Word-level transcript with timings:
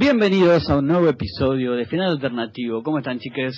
Bienvenidos 0.00 0.66
a 0.70 0.78
un 0.78 0.86
nuevo 0.86 1.10
episodio 1.10 1.72
de 1.72 1.84
Final 1.84 2.12
Alternativo. 2.12 2.82
¿Cómo 2.82 3.00
están, 3.00 3.18
chiques? 3.18 3.52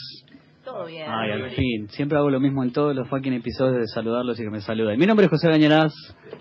Todo 0.64 0.86
bien. 0.86 1.06
Ay, 1.08 1.30
al 1.30 1.50
fin. 1.50 1.88
Siempre 1.90 2.18
hago 2.18 2.30
lo 2.30 2.40
mismo 2.40 2.64
en 2.64 2.72
todos 2.72 2.96
los 2.96 3.08
fucking 3.08 3.34
episodios 3.34 3.76
de 3.76 3.86
saludarlos 3.86 4.40
y 4.40 4.42
que 4.42 4.50
me 4.50 4.60
saluden. 4.60 4.98
Mi 4.98 5.06
nombre 5.06 5.26
es 5.26 5.30
José 5.30 5.48
Gañeraz, 5.48 5.92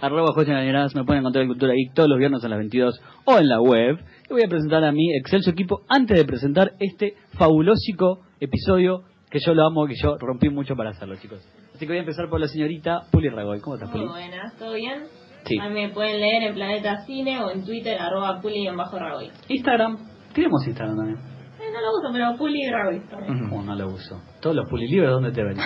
arroba 0.02 0.34
José 0.34 0.54
Gañeraz. 0.54 0.96
Me 0.96 1.04
pueden 1.04 1.20
encontrar 1.20 1.44
en 1.44 1.50
Cultura 1.50 1.74
Geek 1.74 1.94
todos 1.94 2.10
los 2.10 2.18
viernes 2.18 2.44
a 2.44 2.48
las 2.48 2.58
22 2.58 3.00
o 3.26 3.38
en 3.38 3.48
la 3.48 3.62
web. 3.62 4.00
Y 4.28 4.34
voy 4.34 4.42
a 4.42 4.48
presentar 4.48 4.84
a 4.84 4.92
mi 4.92 5.16
excelso 5.16 5.51
equipo 5.51 5.83
antes 5.87 6.18
de 6.18 6.26
presentar 6.26 6.72
este 6.79 7.13
fabulósico 7.38 8.22
episodio 8.40 9.04
que 9.29 9.38
yo 9.46 9.54
lo 9.54 9.68
amo, 9.68 9.86
que 9.86 9.94
yo 10.02 10.18
rompí 10.18 10.49
mucho 10.49 10.76
para 10.76 10.90
hacerlo, 10.90 11.15
chicos. 11.18 11.47
Así 11.76 11.86
que 11.86 11.92
voy 11.92 11.97
a 11.97 12.02
empezar 12.02 12.28
por 12.28 12.40
la 12.40 12.47
señorita 12.47 13.04
Puli 13.12 13.29
Ragoy. 13.29 13.60
¿Cómo 13.60 13.76
estás, 13.76 13.92
Puli? 13.92 14.06
Muy 14.06 14.13
buenas, 14.13 14.58
¿todo 14.58 14.74
bien? 14.74 15.04
Sí. 15.46 15.58
A 15.60 15.69
mí 15.69 15.87
me 15.87 15.89
pueden 15.94 16.20
leer 16.21 16.44
en 16.44 16.53
Planeta 16.53 16.98
Cine 17.05 17.41
o 17.44 17.49
en 17.52 17.66
Twitter, 17.66 17.99
arroba 17.99 18.40
puli 18.41 18.67
en 18.67 18.77
bajo 18.77 18.98
Ragoy. 18.99 19.30
Instagram. 19.48 19.98
Tenemos 20.34 20.66
Instagram 20.67 20.95
también. 20.98 21.17
Eh, 21.17 21.72
no 21.73 21.82
lo 21.82 21.91
uso, 21.98 22.09
pero 22.13 22.38
puli 22.38 22.70
Ragoy 22.70 23.02
también. 23.09 23.49
Oh, 23.52 23.62
no 23.62 23.76
lo 23.76 23.88
uso. 23.90 24.22
Todos 24.41 24.55
los 24.55 24.70
Puli 24.70 24.88
libres, 24.88 25.09
¿dónde 25.12 25.32
te 25.32 25.44
ven? 25.44 25.58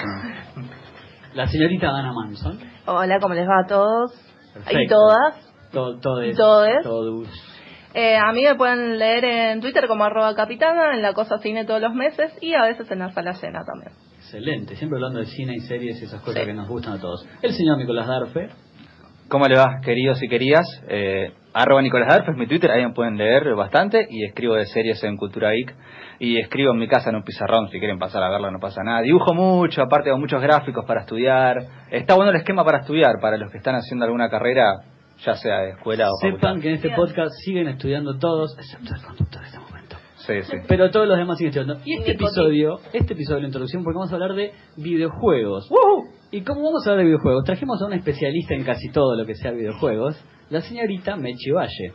la 1.33 1.45
señorita 1.47 1.87
Ana 1.89 2.11
Manson. 2.13 2.59
Hola, 2.85 3.19
¿cómo 3.19 3.33
les 3.33 3.47
va 3.47 3.61
a 3.63 3.67
todos? 3.67 4.11
Perfecto. 4.53 4.81
Y 4.81 4.87
todas. 4.87 5.53
To- 5.71 5.99
todes. 5.99 6.37
Todes. 6.37 6.83
Todos. 6.83 7.27
Eh, 7.93 8.17
a 8.17 8.31
mí 8.33 8.43
me 8.43 8.55
pueden 8.55 8.97
leer 8.99 9.23
en 9.23 9.61
Twitter 9.61 9.87
como 9.87 10.03
arroba 10.03 10.35
capitana, 10.35 10.93
en 10.95 11.01
la 11.01 11.13
cosa 11.13 11.37
cine 11.37 11.63
todos 11.65 11.81
los 11.81 11.93
meses 11.93 12.33
y 12.41 12.53
a 12.53 12.63
veces 12.63 12.89
en 12.91 12.99
la 12.99 13.11
sala 13.11 13.31
llena 13.31 13.59
también. 13.65 13.93
Excelente, 14.17 14.75
siempre 14.75 14.97
hablando 14.97 15.19
de 15.19 15.25
cine 15.27 15.53
y 15.55 15.59
series 15.61 16.01
y 16.01 16.05
esas 16.05 16.21
cosas 16.21 16.45
que 16.45 16.53
nos 16.53 16.67
gustan 16.67 16.93
a 16.95 16.99
todos. 16.99 17.25
El 17.41 17.53
señor 17.53 17.77
Nicolás 17.77 18.07
Darfe. 18.07 18.49
¿Cómo 19.27 19.47
le 19.47 19.57
va, 19.57 19.81
queridos 19.83 20.21
y 20.21 20.27
queridas? 20.27 20.65
Eh, 20.87 21.33
arroba 21.51 21.81
Nicolás 21.81 22.09
Darf 22.09 22.29
es 22.29 22.37
mi 22.37 22.45
Twitter, 22.45 22.69
ahí 22.69 22.85
me 22.85 22.93
pueden 22.93 23.17
leer 23.17 23.55
bastante 23.55 24.05
y 24.07 24.23
escribo 24.23 24.53
de 24.53 24.65
series 24.67 25.03
en 25.03 25.17
Cultura 25.17 25.51
Geek 25.51 25.73
y 26.19 26.39
escribo 26.39 26.73
en 26.73 26.77
mi 26.77 26.87
casa 26.87 27.09
en 27.09 27.15
un 27.15 27.23
pizarrón, 27.23 27.67
si 27.69 27.79
quieren 27.79 27.97
pasar 27.97 28.21
a 28.21 28.29
verlo 28.29 28.51
no 28.51 28.59
pasa 28.59 28.83
nada. 28.83 29.01
Dibujo 29.01 29.33
mucho, 29.33 29.81
aparte 29.81 30.09
hago 30.09 30.19
muchos 30.19 30.41
gráficos 30.43 30.85
para 30.85 31.01
estudiar. 31.01 31.57
Está 31.89 32.13
bueno 32.13 32.29
el 32.31 32.37
esquema 32.37 32.63
para 32.63 32.81
estudiar, 32.81 33.15
para 33.19 33.37
los 33.37 33.51
que 33.51 33.57
están 33.57 33.73
haciendo 33.75 34.05
alguna 34.05 34.29
carrera, 34.29 34.81
ya 35.25 35.33
sea 35.33 35.61
de 35.61 35.69
escuela 35.71 36.07
o 36.11 36.15
Sepan 36.21 36.39
facultad. 36.39 36.61
que 36.61 36.69
en 36.69 36.75
este 36.75 36.89
podcast 36.91 37.31
siguen 37.43 37.67
estudiando 37.67 38.19
todos, 38.19 38.55
excepto 38.59 38.93
el 38.93 39.01
conductor 39.01 39.41
de. 39.41 39.64
Sí, 40.25 40.41
sí. 40.43 40.57
Pero 40.67 40.89
todos 40.89 41.07
los 41.07 41.17
demás 41.17 41.37
siguen 41.37 41.49
estudiando. 41.49 41.83
Y 41.85 41.99
este 41.99 42.13
episodio, 42.13 42.79
este 42.93 43.13
episodio 43.13 43.35
de 43.35 43.41
la 43.41 43.47
introducción, 43.47 43.83
porque 43.83 43.97
vamos 43.97 44.11
a 44.11 44.15
hablar 44.15 44.33
de 44.33 44.53
videojuegos. 44.77 45.69
Y 46.31 46.41
como 46.41 46.63
vamos 46.63 46.85
a 46.85 46.91
hablar 46.91 47.05
de 47.05 47.11
videojuegos, 47.11 47.43
trajimos 47.43 47.81
a 47.81 47.85
una 47.85 47.95
especialista 47.95 48.55
en 48.55 48.63
casi 48.63 48.89
todo 48.91 49.15
lo 49.15 49.25
que 49.25 49.35
sea 49.35 49.51
videojuegos, 49.51 50.19
la 50.49 50.61
señorita 50.61 51.15
Mechi 51.15 51.51
Valle. 51.51 51.93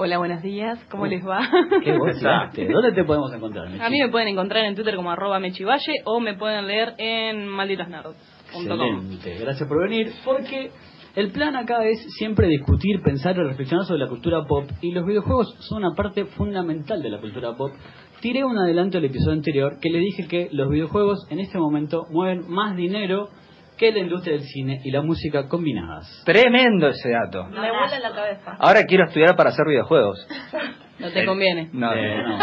Hola, 0.00 0.18
buenos 0.18 0.42
días. 0.42 0.78
¿Cómo 0.90 1.06
les 1.06 1.26
va? 1.26 1.40
¿Qué 1.82 1.92
vos? 1.96 2.20
¿Dónde 2.20 2.92
te 2.92 3.04
podemos 3.04 3.32
encontrar, 3.32 3.68
Mechi? 3.68 3.82
A 3.82 3.90
mí 3.90 4.00
me 4.00 4.08
pueden 4.08 4.28
encontrar 4.28 4.64
en 4.64 4.74
Twitter 4.74 4.94
como 4.94 5.10
arroba 5.10 5.40
mechivalle 5.40 6.02
o 6.04 6.20
me 6.20 6.34
pueden 6.34 6.66
leer 6.66 6.94
en 6.98 7.46
malditosnerds.com. 7.48 8.62
Excelente, 8.62 9.38
gracias 9.40 9.68
por 9.68 9.88
venir, 9.88 10.12
porque 10.24 10.70
el 11.18 11.32
plan 11.32 11.56
acá 11.56 11.84
es 11.84 11.98
siempre 12.16 12.46
discutir, 12.46 13.02
pensar 13.02 13.34
y 13.36 13.42
reflexionar 13.42 13.84
sobre 13.84 13.98
la 13.98 14.06
cultura 14.06 14.44
pop, 14.44 14.70
y 14.80 14.92
los 14.92 15.04
videojuegos 15.04 15.52
son 15.68 15.82
una 15.82 15.96
parte 15.96 16.26
fundamental 16.26 17.02
de 17.02 17.10
la 17.10 17.18
cultura 17.18 17.56
pop. 17.56 17.72
Tiré 18.20 18.44
un 18.44 18.56
adelanto 18.56 18.98
del 18.98 19.06
episodio 19.06 19.32
anterior 19.32 19.80
que 19.80 19.90
le 19.90 19.98
dije 19.98 20.28
que 20.28 20.48
los 20.52 20.70
videojuegos 20.70 21.26
en 21.30 21.40
este 21.40 21.58
momento 21.58 22.06
mueven 22.10 22.48
más 22.48 22.76
dinero 22.76 23.30
que 23.76 23.90
la 23.90 23.98
industria 23.98 24.34
del 24.34 24.44
cine 24.44 24.80
y 24.84 24.92
la 24.92 25.02
música 25.02 25.48
combinadas. 25.48 26.22
Tremendo 26.24 26.86
ese 26.86 27.10
dato. 27.10 27.46
Me 27.46 27.68
vuela 27.68 27.98
la 28.00 28.14
cabeza. 28.14 28.56
Ahora 28.56 28.84
quiero 28.84 29.06
estudiar 29.06 29.34
para 29.34 29.50
hacer 29.50 29.66
videojuegos. 29.66 30.24
No 30.98 31.10
te 31.10 31.24
conviene. 31.24 31.68
No, 31.72 31.92
Eh, 31.94 32.22
no, 32.22 32.38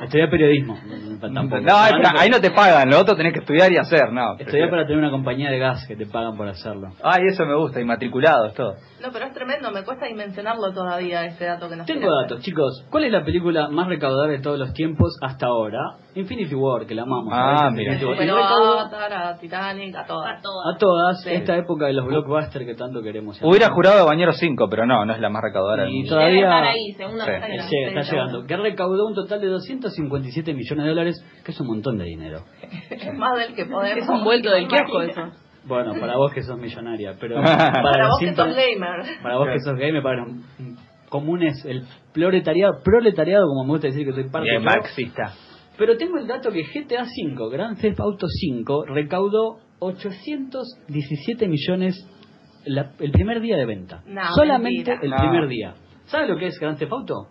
estudié 0.04 0.28
periodismo. 0.28 0.78
Tampoco. 1.20 1.60
No, 1.60 1.76
ahí, 1.76 1.92
ahí 2.18 2.30
no 2.30 2.40
te 2.40 2.50
pagan, 2.50 2.88
lo 2.90 3.00
otro 3.00 3.16
tenés 3.16 3.32
que 3.32 3.40
estudiar 3.40 3.70
y 3.72 3.76
hacer, 3.76 4.12
no. 4.12 4.36
Estudié 4.38 4.68
para 4.68 4.84
tener 4.86 4.98
una 4.98 5.10
compañía 5.10 5.50
de 5.50 5.58
gas 5.58 5.86
que 5.86 5.96
te 5.96 6.06
pagan 6.06 6.36
por 6.36 6.48
hacerlo. 6.48 6.90
Ay, 7.02 7.22
eso 7.28 7.44
me 7.44 7.54
gusta, 7.56 7.80
inmatriculados, 7.80 8.54
todo. 8.54 8.76
No, 9.02 9.08
pero 9.12 9.26
es 9.26 9.34
tremendo, 9.34 9.70
me 9.70 9.84
cuesta 9.84 10.06
dimensionarlo 10.06 10.72
todavía 10.72 11.24
ese 11.24 11.44
dato 11.44 11.68
que 11.68 11.76
nos 11.76 11.86
Tengo 11.86 12.08
datos, 12.22 12.40
chicos. 12.40 12.84
¿Cuál 12.90 13.04
es 13.04 13.12
la 13.12 13.24
película 13.24 13.68
más 13.68 13.88
recaudadora 13.88 14.32
de 14.32 14.40
todos 14.40 14.58
los 14.58 14.72
tiempos 14.72 15.16
hasta 15.22 15.46
ahora? 15.46 15.78
Infinity 16.18 16.54
War, 16.54 16.86
que 16.86 16.94
la 16.94 17.02
amamos. 17.02 17.32
Ah, 17.32 17.70
mira. 17.72 17.94
Y 17.94 17.98
Pero 18.16 18.36
a 18.36 18.48
Avatar, 18.48 19.12
a 19.12 19.38
Titanic, 19.38 19.94
a 19.96 20.04
todas. 20.04 20.38
A 20.38 20.42
todas. 20.42 20.74
a 20.74 20.78
todas, 20.78 21.22
Sí. 21.22 21.30
esta 21.30 21.56
época 21.56 21.86
de 21.86 21.92
los 21.94 22.06
blockbusters 22.06 22.64
que 22.66 22.74
tanto 22.74 23.00
queremos. 23.02 23.40
Hubiera 23.42 23.70
jurado 23.70 24.06
Bañero 24.06 24.32
5, 24.32 24.66
pero 24.68 24.86
no, 24.86 25.04
no 25.04 25.12
es 25.14 25.20
la 25.20 25.28
más 25.30 25.42
recaudadora 25.42 25.88
Y 25.88 25.92
mundo. 25.94 26.08
todavía- 26.10 26.28
Debe 26.34 26.42
estar 26.44 26.64
ahí, 26.64 26.92
segunda 26.96 27.24
Sí. 27.24 27.30
está 27.86 28.02
Sí, 28.02 28.10
llegando. 28.10 28.46
Que 28.46 28.56
recaudó 28.56 29.06
un 29.06 29.14
total 29.14 29.40
de 29.40 29.46
257 29.48 30.54
millones 30.54 30.84
de 30.84 30.90
dólares, 30.90 31.24
que 31.44 31.52
es 31.52 31.60
un 31.60 31.66
montón 31.68 31.98
de 31.98 32.04
dinero. 32.04 32.40
Es 32.90 33.14
más 33.14 33.38
del 33.38 33.54
que 33.54 33.64
podemos. 33.66 34.02
Es 34.04 34.08
un 34.08 34.24
vuelto 34.24 34.50
del 34.50 34.66
kiosco 34.68 35.02
eso. 35.02 35.20
Bueno, 35.64 35.92
para 36.00 36.16
vos 36.16 36.32
que 36.32 36.42
sos 36.42 36.58
millonaria, 36.58 37.12
pero 37.20 37.34
Para 37.42 38.08
vos 38.08 38.18
que 38.20 38.34
sos 38.34 38.46
gamer. 38.54 39.22
Para 39.22 39.36
vos 39.36 39.48
que 39.48 39.60
sos 39.60 39.74
gamer, 39.78 40.02
para 40.02 40.16
los 40.24 40.28
comunes, 41.10 41.64
el 41.64 41.82
proletariado, 42.12 42.80
proletariado, 42.82 43.46
como 43.46 43.64
me 43.64 43.70
gusta 43.70 43.88
decir 43.88 44.06
que 44.06 44.12
soy 44.12 44.28
parte 44.30 44.58
marxista. 44.60 45.32
Pero 45.78 45.96
tengo 45.96 46.18
el 46.18 46.26
dato 46.26 46.50
que 46.50 46.64
GTA 46.64 47.04
V, 47.04 47.50
Grand 47.50 47.80
Theft 47.80 48.00
Auto 48.00 48.26
5, 48.28 48.84
recaudó 48.86 49.58
817 49.78 51.48
millones 51.48 51.94
la- 52.64 52.92
el 52.98 53.12
primer 53.12 53.40
día 53.40 53.56
de 53.56 53.64
venta. 53.64 54.02
No, 54.06 54.22
Solamente 54.34 54.90
mentira. 54.90 54.98
el 55.02 55.10
No. 55.10 55.16
primer 55.16 55.48
día. 55.48 55.74
¿Sabes 56.06 56.28
lo 56.28 56.36
que 56.36 56.46
es 56.48 56.58
Grand 56.58 56.78
Theft 56.78 56.92
Auto? 56.92 57.28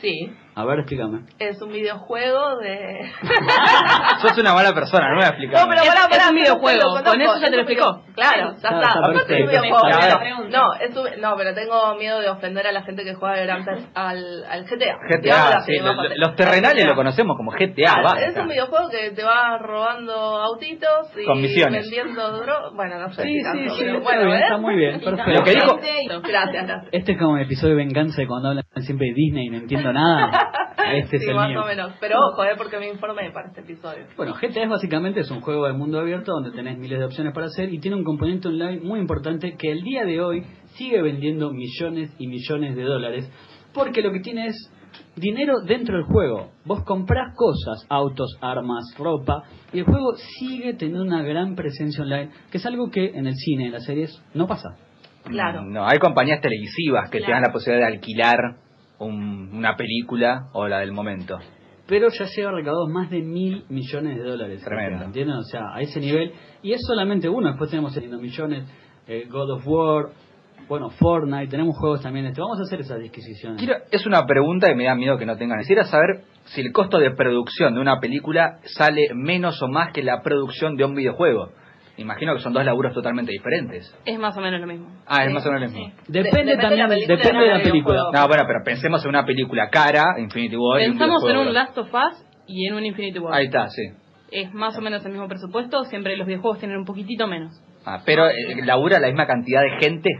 Sí, 0.00 0.30
A 0.60 0.64
ver, 0.64 0.80
explícame. 0.80 1.20
es 1.38 1.62
un 1.62 1.68
videojuego 1.70 2.56
de... 2.58 3.10
Sos 4.22 4.36
una 4.38 4.54
mala 4.54 4.72
persona, 4.74 5.08
no 5.08 5.14
me 5.14 5.20
voy 5.20 5.24
a 5.24 5.28
explicar. 5.28 5.60
No, 5.62 5.68
pero 5.68 5.82
Es- 5.82 5.88
pará, 5.88 6.24
es 6.24 6.28
un 6.30 6.34
videojuego, 6.34 6.84
con 7.04 7.20
eso 7.20 7.34
ya 7.38 7.44
te 7.44 7.50
lo 7.50 7.56
un 7.56 7.60
explicó. 7.60 8.02
Claro, 8.14 8.56
ya 8.60 8.68
Está- 8.68 8.80
está. 8.80 9.10
es 9.12 9.42
un 9.42 9.48
videojuego. 9.48 10.48
No, 10.50 10.74
es 10.74 10.96
un- 10.96 11.20
no, 11.20 11.36
pero 11.36 11.54
tengo 11.54 11.94
miedo 11.94 12.20
de 12.20 12.28
ofender 12.28 12.66
a 12.66 12.72
la 12.72 12.82
gente 12.82 13.04
que 13.04 13.14
juega 13.14 13.36
Grand 13.36 13.64
Theft- 13.66 13.90
al, 13.94 14.44
al 14.50 14.64
GTA. 14.64 14.98
GTA, 15.08 15.60
sí, 15.60 15.78
lo- 15.78 15.94
los 15.94 16.34
terrenales 16.36 16.82
GTA. 16.82 16.88
lo 16.88 16.94
conocemos 16.96 17.36
como 17.36 17.52
GTA, 17.52 18.02
basta. 18.02 18.24
es 18.26 18.36
un 18.36 18.48
videojuego 18.48 18.88
que 18.90 19.10
te 19.12 19.22
va 19.22 19.58
robando 19.58 20.12
autitos 20.42 21.10
y 21.16 21.24
Con 21.24 21.40
misiones. 21.40 21.82
vendiendo 21.88 22.32
drogas. 22.32 22.72
Bueno, 22.74 22.98
no 22.98 23.12
sé. 23.12 23.22
Sí, 23.22 23.40
sí, 23.52 23.68
sí, 23.68 23.76
pero 23.84 23.98
está 23.98 24.02
bueno, 24.10 24.24
bien, 24.26 24.36
¿eh? 24.36 24.42
está 24.42 24.56
muy 24.58 24.74
bien, 24.74 25.00
perfecto. 25.00 25.30
Lo 25.30 25.44
que 25.44 25.50
dijo- 25.52 25.78
Gracias, 26.28 26.66
gracias. 26.66 26.88
Este 26.92 27.12
es 27.12 27.18
como 27.18 27.36
el 27.36 27.44
episodio 27.44 27.76
de 27.76 27.84
venganza 27.84 28.20
de 28.20 28.26
cuando 28.26 28.48
hablan 28.48 28.64
siempre 28.80 29.06
de 29.08 29.14
Disney 29.14 29.46
y 29.46 29.50
no 29.50 29.58
entiendo 29.58 29.92
nada. 29.92 30.47
Este 31.02 31.16
es 31.16 31.22
sí, 31.22 31.28
el 31.30 31.36
más 31.36 31.48
mío. 31.48 31.62
o 31.62 31.66
menos. 31.66 31.92
Pero 32.00 32.18
ojo, 32.28 32.44
¿eh? 32.44 32.54
Porque 32.56 32.78
me 32.78 32.88
informé 32.88 33.30
para 33.32 33.48
este 33.48 33.60
episodio. 33.60 34.06
Bueno, 34.16 34.34
GTA 34.40 34.62
es 34.64 34.68
básicamente 34.70 35.20
es 35.20 35.30
un 35.30 35.40
juego 35.40 35.66
de 35.66 35.72
mundo 35.74 35.98
abierto 36.00 36.32
donde 36.32 36.50
tenés 36.52 36.78
miles 36.78 36.98
de 36.98 37.04
opciones 37.04 37.34
para 37.34 37.46
hacer 37.46 37.72
y 37.72 37.78
tiene 37.78 37.96
un 37.96 38.04
componente 38.04 38.48
online 38.48 38.80
muy 38.80 39.00
importante 39.00 39.56
que 39.58 39.70
el 39.70 39.82
día 39.82 40.04
de 40.04 40.20
hoy 40.20 40.44
sigue 40.76 41.02
vendiendo 41.02 41.50
millones 41.52 42.14
y 42.18 42.26
millones 42.28 42.76
de 42.76 42.82
dólares 42.84 43.30
porque 43.74 44.00
lo 44.02 44.12
que 44.12 44.20
tiene 44.20 44.46
es 44.46 44.72
dinero 45.16 45.60
dentro 45.66 45.96
del 45.96 46.04
juego. 46.06 46.50
Vos 46.64 46.82
comprás 46.84 47.34
cosas, 47.36 47.84
autos, 47.90 48.36
armas, 48.40 48.84
ropa 48.98 49.42
y 49.72 49.80
el 49.80 49.84
juego 49.84 50.14
sigue 50.38 50.74
teniendo 50.74 51.02
una 51.02 51.22
gran 51.22 51.54
presencia 51.54 52.02
online, 52.02 52.30
que 52.50 52.58
es 52.58 52.66
algo 52.66 52.88
que 52.90 53.06
en 53.10 53.26
el 53.26 53.34
cine, 53.34 53.66
en 53.66 53.72
las 53.72 53.84
series, 53.84 54.22
no 54.34 54.46
pasa. 54.46 54.70
Claro. 55.24 55.62
No, 55.62 55.86
hay 55.86 55.98
compañías 55.98 56.40
televisivas 56.40 57.10
que 57.10 57.18
te 57.18 57.24
Claro. 57.24 57.34
dan 57.34 57.42
la 57.48 57.52
posibilidad 57.52 57.86
de 57.88 57.94
alquilar 57.94 58.38
un- 58.98 59.50
una 59.54 59.76
película 59.76 60.48
o 60.52 60.66
la 60.68 60.80
del 60.80 60.92
momento. 60.92 61.38
pero 61.86 62.08
ya 62.10 62.26
lleva 62.26 62.50
recaudados 62.52 62.90
más 62.90 63.08
de 63.08 63.22
mil 63.22 63.64
millones 63.70 64.18
de 64.18 64.22
dólares. 64.22 64.62
Tremendo. 64.62 65.04
¿Entienden? 65.06 65.36
O 65.36 65.42
sea, 65.42 65.72
a 65.74 65.80
ese 65.80 66.00
nivel. 66.00 66.32
Y 66.62 66.72
es 66.72 66.82
solamente 66.86 67.30
uno. 67.30 67.48
Después 67.48 67.70
tenemos 67.70 67.96
el 67.96 68.10
millones, 68.18 68.64
eh, 69.06 69.26
God 69.30 69.52
of 69.52 69.62
War, 69.66 70.08
bueno, 70.68 70.90
Fortnite. 70.90 71.46
Tenemos 71.46 71.78
juegos 71.78 72.02
también. 72.02 72.26
Este. 72.26 72.42
Vamos 72.42 72.58
a 72.58 72.64
hacer 72.64 72.80
esas 72.80 73.00
disquisiciones. 73.00 73.58
Quiero- 73.58 73.80
es 73.90 74.04
una 74.04 74.26
pregunta 74.26 74.66
que 74.68 74.74
me 74.74 74.84
da 74.84 74.94
miedo 74.94 75.16
que 75.16 75.24
no 75.24 75.38
tengan. 75.38 75.60
Quisiera 75.60 75.84
saber 75.84 76.24
si 76.44 76.60
el 76.60 76.72
costo 76.72 76.98
de 76.98 77.10
producción 77.12 77.72
de 77.72 77.80
una 77.80 77.98
película 78.00 78.58
sale 78.64 79.08
menos 79.14 79.62
o 79.62 79.68
más 79.68 79.90
que 79.94 80.02
la 80.02 80.20
producción 80.20 80.76
de 80.76 80.84
un 80.84 80.94
videojuego. 80.94 81.52
Imagino 81.98 82.34
que 82.34 82.40
son 82.40 82.52
dos 82.52 82.64
laburos 82.64 82.94
totalmente 82.94 83.32
diferentes. 83.32 83.94
Es 84.04 84.18
más 84.18 84.36
o 84.36 84.40
menos 84.40 84.60
lo 84.60 84.66
mismo. 84.66 84.88
Ah, 85.06 85.22
es 85.24 85.28
Sí, 85.28 85.34
más 85.34 85.44
o 85.46 85.52
menos 85.52 85.70
lo 85.70 85.76
mismo. 85.78 85.92
Depende, 86.06 86.12
De- 86.12 86.22
depende 86.22 86.56
también, 86.56 86.76
de 86.76 86.82
la 86.82 86.88
película, 86.88 87.16
depende 87.16 87.44
de 87.44 87.58
la 87.58 87.62
película. 87.62 88.02
No, 88.14 88.28
bueno, 88.28 88.44
pero 88.46 88.58
pensemos 88.64 89.02
en 89.04 89.08
una 89.10 89.26
película 89.26 89.68
cara, 89.70 90.04
Infinity 90.18 90.56
War. 90.56 90.80
Pensamos 90.80 91.22
en 91.28 91.36
un 91.36 91.52
Last 91.52 91.76
of 91.76 91.88
Us 91.92 92.24
y 92.46 92.66
en 92.68 92.74
un 92.74 92.84
Infinity 92.86 93.18
War. 93.18 93.34
Ahí 93.34 93.46
está, 93.46 93.68
sí. 93.68 93.82
Es 94.30 94.52
más 94.54 94.76
o 94.76 94.80
menos 94.80 95.04
el 95.04 95.12
mismo 95.12 95.26
presupuesto, 95.26 95.84
siempre 95.84 96.16
los 96.16 96.26
videojuegos 96.26 96.58
tienen 96.58 96.76
un 96.78 96.84
poquitito 96.84 97.26
menos. 97.26 97.52
Ah, 97.84 98.00
pero 98.04 98.26
eh, 98.28 98.34
labura 98.64 98.98
la 99.00 99.06
misma 99.08 99.26
cantidad 99.26 99.62
de 99.62 99.70
gente 99.82 100.10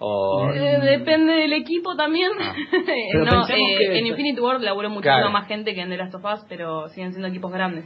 o 0.00 0.50
Eh, 0.52 0.78
depende 0.82 1.32
del 1.32 1.52
equipo 1.52 1.94
también. 1.96 2.30
Ah. 2.40 2.52
Pero 3.12 3.24
no, 3.24 3.42
eh, 3.48 3.54
que- 3.78 3.98
en 3.98 4.06
Infinity 4.08 4.40
War 4.40 4.60
laburó 4.60 4.88
muchísimo 4.90 5.14
Claro. 5.16 5.30
más 5.30 5.46
gente 5.46 5.72
que 5.74 5.80
en 5.82 5.88
The 5.90 5.96
Last 5.96 6.14
of 6.16 6.24
Us, 6.24 6.44
pero 6.48 6.88
siguen 6.88 7.12
siendo 7.12 7.28
equipos 7.28 7.52
grandes. 7.52 7.84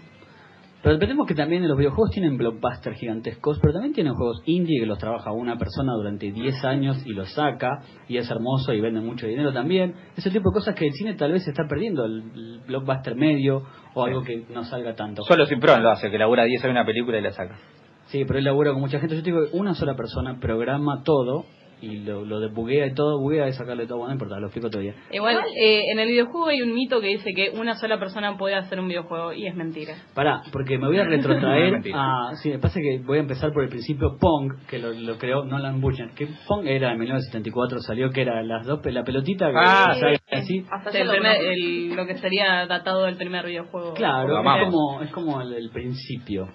Pero 0.83 0.95
entendemos 0.95 1.27
que 1.27 1.35
también 1.35 1.67
los 1.67 1.77
videojuegos 1.77 2.11
tienen 2.13 2.37
blockbusters 2.37 2.99
gigantescos, 2.99 3.59
pero 3.61 3.73
también 3.73 3.93
tienen 3.93 4.15
juegos 4.15 4.43
indie 4.45 4.81
que 4.81 4.87
los 4.87 4.99
trabaja 4.99 5.33
una 5.33 5.59
persona 5.59 5.93
durante 5.95 6.31
10 6.31 6.65
años 6.65 7.05
y 7.05 7.15
los 7.15 7.33
saca, 7.33 7.81
y 8.07 8.17
es 8.17 8.31
hermoso 8.31 8.73
y 8.73 8.81
vende 8.81 9.01
mucho 9.01 9.27
dinero 9.27 9.53
también. 9.53 9.95
Ese 10.17 10.31
tipo 10.31 10.51
de 10.51 10.55
cosas 10.55 10.77
que 10.77 10.87
el 10.87 10.93
cine 10.93 11.15
tal 11.15 11.33
vez 11.33 11.47
está 11.49 11.65
perdiendo, 11.69 12.05
el, 12.05 12.61
blockbuster 12.67 13.17
medio 13.17 13.63
o 13.95 14.05
algo 14.05 14.23
que 14.23 14.45
no 14.51 14.63
salga 14.65 14.95
tanto. 14.95 15.23
Solo 15.25 15.47
Cipron 15.47 15.83
lo 15.83 15.91
hace, 15.91 16.11
que 16.11 16.19
labura 16.19 16.45
10 16.45 16.65
en 16.65 16.71
una 16.71 16.85
película 16.85 17.19
y 17.19 17.23
la 17.23 17.33
saca. 17.33 17.57
Sí, 18.07 18.25
pero 18.25 18.39
él 18.39 18.45
labura 18.45 18.73
con 18.73 18.81
mucha 18.81 19.01
gente. 19.01 19.17
Yo 19.17 19.23
te 19.23 19.31
digo 19.31 19.51
que 19.51 19.57
una 19.57 19.75
sola 19.75 19.95
persona 19.95 20.39
programa 20.41 21.03
todo 21.03 21.45
y 21.81 21.99
lo, 22.05 22.25
lo 22.25 22.41
de 22.41 22.49
buguea 22.49 22.87
y 22.87 22.95
todo, 22.95 23.21
buguea 23.21 23.49
y 23.49 23.53
sacarle 23.53 23.87
todo, 23.87 23.99
bueno, 23.99 24.09
no 24.11 24.15
importa, 24.15 24.39
lo 24.41 24.47
explico 24.47 24.71
todavía. 24.71 24.95
Igual, 25.13 25.39
eh, 25.61 25.83
en 25.93 25.99
el 25.99 26.09
videojuego 26.09 26.47
hay 26.49 26.61
un 26.63 26.75
mito 26.75 27.01
que 27.01 27.07
dice 27.09 27.33
que 27.35 27.51
una 27.51 27.75
sola 27.77 27.99
persona 27.99 28.37
puede 28.37 28.55
hacer 28.57 28.81
un 28.81 28.89
videojuego 28.89 29.33
y 29.33 29.47
es 29.47 29.55
mentira. 29.55 29.95
Pará, 30.15 30.43
porque 30.53 30.79
me 30.79 30.87
voy 30.89 30.99
a 30.99 31.05
retrotraer 31.09 31.81
a... 31.95 32.31
Sí, 32.43 32.51
me 32.51 32.59
pasa 32.59 32.81
que 32.81 32.99
voy 33.05 33.19
a 33.19 33.21
empezar 33.23 33.53
por 33.53 33.63
el 33.63 33.69
principio 33.69 34.17
Pong, 34.21 34.55
que 34.69 34.79
lo, 34.79 34.93
lo 34.93 35.19
creó 35.19 35.45
Nolan 35.45 35.81
Bushnell. 35.81 36.15
Que 36.15 36.29
Pong 36.47 36.67
era 36.67 36.93
en 36.93 36.99
1974, 36.99 37.81
salió 37.81 38.11
que 38.11 38.23
era 38.23 38.43
las 38.43 38.67
dos, 38.67 38.81
la 38.85 39.05
pelotita 39.05 39.51
que 39.51 39.57
Ah, 39.57 39.95
sale 39.99 40.19
así. 40.33 40.65
Hasta 40.71 40.91
El 40.99 41.09
primer- 41.09 41.41
el- 41.43 41.95
lo 41.95 42.07
que 42.07 42.17
sería 42.19 42.67
datado 42.67 43.05
del 43.05 43.17
primer 43.17 43.47
videojuego. 43.47 43.95
Claro, 43.95 44.39
es 44.41 44.65
como, 44.65 45.03
es 45.03 45.11
como 45.11 45.41
el, 45.41 45.53
el 45.55 45.71
principio. 45.71 46.49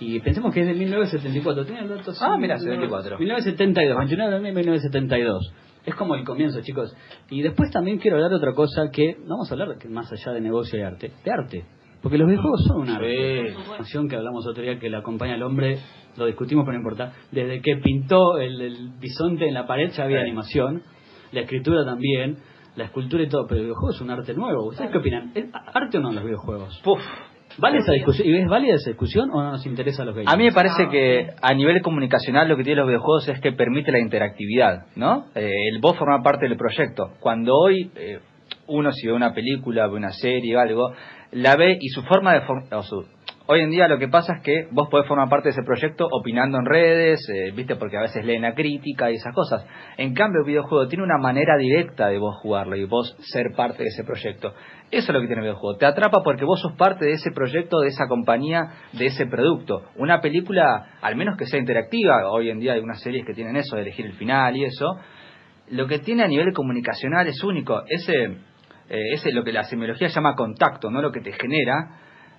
Y 0.00 0.20
pensemos 0.20 0.52
que 0.52 0.60
es 0.60 0.66
de 0.66 0.74
1974. 0.74 1.64
¿Tiene 1.64 1.80
el 1.82 1.88
dato? 1.88 2.12
Ah, 2.20 2.36
mira, 2.38 2.56
no, 2.56 2.62
74. 2.62 3.18
1972, 3.18 3.96
29 3.98 4.30
de 4.30 4.36
abril 4.36 4.54
de 4.54 4.60
1972. 4.60 5.52
Es 5.86 5.94
como 5.94 6.14
el 6.16 6.24
comienzo, 6.24 6.60
chicos. 6.62 6.94
Y 7.30 7.42
después 7.42 7.70
también 7.70 7.98
quiero 7.98 8.16
hablar 8.16 8.30
de 8.30 8.36
otra 8.36 8.52
cosa 8.52 8.90
que, 8.92 9.16
vamos 9.26 9.50
a 9.50 9.54
hablar 9.54 9.76
más 9.88 10.12
allá 10.12 10.32
de 10.32 10.40
negocio 10.40 10.78
y 10.78 10.82
arte, 10.82 11.12
de 11.24 11.30
arte. 11.30 11.64
Porque 12.02 12.18
los 12.18 12.28
videojuegos 12.28 12.64
son 12.66 12.80
un 12.82 12.88
arte. 12.90 13.54
Sí. 13.84 13.98
Que 14.08 14.16
hablamos 14.16 14.46
otro 14.46 14.62
día 14.62 14.78
que 14.78 14.90
la 14.90 14.98
acompaña 14.98 15.34
al 15.34 15.42
hombre, 15.42 15.78
lo 16.16 16.26
discutimos, 16.26 16.64
pero 16.66 16.78
no 16.78 16.82
importa. 16.82 17.12
Desde 17.30 17.60
que 17.62 17.76
pintó 17.76 18.38
el, 18.38 18.60
el 18.60 18.90
bisonte 19.00 19.46
en 19.48 19.54
la 19.54 19.66
pared 19.66 19.90
ya 19.92 20.04
había 20.04 20.18
Sí. 20.18 20.24
animación, 20.26 20.82
la 21.32 21.40
escritura 21.40 21.84
también, 21.84 22.36
la 22.74 22.84
escultura 22.84 23.22
y 23.22 23.28
todo, 23.28 23.46
pero 23.46 23.60
el 23.60 23.66
videojuego 23.66 23.94
es 23.94 24.00
un 24.00 24.10
arte 24.10 24.34
nuevo. 24.34 24.66
¿Ustedes 24.66 24.90
qué 24.90 24.98
opinan? 24.98 25.32
¿Es 25.34 25.46
arte 25.72 25.98
o 25.98 26.00
no 26.00 26.12
los 26.12 26.24
videojuegos? 26.24 26.80
Puf. 26.84 27.00
¿Vale 27.58 27.78
esa 27.78 27.92
discusión? 27.92 28.28
¿Y 28.28 28.36
es 28.38 28.48
válida 28.48 28.74
esa 28.74 28.90
discusión 28.90 29.30
o 29.30 29.42
no 29.42 29.52
nos 29.52 29.64
interesa 29.66 30.02
a 30.02 30.06
los 30.06 30.14
gamers? 30.14 30.32
A 30.32 30.36
mí 30.36 30.44
me 30.44 30.52
parece 30.52 30.88
que 30.90 31.28
a 31.40 31.54
nivel 31.54 31.80
comunicacional 31.82 32.48
lo 32.48 32.56
que 32.56 32.64
tienen 32.64 32.80
los 32.80 32.88
videojuegos 32.88 33.28
es 33.28 33.40
que 33.40 33.52
permite 33.52 33.90
la 33.92 33.98
interactividad, 33.98 34.86
¿no? 34.94 35.26
Eh, 35.34 35.50
el 35.72 35.80
vos 35.80 35.96
formar 35.96 36.22
parte 36.22 36.46
del 36.48 36.56
proyecto. 36.56 37.12
Cuando 37.20 37.54
hoy 37.56 37.90
eh, 37.96 38.18
uno 38.66 38.92
si 38.92 39.06
ve 39.06 39.12
una 39.12 39.32
película, 39.32 39.86
ve 39.86 39.94
una 39.94 40.12
serie 40.12 40.56
o 40.56 40.60
algo, 40.60 40.92
la 41.32 41.56
ve 41.56 41.76
y 41.80 41.88
su 41.88 42.02
forma 42.02 42.34
de... 42.34 42.40
for- 42.42 42.64
o 42.72 42.82
su- 42.82 43.06
Hoy 43.48 43.60
en 43.60 43.70
día 43.70 43.86
lo 43.86 43.96
que 44.00 44.08
pasa 44.08 44.32
es 44.38 44.42
que 44.42 44.66
vos 44.72 44.88
podés 44.90 45.06
formar 45.06 45.28
parte 45.28 45.44
de 45.50 45.50
ese 45.52 45.62
proyecto 45.62 46.04
opinando 46.10 46.58
en 46.58 46.64
redes, 46.66 47.20
eh, 47.32 47.52
viste, 47.54 47.76
porque 47.76 47.96
a 47.96 48.00
veces 48.00 48.24
leen 48.24 48.42
la 48.42 48.54
crítica 48.56 49.08
y 49.08 49.14
esas 49.14 49.32
cosas. 49.32 49.64
En 49.98 50.14
cambio, 50.14 50.40
el 50.40 50.48
videojuego 50.48 50.88
tiene 50.88 51.04
una 51.04 51.16
manera 51.18 51.56
directa 51.56 52.08
de 52.08 52.18
vos 52.18 52.34
jugarlo 52.42 52.74
y 52.74 52.84
vos 52.86 53.14
ser 53.20 53.52
parte 53.56 53.84
de 53.84 53.90
ese 53.90 54.02
proyecto. 54.02 54.52
Eso 54.90 55.08
es 55.08 55.14
lo 55.14 55.20
que 55.20 55.26
tiene 55.26 55.42
el 55.42 55.48
videojuego. 55.48 55.78
Te 55.78 55.86
atrapa 55.86 56.22
porque 56.22 56.44
vos 56.44 56.60
sos 56.60 56.72
parte 56.74 57.04
de 57.06 57.12
ese 57.12 57.32
proyecto, 57.32 57.80
de 57.80 57.88
esa 57.88 58.06
compañía, 58.06 58.70
de 58.92 59.06
ese 59.06 59.26
producto. 59.26 59.82
Una 59.96 60.20
película, 60.20 60.96
al 61.02 61.16
menos 61.16 61.36
que 61.36 61.46
sea 61.46 61.58
interactiva, 61.58 62.30
hoy 62.30 62.50
en 62.50 62.60
día 62.60 62.74
hay 62.74 62.80
unas 62.80 63.00
series 63.00 63.26
que 63.26 63.34
tienen 63.34 63.56
eso, 63.56 63.74
de 63.74 63.82
elegir 63.82 64.06
el 64.06 64.12
final 64.12 64.56
y 64.56 64.64
eso, 64.64 64.96
lo 65.70 65.88
que 65.88 65.98
tiene 65.98 66.22
a 66.22 66.28
nivel 66.28 66.52
comunicacional 66.52 67.26
es 67.26 67.42
único. 67.42 67.82
Ese, 67.88 68.24
eh, 68.88 69.12
ese 69.12 69.32
lo 69.32 69.42
que 69.42 69.52
la 69.52 69.64
semiología 69.64 70.06
llama 70.06 70.36
contacto, 70.36 70.88
no 70.88 71.02
lo 71.02 71.10
que 71.10 71.20
te 71.20 71.32
genera, 71.32 71.74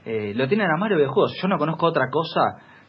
eh, 0.05 0.33
lo 0.33 0.47
tienen 0.47 0.67
a 0.67 0.77
los 0.77 0.97
videojuegos. 0.97 1.37
Yo 1.41 1.49
no 1.49 1.57
conozco 1.57 1.85
otra 1.85 2.05
cosa 2.09 2.41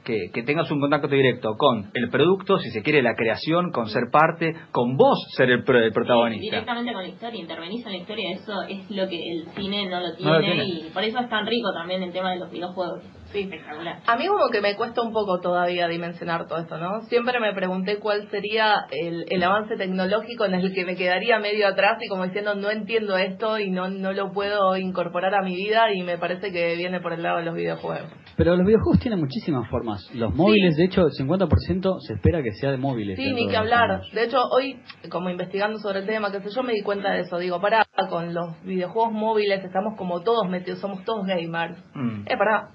que, 0.09 0.31
que 0.33 0.43
tengas 0.43 0.71
un 0.71 0.81
contacto 0.81 1.07
directo 1.09 1.55
con 1.59 1.91
el 1.93 2.09
producto, 2.09 2.57
si 2.59 2.71
se 2.71 2.83
quiere 2.83 3.03
la 3.03 3.15
creación, 3.15 3.71
con 3.73 3.89
ser 3.89 4.05
parte, 4.11 4.55
con 4.73 4.97
vos 4.97 5.19
ser 5.37 5.51
el, 5.51 5.65
pro- 5.65 5.79
el 5.79 5.93
protagonista. 5.93 6.41
Directamente 6.57 6.93
con 6.95 7.03
la 7.03 7.09
historia, 7.09 7.39
intervenís 7.41 7.85
en 7.85 7.93
la 7.93 7.99
historia, 7.99 8.31
eso 8.35 8.63
es 8.69 8.91
lo 8.91 9.07
que 9.09 9.17
el 9.19 9.49
cine 9.55 9.87
no 9.91 10.01
lo 10.01 10.17
tiene, 10.17 10.31
No 10.33 10.39
lo 10.39 10.45
tiene. 10.45 10.65
y 10.65 10.91
por 10.95 11.05
eso 11.05 11.19
es 11.21 11.29
tan 11.29 11.47
rico 11.47 11.69
también 11.75 12.03
el 12.03 12.13
tema 12.13 12.33
de 12.33 12.39
los 12.39 12.51
videojuegos. 12.51 13.03
Sí. 13.33 13.41
Espectacular. 13.41 14.01
A 14.07 14.17
mí 14.17 14.27
como 14.27 14.49
que 14.51 14.63
me 14.63 14.75
cuesta 14.75 15.03
un 15.03 15.13
poco 15.13 15.39
todavía 15.41 15.87
dimensionar 15.87 16.47
todo 16.49 16.61
esto, 16.61 16.79
¿no? 16.79 17.03
Siempre 17.11 17.39
me 17.41 17.53
pregunté 17.53 17.99
cuál 17.99 18.27
sería 18.31 18.87
el, 18.91 19.27
el 19.29 19.43
avance 19.43 19.77
tecnológico 19.77 20.47
en 20.47 20.55
el 20.55 20.73
que 20.73 20.87
me 20.87 20.97
quedaría 20.97 21.39
medio 21.39 21.69
atrás 21.69 21.99
y 22.01 22.09
como 22.09 22.25
diciendo 22.25 22.55
no 22.55 22.71
entiendo 22.71 23.19
esto 23.19 23.59
y 23.59 23.69
no, 23.71 23.91
no 23.91 24.13
lo 24.15 24.33
puedo 24.33 24.75
incorporar 24.79 25.35
a 25.35 25.43
mi 25.43 25.55
vida 25.55 25.93
y 25.95 26.03
me 26.05 26.17
parece 26.17 26.51
que 26.53 26.75
viene 26.77 27.01
por 27.01 27.13
el 27.13 27.23
lado 27.23 27.37
de 27.41 27.45
los 27.45 27.55
videojuegos. 27.55 28.09
Pero 28.39 28.55
los 28.55 28.65
videojuegos 28.65 29.01
tienen 29.01 29.19
muchísimas 29.19 29.69
formas. 29.69 30.09
Los 30.15 30.33
móviles, 30.33 30.77
de 30.77 30.85
hecho, 30.85 31.03
el 31.03 31.11
50% 31.11 31.99
se 32.07 32.15
espera 32.15 32.41
que 32.41 32.53
sea 32.53 32.71
de 32.71 32.77
móviles. 32.77 33.19
Sí, 33.19 33.33
ni 33.33 33.49
que 33.49 33.57
hablar. 33.57 33.91
años. 33.91 34.09
De 34.13 34.23
hecho, 34.23 34.39
hoy, 34.53 34.81
como 35.11 35.29
investigando 35.29 35.81
sobre 35.81 35.99
el 36.01 36.07
tema, 36.07 36.31
qué 36.31 36.41
sé 36.43 36.51
yo, 36.55 36.63
me 36.63 36.73
di 36.73 36.83
cuenta 36.83 37.11
de 37.11 37.23
eso. 37.23 37.37
Digo, 37.39 37.61
pará, 37.61 37.85
con 38.09 38.33
los 38.33 38.63
videojuegos 38.63 39.13
móviles 39.13 39.65
estamos 39.65 39.97
como 39.99 40.23
todos 40.23 40.49
metidos, 40.49 40.79
somos 40.79 41.05
todos 41.05 41.27
gamers. 41.27 41.77
Mm. 41.95 42.29
Eh, 42.29 42.37
pará, 42.39 42.69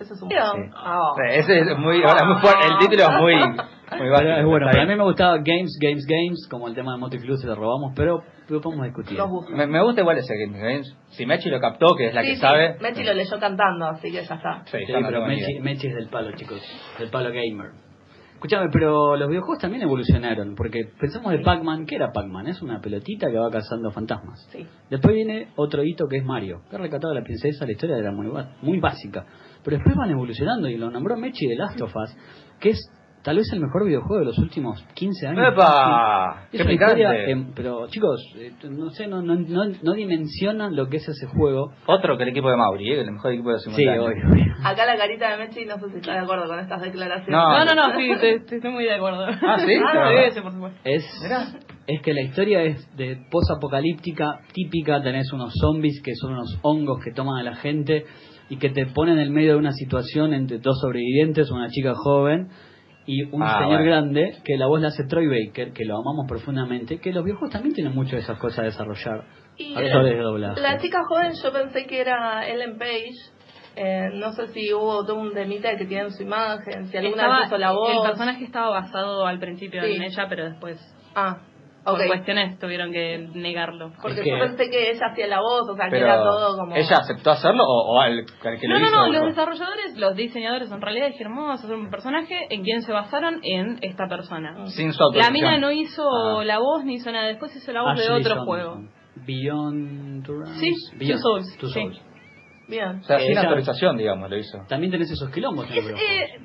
eso 0.00 0.14
es 0.14 0.22
un... 0.22 0.30
Sí. 0.30 0.36
Ah. 0.74 1.12
Ese 1.28 1.60
es 1.60 1.76
muy, 1.76 2.02
ahora 2.02 2.24
muy 2.24 2.40
fuerte. 2.40 2.66
El 2.66 2.78
título 2.78 3.02
es 3.02 3.20
muy, 3.20 3.34
muy 3.98 4.06
es 4.06 4.44
bueno, 4.46 4.66
para 4.66 4.86
mí 4.86 4.96
me 4.96 5.04
gustaba 5.04 5.36
Games, 5.38 5.76
Games, 5.80 6.06
Games, 6.06 6.48
como 6.50 6.68
el 6.68 6.74
tema 6.74 6.92
de 6.92 6.98
Motiflu 6.98 7.36
se 7.36 7.46
lo 7.46 7.54
robamos, 7.54 7.92
pero 7.96 8.22
lo 8.48 8.60
podemos 8.60 8.86
discutir. 8.86 9.18
Me, 9.50 9.66
me 9.66 9.82
gusta 9.82 10.00
igual 10.00 10.18
ese 10.18 10.34
Game 10.36 10.58
Games. 10.58 10.96
Si 11.10 11.26
Mechi 11.26 11.50
lo 11.50 11.60
captó, 11.60 11.94
que 11.96 12.08
es 12.08 12.14
la 12.14 12.22
Sí, 12.22 12.28
que 12.28 12.34
sí, 12.34 12.40
sabe. 12.40 12.76
Mechi 12.80 13.02
lo 13.04 13.14
leyó 13.14 13.38
cantando, 13.38 13.86
así 13.86 14.10
que 14.10 14.24
ya 14.24 14.34
está. 14.34 14.62
Sí, 14.66 14.78
Sí, 14.86 14.92
pero 14.92 15.26
Mechi. 15.26 15.60
Mechi 15.60 15.88
es 15.88 15.94
del 15.94 16.08
palo, 16.08 16.32
chicos, 16.32 16.60
del 16.98 17.10
palo 17.10 17.30
gamer. 17.30 17.70
Escuchame, 18.40 18.70
pero 18.72 19.16
los 19.16 19.28
videojuegos 19.28 19.58
también 19.58 19.82
evolucionaron, 19.82 20.54
porque 20.54 20.80
pensamos 20.98 21.30
de 21.32 21.40
Pac-Man, 21.40 21.84
¿qué 21.84 21.96
era 21.96 22.10
Pac-Man? 22.10 22.46
Es 22.46 22.62
una 22.62 22.80
pelotita 22.80 23.30
que 23.30 23.36
va 23.36 23.50
cazando 23.50 23.90
fantasmas. 23.90 24.48
Sí. 24.50 24.66
Después 24.88 25.14
viene 25.14 25.48
otro 25.56 25.84
hito 25.84 26.06
que 26.08 26.16
es 26.16 26.24
Mario. 26.24 26.62
Que 26.70 26.76
ha 26.76 26.78
rescatado 26.78 27.12
a 27.12 27.16
la 27.16 27.22
princesa, 27.22 27.66
la 27.66 27.72
historia 27.72 27.98
era 27.98 28.12
muy, 28.12 28.32
muy 28.62 28.80
básica. 28.80 29.26
Pero 29.62 29.76
después 29.76 29.94
van 29.94 30.10
evolucionando 30.10 30.70
y 30.70 30.78
lo 30.78 30.90
nombró 30.90 31.18
Mechi 31.18 31.48
de 31.48 31.56
Last 31.56 31.82
of 31.82 31.94
Us, 31.94 32.16
que 32.58 32.70
es 32.70 32.80
tal 33.22 33.36
vez 33.36 33.46
el 33.52 33.60
mejor 33.60 33.84
videojuego 33.84 34.18
de 34.20 34.24
los 34.26 34.38
últimos 34.38 34.82
15 34.94 35.26
años. 35.28 35.52
¡Epa! 35.52 36.46
Es 36.52 36.58
¡Qué 36.58 36.62
una 36.62 36.72
historia, 36.72 37.10
pero 37.54 37.86
chicos, 37.88 38.20
eh, 38.38 38.52
no 38.70 38.90
sé, 38.90 39.06
no, 39.06 39.20
no, 39.22 39.34
no, 39.34 39.64
no 39.82 39.92
dimensionan 39.92 40.74
lo 40.74 40.88
que 40.88 40.96
es 40.98 41.08
ese 41.08 41.26
juego. 41.26 41.72
Otro 41.86 42.16
que 42.16 42.22
el 42.24 42.30
equipo 42.30 42.48
de 42.50 42.56
Mauri, 42.56 42.92
¿eh? 42.92 43.00
el 43.00 43.12
mejor 43.12 43.32
equipo 43.32 43.50
de 43.52 43.58
Sí, 43.58 43.64
simultáneo. 43.70 44.04
obvio, 44.04 44.28
obvio. 44.30 44.44
Acá 44.64 44.86
la 44.86 44.96
carita 44.96 45.30
de 45.30 45.36
Mechi, 45.46 45.64
no 45.66 45.78
sé 45.78 45.90
si 45.90 45.96
está 45.98 46.12
de 46.12 46.18
acuerdo 46.20 46.46
con 46.46 46.58
estas 46.58 46.80
declaraciones. 46.82 47.30
No. 47.30 47.58
No, 47.58 47.64
no, 47.64 47.74
no, 47.74 47.98
sí, 47.98 48.10
te- 48.20 48.40
te- 48.40 48.56
estoy 48.56 48.70
muy 48.70 48.84
de 48.84 48.94
acuerdo. 48.94 49.24
Ah, 49.26 49.56
¿sí? 49.58 49.66
sí, 49.74 50.30
sí, 50.34 50.40
por 50.40 50.52
supuesto. 50.52 50.78
Es, 50.84 51.04
es 51.86 52.02
que 52.02 52.14
la 52.14 52.22
historia 52.22 52.62
es 52.62 52.96
de 52.96 53.18
post-apocalíptica 53.30 54.40
típica, 54.52 55.02
tenés 55.02 55.32
unos 55.32 55.52
zombies 55.60 56.00
que 56.02 56.14
son 56.14 56.32
unos 56.32 56.58
hongos 56.62 57.02
que 57.04 57.12
toman 57.12 57.38
a 57.38 57.42
la 57.42 57.56
gente 57.56 58.04
y 58.48 58.56
que 58.58 58.70
te 58.70 58.86
ponen 58.86 59.14
en 59.16 59.20
el 59.20 59.30
medio 59.30 59.52
de 59.52 59.58
una 59.58 59.72
situación 59.72 60.32
entre 60.34 60.58
dos 60.58 60.78
sobrevivientes, 60.80 61.50
una 61.50 61.68
chica 61.68 61.94
joven 61.94 62.48
y 63.12 63.22
un 63.24 63.42
Ah, 63.42 63.54
señor 63.58 63.78
bueno. 63.80 63.84
grande, 63.84 64.36
que 64.44 64.56
la 64.56 64.66
voz 64.68 64.80
la 64.80 64.88
hace 64.88 65.04
Troy 65.08 65.26
Baker, 65.26 65.72
que 65.72 65.84
lo 65.84 65.96
amamos 65.98 66.26
profundamente, 66.28 67.00
que 67.00 67.12
los 67.12 67.24
videojuegos 67.24 67.52
también 67.52 67.74
tienen 67.74 67.92
mucho 67.94 68.14
de 68.14 68.22
esas 68.22 68.38
cosas 68.38 68.60
a 68.60 68.62
desarrollar. 68.62 69.24
Y 69.56 69.74
Actores 69.76 70.16
de 70.16 70.22
doblaje. 70.22 70.60
la 70.60 70.78
chica 70.78 71.00
joven 71.08 71.32
yo 71.42 71.52
pensé 71.52 71.86
que 71.86 72.00
era 72.00 72.46
Ellen 72.48 72.78
Page. 72.78 73.14
Eh, 73.76 74.08
no 74.14 74.32
sé 74.32 74.48
si 74.48 74.72
hubo 74.72 75.04
todo 75.04 75.16
un 75.20 75.32
temita 75.32 75.76
que 75.76 75.86
tienen 75.86 76.10
su 76.12 76.22
imagen, 76.22 76.86
si 76.88 76.96
alguna 76.96 77.22
Estaba- 77.22 77.36
vez 77.40 77.44
puso 77.48 77.58
la 77.58 77.70
voz. 77.72 77.90
El 77.96 78.02
personaje 78.10 78.44
estaba 78.44 78.70
basado 78.70 79.26
al 79.26 79.38
principio 79.38 79.82
Sí. 79.82 79.92
en 79.96 80.02
ella, 80.02 80.26
pero 80.28 80.44
después, 80.44 80.78
Ah, 81.14 81.38
por 81.84 81.94
ok. 81.94 82.06
cuestiones, 82.06 82.58
tuvieron 82.58 82.92
que 82.92 83.28
negarlo. 83.34 83.92
Porque 84.02 84.18
Es 84.20 84.24
que- 84.24 84.30
yo 84.30 84.38
pensé 84.38 84.68
que 84.70 84.90
ella 84.90 85.06
hacía 85.10 85.26
la 85.26 85.40
voz, 85.40 85.68
o 85.68 85.74
sea, 85.76 85.88
que 85.88 85.98
era 85.98 86.22
todo 86.22 86.56
como... 86.58 86.76
¿ella 86.76 86.98
aceptó 86.98 87.30
hacerlo 87.30 87.64
o, 87.64 87.94
o 87.94 88.00
al, 88.00 88.18
al 88.44 88.60
que 88.60 88.68
lo 88.68 88.74
No, 88.74 88.80
no, 88.80 88.86
hizo? 88.86 88.96
no, 88.96 89.04
dijo? 89.06 89.18
los 89.24 89.26
desarrolladores, 89.36 89.96
los 89.96 90.14
diseñadores 90.14 90.70
en 90.70 90.80
realidad 90.80 91.06
dijeron, 91.08 91.34
vamos 91.36 91.50
a 91.62 91.64
hacer 91.64 91.74
un 91.76 91.90
personaje 91.90 92.46
en 92.50 92.62
quien 92.62 92.82
se 92.82 92.92
basaron 92.92 93.40
en 93.42 93.78
esta 93.82 94.08
persona. 94.08 94.66
Sin 94.66 94.92
su 94.92 95.02
La 95.14 95.30
mina 95.30 95.58
no 95.58 95.70
hizo 95.72 96.02
Ah. 96.06 96.44
la 96.44 96.58
voz 96.58 96.84
ni 96.84 96.94
hizo 96.94 97.10
nada, 97.12 97.26
después 97.28 97.54
hizo 97.56 97.72
la 97.72 97.82
voz 97.82 97.96
de 97.96 98.02
Ashley 98.04 98.20
otro 98.20 98.30
Johnson. 98.36 98.46
juego. 98.46 98.80
Beyond 99.26 100.26
Realms. 100.26 100.58
Sí, 100.60 100.72
Beyond 100.96 101.12
Two 101.12 101.18
Souls, 101.22 101.56
Two 101.58 101.68
sí. 101.68 101.80
Souls. 101.80 102.00
Bien. 102.68 103.00
O 103.00 103.02
sea, 103.02 103.18
sin 103.18 103.32
Ella- 103.32 103.42
autorización, 103.42 103.96
digamos, 103.96 104.30
lo 104.30 104.36
hizo. 104.38 104.58
También 104.68 104.92
tenés 104.92 105.10
esos 105.10 105.28
quilombos 105.30 105.68
Es, 105.70 105.84
eh, 105.88 106.38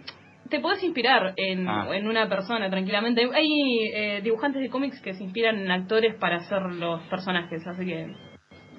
te 0.49 0.59
podés 0.59 0.83
inspirar 0.83 1.33
en, 1.37 1.67
Ah. 1.67 1.87
en 1.93 2.07
una 2.07 2.27
persona 2.29 2.69
tranquilamente. 2.69 3.27
Hay 3.33 3.47
eh, 3.95 4.21
dibujantes 4.23 4.61
de 4.61 4.69
cómics 4.69 5.01
que 5.01 5.13
se 5.13 5.23
inspiran 5.23 5.57
en 5.59 5.71
actores 5.71 6.15
para 6.19 6.37
hacer 6.37 6.61
los 6.73 7.01
personajes, 7.03 7.65
así 7.67 7.85
que 7.85 8.07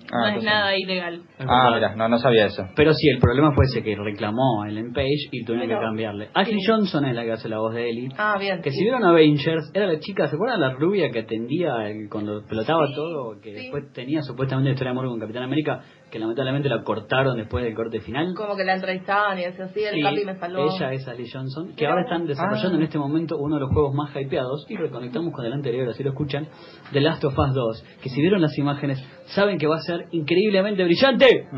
Ah, 0.08 0.18
no 0.18 0.26
es 0.26 0.28
entonces- 0.34 0.44
nada 0.52 0.76
ilegal. 0.78 1.14
Es 1.36 1.46
Ah, 1.48 1.72
mira, 1.74 1.96
no, 1.96 2.08
no 2.08 2.18
sabía 2.18 2.46
eso. 2.46 2.62
Pero 2.76 2.94
sí, 2.94 3.08
el 3.08 3.18
problema 3.18 3.50
fue 3.56 3.64
ese 3.64 3.82
que 3.82 3.96
reclamó 3.96 4.62
a 4.62 4.68
Ellen 4.68 4.92
Page 4.92 5.30
y 5.32 5.44
tuvieron 5.44 5.66
Pero- 5.66 5.80
que 5.80 5.84
cambiarle. 5.84 6.28
Ashley 6.32 6.60
Sí. 6.60 6.64
Johnson 6.70 7.06
es 7.06 7.16
la 7.16 7.24
que 7.24 7.32
hace 7.32 7.48
la 7.48 7.58
voz 7.58 7.74
de 7.74 7.90
Ellie. 7.90 8.08
Ah, 8.16 8.36
bien. 8.38 8.62
Que 8.62 8.70
sí. 8.70 8.76
si 8.76 8.82
vieron 8.84 9.04
Avengers, 9.04 9.68
era 9.74 9.86
la 9.86 9.98
chica, 9.98 10.28
¿se 10.28 10.36
acuerdan 10.36 10.60
la 10.60 10.74
rubia 10.74 11.10
que 11.10 11.18
atendía 11.18 11.88
el- 11.88 12.08
cuando 12.08 12.38
explotaba 12.38 12.86
Sí, 12.86 12.94
todo? 12.94 13.40
Que 13.40 13.50
sí. 13.50 13.62
después 13.62 13.92
tenía 13.92 14.22
supuestamente 14.22 14.70
historia 14.70 14.92
de 14.92 14.98
amor 15.00 15.08
con 15.10 15.18
Capitán 15.18 15.42
América, 15.42 15.80
que 16.10 16.18
lamentablemente 16.18 16.68
la 16.68 16.82
cortaron 16.82 17.36
después 17.36 17.64
del 17.64 17.74
corte 17.74 18.00
final. 18.00 18.32
Como 18.36 18.56
que 18.56 18.64
la 18.64 18.74
entrevistaban 18.74 19.38
y 19.38 19.42
decía, 19.44 19.68
sí, 19.68 19.80
el 19.82 19.94
Sí, 19.96 20.02
Capi 20.02 20.24
me 20.24 20.36
salvó. 20.36 20.64
Ella 20.76 20.92
es 20.92 21.08
Ali 21.08 21.28
Johnson, 21.28 21.74
que 21.76 21.86
ahora 21.86 22.02
están 22.02 22.26
desarrollando 22.26 22.74
Ah. 22.74 22.76
en 22.76 22.82
este 22.82 22.98
momento 22.98 23.36
uno 23.38 23.56
de 23.56 23.60
los 23.62 23.70
juegos 23.72 23.94
más 23.94 24.10
hypeados 24.14 24.66
y 24.68 24.76
reconectamos 24.76 25.32
con 25.34 25.44
el 25.44 25.52
anterior, 25.52 25.88
así 25.88 26.02
lo 26.04 26.10
escuchan, 26.10 26.46
The 26.92 27.00
Last 27.00 27.24
of 27.24 27.36
Us 27.38 27.54
2, 27.54 27.84
que 28.02 28.08
si 28.08 28.20
vieron 28.20 28.40
las 28.40 28.56
imágenes 28.58 29.02
saben 29.34 29.58
que 29.58 29.66
va 29.66 29.76
a 29.76 29.80
ser 29.80 30.06
increíblemente 30.12 30.84
brillante. 30.84 31.48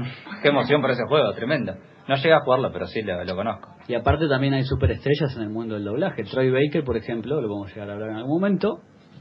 Qué 0.42 0.48
emoción 0.48 0.80
por 0.80 0.90
ese 0.90 1.02
juego, 1.08 1.32
tremenda. 1.34 1.76
No 2.08 2.16
llegué 2.16 2.32
a 2.32 2.40
jugarlo, 2.40 2.70
pero 2.72 2.86
sí 2.86 3.02
lo, 3.02 3.22
lo 3.22 3.36
conozco. 3.36 3.68
Y 3.86 3.94
aparte 3.94 4.28
también 4.28 4.54
hay 4.54 4.64
superestrellas 4.64 5.36
en 5.36 5.42
el 5.42 5.50
mundo 5.50 5.74
del 5.74 5.84
doblaje. 5.84 6.24
Troy 6.24 6.50
Baker, 6.50 6.82
por 6.82 6.96
ejemplo, 6.96 7.38
lo 7.42 7.48
vamos 7.48 7.70
a 7.70 7.74
llegar 7.74 7.90
a 7.90 7.92
hablar 7.92 8.10
en 8.10 8.16
algún 8.16 8.40
momento, 8.40 8.78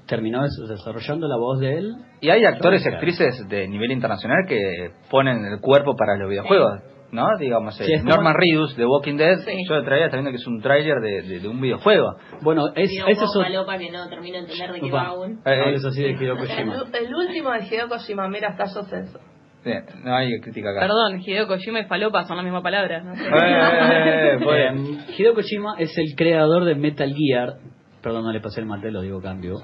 terminó 0.07 0.41
des- 0.43 0.57
desarrollando 0.69 1.27
la 1.27 1.37
voz 1.37 1.59
de 1.59 1.77
él. 1.77 1.93
Y 2.21 2.29
hay 2.29 2.45
actores 2.45 2.85
y 2.85 2.89
actrices 2.89 3.47
de 3.49 3.67
nivel 3.67 3.91
internacional 3.91 4.45
que 4.47 4.91
ponen 5.09 5.45
el 5.45 5.59
cuerpo 5.59 5.95
para 5.95 6.15
los 6.17 6.29
videojuegos, 6.29 6.81
¿no? 7.11 7.27
Digamos, 7.39 7.75
Sí, 7.75 7.83
eh, 7.83 7.95
es 7.95 8.01
como- 8.03 8.15
Norman 8.15 8.35
Reedus 8.35 8.75
de 8.77 8.85
Walking 8.85 9.17
Dead, 9.17 9.37
Sí. 9.39 9.51
yo 9.69 9.83
traía 9.83 10.05
está 10.05 10.17
viendo 10.17 10.31
que 10.31 10.37
es 10.37 10.47
un 10.47 10.61
tráiler 10.61 10.99
de, 11.01 11.21
de- 11.21 11.39
de 11.39 11.47
un 11.47 11.59
videojuego. 11.61 12.15
Bueno, 12.41 12.67
es, 12.75 12.89
ese 12.91 13.03
es 13.11 13.21
otro- 13.21 13.41
falopa 13.43 13.77
que 13.77 13.91
no 13.91 14.07
termino 14.09 14.33
de 14.37 14.43
entender 14.45 14.71
de 14.71 14.79
qué 14.81 14.91
va 14.91 15.07
aún. 15.07 15.39
Eh, 15.45 15.57
No 15.57 15.63
hables 15.65 15.85
así 15.85 16.01
de 16.01 16.11
Hideo 16.11 16.33
El, 16.33 16.39
Kojima. 16.39 16.73
el 16.93 17.15
último 17.15 17.51
de 17.51 17.65
Hideo 17.65 17.87
Kojima, 17.89 18.27
mira, 18.29 18.55
sé 18.57 18.63
eso. 18.99 19.19
Sí, 19.63 19.71
no 20.05 20.15
hay 20.15 20.39
crítica 20.39 20.69
acá. 20.69 20.81
Perdón, 20.81 21.19
Hideo 21.19 21.47
Kojima 21.47 21.79
y 21.81 21.85
falopa 21.85 22.23
son 22.23 22.37
las 22.37 22.43
mismas 22.45 22.63
palabras. 22.63 23.03
¿no? 23.03 23.13
Eh, 23.13 23.17
eh, 23.17 24.37
eh, 24.39 24.69
Eh, 24.69 24.97
Hideo 25.17 25.33
Kojima 25.33 25.75
es 25.79 25.97
el 25.97 26.15
creador 26.15 26.63
de 26.63 26.75
Metal 26.75 27.13
Gear. 27.13 27.55
Perdón, 28.01 28.23
no 28.23 28.31
le 28.31 28.41
pasé 28.41 28.61
el 28.61 28.65
mate, 28.65 28.91
lo 28.91 29.01
digo 29.01 29.21
cambio. 29.21 29.55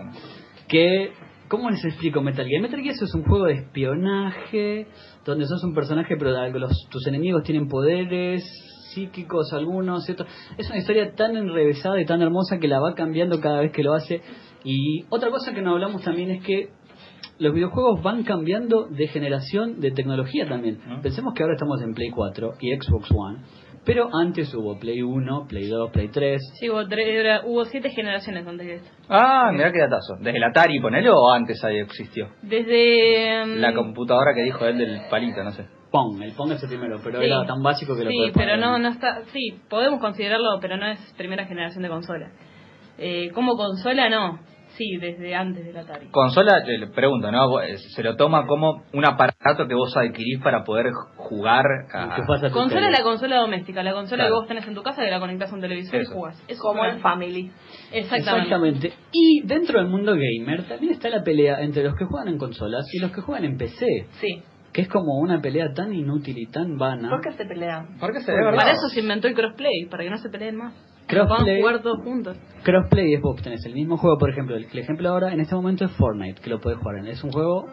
Que, 0.68 1.12
¿cómo 1.48 1.70
les 1.70 1.84
explico 1.86 2.22
Metal 2.22 2.48
Gear? 2.48 2.62
Metal 2.62 2.82
Gear 2.82 2.96
es 2.96 3.14
un 3.14 3.24
juego 3.24 3.46
de 3.46 3.54
espionaje, 3.54 4.88
donde 5.26 5.46
sos 5.46 5.64
un 5.64 5.74
personaje, 5.74 6.16
pero 6.18 6.32
los, 6.60 6.88
tus 6.90 7.08
enemigos 7.08 7.44
tienen 7.44 7.68
poderes 7.68 8.44
psíquicos 8.94 9.52
algunos, 9.54 10.06
¿cierto? 10.06 10.26
Es 10.58 10.70
una 10.70 10.80
historia 10.80 11.14
tan 11.16 11.36
enrevesada 11.36 12.00
y 12.00 12.06
tan 12.06 12.22
hermosa 12.22 12.60
que 12.60 12.68
la 12.68 12.80
va 12.80 12.94
cambiando 12.94 13.40
cada 13.40 13.62
vez 13.62 13.72
que 13.72 13.84
lo 13.84 13.94
hace. 13.94 14.22
Y 14.64 15.06
otra 15.10 15.30
cosa 15.30 15.54
que 15.54 15.62
no 15.62 15.72
hablamos 15.72 16.04
también 16.04 16.32
es 16.32 16.44
que 16.44 16.70
los 17.40 17.54
videojuegos 17.54 18.02
van 18.04 18.24
cambiando 18.24 18.88
de 18.88 19.08
generación 19.08 19.80
de 19.80 19.92
tecnología 19.92 20.48
también. 20.48 20.80
Pensemos 21.02 21.34
que 21.34 21.44
ahora 21.44 21.56
estamos 21.56 21.82
en 21.82 21.94
Play 21.94 22.10
4 22.12 22.54
y 22.60 22.72
Xbox 22.76 23.10
One, 23.12 23.40
pero 23.86 24.10
antes 24.14 24.54
hubo 24.54 24.78
Play 24.80 25.02
1, 25.02 25.46
Play 25.48 25.68
2, 25.68 25.92
Play 25.92 26.08
3. 26.10 26.42
Sí, 26.60 26.70
hubo, 26.70 26.88
tres- 26.88 27.08
era- 27.08 27.42
hubo 27.46 27.66
siete 27.66 27.90
generaciones 27.90 28.46
antes 28.48 28.66
de 28.68 28.74
esto. 28.76 28.90
Ah, 29.10 29.50
mirá 29.52 29.72
qué 29.72 29.80
datazo. 29.80 30.16
¿Desde 30.20 30.38
el 30.38 30.44
Atari, 30.44 30.80
ponele, 30.80 31.10
o 31.10 31.30
antes 31.32 31.64
ahí 31.64 31.80
existió? 31.80 32.30
Desde... 32.42 33.46
mm, 33.46 33.60
La 33.60 33.74
computadora 33.74 34.34
que 34.34 34.42
dijo 34.44 34.66
él 34.66 34.78
del 34.78 35.02
palito, 35.10 35.44
no 35.44 35.52
sé. 35.52 35.66
Pong, 35.92 36.22
el 36.24 36.34
Pong 36.34 36.52
es 36.54 36.64
el 36.64 36.70
primero, 36.70 37.00
pero 37.04 37.20
Sí. 37.20 37.26
era 37.26 37.46
tan 37.46 37.62
básico 37.62 37.96
que 37.96 38.04
lo 38.04 38.10
Sí, 38.10 38.32
pero 38.34 38.58
no, 38.58 38.80
no 38.80 38.90
está... 38.90 39.22
Sí, 39.32 39.60
podemos 39.70 40.00
considerarlo, 40.00 40.58
pero 40.60 40.76
no 40.78 40.88
es 40.88 41.00
primera 41.18 41.46
generación 41.46 41.84
de 41.84 41.90
consola. 41.90 42.32
Eh, 42.98 43.30
como 43.32 43.56
consola, 43.56 44.10
no. 44.10 44.40
Sí, 44.78 44.98
desde 44.98 45.36
antes 45.36 45.64
del 45.66 45.78
Atari. 45.78 46.08
Consola, 46.10 46.60
le 46.66 46.88
pregunto, 46.88 47.32
¿no? 47.32 47.48
Vos, 47.48 47.64
eh, 47.64 47.78
Se 47.78 48.02
lo 48.02 48.16
toma 48.16 48.48
como 48.48 48.84
un 48.94 49.06
aparato 49.06 49.68
que 49.68 49.76
vos 49.76 49.96
adquirís 49.96 50.42
para 50.44 50.64
poder 50.64 50.88
jugar 51.16 51.64
a... 51.94 52.16
¿Qué 52.16 52.24
pasa? 52.28 52.50
Consola 52.50 52.88
es 52.88 52.98
la 53.00 53.04
consola 53.04 53.36
doméstica, 53.38 53.84
la 53.84 53.94
consola 53.94 54.24
Claro. 54.24 54.36
que 54.36 54.40
vos 54.40 54.48
tenés 54.48 54.68
en 54.68 54.74
tu 54.74 54.82
casa 54.82 55.04
que 55.04 55.12
la 55.12 55.20
conectás 55.20 55.52
a 55.52 55.56
un 55.56 55.62
televisor 55.62 55.96
Eso. 56.02 56.12
y 56.12 56.16
jugás. 56.16 56.44
Es 56.48 56.60
como 56.60 56.84
el 56.86 57.00
Family. 57.00 57.52
Exactamente. 57.92 58.42
Exactamente. 58.42 58.94
Y 59.12 59.42
dentro 59.46 59.80
del 59.80 59.90
mundo 59.90 60.14
gamer 60.16 60.64
también 60.68 60.94
está 60.94 61.10
la 61.10 61.24
pelea 61.24 61.62
entre 61.62 61.84
los 61.84 61.96
que 61.96 62.06
juegan 62.06 62.30
en 62.30 62.38
consolas 62.40 62.86
y 62.94 63.00
los 63.00 63.12
que 63.12 63.22
juegan 63.22 63.46
en 63.46 63.58
PC, 63.58 63.86
Sí. 64.20 64.42
que 64.74 64.82
es 64.82 64.88
como 64.90 65.20
una 65.20 65.40
pelea 65.40 65.72
tan 65.76 65.94
inútil 65.94 66.36
y 66.38 66.48
tan 66.48 66.78
vana. 66.78 67.10
¿Por 67.10 67.22
qué 67.22 67.32
se 67.34 67.46
pelean? 67.46 67.98
¿Por 68.00 68.12
qué 68.12 68.22
se 68.22 68.32
Para 68.32 68.72
eso 68.72 68.90
se 68.90 69.02
inventó 69.02 69.28
el 69.28 69.36
crossplay, 69.36 69.86
para 69.90 70.04
que 70.04 70.10
no 70.10 70.18
se 70.18 70.30
peleen 70.30 70.56
más. 70.56 70.74
Crossplay. 71.08 71.60
Jugar 71.62 71.82
todos 71.82 72.02
juntos. 72.04 72.38
Crossplay 72.64 73.14
es 73.14 73.22
vos 73.22 73.42
tenés 73.42 73.66
el 73.66 73.74
mismo 73.74 73.98
juego, 73.98 74.18
por 74.18 74.30
ejemplo, 74.30 74.56
el, 74.56 74.66
el 74.72 74.80
ejemplo 74.80 75.10
ahora 75.10 75.34
en 75.34 75.40
este 75.42 75.56
momento 75.56 75.86
es 75.86 75.92
Fortnite, 75.92 76.42
que 76.42 76.50
lo 76.50 76.60
podés 76.60 76.78
jugar 76.80 76.98
en. 77.00 77.08
Es 77.08 77.24
un 77.24 77.32
juego 77.32 77.66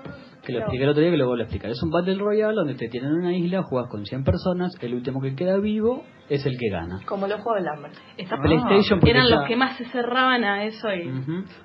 que 0.44 0.52
lo 0.52 0.60
expliqué 0.60 0.84
el 0.84 0.90
otro 0.90 1.02
día 1.02 1.10
que 1.10 1.16
lo 1.18 1.26
vuelvo 1.26 1.42
a 1.42 1.44
explicar. 1.44 1.70
Es 1.70 1.82
un 1.82 1.90
Battle 1.90 2.16
Royale 2.16 2.54
donde 2.54 2.74
te 2.74 2.88
tienen 2.88 3.10
en 3.10 3.16
una 3.18 3.36
isla, 3.36 3.62
jugás 3.62 3.88
con 3.88 4.04
100 4.04 4.24
personas, 4.24 4.72
el 4.80 4.94
último 4.94 5.20
que 5.20 5.34
queda 5.36 5.58
vivo 5.58 6.02
es 6.28 6.44
el 6.46 6.56
que 6.58 6.70
gana. 6.70 7.00
Como 7.06 7.26
los 7.26 7.40
juegos 7.40 7.62
del 7.62 7.68
hambre. 7.68 7.92
Esta 8.16 8.36
Ah. 8.36 8.40
PlayStation 8.42 9.00
eran 9.06 9.30
los 9.30 9.44
que 9.46 9.56
más 9.56 9.76
se 9.76 9.84
cerraban 9.86 10.44
a 10.44 10.64
eso 10.64 10.88
y 10.94 11.10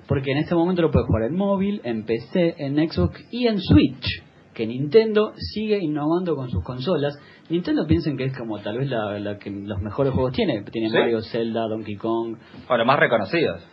Porque 0.06 0.32
en 0.32 0.38
este 0.38 0.54
momento 0.54 0.82
lo 0.82 0.90
puedes 0.90 1.06
jugar 1.06 1.22
en 1.24 1.36
móvil, 1.36 1.80
en 1.84 2.04
PC, 2.04 2.54
en 2.58 2.76
Xbox 2.88 3.18
y 3.32 3.46
en 3.46 3.58
Switch. 3.60 4.22
Que 4.54 4.66
Nintendo 4.66 5.32
sigue 5.36 5.78
innovando 5.78 6.34
con 6.34 6.48
sus 6.48 6.62
consolas. 6.64 7.14
Nintendo 7.48 7.86
piensen 7.86 8.16
que 8.16 8.24
es 8.24 8.36
como 8.36 8.58
tal 8.58 8.78
vez 8.78 8.88
la, 8.88 9.18
la 9.18 9.38
que 9.38 9.50
los 9.50 9.80
mejores 9.80 10.12
juegos 10.12 10.32
tiene. 10.32 10.62
Tiene 10.70 10.88
¿Sí? 10.90 10.96
Mario, 10.96 11.20
Zelda, 11.22 11.68
Donkey 11.68 11.96
Kong. 11.96 12.36
O 12.68 12.76
los 12.76 12.86
más 12.86 12.98
reconocidos. 12.98 13.66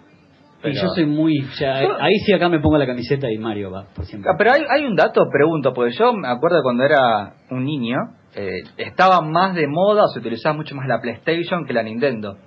Y 0.65 0.73
yo 0.73 0.87
soy 0.89 1.05
muy... 1.05 1.45
ya, 1.59 1.75
ahí 1.99 2.15
sí 2.25 2.33
acá 2.33 2.47
me 2.47 2.59
pongo 2.59 2.77
la 2.77 2.85
camiseta 2.85 3.29
y 3.29 3.37
Mario 3.37 3.69
va 3.69 3.85
por 3.93 4.05
siempre. 4.05 4.31
Ah, 4.31 4.35
Pero 4.37 4.53
hay, 4.53 4.61
hay 4.69 4.85
un 4.85 4.95
dato, 4.95 5.25
pregunto, 5.29 5.73
porque 5.73 5.93
yo 5.93 6.13
me 6.13 6.29
acuerdo 6.29 6.61
cuando 6.63 6.83
era 6.85 7.33
un 7.51 7.65
niño, 7.65 7.97
eh, 8.33 8.63
estaba 8.77 9.19
más 9.21 9.55
de 9.55 9.67
moda, 9.67 10.05
o 10.05 10.07
se 10.07 10.19
utilizaba 10.19 10.55
mucho 10.55 10.73
más 10.75 10.87
la 10.87 11.01
PlayStation 11.01 11.65
que 11.65 11.73
la 11.73 11.83
Nintendo. 11.83 12.37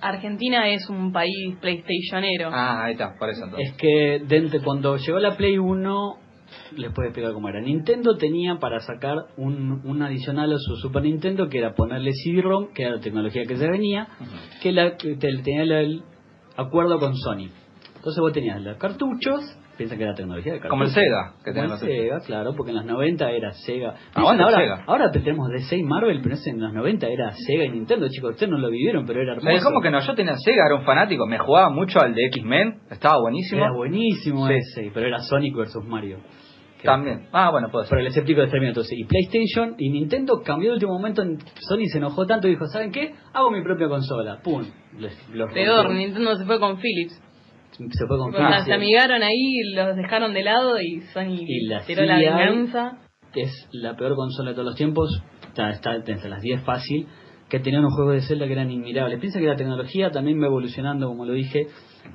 Argentina 0.00 0.68
es 0.68 0.88
un 0.88 1.12
país 1.12 1.56
PlayStationero. 1.60 2.50
Ah, 2.52 2.84
ahí 2.84 2.92
está, 2.92 3.14
por 3.18 3.30
eso 3.30 3.44
entonces. 3.44 3.70
Es 3.70 3.76
que 3.78 4.22
dentro, 4.26 4.60
cuando 4.62 4.96
llegó 4.96 5.18
la 5.18 5.36
Play 5.36 5.58
1, 5.58 6.16
les 6.76 6.92
puedo 6.92 7.08
explicar 7.08 7.32
cómo 7.32 7.48
era. 7.48 7.60
Nintendo 7.60 8.16
tenía 8.16 8.56
para 8.58 8.80
sacar 8.80 9.16
un, 9.36 9.80
un 9.84 10.02
adicional 10.02 10.52
a 10.52 10.56
su 10.58 10.76
Super 10.76 11.02
Nintendo, 11.02 11.48
que 11.48 11.58
era 11.58 11.74
ponerle 11.74 12.12
CD-ROM, 12.12 12.72
que 12.74 12.82
era 12.84 12.96
la 12.96 13.00
tecnología 13.00 13.42
que 13.46 13.56
se 13.56 13.68
venía, 13.68 14.08
que, 14.62 14.72
la, 14.72 14.96
que 14.96 15.16
te- 15.16 15.36
tenía 15.42 15.62
el, 15.62 15.72
el 15.72 16.02
acuerdo 16.56 16.98
con 16.98 17.14
Sony. 17.16 17.48
Entonces 17.96 18.20
vos 18.20 18.32
tenías 18.32 18.60
los 18.62 18.76
cartuchos, 18.76 19.40
piensa 19.78 19.96
que 19.96 20.02
era 20.04 20.14
tecnología 20.14 20.52
de 20.52 20.58
cartuchos. 20.60 20.70
Como 20.70 20.84
el 20.84 20.90
Sega, 20.90 21.34
que 21.42 21.52
Como 21.52 21.72
el 21.74 21.78
Sega, 21.80 22.20
claro, 22.20 22.52
porque 22.54 22.70
en 22.70 22.76
los 22.76 22.84
90 22.84 23.30
era 23.30 23.50
Sega. 23.52 23.94
Aguante 24.12 24.42
ahora, 24.42 24.58
Sega. 24.58 24.84
ahora 24.86 25.10
tenemos 25.10 25.48
DC 25.48 25.78
y 25.78 25.82
Marvel, 25.84 26.20
pero 26.22 26.36
en 26.44 26.60
los 26.60 26.72
90 26.74 27.06
era 27.08 27.32
Sega 27.32 27.64
y 27.64 27.70
Nintendo, 27.70 28.06
chicos. 28.10 28.32
Ustedes 28.32 28.50
no 28.50 28.58
lo 28.58 28.68
vivieron, 28.70 29.06
pero 29.06 29.22
era 29.22 29.32
hermoso. 29.36 29.64
¿Cómo 29.64 29.80
que 29.80 29.90
no? 29.90 30.00
Yo 30.00 30.14
tenía 30.14 30.36
Sega, 30.36 30.66
era 30.66 30.74
un 30.76 30.84
fanático, 30.84 31.26
me 31.26 31.38
jugaba 31.38 31.70
mucho 31.70 31.98
al 31.98 32.14
de 32.14 32.26
X-Men, 32.26 32.80
estaba 32.90 33.18
buenísimo. 33.22 33.62
Era 33.62 33.72
buenísimo 33.72 34.46
Sí. 34.48 34.54
ese, 34.54 34.90
pero 34.92 35.06
era 35.06 35.18
Sonic 35.20 35.56
versus 35.56 35.82
Mario. 35.84 36.18
Que- 36.84 36.88
También. 36.90 37.28
Ah, 37.32 37.50
bueno, 37.50 37.68
puede 37.70 37.86
ser. 37.86 37.96
Pero 37.96 38.02
les 38.02 38.14
explico 38.16 38.42
el 38.42 38.50
término 38.50 38.68
entonces. 38.70 38.92
Y 38.98 39.04
PlayStation 39.04 39.74
y 39.78 39.88
Nintendo 39.88 40.42
cambió 40.44 40.68
de 40.70 40.74
último 40.74 40.92
momento. 40.92 41.22
en- 41.22 41.38
Sony 41.38 41.86
se 41.90 41.96
enojó 41.98 42.26
tanto 42.26 42.46
y 42.46 42.50
dijo: 42.50 42.66
¿Saben 42.66 42.92
qué? 42.92 43.14
Hago 43.32 43.50
mi 43.50 43.62
propia 43.62 43.88
consola. 43.88 44.40
¡Pum! 44.44 44.62
Les- 44.98 45.28
los 45.30 45.50
Peor, 45.52 45.84
rompió. 45.86 45.98
Nintendo 45.98 46.36
se 46.36 46.44
fue 46.44 46.60
con 46.60 46.76
Philips. 46.78 47.14
Se 47.72 48.06
fue 48.06 48.18
con 48.18 48.32
Philips. 48.32 48.64
se 48.66 48.72
amigaron 48.74 49.22
ahí, 49.22 49.62
los 49.74 49.96
dejaron 49.96 50.32
de 50.34 50.42
lado 50.44 50.78
y 50.80 51.00
Sony 51.12 51.38
Y 51.40 51.66
la 51.66 51.80
tiró 51.84 52.04
la 52.04 52.18
CI 52.18 52.24
venganza. 52.26 52.98
es 53.34 53.68
la 53.72 53.96
peor 53.96 54.14
consola 54.14 54.50
de 54.50 54.54
todos 54.54 54.66
los 54.66 54.76
tiempos. 54.76 55.22
Está, 55.48 55.70
está 55.70 55.94
entre 55.96 56.28
las 56.28 56.42
10 56.42 56.62
fácil. 56.64 57.06
Que 57.48 57.60
tenían 57.60 57.82
unos 57.84 57.94
juegos 57.94 58.14
de 58.14 58.20
Zelda 58.22 58.46
que 58.46 58.52
eran 58.52 58.70
inmirables. 58.70 59.20
Piensa 59.20 59.38
que 59.40 59.46
la 59.46 59.56
tecnología 59.56 60.10
también 60.10 60.40
va 60.40 60.46
evolucionando, 60.46 61.06
como 61.08 61.24
lo 61.24 61.32
dije. 61.32 61.66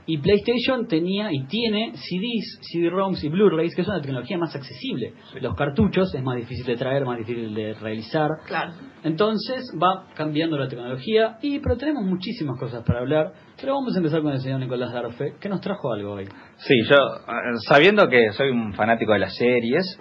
Y 0.05 0.17
PlayStation 0.17 0.87
tenía 0.87 1.29
y 1.31 1.45
tiene 1.45 1.91
CDs, 1.93 2.59
CD-ROMs 2.61 3.23
y 3.23 3.29
Blu-rays, 3.29 3.75
que 3.75 3.81
es 3.81 3.87
una 3.87 4.01
tecnología 4.01 4.37
más 4.37 4.55
accesible. 4.55 5.13
Los 5.39 5.55
cartuchos 5.55 6.13
es 6.15 6.23
más 6.23 6.35
difícil 6.35 6.65
de 6.65 6.75
traer, 6.75 7.05
más 7.05 7.19
difícil 7.19 7.53
de 7.53 7.73
realizar. 7.75 8.29
Claro. 8.47 8.73
Entonces 9.03 9.71
va 9.81 10.07
cambiando 10.15 10.57
la 10.57 10.67
tecnología, 10.67 11.37
y 11.41 11.59
pero 11.59 11.77
tenemos 11.77 12.03
muchísimas 12.03 12.59
cosas 12.59 12.83
para 12.83 12.99
hablar. 12.99 13.33
Pero 13.59 13.73
vamos 13.73 13.93
a 13.93 13.97
empezar 13.97 14.21
con 14.21 14.31
el 14.31 14.39
señor 14.39 14.59
Nicolás 14.59 14.93
Darfe, 14.93 15.35
que 15.39 15.49
nos 15.49 15.61
trajo 15.61 15.91
algo 15.91 16.13
hoy. 16.13 16.25
Sí, 16.57 16.75
yo, 16.89 16.95
eh, 16.95 17.57
sabiendo 17.67 18.07
que 18.07 18.31
soy 18.31 18.49
un 18.49 18.73
fanático 18.73 19.13
de 19.13 19.19
las 19.19 19.35
series, 19.35 19.99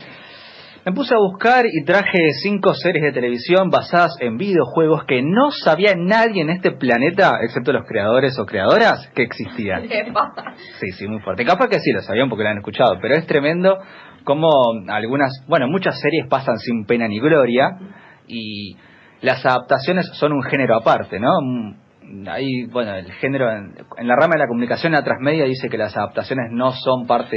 me 0.84 0.92
puse 0.92 1.14
a 1.14 1.18
buscar 1.18 1.64
y 1.66 1.84
traje 1.84 2.18
cinco 2.42 2.72
series 2.74 3.04
de 3.04 3.12
televisión 3.12 3.68
basadas 3.70 4.16
en 4.20 4.36
videojuegos 4.36 5.04
que 5.04 5.22
no 5.22 5.50
sabía 5.50 5.94
nadie 5.96 6.42
en 6.42 6.50
este 6.50 6.72
planeta, 6.72 7.38
excepto 7.42 7.72
los 7.72 7.86
creadores 7.86 8.38
o 8.38 8.46
creadoras, 8.46 9.08
que 9.14 9.22
existían. 9.22 9.82
Sí, 10.80 10.90
sí, 10.92 11.06
muy 11.06 11.20
fuerte. 11.20 11.44
Capaz 11.44 11.68
que 11.68 11.80
sí 11.80 11.92
lo 11.92 12.00
sabían 12.00 12.28
porque 12.28 12.44
lo 12.44 12.50
han 12.50 12.58
escuchado, 12.58 12.98
pero 13.00 13.14
es 13.14 13.26
tremendo 13.26 13.78
como 14.24 14.50
algunas, 14.88 15.44
bueno, 15.48 15.66
muchas 15.68 15.98
series 16.00 16.26
pasan 16.28 16.58
sin 16.58 16.84
pena 16.84 17.08
ni 17.08 17.18
gloria 17.20 17.78
y 18.26 18.76
las 19.20 19.44
adaptaciones 19.44 20.08
son 20.14 20.32
un 20.32 20.42
género 20.42 20.76
aparte, 20.76 21.18
¿no? 21.18 21.30
Mm, 21.42 21.74
Ahí, 22.26 22.64
bueno, 22.72 22.94
el 22.94 23.12
género 23.12 23.50
en, 23.50 23.74
en 23.98 24.08
la 24.08 24.16
rama 24.16 24.34
de 24.34 24.38
la 24.38 24.46
comunicación, 24.46 24.92
la 24.92 25.04
transmedia 25.04 25.44
dice 25.44 25.68
que 25.68 25.76
las 25.76 25.94
adaptaciones 25.94 26.46
no 26.50 26.72
son 26.72 27.06
parte 27.06 27.36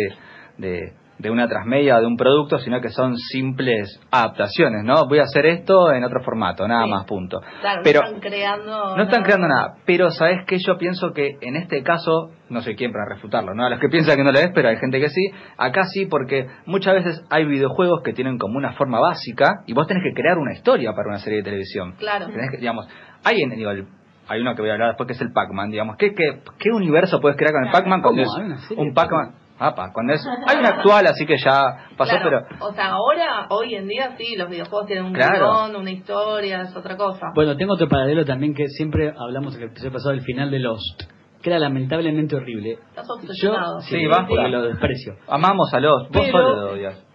de, 0.57 0.93
de 1.21 1.29
una 1.29 1.47
transmedia 1.47 1.99
de 1.99 2.05
un 2.07 2.17
producto, 2.17 2.57
sino 2.59 2.81
que 2.81 2.89
son 2.89 3.15
simples 3.17 3.99
adaptaciones, 4.11 4.83
¿no? 4.83 5.05
Voy 5.07 5.19
a 5.19 5.23
hacer 5.23 5.45
esto 5.45 5.91
en 5.93 6.03
otro 6.03 6.21
formato, 6.23 6.67
nada 6.67 6.85
Sí. 6.85 6.89
más, 6.89 7.05
punto. 7.05 7.39
Claro, 7.61 7.81
Pero 7.83 8.01
no 8.01 8.07
están 8.07 8.21
creando. 8.21 8.97
no 8.97 9.03
están 9.03 9.23
creando 9.23 9.47
nada, 9.47 9.75
pero 9.85 10.09
¿sabes 10.11 10.39
qué? 10.47 10.57
Yo 10.65 10.77
pienso 10.77 11.11
que 11.13 11.37
en 11.41 11.55
este 11.55 11.83
caso, 11.83 12.31
no 12.49 12.61
soy 12.61 12.75
quien 12.75 12.91
para 12.91 13.05
refutarlo, 13.13 13.53
¿no? 13.53 13.65
A 13.65 13.69
los 13.69 13.79
que 13.79 13.87
piensan 13.89 14.17
que 14.17 14.23
no 14.23 14.31
lo 14.31 14.39
es, 14.39 14.49
pero 14.53 14.69
hay 14.69 14.77
gente 14.77 14.99
que 14.99 15.09
sí. 15.09 15.29
Acá 15.57 15.83
sí, 15.85 16.07
porque 16.07 16.47
muchas 16.65 16.95
veces 16.95 17.23
hay 17.29 17.45
videojuegos 17.45 18.01
que 18.03 18.13
tienen 18.13 18.37
como 18.37 18.57
una 18.57 18.73
forma 18.73 18.99
básica 18.99 19.61
y 19.67 19.73
vos 19.73 19.87
tenés 19.87 20.03
que 20.03 20.13
crear 20.19 20.37
una 20.37 20.53
historia 20.53 20.91
para 20.93 21.07
una 21.09 21.19
serie 21.19 21.37
de 21.39 21.43
televisión. 21.43 21.93
Claro. 21.99 22.25
Tenés 22.27 22.51
que, 22.51 22.57
digamos, 22.57 22.87
hay 23.23 23.41
en, 23.43 23.51
digo, 23.51 23.69
el- 23.71 23.87
hay 24.27 24.39
uno 24.39 24.55
que 24.55 24.61
voy 24.61 24.69
a 24.69 24.73
hablar 24.73 24.89
después 24.89 25.07
que 25.07 25.13
es 25.13 25.21
el 25.21 25.33
Pac-Man, 25.33 25.71
digamos. 25.71 25.97
¿Qué, 25.97 26.13
qué, 26.13 26.39
qué 26.57 26.69
universo 26.71 27.19
puedes 27.19 27.37
crear 27.37 27.51
con 27.53 27.65
el 27.65 27.71
Pac-Man 27.71 28.01
cuando 28.01 28.23
¿Cómo? 28.23 28.33
es 28.33 28.39
¿Hay 28.39 28.45
una 28.51 28.57
serie 28.67 28.83
un 28.83 28.93
Pac-Man? 28.93 29.33
Apa, 29.63 29.91
cuando 29.93 30.13
es, 30.13 30.25
hay 30.47 30.57
una 30.57 30.69
actual, 30.69 31.05
así 31.05 31.23
que 31.25 31.37
ya 31.37 31.61
pasó, 31.95 32.17
Claro, 32.17 32.45
pero 32.49 32.65
O 32.65 32.73
sea, 32.73 32.87
ahora, 32.93 33.45
hoy 33.49 33.75
en 33.75 33.87
día, 33.87 34.15
sí, 34.17 34.35
los 34.35 34.49
videojuegos 34.49 34.87
tienen 34.87 35.05
un 35.05 35.13
Claro. 35.13 35.67
guion, 35.67 35.75
una 35.75 35.91
historia, 35.91 36.61
es 36.63 36.75
otra 36.75 36.97
cosa. 36.97 37.27
Bueno, 37.35 37.55
tengo 37.55 37.73
otro 37.73 37.87
paralelo 37.87 38.25
también 38.25 38.55
que 38.55 38.67
siempre 38.69 39.13
hablamos 39.15 39.55
en 39.55 39.61
el 39.61 39.67
episodio 39.69 39.91
pasado 39.93 40.11
del 40.11 40.21
final 40.21 40.49
de 40.49 40.57
Lost, 40.59 41.03
que 41.43 41.49
era 41.51 41.59
lamentablemente 41.59 42.35
horrible. 42.35 42.79
Estás 42.89 43.07
Yo, 43.07 43.13
obsesionado. 43.13 43.79
Sí, 43.81 44.07
basta. 44.07 44.25
porque 44.27 44.47
lo 44.49 44.63
desprecio. 44.63 45.13
amamos 45.27 45.71
a 45.73 45.79
los, 45.79 46.03
vos 46.09 46.09
Pero- 46.11 46.31
solo 46.31 46.55
lo 46.67 46.73
odias. 46.73 47.05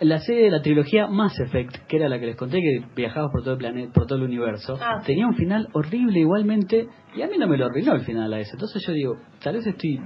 La 0.00 0.18
serie 0.18 0.46
de 0.46 0.50
la 0.50 0.60
trilogía 0.62 1.06
Mass 1.06 1.38
Effect, 1.38 1.86
que 1.86 1.96
era 1.98 2.08
la 2.08 2.18
que 2.18 2.26
les 2.26 2.34
conté 2.36 2.58
que 2.60 2.84
viajabas 2.96 3.30
por 3.30 3.42
todo 3.42 3.52
el 3.52 3.58
planeta, 3.58 3.92
por 3.94 4.06
todo 4.06 4.18
el 4.18 4.24
universo, 4.24 4.76
Ah, 4.82 4.98
sí. 5.02 5.06
tenía 5.06 5.26
un 5.28 5.34
final 5.34 5.68
horrible 5.74 6.18
igualmente 6.18 6.88
y 7.14 7.22
a 7.22 7.28
mí 7.28 7.38
no 7.38 7.46
me 7.46 7.56
lo 7.56 7.66
arruinó 7.66 7.92
el 7.92 8.00
final 8.00 8.32
a 8.32 8.40
ese. 8.40 8.50
Entonces 8.54 8.82
yo 8.84 8.92
digo, 8.92 9.14
tal 9.40 9.54
vez 9.54 9.64
estoy 9.68 10.00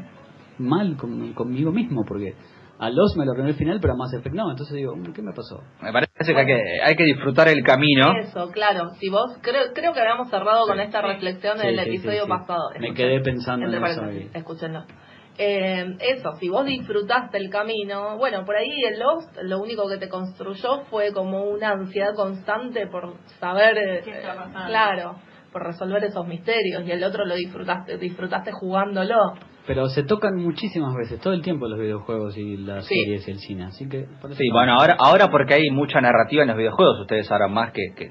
mal 0.58 0.96
con- 0.96 1.32
conmigo 1.34 1.72
mismo 1.72 2.04
porque 2.06 2.34
a 2.78 2.90
Lost 2.90 3.16
me 3.16 3.25
lo 3.25 3.32
arruinó 3.32 3.48
el 3.48 3.54
final, 3.54 3.78
pero 3.80 3.94
a 3.94 3.96
Mass 3.96 4.12
Effect 4.14 4.34
no. 4.34 4.50
Entonces 4.50 4.76
digo, 4.76 4.94
"Mm, 4.96 5.12
¿qué 5.12 5.22
me 5.22 5.32
pasó? 5.32 5.62
Me 5.80 5.92
parece 5.92 6.10
que 6.34 6.38
hay, 6.38 6.46
que 6.46 6.62
hay 6.84 6.94
que 6.96 7.04
disfrutar 7.04 7.48
el 7.48 7.62
camino. 7.62 8.12
Eso, 8.18 8.48
claro. 8.50 8.90
Si 9.00 9.08
vos, 9.08 9.38
creo, 9.40 9.72
creo 9.75 9.92
que 9.94 10.00
habíamos 10.00 10.28
cerrado 10.28 10.66
con 10.66 10.78
esta 10.80 11.00
reflexión 11.00 11.58
Sí, 11.58 11.66
en 11.66 11.78
el 11.78 11.78
sí, 11.80 11.84
sí, 11.90 11.96
episodio 11.96 12.25
sí. 12.25 12.28
pasado. 12.28 12.70
Me 12.78 12.92
quedé 12.92 13.20
pensando 13.20 13.66
en 13.66 13.82
eso 13.84 14.02
escúchenlo. 14.34 14.84
Eh, 15.38 15.96
eso, 16.00 16.32
si 16.40 16.48
vos 16.48 16.64
disfrutaste 16.64 17.36
el 17.36 17.50
camino, 17.50 18.16
bueno, 18.16 18.44
por 18.46 18.56
ahí 18.56 18.70
el 18.90 18.98
Lost 18.98 19.36
lo 19.42 19.60
único 19.60 19.86
que 19.86 19.98
te 19.98 20.08
construyó 20.08 20.84
fue 20.90 21.12
como 21.12 21.44
una 21.44 21.72
ansiedad 21.72 22.14
constante 22.14 22.86
por 22.86 23.14
saber, 23.38 23.76
eh, 23.76 24.00
¿Qué 24.02 24.12
está 24.12 24.34
pasando? 24.34 24.66
claro, 24.66 25.16
por 25.52 25.62
resolver 25.62 26.02
esos 26.04 26.26
misterios 26.26 26.84
y 26.86 26.90
el 26.90 27.04
otro 27.04 27.26
lo 27.26 27.34
disfrutaste, 27.34 27.98
disfrutaste 27.98 28.50
jugándolo. 28.52 29.16
Pero 29.66 29.88
se 29.88 30.04
tocan 30.04 30.37
muchísimas 30.37 30.94
veces, 30.94 31.20
todo 31.20 31.32
el 31.32 31.42
tiempo 31.42 31.66
los 31.66 31.78
videojuegos 31.78 32.37
y 32.38 32.56
las 32.58 32.87
Sí. 32.87 32.94
series 33.02 33.26
y 33.26 33.30
el 33.32 33.38
cine, 33.38 33.64
así 33.64 33.88
que... 33.88 34.06
Sí, 34.32 34.49
no- 34.49 34.54
bueno, 34.54 34.75
ahora, 34.75 34.96
ahora 34.99 35.28
porque 35.28 35.54
hay 35.54 35.70
mucha 35.70 36.00
narrativa 36.00 36.42
en 36.42 36.49
los 36.49 36.56
videojuegos, 36.56 37.00
ustedes 37.00 37.26
sabrán 37.26 37.52
más 37.52 37.73
que, 37.73 37.82
que, 37.96 38.11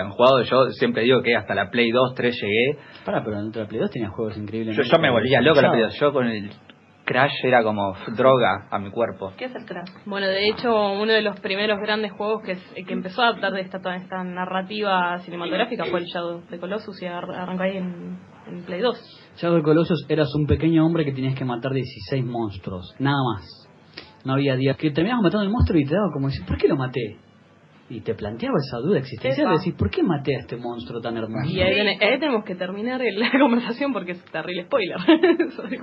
han 0.00 0.10
jugado. 0.10 0.42
Yo 0.42 0.70
siempre 0.70 1.02
digo 1.02 1.22
que 1.22 1.36
hasta 1.36 1.54
la 1.54 1.70
Play 1.70 1.90
2, 1.90 2.14
3 2.14 2.34
llegué. 2.42 2.78
Pará, 3.04 3.22
pero 3.24 3.38
en 3.40 3.50
la 3.54 3.66
Play 3.66 3.80
2 3.80 3.90
tenía 3.90 4.08
juegos 4.08 4.36
increíbles. 4.38 4.76
Yo, 4.76 4.82
yo 4.82 4.98
me 4.98 5.10
volvía 5.10 5.40
loco 5.40 5.60
la 5.60 5.70
Play 5.70 5.82
2. 5.82 5.98
Yo 6.00 6.12
con 6.12 6.26
el 6.28 6.50
Crash 7.06 7.44
era 7.44 7.62
como 7.62 7.94
droga 8.16 8.66
a 8.70 8.78
mi 8.78 8.90
cuerpo. 8.90 9.34
¿Qué 9.36 9.44
es 9.44 9.54
el 9.54 9.66
crash? 9.66 9.90
Bueno, 10.06 10.26
de 10.26 10.48
hecho, 10.48 10.74
uno 10.92 11.12
de 11.12 11.20
los 11.20 11.38
primeros 11.40 11.78
grandes 11.78 12.12
juegos 12.12 12.42
que, 12.42 12.52
es- 12.52 12.74
que 12.86 12.92
empezó 12.94 13.20
a 13.20 13.26
adaptar 13.28 13.52
de 13.52 13.60
esta, 13.60 13.78
toda 13.80 13.96
esta 13.96 14.24
narrativa 14.24 15.18
cinematográfica 15.18 15.84
fue 15.84 16.00
el 16.00 16.06
Shadow 16.06 16.40
de 16.48 16.58
Colossus 16.58 17.02
y 17.02 17.06
ar- 17.06 17.30
arrancó 17.30 17.62
ahí 17.64 17.76
en, 17.76 18.18
en 18.46 18.62
Play 18.64 18.80
2. 18.80 19.23
Shadow 19.36 19.58
of 19.58 19.64
Colossus 19.64 20.06
eras 20.08 20.32
un 20.34 20.46
pequeño 20.46 20.86
hombre 20.86 21.04
que 21.04 21.12
tenías 21.12 21.34
que 21.34 21.44
matar 21.44 21.72
16 21.72 22.24
monstruos, 22.24 22.94
nada 22.98 23.18
más. 23.34 23.68
No 24.24 24.34
había 24.34 24.56
días 24.56 24.76
que 24.76 24.90
terminabas 24.90 25.24
matando 25.24 25.44
al 25.44 25.50
monstruo 25.50 25.78
y 25.80 25.84
te 25.84 25.94
daba 25.94 26.10
como 26.12 26.28
decir, 26.28 26.46
¿por 26.46 26.56
qué 26.56 26.68
lo 26.68 26.76
maté? 26.76 27.18
Y 27.90 28.00
te 28.00 28.14
planteaba 28.14 28.54
esa 28.66 28.78
duda 28.78 28.98
existencial 28.98 29.46
de 29.48 29.52
decir, 29.56 29.76
¿por 29.76 29.90
qué 29.90 30.02
maté 30.02 30.34
a 30.36 30.40
este 30.40 30.56
monstruo 30.56 31.02
tan 31.02 31.18
hermoso? 31.18 31.50
Y 31.50 31.60
ahí, 31.60 31.80
ahí 31.86 32.18
tenemos 32.18 32.42
que 32.42 32.54
terminar 32.54 33.02
el- 33.02 33.20
la 33.20 33.30
conversación 33.38 33.92
porque 33.92 34.12
es 34.12 34.24
terrible 34.32 34.64
spoiler. 34.64 34.96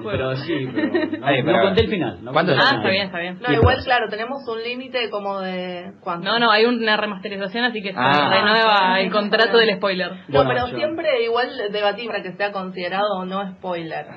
Pero 0.04 0.36
sí, 0.38 0.68
pero 0.74 0.88
no, 1.20 1.28
Ay, 1.28 1.44
no 1.44 1.46
pero- 1.46 1.62
conté 1.64 1.82
el 1.82 1.90
final. 1.90 2.24
No 2.24 2.32
¿Cuándo 2.34 2.54
conté 2.54 2.64
el 2.64 2.68
Ah, 2.68 2.70
final. 2.70 2.78
está 2.82 2.90
bien, 2.90 3.06
está 3.06 3.20
bien. 3.20 3.40
No, 3.40 3.54
igual, 3.54 3.76
pues. 3.76 3.86
claro, 3.86 4.08
tenemos 4.10 4.40
un 4.48 4.64
límite 4.64 5.10
como 5.12 5.40
de... 5.42 5.92
¿Cuánto? 6.02 6.26
No, 6.28 6.40
no, 6.40 6.50
hay 6.50 6.66
una 6.66 6.98
remasterización, 6.98 7.66
así 7.66 7.84
que 7.84 7.92
se 7.94 8.00
Ah. 8.00 8.30
renueva 8.34 9.00
el 9.00 9.12
contrato 9.12 9.58
del 9.58 9.76
spoiler. 9.78 10.12
No, 10.12 10.44
Bueno, 10.44 10.50
pero 10.56 10.68
yo- 10.72 10.78
siempre 10.78 11.24
igual 11.24 11.50
debatimos 11.72 12.14
para 12.14 12.24
que 12.24 12.34
sea 12.36 12.52
considerado 12.52 13.20
o 13.20 13.26
no 13.26 13.48
spoiler. 13.58 14.08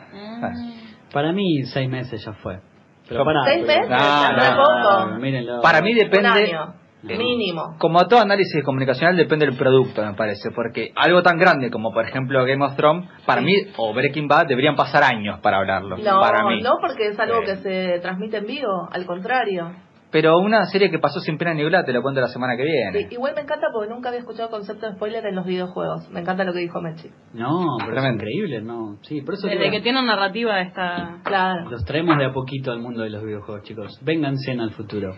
Para 1.13 1.33
mí, 1.33 1.63
seis 1.65 1.89
meses 1.89 2.25
ya 2.25 2.33
fue. 2.33 2.61
Pero 3.09 3.25
pará, 3.27 3.41
¿Seis 3.45 3.65
pero- 3.67 3.81
meses? 3.83 3.97
Ah, 4.01 4.31
¿Es 4.31 5.31
re 5.31 5.43
no. 5.43 5.61
Para 5.61 5.83
mí 5.83 5.93
depende... 5.93 6.57
de- 7.07 7.19
mínimo. 7.19 7.77
Como 7.79 8.07
todo 8.07 8.21
análisis 8.21 8.63
comunicacional 8.65 9.17
depende 9.17 9.47
del 9.47 9.57
producto, 9.57 10.05
me 10.05 10.15
parece, 10.15 10.51
porque 10.55 10.91
algo 10.97 11.23
tan 11.23 11.39
grande 11.39 11.71
como 11.71 11.93
por 11.93 12.05
ejemplo 12.07 12.45
Game 12.45 12.65
of 12.65 12.77
Thrones, 12.77 13.09
para 13.27 13.41
mí, 13.41 13.55
o 13.77 13.93
Breaking 13.95 14.29
Bad, 14.29 14.47
deberían 14.49 14.77
pasar 14.77 15.03
años 15.05 15.41
para 15.41 15.59
hablarlo. 15.59 15.97
No, 15.99 16.21
para 16.21 16.45
mí. 16.47 16.61
no 16.63 16.73
porque 16.81 17.09
es 17.09 17.19
algo 17.19 17.41
Sí. 17.41 17.47
que 17.47 17.57
se 17.59 17.99
transmite 18.01 18.39
en 18.39 18.47
vivo, 18.47 18.89
al 18.91 19.07
contrario. 19.07 19.73
Pero 20.11 20.39
una 20.39 20.65
serie 20.67 20.93
que 20.93 21.01
pasó 21.01 21.19
sin 21.19 21.37
pena 21.39 21.55
ni 21.55 21.63
gloria 21.63 21.83
te 21.83 21.93
lo 21.93 22.01
cuento 22.01 22.21
la 22.21 22.29
semana 22.29 22.57
que 22.57 22.63
viene. 22.63 23.01
Sí, 23.01 23.15
igual 23.15 23.35
me 23.35 23.41
encanta 23.41 23.67
porque 23.73 23.93
nunca 23.93 24.11
había 24.11 24.21
escuchado 24.21 24.45
el 24.45 24.51
concepto 24.53 24.87
de 24.87 24.95
spoiler 24.95 25.27
en 25.27 25.35
los 25.35 25.45
videojuegos. 25.45 26.09
Me 26.11 26.21
encanta 26.21 26.45
lo 26.45 26.53
que 26.53 26.61
dijo 26.61 26.81
Mechi. 26.81 27.11
No, 27.33 27.79
pero 27.85 27.99
es 28.01 28.15
increíble, 28.15 28.63
no. 28.63 28.97
Sí, 29.03 29.23
por 29.23 29.35
eso 29.35 29.49
Desde 29.49 29.59
digo, 29.59 29.73
que 29.73 29.81
tiene 29.81 30.01
narrativa 30.05 30.61
está... 30.61 31.19
Claro. 31.25 31.69
los 31.69 31.85
traemos 31.85 32.17
de 32.17 32.27
a 32.27 32.33
poquito 32.33 32.71
al 32.71 32.79
mundo 32.79 33.03
de 33.03 33.11
los 33.11 33.25
videojuegos, 33.25 33.65
chicos. 33.65 33.99
Vénganse 34.05 34.53
al 34.53 34.71
futuro. 34.71 35.17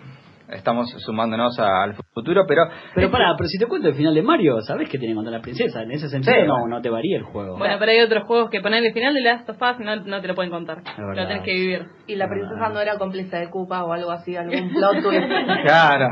Estamos 0.48 0.88
sumándonos 1.04 1.58
a- 1.58 1.82
al 1.82 1.94
futuro, 2.14 2.44
pero... 2.46 2.62
Pero 2.94 3.10
pará, 3.10 3.34
pero 3.36 3.48
si 3.48 3.58
te 3.58 3.66
cuento 3.66 3.88
el 3.88 3.94
final 3.94 4.14
de 4.14 4.22
Mario, 4.22 4.60
¿sabés 4.60 4.88
que 4.88 4.98
tiene 4.98 5.12
que 5.12 5.16
contar 5.16 5.32
la 5.32 5.40
princesa? 5.40 5.82
En 5.82 5.90
ese 5.90 6.08
sentido 6.08 6.36
Sí. 6.36 6.46
no, 6.46 6.68
no 6.68 6.80
te 6.80 6.88
varía 6.88 7.16
el 7.18 7.24
juego. 7.24 7.58
Bueno, 7.58 7.76
pero 7.78 7.90
hay 7.92 8.00
otros 8.00 8.24
juegos 8.24 8.48
que 8.50 8.60
poner 8.60 8.84
el 8.84 8.92
final 8.92 9.12
de 9.14 9.22
Last 9.22 9.48
of 9.50 9.56
Us 9.60 9.78
no, 9.80 9.96
no 9.96 10.20
te 10.20 10.28
lo 10.28 10.34
pueden 10.34 10.50
contar. 10.52 10.78
Lo 10.98 11.26
tenés 11.26 11.42
que 11.42 11.52
vivir. 11.52 11.82
Y 12.06 12.14
la 12.16 12.28
princesa 12.28 12.68
no 12.72 12.80
era 12.80 12.96
cómplice 12.96 13.36
de 13.36 13.50
Koopa 13.50 13.84
o 13.84 13.92
algo 13.92 14.10
así, 14.12 14.36
algún 14.36 14.70
plot 14.74 15.02
twist. 15.02 15.26
Claro. 15.64 16.06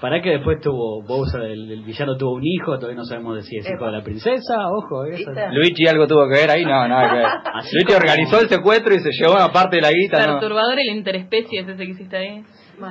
Para 0.00 0.20
que 0.22 0.30
después 0.30 0.58
tuvo 0.60 1.02
Bowser, 1.06 1.42
el, 1.42 1.70
el 1.70 1.82
villano 1.82 2.16
tuvo 2.16 2.32
un 2.36 2.42
hijo, 2.44 2.76
todavía 2.78 2.96
no 2.96 3.04
sabemos 3.04 3.36
de 3.36 3.42
si 3.42 3.56
es 3.58 3.70
hijo 3.70 3.84
de 3.84 3.92
la 3.92 4.02
princesa, 4.02 4.54
ojo, 4.70 5.04
eso. 5.04 5.30
¿Viste? 5.30 5.46
Luigi 5.52 5.86
algo 5.86 6.06
tuvo 6.06 6.26
que 6.26 6.40
ver 6.40 6.50
ahí, 6.50 6.64
no, 6.64 6.88
nada 6.88 7.10
que 7.10 7.16
ver. 7.18 7.26
Así 7.54 7.76
Luigi 7.76 7.86
como- 7.92 7.98
organizó 7.98 8.40
el 8.40 8.48
secuestro 8.48 8.94
y 8.94 8.98
se 9.00 9.10
llevó 9.12 9.34
una 9.34 9.52
parte 9.52 9.76
de 9.76 9.82
la 9.82 9.90
guita, 9.90 10.26
¿no? 10.26 10.40
Perturbador 10.40 10.78
el 10.80 10.88
interespecies 10.96 11.68
ese 11.68 11.76
que 11.84 11.90
hiciste 11.90 12.16
ahí. 12.16 12.42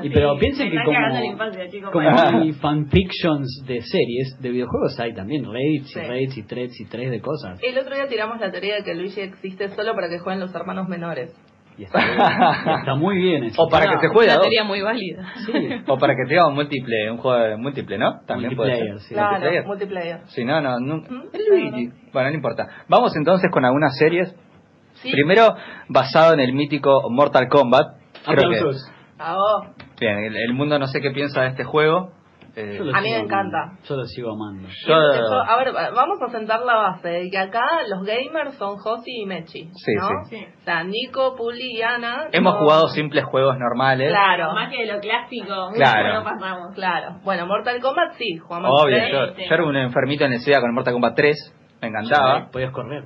Y 0.04 0.10
pero 0.10 0.38
piensen 0.38 0.70
que 0.70 0.78
como, 0.84 1.92
como 1.92 2.10
hay 2.10 2.54
fanfictions 2.54 3.64
de 3.66 3.82
series, 3.82 4.40
de 4.42 4.50
videojuegos 4.50 5.00
hay 5.00 5.14
también 5.14 5.46
y 5.46 5.80
Sí. 5.80 6.00
Reddits 6.00 6.38
y 6.38 6.44
threads 6.44 6.80
y 6.80 6.86
tres 6.86 7.12
de 7.12 7.22
cosas. 7.22 7.60
El 7.62 7.78
otro 7.78 7.96
día 7.96 8.08
tiramos 8.08 8.40
la 8.40 8.52
teoría 8.52 8.76
de 8.76 8.84
que 8.84 8.94
Luigi 8.94 9.22
existe 9.22 9.70
solo 9.70 9.96
para 9.96 10.10
que 10.10 10.20
jueguen 10.20 10.40
los 10.40 10.54
hermanos 10.54 10.88
menores. 10.88 11.36
Y 11.78 11.84
está, 11.84 12.00
bien, 12.00 12.20
está 12.80 12.96
muy 12.96 13.16
bien 13.18 13.44
eso. 13.46 13.64
O 13.64 13.70
para 13.70 13.86
que 13.86 14.00
se 14.00 14.08
juegue 14.10 14.30
a 14.32 14.34
Una 14.34 14.42
teoría 14.42 14.64
muy 14.66 14.82
válida. 14.82 15.34
Sí, 15.46 15.54
O 15.88 15.98
para 15.98 16.14
que 16.14 16.26
tenga 16.28 16.48
un 16.48 16.56
múltiple, 16.56 17.10
un 17.10 17.18
juego 17.18 17.40
de 17.42 17.56
múltiple, 17.56 17.98
¿no? 17.98 18.20
También 18.28 18.54
puede 18.56 18.72
ser. 18.72 18.90
Multiplayer, 18.90 19.00
sí. 19.08 19.14
claro, 19.14 19.32
multiplayer. 19.32 19.66
multiplayer. 19.66 20.20
Sí, 20.28 20.44
no, 20.44 20.62
no, 20.62 20.80
no. 20.80 20.98
¿Mm? 20.98 21.30
Luigi. 21.50 21.90
Bueno, 22.12 22.30
no 22.30 22.36
importa. 22.36 22.68
Vamos 22.90 23.16
entonces 23.16 23.50
con 23.50 23.64
algunas 23.64 23.98
series. 23.98 24.36
Sí. 24.96 25.10
Primero, 25.10 25.56
basado 25.88 26.34
en 26.34 26.42
el 26.42 26.52
mítico 26.52 27.10
Mortal 27.10 27.48
Kombat. 27.48 27.96
Creo 28.26 28.50
que, 28.50 28.60
Vos. 29.20 29.68
bien, 30.00 30.18
el, 30.24 30.36
el 30.36 30.54
mundo 30.54 30.80
no 30.80 30.88
sé 30.88 31.02
qué 31.02 31.12
piensa 31.12 31.42
de 31.42 31.48
este 31.50 31.64
juego. 31.64 32.12
Eh, 32.56 32.78
Yo 32.84 32.96
A 32.96 33.02
mí 33.02 33.12
me 33.12 33.20
encanta. 33.20 33.78
Yo 33.88 33.96
lo 33.96 34.06
sigo 34.06 34.32
amando. 34.34 34.68
yo- 34.88 35.14
Eso- 35.14 35.44
a 35.48 35.56
ver, 35.58 35.72
vamos 35.96 36.20
a 36.22 36.30
sentar 36.30 36.62
la 36.62 36.76
base 36.76 37.08
de 37.08 37.30
que 37.30 37.38
acá 37.38 37.62
los 37.88 38.04
gamers 38.04 38.56
son 38.58 38.76
Josi 38.78 39.22
y 39.22 39.26
Mechi. 39.28 39.70
Sí, 39.72 39.94
¿no? 39.96 40.08
sí. 40.28 40.38
Sí. 40.38 40.46
O 40.60 40.64
sea, 40.64 40.84
Nico, 40.84 41.36
Puli 41.38 41.78
y 41.78 41.82
Ana. 41.84 42.28
Hemos 42.32 42.56
jugado 42.56 42.88
simples 42.88 43.24
juegos 43.26 43.56
normales. 43.60 44.10
Claro, 44.10 44.52
Más 44.54 44.72
que 44.72 44.84
de 44.86 44.94
lo 44.94 45.00
clásico, 45.00 45.70
Claro. 45.76 46.14
no 46.16 46.24
pasamos. 46.24 46.74
claro. 46.76 47.20
Bueno, 47.24 47.46
Mortal 47.46 47.80
Kombat 47.82 48.14
sí, 48.18 48.38
jugamos 48.38 48.72
Obvio, 48.74 48.98
tres. 48.98 49.12
yo, 49.12 49.26
yo 49.48 49.54
era 49.54 49.64
un 49.64 49.76
enfermito 49.78 50.26
en 50.26 50.34
el 50.34 50.40
SEA 50.40 50.60
con 50.60 50.74
Mortal 50.74 50.94
Kombat 50.94 51.16
3. 51.16 51.56
Me 51.82 51.88
encantaba. 51.90 52.50
Podías 52.52 52.72
correr. 52.72 53.04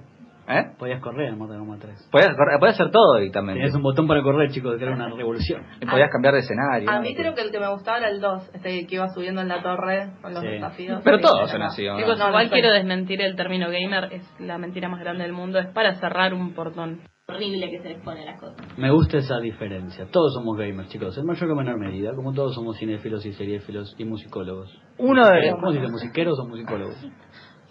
¿Eh? 0.47 0.63
Podías 0.77 1.01
correr 1.01 1.29
en 1.29 1.37
Mortal 1.37 1.59
Kombat 1.59 1.79
3. 1.81 2.09
Podías, 2.11 2.35
correr- 2.35 2.59
podías 2.59 2.75
hacer 2.79 2.91
todo 2.91 3.15
directamente. 3.17 3.59
Tenías 3.61 3.75
un 3.75 3.81
botón 3.83 4.07
para 4.07 4.21
correr, 4.21 4.49
chicos, 4.51 4.75
que 4.77 4.83
era 4.83 4.93
una 4.93 5.09
revolución. 5.09 5.61
Y 5.81 5.85
podías 5.85 6.09
cambiar 6.11 6.33
de 6.33 6.41
escenario. 6.41 6.89
A 6.89 6.99
mí 6.99 7.15
creo 7.15 7.33
que 7.33 7.41
el 7.41 7.51
que 7.51 7.59
me 7.59 7.69
gustaba 7.69 7.99
era 7.99 8.09
el 8.09 8.19
2, 8.19 8.49
este 8.53 8.85
que 8.85 8.95
iba 8.95 9.07
subiendo 9.09 9.41
en 9.41 9.47
la 9.47 9.61
torre 9.63 10.11
con 10.21 10.33
los 10.33 10.41
Sí. 10.41 10.49
desafíos. 10.49 11.01
Pero 11.03 11.19
todos 11.19 11.49
son 11.49 11.61
así, 11.61 11.87
¿o 11.87 11.93
no? 11.93 11.99
Chicos, 11.99 12.17
No, 12.17 12.25
no 12.25 12.29
igual 12.31 12.49
quiero 12.49 12.71
desmentir 12.71 13.21
el 13.21 13.35
término 13.35 13.67
gamer, 13.69 14.11
es 14.11 14.23
la 14.39 14.57
mentira 14.57 14.89
más 14.89 14.99
grande 14.99 15.23
del 15.23 15.33
mundo, 15.33 15.59
es 15.59 15.67
para 15.67 15.95
cerrar 15.95 16.33
un 16.33 16.53
portón. 16.53 17.01
Horrible 17.25 17.69
que 17.71 17.79
se 17.81 17.87
les 17.87 18.01
pone 18.03 18.25
las 18.25 18.37
cosas. 18.37 18.57
Me 18.77 18.91
gusta 18.91 19.17
esa 19.17 19.39
diferencia. 19.39 20.05
Todos 20.11 20.33
somos 20.33 20.57
gamers, 20.57 20.89
chicos, 20.89 21.17
en 21.17 21.25
mayor 21.25 21.49
o 21.51 21.55
menor 21.55 21.79
medida, 21.79 22.11
como 22.13 22.33
todos 22.33 22.53
somos 22.53 22.77
cinéfilos 22.77 23.25
y 23.25 23.31
seriéfilos 23.31 23.95
y 23.97 24.03
musicólogos. 24.03 24.69
Uno 24.97 25.25
de, 25.25 25.51
¿Cómo 25.51 25.71
se 25.71 25.79
dice? 25.79 25.89
¿Musiqueros 25.89 26.37
o 26.37 26.45
musicólogos? 26.49 26.97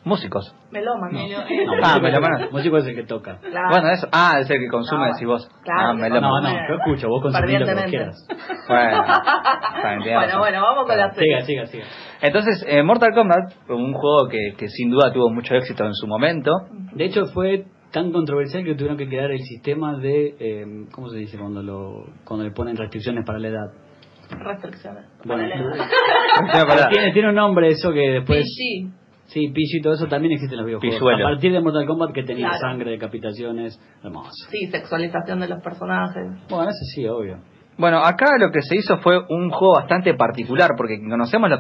Músicos. 0.05 0.53
Melómano. 0.73 1.13
Melo- 1.13 1.43
eh, 1.49 1.67
Ah, 1.67 1.67
músico 1.67 1.87
es 1.89 1.95
el- 1.97 2.03
melómano. 2.03 2.49
músico 2.51 2.77
es 2.79 2.87
el 2.87 2.95
que 2.97 3.05
toca. 3.05 3.39
Claro. 3.39 3.69
Bueno, 3.71 3.89
eso. 3.91 4.09
Ah, 4.13 4.39
es 4.41 4.51
el 4.51 4.59
que 4.59 4.69
consume, 4.69 5.07
No, 5.07 5.13
decís 5.13 5.27
vos. 5.29 5.49
claro, 5.63 5.89
ah, 5.91 5.95
melómano. 5.95 6.41
No, 6.41 6.41
no, 6.41 6.69
yo 6.69 6.75
escucho, 6.75 7.09
vos 7.09 7.23
consumís 7.23 7.61
lo 7.61 7.67
que 7.67 7.75
vos 7.75 7.85
quieras. 7.85 8.29
Bueno, 8.69 9.05
Bueno, 10.41 10.63
vamos 10.63 10.87
con 10.87 10.97
la 10.97 11.11
Siga, 11.13 11.41
serie. 11.41 11.43
siga, 11.43 11.67
siga. 11.67 11.85
Entonces, 12.21 12.65
eh, 12.69 12.83
Mortal 12.83 13.11
Kombat, 13.15 13.53
un 13.69 13.93
juego 13.93 14.29
que, 14.29 14.55
que 14.57 14.69
sin 14.69 14.91
duda 14.91 15.13
tuvo 15.13 15.31
mucho 15.31 15.55
éxito 15.55 15.85
en 15.85 15.95
su 15.95 16.07
momento. 16.07 16.51
De 16.95 17.05
hecho, 17.05 17.27
fue 17.27 17.65
tan 17.93 18.11
controversial 18.13 18.65
que 18.65 18.75
tuvieron 18.75 18.97
que 18.97 19.07
crear 19.09 19.31
el 19.31 19.41
sistema 19.41 19.97
de. 19.99 20.35
eh, 20.39 20.65
¿Cómo 20.93 21.11
se 21.11 21.19
dice 21.19 21.39
cuando 21.39 21.63
lo 21.63 22.07
cuando 22.25 22.45
le 22.45 22.51
ponen 22.53 22.77
restricciones 22.77 23.25
para 23.27 23.39
la 23.39 23.49
edad? 23.49 23.67
Restricciones. 24.31 25.05
Bueno, 25.25 25.45
Tiene 25.47 26.89
tiene, 26.91 27.13
tiene 27.13 27.29
un 27.29 27.35
nombre 27.35 27.69
eso 27.69 27.93
que 27.93 28.01
después. 28.21 28.39
PG. 28.39 28.45
Sí, 28.47 28.91
PG 29.33 29.79
y 29.79 29.81
todo 29.83 29.95
eso 29.95 30.07
también 30.07 30.33
existe 30.33 30.55
en 30.55 30.59
los 30.61 30.67
videojuegos. 30.67 30.99
Pilluelo. 30.99 31.27
A 31.27 31.31
partir 31.31 31.53
de 31.53 31.61
Mortal 31.61 31.87
Kombat 31.87 32.13
que 32.13 32.23
tenía 32.25 32.49
Claro. 32.49 32.61
sangre, 32.61 32.91
decapitaciones, 32.93 33.79
hermoso. 34.05 34.31
Sí, 34.51 34.67
sexualización 34.71 35.41
de 35.41 35.49
los 35.49 35.63
personajes. 35.63 36.23
Bueno, 36.49 36.65
eso 36.71 36.85
sí, 36.95 37.07
obvio. 37.07 37.39
Bueno, 37.79 38.01
acá 38.05 38.37
lo 38.39 38.51
que 38.51 38.61
se 38.61 38.77
hizo 38.77 38.99
fue 38.99 39.19
un 39.31 39.49
juego 39.51 39.77
bastante 39.77 40.13
particular, 40.13 40.73
porque 40.77 41.01
conocemos 41.09 41.49
los, 41.49 41.59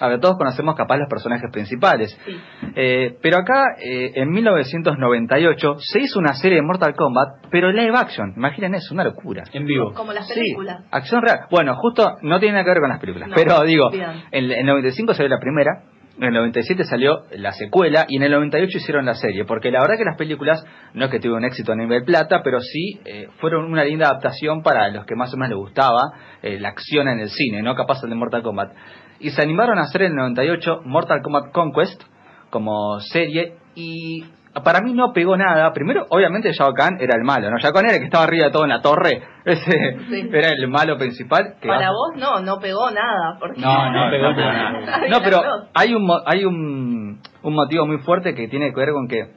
a 0.00 0.08
ver, 0.08 0.18
todos 0.18 0.36
conocemos 0.38 0.74
capaz 0.74 0.96
los 0.96 1.08
personajes 1.08 1.50
principales. 1.52 2.18
Sí. 2.24 2.32
Eh, 2.74 3.18
pero 3.22 3.36
acá, 3.36 3.76
eh, 3.78 4.10
en 4.14 4.30
1998, 4.30 5.74
se 5.78 6.00
hizo 6.00 6.18
una 6.18 6.32
serie 6.34 6.56
de 6.56 6.62
Mortal 6.62 6.94
Kombat, 6.94 7.46
pero 7.50 7.70
live 7.70 7.92
action. 7.96 8.32
Imaginen 8.36 8.74
eso, 8.74 8.94
una 8.94 9.04
locura. 9.04 9.44
En 9.52 9.66
vivo. 9.66 9.92
Como 9.92 10.12
las 10.14 10.26
Sí, 10.28 10.34
películas. 10.34 10.82
acción 10.90 11.20
real. 11.22 11.40
Bueno, 11.50 11.74
justo 11.76 12.16
no 12.22 12.38
tiene 12.40 12.54
nada 12.54 12.64
que 12.64 12.70
ver 12.70 12.80
con 12.80 12.88
las 12.88 12.98
películas, 13.00 13.28
No, 13.28 13.34
pero 13.36 13.60
digo, 13.62 13.90
bien. 13.90 14.10
en 14.32 14.50
el 14.50 14.66
95 14.66 15.12
salió 15.14 15.28
la 15.28 15.38
primera, 15.40 15.82
en 16.20 16.34
el 16.34 16.34
97 16.34 16.84
salió 16.84 17.24
la 17.32 17.52
secuela 17.52 18.04
y 18.08 18.16
en 18.16 18.22
el 18.24 18.32
98 18.32 18.78
hicieron 18.78 19.06
la 19.06 19.14
serie, 19.14 19.44
porque 19.46 19.70
la 19.70 19.80
verdad 19.80 19.96
que 19.96 20.04
las 20.04 20.18
películas 20.18 20.62
no 20.92 21.06
es 21.06 21.10
que 21.10 21.18
tuvieron 21.18 21.44
éxito 21.44 21.72
a 21.72 21.76
nivel 21.76 22.04
plata, 22.04 22.42
pero 22.44 22.60
sí 22.60 23.00
eh, 23.06 23.28
fueron 23.38 23.64
una 23.64 23.84
linda 23.84 24.06
adaptación 24.06 24.62
para 24.62 24.88
los 24.90 25.06
que 25.06 25.16
más 25.16 25.32
o 25.32 25.38
menos 25.38 25.50
les 25.50 25.58
gustaba 25.58 26.12
eh, 26.42 26.60
la 26.60 26.68
acción 26.68 27.08
en 27.08 27.20
el 27.20 27.30
cine, 27.30 27.62
no 27.62 27.74
capaz 27.74 28.02
el 28.04 28.10
de 28.10 28.16
Mortal 28.16 28.42
Kombat. 28.42 28.72
Y 29.18 29.30
se 29.30 29.40
animaron 29.42 29.78
a 29.78 29.82
hacer 29.82 30.02
en 30.02 30.12
el 30.12 30.16
98 30.16 30.82
Mortal 30.84 31.22
Kombat 31.22 31.52
Conquest 31.52 32.02
como 32.50 33.00
serie 33.00 33.54
y 33.74 34.24
para 34.64 34.80
mí 34.80 34.92
no 34.92 35.12
pegó 35.12 35.36
nada. 35.36 35.72
Primero, 35.72 36.06
obviamente 36.10 36.52
Shao 36.52 36.72
Kahn 36.74 36.96
era 37.00 37.14
el 37.16 37.22
malo, 37.22 37.50
¿no? 37.50 37.58
Shao 37.58 37.72
Kahn 37.72 37.84
era 37.86 37.94
el 37.94 38.00
que 38.00 38.06
estaba 38.06 38.24
arriba 38.24 38.46
de 38.46 38.50
todo 38.50 38.64
en 38.64 38.70
la 38.70 38.80
torre. 38.82 39.22
Ese 39.44 39.96
Sí. 40.08 40.28
era 40.32 40.48
el 40.48 40.66
malo 40.68 40.96
principal. 40.98 41.54
que 41.60 41.68
Para 41.68 41.90
vos 41.90 42.10
no, 42.16 42.40
no 42.40 42.58
pegó 42.58 42.90
nada. 42.90 43.36
Porque... 43.38 43.60
No, 43.60 43.90
no 43.92 44.10
pegó 44.10 44.30
no 44.30 44.36
pegó 44.36 44.52
nada. 44.52 45.08
No, 45.08 45.18
pero 45.22 45.42
hay 45.74 45.94
un 45.94 46.04
mo- 46.04 46.22
hay 46.26 46.44
un, 46.44 47.20
un 47.42 47.54
motivo 47.54 47.86
muy 47.86 47.98
fuerte 47.98 48.34
que 48.34 48.48
tiene 48.48 48.70
que 48.72 48.80
ver 48.80 48.90
con 48.92 49.06
que 49.08 49.30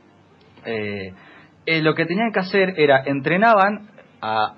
eh, 0.66 1.14
eh, 1.66 1.82
lo 1.82 1.94
que 1.94 2.06
tenían 2.06 2.32
que 2.32 2.40
hacer 2.40 2.74
era 2.78 3.04
entrenaban 3.06 3.88
a 4.22 4.54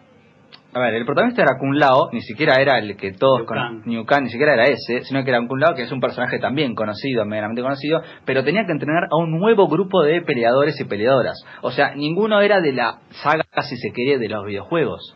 a 0.75 0.79
ver, 0.81 0.93
el 0.93 1.05
protagonista 1.05 1.41
era 1.41 1.57
Kun 1.57 1.79
Lao, 1.79 2.09
ni 2.11 2.19
siquiera 2.19 2.55
era 2.59 2.77
el 2.77 2.97
que 2.97 3.13
todos 3.13 3.39
Liu 3.39 3.45
con 3.45 3.57
Kang. 3.57 3.81
Liu 3.85 4.05
Kang, 4.05 4.23
ni 4.23 4.29
siquiera 4.29 4.55
era 4.55 4.65
ese, 4.65 5.05
sino 5.05 5.23
que 5.23 5.29
era 5.29 5.39
un 5.39 5.47
Kun 5.47 5.61
Lao 5.61 5.73
que 5.73 5.83
es 5.83 5.91
un 5.91 6.01
personaje 6.01 6.37
también 6.37 6.75
conocido, 6.75 7.23
medianamente 7.25 7.61
conocido, 7.61 8.01
pero 8.25 8.43
tenía 8.43 8.65
que 8.65 8.73
entrenar 8.73 9.05
a 9.09 9.15
un 9.15 9.31
nuevo 9.31 9.69
grupo 9.69 10.03
de 10.03 10.21
peleadores 10.21 10.77
y 10.81 10.83
peleadoras. 10.83 11.41
O 11.61 11.71
sea, 11.71 11.95
ninguno 11.95 12.41
era 12.41 12.59
de 12.59 12.73
la 12.73 12.99
saga, 13.23 13.45
si 13.61 13.77
se 13.77 13.93
quería, 13.93 14.17
de 14.17 14.27
los 14.27 14.45
videojuegos. 14.45 15.15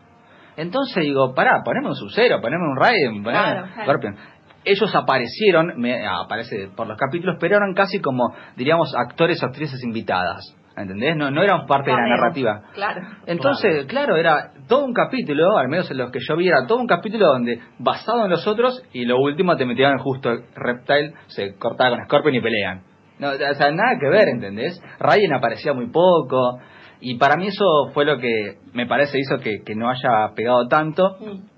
Entonces 0.56 1.02
digo, 1.02 1.34
pará, 1.34 1.60
poneme 1.62 1.88
un 1.88 1.94
Sub-Zero, 1.94 2.40
poneme 2.40 2.64
un 2.64 2.76
Raiden, 2.78 3.22
poneme 3.22 3.42
Claro, 3.42 3.62
un 3.64 3.68
claro. 3.68 3.84
Scorpion. 3.84 4.16
Ellos 4.64 4.94
aparecieron, 4.94 5.74
me, 5.76 6.06
aparece 6.06 6.70
por 6.74 6.86
los 6.86 6.96
capítulos, 6.96 7.36
pero 7.38 7.56
eran 7.58 7.74
casi 7.74 8.00
como, 8.00 8.34
diríamos, 8.56 8.94
actores 8.96 9.42
o 9.42 9.46
actrices 9.46 9.84
invitadas. 9.84 10.56
¿Entendés? 10.76 11.16
No, 11.16 11.30
no 11.30 11.42
eran 11.42 11.66
parte 11.66 11.90
de 11.90 11.96
la 11.96 12.06
narrativa. 12.06 12.62
Claro. 12.74 13.02
Entonces, 13.26 13.86
claro, 13.86 14.16
era 14.16 14.52
todo 14.68 14.84
un 14.84 14.94
capítulo, 14.94 15.58
al 15.58 15.68
menos 15.68 15.90
en 15.90 15.98
los 15.98 16.10
que 16.10 16.20
yo 16.20 16.36
vi, 16.36 16.48
era 16.48 16.66
todo 16.66 16.78
un 16.78 16.86
capítulo 16.86 17.26
donde, 17.26 17.60
basado 17.78 18.24
en 18.24 18.30
los 18.30 18.46
otros, 18.46 18.82
y 18.92 19.04
lo 19.04 19.18
último 19.18 19.56
te 19.56 19.66
metían 19.66 19.98
justo 19.98 20.30
Reptile, 20.54 21.14
se 21.26 21.56
cortaba 21.56 21.96
con 21.96 22.04
Scorpion 22.06 22.34
y 22.36 22.40
pelean. 22.40 22.82
No, 23.18 23.30
o 23.30 23.54
sea, 23.54 23.70
nada 23.70 23.98
que 24.00 24.08
ver, 24.08 24.28
¿entendés? 24.28 24.80
Raiden 24.98 25.34
aparecía 25.34 25.74
muy 25.74 25.90
poco, 25.90 26.58
y 27.00 27.16
para 27.16 27.36
mí 27.36 27.48
eso 27.48 27.90
fue 27.92 28.04
lo 28.04 28.18
que 28.18 28.58
me 28.72 28.86
parece 28.86 29.18
hizo 29.18 29.38
que, 29.38 29.62
que 29.64 29.74
no 29.74 29.88
haya 29.88 30.34
pegado 30.34 30.68
tanto. 30.68 31.16
Mm. 31.20 31.49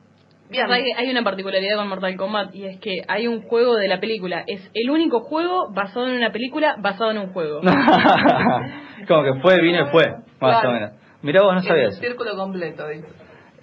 Bien. 0.52 0.70
Hay, 0.70 0.84
hay 0.96 1.10
una 1.10 1.24
particularidad 1.24 1.76
con 1.76 1.88
Mortal 1.88 2.16
Kombat 2.16 2.54
y 2.54 2.66
es 2.66 2.78
que 2.80 2.98
hay 3.08 3.26
un 3.26 3.42
juego 3.42 3.74
de 3.76 3.88
la 3.88 3.98
película. 4.00 4.44
Es 4.46 4.70
el 4.74 4.90
único 4.90 5.20
juego 5.20 5.72
basado 5.72 6.06
en 6.08 6.16
una 6.16 6.30
película 6.30 6.76
basado 6.78 7.10
en 7.10 7.18
un 7.18 7.32
juego. 7.32 7.60
Como 9.08 9.22
que 9.24 9.40
fue, 9.40 9.60
vino 9.60 9.86
y 9.86 9.90
fue, 9.90 10.04
más 10.40 10.60
Claro. 10.60 10.68
o 10.68 10.72
menos. 10.72 10.90
Mirá 11.22 11.42
vos, 11.42 11.54
no 11.54 11.62
sabía 11.62 11.84
El 11.84 11.88
eso. 11.90 12.00
círculo 12.00 12.36
completo, 12.36 12.86
dice. 12.88 13.06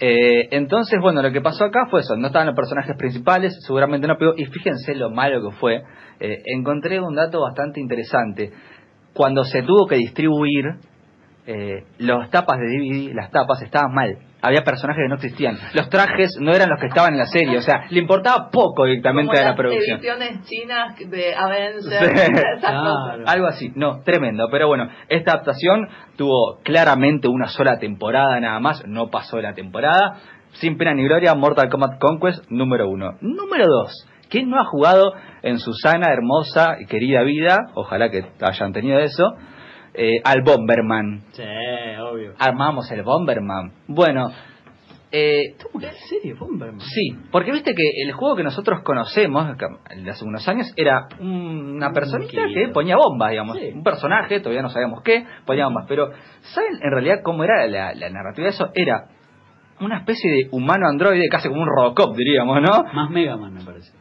Eh, 0.02 0.48
entonces, 0.52 0.98
bueno, 1.02 1.22
lo 1.22 1.32
que 1.32 1.42
pasó 1.42 1.66
acá 1.66 1.88
fue 1.90 2.00
eso, 2.02 2.16
no 2.16 2.28
estaban 2.28 2.48
los 2.48 2.56
personajes 2.56 2.96
principales, 2.98 3.54
seguramente 3.66 4.08
no 4.08 4.18
pegó, 4.18 4.34
y 4.38 4.46
fíjense 4.46 4.96
lo 4.96 5.10
malo 5.10 5.42
que 5.50 5.56
fue, 5.58 5.84
eh, 6.22 6.38
encontré 6.46 7.02
un 7.02 7.16
dato 7.16 7.42
bastante 7.42 7.82
interesante. 7.82 8.52
Cuando 9.14 9.44
se 9.44 9.62
tuvo 9.64 9.88
que 9.88 9.96
distribuir, 9.98 10.64
eh, 11.52 11.84
los 11.98 12.30
tapas 12.30 12.60
de 12.60 12.68
DVD, 12.68 13.16
las 13.16 13.32
tapas 13.32 13.60
estaban 13.64 13.92
mal. 13.92 14.20
Había 14.40 14.62
personajes 14.62 15.02
que 15.04 15.10
no 15.10 15.16
existían. 15.16 15.58
Los 15.74 15.90
trajes 15.90 16.38
no 16.40 16.54
eran 16.54 16.70
los 16.70 16.80
que 16.80 16.86
estaban 16.86 17.14
en 17.14 17.18
la 17.18 17.26
serie, 17.26 17.58
o 17.58 17.62
sea, 17.62 17.86
le 17.90 18.00
importaba 18.00 18.52
poco 18.52 18.86
directamente 18.86 19.30
Como 19.32 19.40
a 19.40 19.42
la 19.42 19.48
las 19.50 19.58
producción. 19.58 19.98
ediciones 19.98 20.46
chinas 20.46 20.96
de 20.98 21.36
Avengers, 21.36 21.86
Sí. 21.86 21.90
Claro. 22.62 23.24
Algo 23.26 23.48
así, 23.48 23.72
no, 23.76 24.02
tremendo. 24.04 24.48
Pero 24.52 24.68
bueno, 24.68 24.90
esta 25.08 25.32
adaptación 25.32 25.88
tuvo 26.18 26.60
claramente 26.64 27.28
una 27.28 27.48
sola 27.48 27.80
temporada 27.80 28.40
nada 28.40 28.60
más, 28.60 28.86
no 28.88 29.08
pasó 29.10 29.42
la 29.42 29.54
temporada. 29.56 30.18
Sin 30.52 30.78
pena 30.78 30.94
ni 30.94 31.04
gloria, 31.04 31.34
Mortal 31.34 31.68
Kombat 31.70 32.00
Conquest 32.00 32.46
número 32.52 32.88
uno. 32.90 33.18
Número 33.22 33.66
dos, 33.66 33.92
¿quién 34.30 34.52
no 34.52 34.62
ha 34.62 34.66
jugado 34.66 35.14
en 35.42 35.58
su 35.58 35.74
sana, 35.74 36.14
hermosa 36.14 36.76
y 36.80 36.86
querida 36.86 37.24
vida? 37.24 37.58
Ojalá 37.74 38.10
que 38.12 38.24
hayan 38.40 38.72
tenido 38.72 39.00
eso. 39.00 39.34
Eh, 39.94 40.22
al 40.24 40.42
Bomberman. 40.44 41.22
Sí, 41.32 41.44
obvio. 42.02 42.34
Armamos 42.40 42.92
el 42.92 43.04
Bomberman. 43.04 43.72
Bueno, 43.88 44.32
eh, 45.12 45.56
¿Cómo 45.64 45.80
que 45.80 45.88
en 45.88 45.96
serio, 46.08 46.36
Bomberman? 46.40 46.82
Sí, 46.82 47.18
porque 47.32 47.52
viste 47.52 47.74
que 47.74 47.84
el 48.04 48.12
juego 48.14 48.36
que 48.36 48.44
nosotros 48.44 48.82
conocemos 48.84 49.58
de 49.58 50.10
hace 50.10 50.24
unos 50.24 50.48
años 50.48 50.72
era 50.76 51.08
una 51.20 51.88
Un 51.88 51.94
personita 51.94 52.44
que 52.54 52.68
ponía 52.72 52.96
bombas, 52.96 53.32
digamos. 53.32 53.58
Sí. 53.58 53.72
Un 53.74 53.84
personaje, 53.84 54.40
todavía 54.40 54.62
no 54.62 54.70
sabíamos 54.70 55.02
qué, 55.04 55.26
ponía 55.46 55.66
bombas. 55.66 55.86
Pero, 55.88 56.12
¿saben 56.54 56.76
en 56.82 56.92
realidad 56.92 57.22
cómo 57.24 57.44
era 57.44 57.66
la, 57.66 57.94
la 57.96 58.10
narrativa 58.10 58.46
de 58.46 58.54
eso? 58.54 58.70
Era 58.76 59.08
una 59.82 60.00
especie 60.00 60.30
de 60.30 60.50
humano 60.52 60.88
androide, 60.88 61.28
casi 61.30 61.48
como 61.48 61.62
un 61.62 61.68
Robocop, 61.68 62.16
diríamos, 62.16 62.62
¿no? 62.62 62.84
Más 62.94 63.10
Mega 63.10 63.36
Man, 63.36 63.54
me 63.54 63.64
parece. 63.64 63.92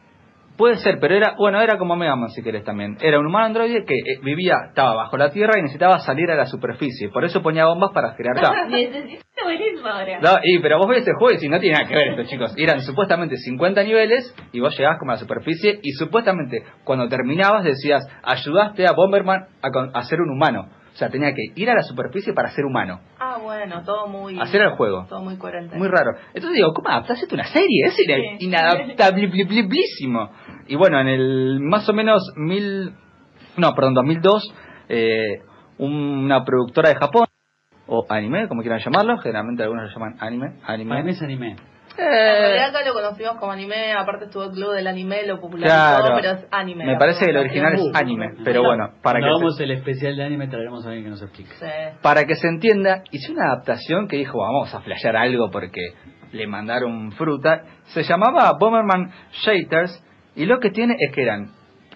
Puede 0.59 0.75
ser, 0.77 0.99
pero 0.99 1.15
era, 1.15 1.35
bueno, 1.37 1.59
era 1.61 1.77
como 1.77 1.95
Mega 1.95 2.15
Man 2.17 2.29
si 2.31 2.43
querés 2.43 2.65
también. 2.65 2.97
Era 3.01 3.17
un 3.17 3.25
humano 3.25 3.45
androide 3.45 3.85
que 3.85 3.95
eh, 3.95 4.19
vivía, 4.21 4.55
estaba 4.67 4.93
bajo 4.93 5.15
la 5.17 5.31
tierra 5.31 5.53
y 5.57 5.61
necesitaba 5.61 5.99
salir 5.99 6.29
a 6.29 6.35
la 6.35 6.45
superficie. 6.45 7.07
Por 7.09 7.23
eso 7.23 7.41
ponía 7.41 7.65
bombas 7.65 7.91
para 7.93 8.13
crear 8.15 8.35
caos. 8.35 8.55
Necesito 8.69 9.87
ahora. 9.87 10.19
No, 10.21 10.29
y, 10.43 10.59
pero 10.59 10.77
vos 10.77 10.87
ves 10.89 11.07
el 11.07 11.13
juego 11.15 11.33
y 11.33 11.39
si 11.39 11.47
no 11.47 11.59
tiene 11.59 11.77
nada 11.77 11.87
que 11.87 11.95
ver 11.95 12.09
esto, 12.09 12.23
chicos. 12.29 12.53
Eran 12.57 12.81
supuestamente 12.81 13.37
50 13.37 13.83
niveles 13.83 14.35
y 14.51 14.59
vos 14.59 14.77
llegabas 14.77 14.99
como 14.99 15.11
a 15.11 15.15
la 15.15 15.19
superficie 15.21 15.79
y 15.81 15.91
supuestamente 15.93 16.63
cuando 16.83 17.07
terminabas 17.07 17.63
decías, 17.63 18.05
ayudaste 18.23 18.85
a 18.85 18.91
Bomberman 18.91 19.45
a, 19.61 19.71
con- 19.71 19.91
a 19.95 20.01
ser 20.03 20.19
un 20.19 20.29
humano. 20.29 20.67
O 20.99 21.01
sea, 21.01 21.09
tenía 21.09 21.33
que 21.33 21.43
ir 21.55 21.69
a 21.69 21.75
la 21.75 21.81
superficie 21.81 22.33
para 22.33 22.49
ser 22.51 22.65
humano. 22.65 22.99
Ah, 23.19 23.37
bueno, 23.41 23.83
todo 23.85 24.07
muy... 24.07 24.37
Hacer 24.37 24.59
el 24.63 24.71
juego. 24.71 25.05
Todo 25.07 25.21
muy 25.21 25.37
coherente. 25.37 25.77
Muy 25.77 25.87
raro. 25.87 26.11
Entonces 26.33 26.55
digo, 26.57 26.73
¿cómo 26.73 26.89
adaptás 26.89 27.21
esto 27.23 27.35
a 27.35 27.37
una 27.37 27.45
serie? 27.47 27.85
Es 27.85 27.95
Sí. 27.95 28.03
inadaptabilísimo. 28.39 30.29
Y 30.67 30.75
bueno, 30.75 30.99
en 30.99 31.07
el 31.07 31.61
más 31.61 31.87
o 31.87 31.93
menos 31.93 32.21
mil... 32.35 32.91
No, 33.55 33.73
perdón, 33.75 33.93
2002, 33.93 34.53
eh, 34.89 35.39
una 35.77 36.43
productora 36.43 36.89
de 36.89 36.95
Japón, 36.95 37.27
o 37.87 38.05
anime, 38.09 38.49
como 38.49 38.59
quieran 38.61 38.81
llamarlo, 38.81 39.19
generalmente 39.19 39.63
algunos 39.63 39.85
lo 39.85 39.93
llaman 39.93 40.17
anime, 40.19 40.55
anime. 40.65 40.89
Para 40.89 41.03
mí 41.03 41.11
es 41.11 41.21
anime. 41.21 41.55
En 42.01 42.41
realidad 42.41 42.69
acá 42.69 42.85
lo 42.85 42.93
conocimos 42.93 43.37
como 43.37 43.51
anime, 43.51 43.93
aparte 43.93 44.25
estuvo 44.25 44.43
el 44.45 44.51
club 44.51 44.73
del 44.73 44.87
anime, 44.87 45.25
lo 45.25 45.39
popularizó, 45.39 45.75
Claro. 45.75 46.15
pero 46.21 46.31
es 46.33 46.47
anime. 46.51 46.85
Me 46.85 46.97
parece 46.97 47.25
que 47.25 47.31
el 47.31 47.37
original 47.37 47.73
es 47.73 47.81
anime, 47.93 48.29
pero 48.43 48.63
bueno, 48.63 48.89
para 49.03 49.19
Cuando 49.19 49.27
que, 49.27 49.31
hagamos 49.35 49.57
se, 49.57 49.63
el 49.65 49.71
especial 49.71 50.15
de 50.15 50.23
anime 50.23 50.47
traeremos 50.47 50.85
a 50.85 50.89
alguien 50.89 51.03
que 51.05 51.09
nos 51.11 51.21
explique. 51.21 51.51
Sí. 51.59 51.65
para 52.01 52.25
que 52.25 52.35
se 52.35 52.47
entienda, 52.47 53.03
hice 53.11 53.31
una 53.31 53.51
adaptación 53.53 54.07
que 54.07 54.17
dijo, 54.17 54.39
vamos 54.39 54.73
a 54.73 54.81
flashear 54.81 55.15
algo 55.17 55.49
porque 55.51 55.81
le 56.31 56.47
mandaron 56.47 57.11
fruta. 57.13 57.63
Se 57.85 58.03
llamaba 58.03 58.53
Bomberman 58.59 59.11
Shaters 59.43 60.03
y 60.35 60.45
lo 60.45 60.59
que 60.59 60.69
tiene 60.69 60.95
es 60.99 61.11
que 61.13 61.23
eran 61.23 61.51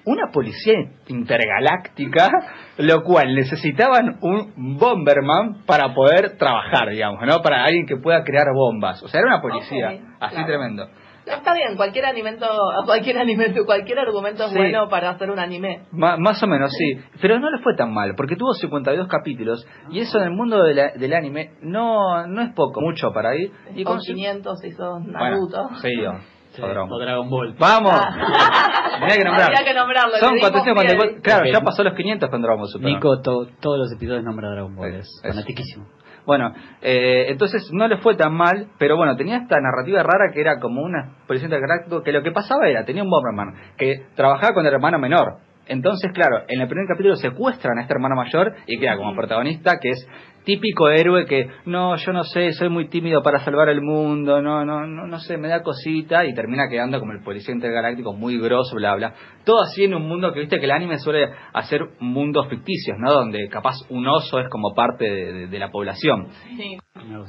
una 0.06 0.32
policía 0.32 0.76
intergaláctica, 1.08 2.30
lo 2.78 3.04
cual 3.04 3.34
necesitaban 3.36 4.18
un 4.22 4.78
Bomberman 4.78 5.64
para 5.66 5.94
poder 5.94 6.38
trabajar, 6.38 6.90
digamos, 6.90 7.22
¿no? 7.26 7.42
Para 7.42 7.64
alguien 7.64 7.86
que 7.86 7.98
pueda 7.98 8.24
crear 8.24 8.48
bombas. 8.54 9.02
O 9.04 9.08
sea, 9.08 9.22
era 9.22 9.30
una 9.34 9.42
policía, 9.42 9.90
así 10.20 10.36
claro. 10.36 10.48
tremendo. 10.48 10.88
Está 11.26 11.54
bien, 11.54 11.78
cualquier 11.78 12.06
alimento, 12.06 12.46
cualquier 12.86 13.18
alimento, 13.18 13.66
cualquier 13.66 13.98
argumento 14.00 14.44
es 14.44 14.50
Sí. 14.52 14.58
bueno 14.58 14.90
para 14.90 15.12
hacer 15.12 15.32
un 15.32 15.40
anime. 15.40 15.84
Ma- 15.92 16.18
más 16.18 16.44
o 16.44 16.48
menos, 16.48 16.70
sí. 16.78 17.00
Pero 17.22 17.40
no 17.40 17.50
le 17.50 17.60
fue 17.64 17.76
tan 17.78 17.94
mal, 17.94 18.14
porque 18.18 18.36
tuvo 18.36 18.54
52 18.54 19.08
capítulos, 19.08 19.66
y 19.90 20.00
eso 20.00 20.18
en 20.18 20.26
el 20.26 20.32
mundo 20.32 20.62
de 20.64 20.74
la- 20.74 20.92
del 20.92 21.14
anime 21.14 21.52
no, 21.62 22.28
no 22.28 22.42
es 22.42 22.52
poco, 22.54 22.82
mucho 22.82 23.12
para 23.14 23.36
ir. 23.38 23.52
Y 23.74 23.86
con 23.86 23.96
con 23.98 24.04
500 24.06 24.66
hizo 24.66 25.00
Bueno, 25.00 25.12
Naruto. 25.18 25.70
sí, 25.82 25.94
o- 26.06 26.20
Sí, 26.54 26.62
o 26.62 26.68
Dragon 26.68 26.88
o 26.88 26.90
Ball. 26.90 27.02
Dragon 27.06 27.30
Ball. 27.30 27.56
¡Vamos! 27.60 27.92
Ah. 27.94 28.98
Tenía 29.00 29.16
que 29.18 29.24
nombrar. 29.24 29.48
Había 29.48 29.66
que 29.66 29.74
nombrarlo, 29.74 30.14
Son 30.20 30.30
le 30.30 30.36
dimos 30.38 30.52
444. 30.52 31.14
pie. 31.16 31.22
Claro, 31.22 31.46
ya 31.52 31.62
pasó 31.62 31.84
los 31.84 31.94
500 31.96 32.30
con 32.30 32.42
Dragon 32.42 32.60
Ball 32.60 32.70
Super. 32.70 32.88
Nico 32.90 33.22
to- 33.22 33.48
todos 33.60 33.80
los 33.80 33.92
episodios 33.92 34.24
nombra 34.24 34.50
Dragon 34.50 34.76
Ball, 34.76 34.94
es 34.96 35.08
eso. 35.08 35.28
fanatiquísimo. 35.28 35.86
Bueno, 36.26 36.54
eh, 36.82 37.26
entonces 37.30 37.70
no 37.74 37.86
le 37.88 37.98
fue 37.98 38.16
tan 38.16 38.34
mal, 38.34 38.68
pero 38.80 38.96
bueno, 38.96 39.18
tenía 39.18 39.38
esta 39.38 39.58
narrativa 39.60 40.02
rara 40.04 40.32
que 40.34 40.40
era 40.40 40.60
como 40.60 40.82
una 40.82 41.16
expresión 41.18 41.52
de 41.52 41.60
galáctico, 41.60 42.02
que 42.02 42.14
lo 42.14 42.24
que 42.24 42.32
pasaba 42.32 42.68
era, 42.70 42.86
tenía 42.86 43.04
un 43.04 43.10
Bomberman 43.10 43.54
que 43.78 44.06
trabajaba 44.16 44.54
con 44.54 44.66
el 44.66 44.74
hermano 44.74 45.00
menor. 45.00 45.40
Entonces, 45.66 46.12
claro, 46.14 46.44
en 46.48 46.62
el 46.62 46.68
primer 46.68 46.86
capítulo 46.88 47.16
secuestran 47.16 47.78
a 47.78 47.82
este 47.82 47.94
hermano 47.94 48.16
mayor 48.16 48.54
y 48.68 48.80
queda 48.80 48.96
como 48.98 49.14
protagonista, 49.16 49.80
que 49.82 49.90
es 49.90 50.08
típico 50.46 50.90
héroe 50.90 51.26
que, 51.26 51.48
no, 51.66 51.96
yo 51.96 52.12
no 52.14 52.24
sé, 52.24 52.52
soy 52.54 52.70
muy 52.70 52.88
tímido 52.90 53.22
para 53.24 53.40
salvar 53.40 53.70
el 53.70 53.82
mundo, 53.82 54.42
no, 54.42 54.64
no, 54.66 54.86
no, 54.86 55.08
no 55.08 55.20
sé, 55.20 55.38
me 55.38 55.48
da 55.48 55.62
cosita, 55.64 56.26
y 56.26 56.34
termina 56.34 56.68
quedando 56.70 57.00
como 57.00 57.14
el 57.14 57.24
policía 57.24 57.54
intergaláctico 57.54 58.14
muy 58.14 58.38
grosso, 58.40 58.76
bla, 58.76 58.96
bla. 58.96 59.14
Todo 59.46 59.62
así 59.62 59.84
en 59.86 59.94
un 59.94 60.08
mundo 60.08 60.32
que, 60.34 60.42
viste, 60.42 60.60
que 60.60 60.66
el 60.66 60.72
anime 60.72 60.98
suele 61.00 61.30
hacer 61.54 61.82
mundos 62.00 62.48
ficticios, 62.50 62.98
¿no? 63.00 63.12
Donde 63.14 63.48
capaz 63.50 63.76
un 63.90 64.08
oso 64.08 64.40
es 64.40 64.48
como 64.50 64.74
parte 64.74 65.06
de- 65.06 65.34
de- 65.34 65.48
de 65.48 65.60
la 65.60 65.70
población. 65.72 66.28
Sí. 66.58 66.78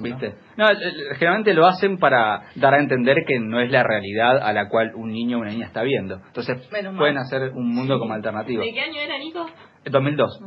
¿Viste? 0.01 0.35
No, 0.57 0.67
generalmente 1.17 1.55
lo 1.55 1.67
hacen 1.67 1.99
para 1.99 2.43
dar 2.55 2.75
a 2.75 2.79
entender 2.81 3.25
que 3.27 3.41
no 3.41 3.61
es 3.61 3.71
la 3.71 3.83
realidad 3.83 4.39
a 4.39 4.53
la 4.53 4.69
cual 4.69 4.93
un 4.95 5.11
niño 5.11 5.39
o 5.39 5.41
una 5.41 5.51
niña 5.51 5.67
está 5.67 5.83
viendo. 5.83 6.21
Entonces 6.27 6.71
Menos 6.71 6.93
mal. 6.93 6.99
pueden 7.01 7.19
hacer 7.19 7.51
un 7.55 7.75
mundo 7.75 7.99
como 7.99 8.15
alternativo. 8.15 8.63
¿De 8.63 8.73
qué 8.73 8.81
año 8.81 9.01
era, 9.01 9.19
Nico? 9.19 9.47
2002. 9.91 10.41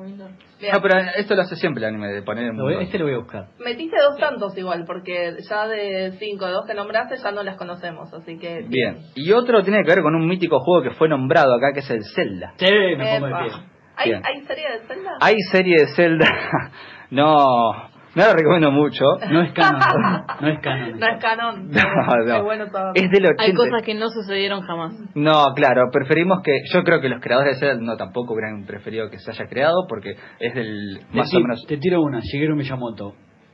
Bien. 0.60 0.73
Ah, 0.76 0.80
pero 0.82 0.97
esto 1.15 1.36
lo 1.36 1.41
hace 1.43 1.56
siempre 1.56 1.84
el 1.84 1.89
anime, 1.89 2.08
de 2.12 2.21
poner 2.23 2.52
voy- 2.52 2.58
mundo. 2.58 2.80
este 2.80 2.97
lo 2.97 3.06
voy 3.06 3.13
a 3.13 3.17
buscar. 3.19 3.47
Metiste 3.60 3.95
dos 4.02 4.17
tantos 4.19 4.58
igual, 4.58 4.86
porque 4.86 5.36
ya 5.47 5.67
de 5.67 6.13
cinco, 6.19 6.47
dos 6.47 6.65
que 6.65 6.73
nombraste 6.73 7.17
ya 7.17 7.32
no 7.32 7.43
las 7.43 7.58
conocemos, 7.58 8.12
así 8.13 8.38
que... 8.39 8.65
Bien. 8.67 8.97
Y 9.15 9.32
otro 9.34 9.62
tiene 9.63 9.84
que 9.84 9.89
ver 9.93 10.02
con 10.02 10.15
un 10.15 10.28
mítico 10.28 10.60
juego 10.60 10.82
que 10.84 10.95
fue 10.95 11.08
nombrado 11.10 11.54
acá, 11.56 11.73
que 11.73 11.82
es 11.82 11.89
el 11.91 12.04
Zelda. 12.15 12.54
Sí, 12.58 12.65
me 12.97 13.19
pongo 13.19 13.28
de 13.28 13.43
pie. 13.43 13.52
¿Hay. 13.95 14.12
¿Hay 14.12 14.41
serie 14.45 14.65
de 14.71 14.80
Zelda? 14.88 15.12
Hay 15.21 15.36
serie 15.52 15.76
de 15.80 15.88
Zelda. 15.95 16.28
no, 17.12 17.71
no 18.17 18.23
la 18.23 18.34
recomiendo 18.34 18.71
mucho. 18.71 19.06
No 19.30 19.41
es 19.43 19.53
canon. 19.53 19.80
No 20.41 20.47
es 20.47 20.60
canon. 20.60 20.99
No 20.99 21.08
es 21.08 21.21
canon. 21.21 21.69
No, 21.71 22.25
no. 22.25 22.36
Qué 22.36 22.41
bueno. 22.41 22.65
Es 22.95 23.12
del 23.12 23.25
80. 23.25 23.43
Hay 23.43 23.53
cosas 23.53 23.84
que 23.86 23.93
no 23.93 24.10
sucedieron 24.10 24.62
jamás. 24.62 24.93
No, 25.13 25.53
claro, 25.56 25.89
preferimos 25.91 26.39
que. 26.43 26.62
Yo 26.73 26.84
creo 26.84 26.99
que 26.99 27.10
los 27.10 27.21
creadores 27.21 27.60
de 27.60 27.67
Zelda 27.67 27.84
no 27.84 27.95
tampoco 27.95 28.34
hubieran 28.34 28.65
preferido 28.65 29.10
que 29.12 29.19
se 29.19 29.30
haya 29.30 29.45
creado 29.45 29.86
porque 29.88 30.15
es 30.39 30.53
del. 30.56 30.99
Más 31.12 31.32
o 31.34 31.39
menos. 31.39 31.63
te 31.67 31.77
tiro 31.77 32.01
una, 32.01 32.19
Shigeru 32.19 32.56
Miyamoto. 32.56 33.13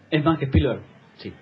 ¿Es 0.10 0.24
más 0.24 0.40
que 0.40 0.46
Spielberg? 0.46 0.82
Sí. 1.16 1.34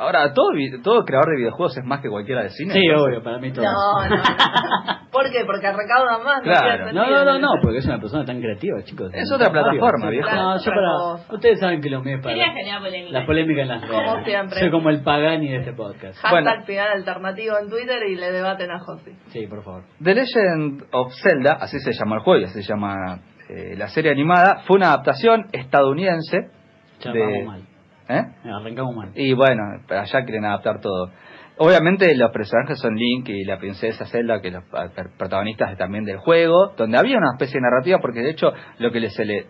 Ahora, 0.00 0.32
todo, 0.32 0.52
vi- 0.54 0.80
todo 0.82 1.04
creador 1.04 1.30
de 1.30 1.36
videojuegos 1.36 1.76
es 1.76 1.84
más 1.84 2.00
que 2.00 2.08
cualquiera 2.08 2.42
de 2.42 2.50
cine. 2.50 2.72
Sí, 2.72 2.80
entonces- 2.86 3.06
obvio, 3.06 3.22
para 3.22 3.38
mí 3.38 3.52
todo. 3.52 3.64
No, 3.64 4.08
no, 4.08 4.16
no. 4.16 4.22
¿Por 5.12 5.24
qué? 5.30 5.44
Porque 5.44 5.66
recauda 5.70 6.18
más. 6.24 6.40
Claro. 6.42 6.92
No, 6.92 7.10
no, 7.10 7.24
no, 7.24 7.38
no, 7.38 7.48
porque 7.60 7.78
es 7.78 7.86
una 7.86 7.98
persona 7.98 8.24
tan 8.24 8.40
creativa, 8.40 8.82
chicos. 8.84 9.10
Es 9.12 9.30
otra 9.32 9.50
plataforma, 9.50 10.08
viejo. 10.08 10.30
No, 10.30 10.56
yo 10.56 10.70
para. 10.70 11.34
Ustedes 11.34 11.60
saben 11.60 11.80
que 11.82 11.90
lo 11.90 12.00
mío 12.02 12.16
es 12.16 12.22
para. 12.22 12.34
Polémica. 12.34 13.10
La 13.10 13.26
polémica 13.26 13.62
en 13.62 13.68
las 13.68 13.82
redes. 13.82 14.02
Como 14.10 14.24
siempre. 14.24 14.60
Soy 14.60 14.70
como 14.70 14.88
el 14.90 15.02
Pagani 15.02 15.48
de 15.48 15.56
este 15.58 15.72
podcast. 15.72 16.16
Hashtag 16.20 16.30
Bueno. 16.44 16.64
final 16.64 16.88
alternativo 16.92 17.56
en 17.62 17.68
Twitter 17.68 18.02
y 18.08 18.16
le 18.16 18.30
debaten 18.32 18.70
a 18.70 18.78
Josi. 18.78 19.10
Sí, 19.28 19.46
por 19.48 19.62
favor. 19.62 19.82
The 20.02 20.14
Legend 20.14 20.84
of 20.92 21.12
Zelda, 21.22 21.58
así 21.60 21.78
se 21.80 21.92
llama 21.92 22.16
el 22.16 22.22
juego 22.22 22.40
y 22.40 22.44
así 22.44 22.62
se 22.62 22.68
llama 22.68 23.20
eh, 23.48 23.74
la 23.76 23.88
serie 23.88 24.12
animada, 24.12 24.62
fue 24.66 24.76
una 24.76 24.88
adaptación 24.92 25.46
estadounidense. 25.52 26.50
Ya 27.00 27.12
de- 27.12 27.44
mal. 27.44 27.62
¿Eh? 28.10 28.26
Y 29.14 29.32
bueno, 29.34 29.62
allá 29.88 30.24
quieren 30.24 30.44
adaptar 30.44 30.80
todo. 30.80 31.10
Obviamente 31.58 32.14
los 32.16 32.30
personajes 32.32 32.78
son 32.80 32.96
Link 32.96 33.28
y 33.28 33.44
la 33.44 33.58
princesa 33.58 34.06
Zelda, 34.06 34.40
que 34.40 34.50
los 34.50 34.64
protagonistas 35.16 35.76
también 35.76 36.04
del 36.04 36.18
juego, 36.18 36.72
donde 36.76 36.98
había 36.98 37.18
una 37.18 37.32
especie 37.34 37.60
de 37.60 37.62
narrativa, 37.62 37.98
porque 38.00 38.20
de 38.20 38.30
hecho 38.30 38.52
lo 38.78 38.90
que 38.90 39.10
se 39.10 39.24
le 39.24 39.46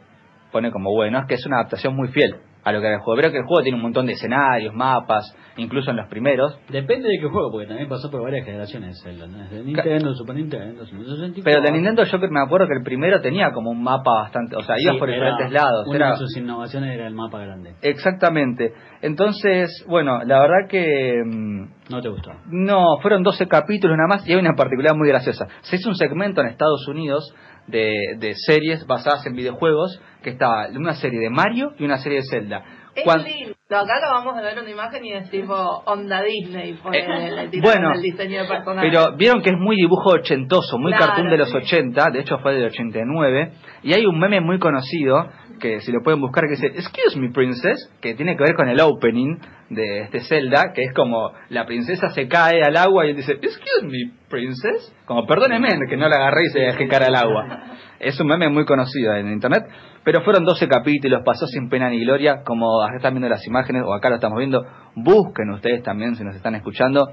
pone 0.52 0.70
como 0.70 0.92
bueno 0.92 1.20
es 1.20 1.26
que 1.26 1.34
es 1.34 1.46
una 1.46 1.58
adaptación 1.58 1.94
muy 1.94 2.08
fiel 2.08 2.36
a 2.62 2.72
lo 2.72 2.80
que 2.80 2.86
era 2.86 2.96
el 2.96 3.02
juego. 3.02 3.16
Pero 3.20 3.32
que 3.32 3.38
el 3.38 3.44
juego 3.44 3.62
tiene 3.62 3.76
un 3.76 3.82
montón 3.82 4.06
de 4.06 4.12
escenarios, 4.12 4.74
mapas, 4.74 5.34
incluso 5.56 5.90
en 5.90 5.96
los 5.96 6.08
primeros. 6.08 6.58
Depende 6.68 7.08
de 7.08 7.18
qué 7.20 7.28
juego, 7.28 7.50
porque 7.50 7.66
también 7.66 7.88
pasó 7.88 8.10
por 8.10 8.22
varias 8.22 8.44
generaciones. 8.44 9.02
Desde 9.04 9.64
Nintendo, 9.64 10.14
Super 10.14 10.36
Nintendo, 10.36 10.84
Super 10.86 11.04
64. 11.06 11.42
Pero 11.44 11.60
de 11.62 11.72
Nintendo 11.72 12.04
yo 12.04 12.18
me 12.30 12.40
acuerdo 12.40 12.66
que 12.66 12.74
el 12.74 12.82
primero 12.82 13.20
tenía 13.20 13.50
como 13.52 13.70
un 13.70 13.82
mapa 13.82 14.12
bastante, 14.22 14.56
o 14.56 14.62
sea, 14.62 14.76
iba 14.78 14.92
Sí, 14.92 14.98
por 14.98 15.08
diferentes 15.08 15.50
lados. 15.52 15.86
Una 15.86 15.96
Era, 15.96 16.10
de 16.12 16.16
sus 16.16 16.36
innovaciones 16.36 16.94
era 16.94 17.06
el 17.06 17.14
mapa 17.14 17.38
grande. 17.40 17.74
exactamente. 17.82 18.72
Entonces, 19.02 19.84
bueno, 19.88 20.22
la 20.24 20.40
verdad 20.40 20.68
que... 20.68 21.14
mm, 21.24 21.64
No 21.90 22.00
te 22.02 22.08
gustó. 22.08 22.32
No, 22.50 22.98
fueron 23.00 23.22
12 23.22 23.48
capítulos 23.48 23.96
nada 23.96 24.08
más 24.08 24.28
y 24.28 24.32
hay 24.32 24.38
una 24.38 24.54
particularidad 24.54 24.96
muy 24.96 25.08
graciosa. 25.08 25.46
Se 25.62 25.76
hizo 25.76 25.88
un 25.88 25.94
segmento 25.96 26.40
en 26.42 26.48
Estados 26.48 26.86
Unidos 26.88 27.34
de, 27.66 28.16
de 28.18 28.34
series 28.34 28.86
basadas 28.86 29.24
en 29.26 29.34
videojuegos, 29.34 30.00
que 30.22 30.30
estaba 30.30 30.66
una 30.68 30.94
serie 30.94 31.18
de 31.20 31.30
Mario 31.30 31.72
y 31.78 31.84
una 31.84 31.98
serie 31.98 32.18
de 32.18 32.24
Zelda. 32.28 32.64
Es 32.94 33.04
Cuan- 33.04 33.22
lindo. 33.24 33.54
Acá 33.72 33.98
acabamos 33.98 34.34
de 34.36 34.42
ver 34.42 34.58
una 34.58 34.68
imagen 34.68 35.04
y 35.04 35.12
es 35.12 35.30
tipo 35.30 35.54
onda 35.86 36.22
Disney. 36.22 36.72
ponele, 36.82 37.42
el 37.42 37.60
Bueno, 37.62 37.92
el 37.94 38.02
diseño 38.02 38.42
de 38.42 38.48
personajes. 38.48 38.90
Pero 38.90 39.16
vieron 39.16 39.42
que 39.42 39.50
es 39.50 39.56
muy 39.56 39.76
dibujo 39.76 40.10
ochentoso, 40.10 40.76
muy 40.76 40.90
Claro, 40.92 41.06
cartoon 41.06 41.30
de 41.30 41.36
los 41.38 41.50
sí. 41.50 41.56
80, 41.56 42.10
de 42.10 42.18
hecho 42.20 42.38
fue 42.38 42.54
del 42.54 42.64
89, 42.66 43.52
y 43.84 43.92
hay 43.92 44.04
un 44.06 44.18
meme 44.18 44.40
muy 44.40 44.58
conocido, 44.58 45.24
que 45.60 45.80
si 45.80 45.92
lo 45.92 46.02
pueden 46.02 46.20
buscar, 46.20 46.44
que 46.44 46.60
dice, 46.60 46.66
Excuse 46.66 47.18
me 47.18 47.30
princess, 47.30 47.94
que 48.00 48.14
tiene 48.14 48.36
que 48.36 48.42
ver 48.42 48.54
con 48.56 48.68
el 48.68 48.80
opening 48.80 49.36
de 49.68 50.00
este 50.00 50.20
Zelda, 50.20 50.72
que 50.74 50.82
es 50.82 50.92
como 50.92 51.30
la 51.50 51.64
princesa 51.66 52.08
se 52.10 52.26
cae 52.26 52.62
al 52.64 52.76
agua 52.76 53.06
y 53.06 53.10
él 53.10 53.16
dice, 53.16 53.32
Excuse 53.32 53.84
me 53.84 54.12
princess, 54.28 54.92
como 55.06 55.26
perdóneme 55.26 55.68
que 55.88 55.96
no 55.96 56.08
la 56.08 56.16
agarré 56.16 56.46
y 56.46 56.52
se 56.52 56.60
dejé 56.60 56.88
caer 56.88 57.04
al 57.04 57.14
agua. 57.14 57.76
Es 58.00 58.18
un 58.18 58.28
meme 58.28 58.48
muy 58.48 58.64
conocido 58.64 59.14
en 59.14 59.30
internet, 59.30 59.62
pero 60.04 60.22
fueron 60.22 60.46
12 60.46 60.68
capítulos, 60.68 61.20
pasó 61.22 61.46
sin 61.46 61.68
pena 61.68 61.90
ni 61.90 62.00
gloria, 62.00 62.42
como 62.46 62.82
acá 62.82 62.96
están 62.96 63.12
viendo 63.12 63.28
las 63.28 63.46
imágenes, 63.46 63.82
o 63.84 63.92
acá 63.92 64.08
lo 64.08 64.14
estamos 64.14 64.38
viendo, 64.38 64.64
busquen 64.94 65.50
ustedes 65.50 65.82
también 65.82 66.14
si 66.14 66.24
nos 66.24 66.34
están 66.34 66.54
escuchando, 66.54 67.12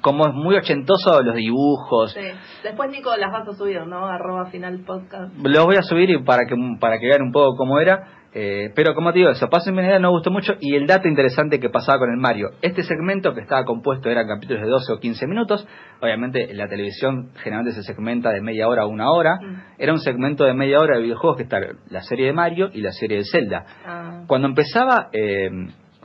como 0.00 0.26
es 0.26 0.34
muy 0.34 0.56
ochentoso 0.56 1.22
los 1.22 1.34
dibujos. 1.34 2.12
Sí. 2.12 2.20
Después, 2.62 2.90
Nico, 2.90 3.16
las 3.16 3.32
vas 3.32 3.48
a 3.48 3.52
subir, 3.52 3.86
¿no? 3.86 4.06
Arroba 4.06 4.46
final 4.50 4.80
podcast. 4.84 5.34
Los 5.42 5.64
voy 5.64 5.76
a 5.76 5.82
subir 5.82 6.10
y 6.10 6.22
para 6.22 6.46
que 6.46 6.54
para 6.80 6.98
que 6.98 7.06
vean 7.06 7.22
un 7.22 7.32
poco 7.32 7.56
cómo 7.56 7.80
era. 7.80 8.08
eh, 8.38 8.70
pero 8.74 8.94
como 8.94 9.12
te 9.12 9.20
digo, 9.20 9.30
eso, 9.30 9.48
pasen 9.48 9.74
mi 9.74 9.80
idea, 9.82 9.98
no 9.98 10.10
gustó 10.10 10.30
mucho. 10.30 10.54
Y 10.60 10.74
el 10.74 10.86
dato 10.86 11.08
interesante 11.08 11.58
que 11.58 11.70
pasaba 11.70 12.00
con 12.00 12.10
el 12.10 12.18
Mario. 12.18 12.50
Este 12.60 12.82
segmento 12.82 13.32
que 13.32 13.40
estaba 13.40 13.64
compuesto 13.64 14.10
eran 14.10 14.28
capítulos 14.28 14.62
de 14.62 14.68
12 14.68 14.92
o 14.92 14.98
15 14.98 15.26
minutos. 15.26 15.66
Obviamente 16.02 16.50
en 16.50 16.58
la 16.58 16.68
televisión 16.68 17.30
generalmente 17.42 17.80
se 17.80 17.82
segmenta 17.82 18.30
de 18.30 18.42
media 18.42 18.68
hora 18.68 18.82
a 18.82 18.86
una 18.86 19.10
hora. 19.10 19.36
Mm. 19.36 19.62
Era 19.78 19.92
un 19.92 20.00
segmento 20.00 20.44
de 20.44 20.52
media 20.52 20.80
hora 20.80 20.96
de 20.96 21.02
videojuegos 21.04 21.38
que 21.38 21.44
está 21.44 21.58
la 21.88 22.02
serie 22.02 22.26
de 22.26 22.32
Mario 22.34 22.68
y 22.72 22.82
la 22.82 22.92
serie 22.92 23.18
de 23.18 23.24
Zelda. 23.24 23.64
Ah. 23.86 24.24
Cuando 24.26 24.48
empezaba 24.48 25.08
eh, 25.12 25.48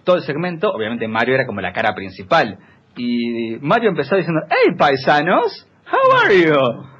todo 0.03 0.15
el 0.15 0.23
segmento, 0.23 0.71
obviamente 0.71 1.07
Mario 1.07 1.35
era 1.35 1.45
como 1.45 1.61
la 1.61 1.73
cara 1.73 1.93
principal. 1.93 2.57
Y 2.97 3.57
Mario 3.61 3.89
empezaba 3.89 4.17
diciendo, 4.17 4.41
hey 4.49 4.75
paisanos, 4.77 5.67
how 5.91 6.25
are 6.25 6.37
you? 6.41 6.91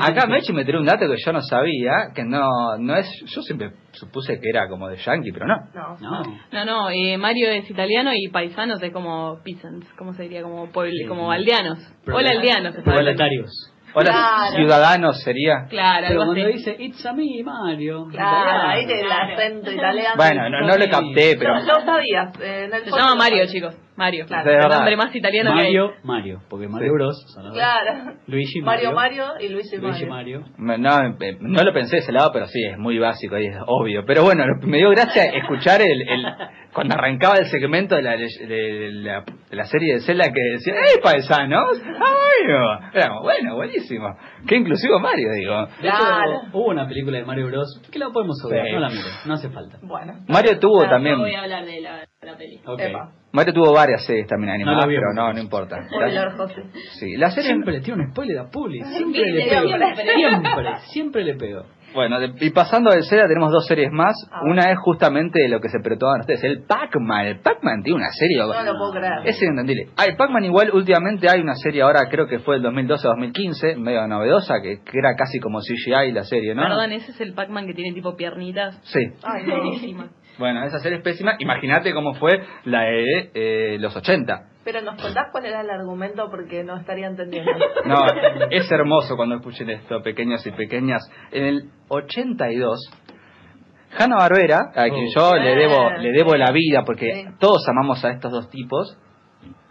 Acá 0.00 0.26
Mechi 0.28 0.52
me 0.52 0.64
tiró 0.64 0.78
un 0.78 0.86
dato 0.86 1.00
que 1.08 1.16
yo 1.24 1.32
no 1.32 1.40
sabía, 1.42 2.12
que 2.14 2.22
no 2.24 2.76
no 2.78 2.94
es, 2.94 3.08
yo 3.26 3.42
siempre 3.42 3.72
supuse 3.92 4.38
que 4.38 4.48
era 4.48 4.68
como 4.68 4.88
de 4.88 4.96
Yankee, 4.98 5.32
pero 5.32 5.46
no. 5.46 5.56
No. 5.74 5.96
No. 6.00 6.22
No, 6.52 6.64
no, 6.64 6.90
eh, 6.90 7.16
Mario 7.18 7.50
es 7.50 7.68
italiano 7.68 8.12
y 8.14 8.28
paisanos 8.28 8.80
es 8.80 8.92
como 8.92 9.40
peasants, 9.42 9.86
¿cómo 9.98 10.14
se 10.14 10.24
diría? 10.24 10.42
Como 10.42 10.70
pueblo, 10.70 10.92
Sí. 10.96 11.06
como 11.08 11.30
aldeanos. 11.32 11.78
Hola 12.06 12.30
aldeanos. 12.30 12.76
Proletarios. 12.84 13.50
Hola, 13.96 14.10
Claro. 14.10 14.56
ciudadanos 14.56 15.20
sería. 15.22 15.66
Claro, 15.70 16.06
Pero 16.08 16.20
cuando 16.24 16.42
así. 16.44 16.52
dice 16.52 16.76
It's 16.80 17.06
a 17.06 17.12
me, 17.12 17.26
Mario. 17.44 18.06
Claro, 18.10 18.68
ahí 18.70 18.86
tiene 18.86 19.02
el 19.02 19.12
acento 19.12 19.70
italiano. 19.70 20.14
Bueno, 20.16 20.50
no, 20.50 20.60
no 20.66 20.76
le 20.76 20.88
capté, 20.88 21.36
pero. 21.38 21.54
Lo, 21.60 21.64
lo 21.64 21.80
sabías. 21.84 22.40
eh, 22.40 22.64
en 22.64 22.74
el 22.74 22.84
Se 22.84 22.90
llama 22.90 23.14
Mario, 23.16 23.44
chicos. 23.46 23.76
Mario. 23.96 24.26
Claro. 24.26 24.50
El 24.50 24.56
verdad. 24.56 24.76
nombre 24.76 24.96
más 24.96 25.14
italiano 25.14 25.52
que 25.54 25.60
hay. 25.60 25.64
Mario, 25.66 25.92
Mario. 26.02 26.40
Porque 26.48 26.68
Mario 26.68 26.88
Sí. 26.88 26.94
Bros. 26.94 27.24
son 27.32 27.44
los 27.44 27.52
dos. 27.54 27.62
Claro. 27.62 28.14
Luigi 28.26 28.60
Mario 28.60 28.92
Mario. 28.92 29.26
Mario 29.26 29.40
y 29.46 29.48
Luigi 29.52 29.76
Luigi 29.76 30.06
Mario. 30.06 30.40
Mario. 30.56 30.78
No, 30.78 31.16
eh, 31.20 31.36
no 31.40 31.62
lo 31.62 31.72
pensé 31.72 31.96
de 31.96 32.02
ese 32.02 32.12
lado, 32.12 32.30
pero 32.32 32.46
sí, 32.46 32.62
es 32.64 32.76
muy 32.78 32.98
básico 32.98 33.38
y 33.38 33.46
es 33.46 33.56
obvio. 33.66 34.04
Pero 34.06 34.22
bueno, 34.24 34.46
lo- 34.46 34.56
me 34.66 34.78
dio 34.78 34.90
gracia 34.90 35.24
escuchar 35.26 35.80
el, 35.82 36.02
el 36.08 36.24
cuando 36.72 36.94
arrancaba 36.96 37.36
el 37.36 37.46
segmento 37.46 37.94
de 37.94 38.02
la, 38.02 38.16
de 38.16 38.90
la, 38.92 39.24
de 39.50 39.56
la 39.56 39.64
serie 39.66 39.94
de 39.94 40.00
Zelda 40.00 40.24
que 40.32 40.40
decía, 40.54 40.74
¡Hey, 40.74 41.00
paisanos! 41.02 41.80
¡Mario! 41.84 42.90
Era 42.92 43.08
como, 43.08 43.22
bueno, 43.22 43.54
buenísimo. 43.56 44.08
Qué 44.46 44.56
inclusivo 44.56 44.98
Mario, 44.98 45.28
digo. 45.36 45.66
De 45.80 45.88
hecho, 45.88 45.96
Claro. 45.98 46.40
hubo 46.52 46.66
una 46.70 46.86
película 46.88 47.18
de 47.18 47.24
Mario 47.24 47.46
Bros. 47.46 47.80
que 47.92 47.98
la 47.98 48.10
podemos 48.10 48.36
subir, 48.40 48.60
Sí. 48.64 48.72
no 48.72 48.80
la 48.80 48.88
miro, 48.88 49.08
no 49.26 49.34
hace 49.34 49.48
falta. 49.50 49.78
Bueno. 49.82 50.14
Mario 50.28 50.58
tuvo 50.58 50.84
también... 50.88 51.18
voy 51.18 51.34
a 51.34 51.42
hablar 51.42 51.64
de 51.64 51.80
la, 51.80 52.04
la 52.24 52.36
peli. 52.36 52.60
Ok. 52.66 52.80
Epa. 52.80 53.10
Mario 53.32 53.52
tuvo 53.52 53.72
varias 53.72 54.04
series 54.06 54.26
también 54.28 54.52
animadas, 54.54 54.84
No 54.86 54.88
pero 54.88 55.12
no, 55.12 55.32
no 55.32 55.40
importa. 55.40 55.76
José. 56.36 56.62
Sí, 56.98 57.16
la 57.16 57.30
serie... 57.30 57.50
Siempre 57.50 57.72
le 57.74 57.80
tiro 57.80 57.96
un 57.96 58.10
spoiler 58.10 58.38
a 58.38 58.48
Puli. 58.50 58.80
Siempre 58.82 59.20
le 59.32 59.48
pego. 59.48 59.68
siempre. 59.68 60.76
Siempre, 60.86 61.24
le 61.24 61.34
pego. 61.34 61.64
Bueno, 61.94 62.18
de- 62.18 62.32
y 62.40 62.50
pasando 62.50 62.90
de 62.90 63.02
serie 63.02 63.26
tenemos 63.28 63.52
dos 63.52 63.66
series 63.66 63.90
más. 63.92 64.14
Ah. 64.32 64.40
Una 64.50 64.70
es 64.72 64.78
justamente 64.78 65.48
lo 65.48 65.60
que 65.60 65.68
se 65.68 65.78
preguntaban 65.78 66.20
ustedes, 66.20 66.42
el 66.42 66.62
Pac-Man. 66.64 67.26
El 67.26 67.38
Pac-Man 67.40 67.82
tiene 67.84 67.98
una 68.00 68.10
serie... 68.10 68.38
No 68.38 68.62
lo 68.64 68.76
puedo 68.78 68.92
creer. 68.92 69.12
Es 69.24 69.40
inentendible. 69.40 69.90
Hay 69.96 70.16
Pac-Man 70.16 70.44
igual, 70.44 70.70
últimamente 70.72 71.28
hay 71.30 71.40
una 71.40 71.54
serie 71.54 71.82
ahora, 71.82 72.08
creo 72.10 72.26
que 72.26 72.40
fue 72.40 72.56
el 72.56 72.62
2012-2015, 72.64 73.76
medio 73.76 74.06
novedosa, 74.08 74.54
que, 74.62 74.80
que 74.82 74.98
era 74.98 75.14
casi 75.16 75.38
como 75.38 75.60
CGI 75.60 76.12
la 76.12 76.24
serie, 76.24 76.54
¿no? 76.54 76.62
Perdón, 76.62 76.92
ese 76.92 77.12
es 77.12 77.20
el 77.20 77.32
Pac-Man 77.32 77.66
que 77.66 77.74
tiene 77.74 77.92
tipo 77.94 78.16
piernitas. 78.16 78.76
Sí. 78.84 79.00
Ay, 79.22 79.44
no. 79.46 79.56
Buenísima. 79.56 80.08
Bueno, 80.38 80.64
esa 80.64 80.78
serie 80.80 80.98
es 80.98 81.04
pésima. 81.04 81.36
Imagínate 81.38 81.92
cómo 81.92 82.14
fue 82.14 82.42
la 82.64 82.82
de 82.82 83.30
eh, 83.34 83.76
los 83.78 83.94
80. 83.96 84.48
Pero 84.64 84.80
nos 84.80 85.00
contás 85.00 85.26
cuál 85.30 85.44
era 85.46 85.60
el 85.60 85.70
argumento 85.70 86.28
porque 86.30 86.64
no 86.64 86.76
estaría 86.78 87.06
entendiendo. 87.06 87.50
No, 87.84 87.96
es 88.50 88.70
hermoso 88.72 89.14
cuando 89.16 89.36
escuchen 89.36 89.68
esto, 89.70 90.02
pequeños 90.02 90.44
y 90.46 90.50
pequeñas. 90.52 91.02
En 91.32 91.44
el 91.44 91.70
82, 91.88 92.78
Hanna 93.98 94.16
Barbera, 94.16 94.72
a 94.74 94.84
quien 94.88 95.06
yo 95.14 95.30
Oh. 95.32 95.36
le 95.36 95.54
debo, 95.54 95.88
Ah, 95.90 95.98
le 95.98 96.12
debo 96.12 96.34
la 96.34 96.50
vida, 96.50 96.82
porque 96.84 97.12
Sí. 97.12 97.24
todos 97.38 97.68
amamos 97.68 98.04
a 98.04 98.10
estos 98.10 98.32
dos 98.32 98.48
tipos 98.50 98.98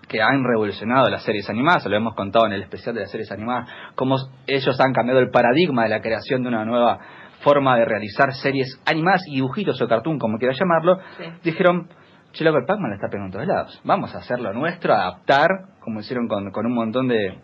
que 0.07 0.21
han 0.21 0.43
revolucionado 0.43 1.09
las 1.09 1.23
series 1.23 1.49
animadas, 1.49 1.85
lo 1.87 1.95
hemos 1.97 2.13
contado 2.13 2.45
en 2.45 2.53
el 2.53 2.61
especial 2.61 2.93
de 2.93 3.01
las 3.01 3.09
series 3.11 3.31
animadas, 3.31 3.67
cómo 3.95 4.17
ellos 4.45 4.79
han 4.79 4.93
cambiado 4.93 5.19
el 5.19 5.31
paradigma 5.31 5.83
de 5.83 5.89
la 5.89 6.01
creación 6.01 6.43
de 6.43 6.49
una 6.49 6.63
nueva 6.65 6.99
forma 7.43 7.77
de 7.77 7.85
realizar 7.85 8.33
series 8.33 8.79
animadas 8.85 9.21
y 9.27 9.35
dibujitos 9.35 9.81
o 9.81 9.87
cartoon, 9.87 10.17
como 10.19 10.37
quiera 10.37 10.53
llamarlo, 10.57 10.97
Sí. 11.17 11.25
dijeron, 11.43 11.87
che, 12.31 12.43
loco, 12.43 12.57
el 12.57 12.65
Pac-Man 12.65 12.89
la 12.89 12.95
está 12.95 13.07
pegando 13.09 13.27
en 13.27 13.31
todos 13.33 13.47
lados, 13.47 13.81
vamos 13.83 14.13
a 14.15 14.19
hacer 14.19 14.39
lo 14.39 14.53
nuestro, 14.53 14.93
adaptar, 14.93 15.49
como 15.81 15.99
hicieron 15.99 16.27
con, 16.27 16.51
con 16.51 16.65
un 16.65 16.73
montón 16.73 17.07
de, 17.07 17.37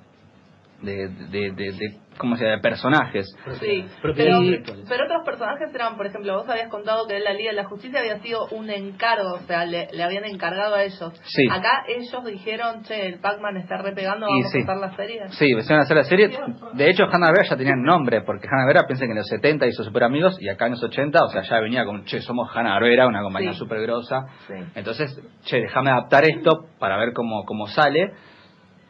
de, 0.81 1.07
de, 1.29 1.51
de- 1.51 1.71
de- 1.71 1.97
¿cómo 2.17 2.35
se 2.35 2.43
llama?, 2.43 2.57
de 2.57 2.61
personajes. 2.61 3.25
Sí, 3.61 3.85
pero, 4.01 4.41
intelectuales. 4.41 4.85
pero 4.89 5.05
otros 5.05 5.21
personajes 5.25 5.73
eran, 5.73 5.95
por 5.95 6.05
ejemplo, 6.05 6.33
vos 6.39 6.49
habías 6.49 6.69
contado 6.69 7.07
que 7.07 7.15
en 7.17 7.23
la 7.23 7.33
Liga 7.33 7.51
de 7.51 7.55
la 7.57 7.63
Justicia 7.65 7.99
había 8.01 8.19
sido 8.19 8.47
un 8.51 8.69
encargo, 8.69 9.35
o 9.35 9.39
sea, 9.47 9.65
le, 9.65 9.87
le 9.93 10.03
habían 10.03 10.25
encargado 10.25 10.75
a 10.75 10.83
ellos. 10.83 11.13
Sí. 11.23 11.47
Acá 11.49 11.83
ellos 11.87 12.23
dijeron, 12.25 12.83
che, 12.83 13.07
el 13.07 13.19
Pac-Man 13.19 13.57
está 13.57 13.77
repegando, 13.77 14.27
vamos 14.27 14.51
sí. 14.51 14.59
a 14.59 14.63
hacer 14.63 14.77
la 14.77 14.95
serie. 14.95 15.21
Sí, 15.29 15.51
empezaron 15.51 15.79
a 15.79 15.83
hacer 15.83 15.97
la 15.97 16.03
serie. 16.03 16.29
De 16.73 16.89
hecho, 16.89 17.03
Hanna-Barbera 17.05 17.47
ya 17.49 17.55
tenía 17.57 17.75
nombre, 17.77 18.21
porque 18.21 18.47
Hanna-Barbera 18.51 18.85
piensa 18.87 19.05
que 19.05 19.11
en 19.11 19.17
los 19.17 19.27
70 19.27 19.67
hizo 19.67 19.83
Super 19.83 20.03
Amigos 20.03 20.37
y 20.41 20.49
acá 20.49 20.65
en 20.65 20.71
los 20.71 20.83
80, 20.83 21.23
o 21.23 21.29
sea, 21.29 21.41
ya 21.43 21.59
venía 21.61 21.85
con, 21.85 22.03
che, 22.05 22.19
somos 22.21 22.49
Hanna-Barbera, 22.53 23.07
una 23.07 23.21
compañía 23.21 23.53
Sí. 23.53 23.59
súper 23.59 23.81
grosa. 23.81 24.25
Sí. 24.47 24.53
Entonces, 24.75 25.09
che, 25.45 25.57
déjame 25.61 25.89
adaptar 25.91 26.23
esto 26.25 26.65
para 26.79 26.97
ver 26.97 27.13
cómo, 27.13 27.43
cómo 27.45 27.67
sale. 27.67 28.11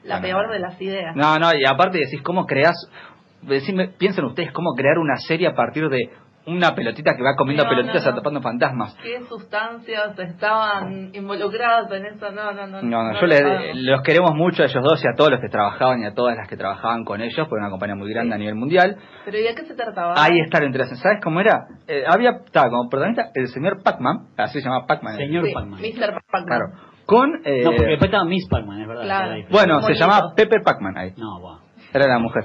La 0.04 0.20
Bueno. 0.20 0.28
peor 0.40 0.52
de 0.52 0.60
las 0.60 0.82
ideas. 0.82 1.16
No, 1.16 1.38
no, 1.40 1.54
y 1.54 1.66
aparte 1.66 1.98
decís, 2.00 2.22
¿cómo 2.22 2.46
creás? 2.46 2.76
Decime, 3.42 3.90
piensen 3.98 4.26
ustedes, 4.26 4.52
¿cómo 4.52 4.74
crear 4.76 4.98
una 4.98 5.16
serie 5.18 5.48
a 5.48 5.54
partir 5.56 5.88
de 5.90 6.10
una 6.46 6.74
pelotita 6.74 7.16
que 7.16 7.22
va 7.22 7.36
comiendo 7.38 7.64
No, 7.64 7.70
pelotitas 7.70 8.04
no. 8.06 8.12
atrapando 8.12 8.42
fantasmas? 8.42 8.96
¿Qué 9.04 9.22
sustancias 9.30 10.18
estaban 10.18 11.12
involucradas 11.14 11.92
en 11.92 12.06
eso? 12.08 12.32
No, 12.32 12.52
no, 12.54 12.66
no. 12.68 12.82
No, 12.82 13.04
no, 13.12 13.20
yo 13.22 13.28
les- 13.28 13.76
los 13.76 14.02
queremos 14.02 14.32
mucho 14.34 14.64
a 14.64 14.66
ellos 14.66 14.84
dos 14.84 15.04
y 15.04 15.08
a 15.08 15.16
todos 15.16 15.32
los 15.32 15.40
que 15.42 15.48
trabajaban 15.50 16.02
y 16.02 16.06
a 16.06 16.14
todas 16.14 16.36
las 16.38 16.48
que 16.48 16.58
trabajaban 16.58 17.04
con 17.04 17.22
ellos, 17.22 17.36
porque 17.48 17.56
era 17.60 17.66
una 17.68 17.72
compañía 17.72 17.96
muy 17.96 18.10
grande 18.12 18.32
Sí. 18.32 18.36
a 18.36 18.38
nivel 18.40 18.56
mundial. 18.56 18.98
Pero 19.26 19.38
¿y 19.38 19.44
de 19.44 19.54
qué 19.56 19.64
se 19.66 19.76
trataba? 19.76 20.16
Ahí 20.18 20.40
está 20.40 20.60
lo 20.60 20.66
interesante. 20.66 21.02
¿Sabes 21.04 21.20
cómo 21.24 21.40
era? 21.40 21.66
Eh, 21.88 22.04
había, 22.08 22.32
estaba 22.46 22.70
como 22.70 22.90
protagonista 22.90 23.30
el 23.36 23.48
señor 23.48 23.84
Pac-Man, 23.84 24.30
así 24.38 24.60
se 24.60 24.66
llama 24.68 24.86
Pac-Man. 24.88 25.18
Señor 25.18 25.46
Sí, 25.46 25.54
Pac-Man. 25.54 25.80
Mr. 25.82 26.14
Pac-Man. 26.32 26.46
Claro. 26.46 26.66
Con. 27.10 27.42
eh, 27.44 27.64
No, 27.64 27.72
porque 27.72 27.86
después 27.90 28.08
estaba 28.10 28.24
Miss 28.26 28.48
Pac-Man, 28.50 28.82
es 28.82 28.88
verdad. 28.88 29.04
Claro. 29.04 29.32
era 29.34 29.48
bueno, 29.50 29.82
se 29.82 29.94
llamaba 29.96 30.34
Pepper 30.36 30.62
Pac-Man 30.64 30.98
ahí. 30.98 31.14
No, 31.18 31.40
wow. 31.40 31.58
Era 31.92 32.08
la 32.08 32.20
mujer. 32.20 32.44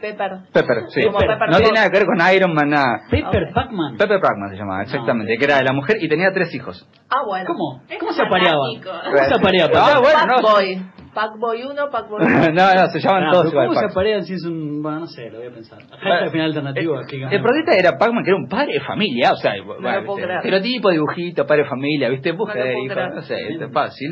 Pepper. 0.00 0.30
Pepper, 0.52 0.76
sí. 0.88 1.02
Como 1.04 1.18
Pepper 1.18 1.48
no 1.50 1.56
tiene 1.58 1.72
nada 1.72 1.90
que 1.90 1.98
ver 1.98 2.06
con 2.06 2.34
Iron 2.34 2.54
Man, 2.54 2.70
nada. 2.70 3.00
Pepper 3.10 3.44
Ok. 3.44 3.54
Pac-Man. 3.54 3.96
Pepper 3.98 4.20
Pac-Man 4.20 4.50
se 4.50 4.56
llamaba, 4.56 4.82
exactamente. 4.82 5.36
Que 5.38 5.44
era 5.44 5.58
de 5.58 5.64
la 5.64 5.72
mujer 5.72 5.98
y 6.00 6.08
tenía 6.08 6.32
tres 6.32 6.52
hijos. 6.54 6.88
Ah, 7.10 7.22
bueno. 7.26 7.44
¿Cómo? 7.46 7.82
¿Cómo 8.00 8.12
se 8.12 8.22
apareaba? 8.22 8.64
¿Cómo 8.82 9.18
se 9.28 9.34
aparea? 9.34 9.68
Ah, 9.74 10.00
bueno, 10.02 10.26
no. 10.26 10.99
Pac-Boy. 11.14 11.62
Pac-Boy 11.62 11.62
1, 11.64 11.90
Pac-Boy 11.90 12.20
2. 12.20 12.30
no, 12.54 12.74
no, 12.74 12.86
se 12.88 13.00
llaman 13.00 13.24
Ah, 13.24 13.30
todos 13.32 13.44
pero 13.46 13.52
igual. 13.52 13.66
¿Cómo 13.68 13.80
se 13.80 13.86
aparean 13.86 14.22
si 14.24 14.34
es 14.34 14.44
un.? 14.44 14.82
Bueno, 14.82 15.00
no 15.00 15.06
sé, 15.06 15.30
lo 15.30 15.38
voy 15.38 15.48
a 15.48 15.50
pensar. 15.52 15.78
Bueno, 15.88 15.98
Hashtag 16.02 16.30
final 16.32 16.46
alternativo. 16.46 16.94
el, 16.98 17.04
aquí 17.04 17.16
el 17.16 17.28
protagonista 17.42 17.72
era 17.78 17.98
Pac-Man, 17.98 18.24
que 18.24 18.30
era 18.30 18.36
un 18.38 18.48
padre 18.48 18.72
de 18.74 18.80
familia, 18.80 19.32
o 19.32 19.36
sea, 19.36 19.52
bueno, 19.64 19.80
lo 19.80 20.04
puedo 20.06 20.16
¿viste? 20.16 20.22
creer. 20.22 20.36
estereotipo, 20.38 20.90
dibujito, 20.90 21.46
padre 21.46 21.62
de 21.64 21.68
familia, 21.68 22.08
¿viste? 22.08 22.32
Búsqueda 22.32 22.64
No 22.64 22.70
lo 22.70 22.76
puedo 22.78 22.94
creer. 22.94 23.14
no 23.14 23.22
sé, 23.22 23.34
es 23.66 23.72
fácil. 23.72 24.10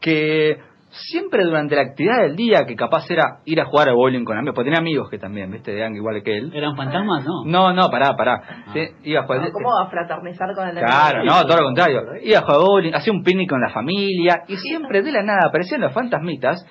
Que 0.00 0.56
siempre 0.90 1.44
durante 1.44 1.76
la 1.76 1.82
actividad 1.82 2.22
del 2.22 2.36
día, 2.36 2.64
que 2.66 2.74
capaz 2.74 3.10
era 3.10 3.40
ir 3.44 3.60
a 3.60 3.66
jugar 3.66 3.88
a 3.88 3.92
bowling 3.92 4.24
con 4.24 4.36
amigos, 4.36 4.54
porque 4.54 4.70
tenía 4.70 4.80
amigos 4.80 5.08
que 5.10 5.18
también, 5.18 5.50
¿viste? 5.50 5.76
Eran 5.76 5.94
igual 5.94 6.22
que 6.22 6.36
él. 6.38 6.50
¿Eran 6.54 6.76
fantasmas? 6.76 7.24
No. 7.24 7.44
No, 7.44 7.72
no, 7.72 7.90
pará, 7.90 8.14
pará. 8.16 8.64
Sí, 8.72 8.80
iba 9.04 9.20
a 9.20 9.24
jugar. 9.24 9.42
No, 9.42 9.52
¿Cómo 9.52 9.68
va 9.74 9.84
a 9.86 9.90
fraternizar 9.90 10.48
con 10.54 10.68
el 10.68 10.74
Claro, 10.78 11.24
no, 11.24 11.42
todo 11.46 11.58
lo 11.58 11.64
contrario. 11.64 12.00
Iba 12.22 12.38
a 12.38 12.42
jugar 12.42 12.60
bowling, 12.60 12.94
hacía 12.94 13.12
un 13.12 13.22
picnic 13.22 13.48
con 13.50 13.60
la 13.60 13.70
familia 13.70 14.42
y 14.48 14.56
siempre 14.56 15.02
de 15.02 15.12
la 15.12 15.22
nada 15.22 15.48
aparecían 15.48 15.80
los 15.80 15.92
fantasmitas 15.92 16.64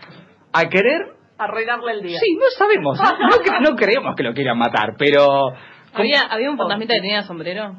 a 0.53 0.63
querer. 0.69 1.13
Arruinarle 1.39 1.91
el 1.91 2.01
día. 2.01 2.19
Sí, 2.19 2.35
no 2.35 2.45
sabemos, 2.57 2.99
no, 3.01 3.27
no, 3.27 3.35
cre- 3.37 3.61
no 3.69 3.75
creemos 3.75 4.15
que 4.15 4.23
lo 4.23 4.33
quieran 4.33 4.57
matar, 4.57 4.95
pero. 4.97 5.49
Había, 5.93 6.21
había 6.29 6.51
un 6.51 6.57
fantasmita 6.57 6.93
que 6.95 7.01
tenía 7.01 7.21
sombrero. 7.23 7.73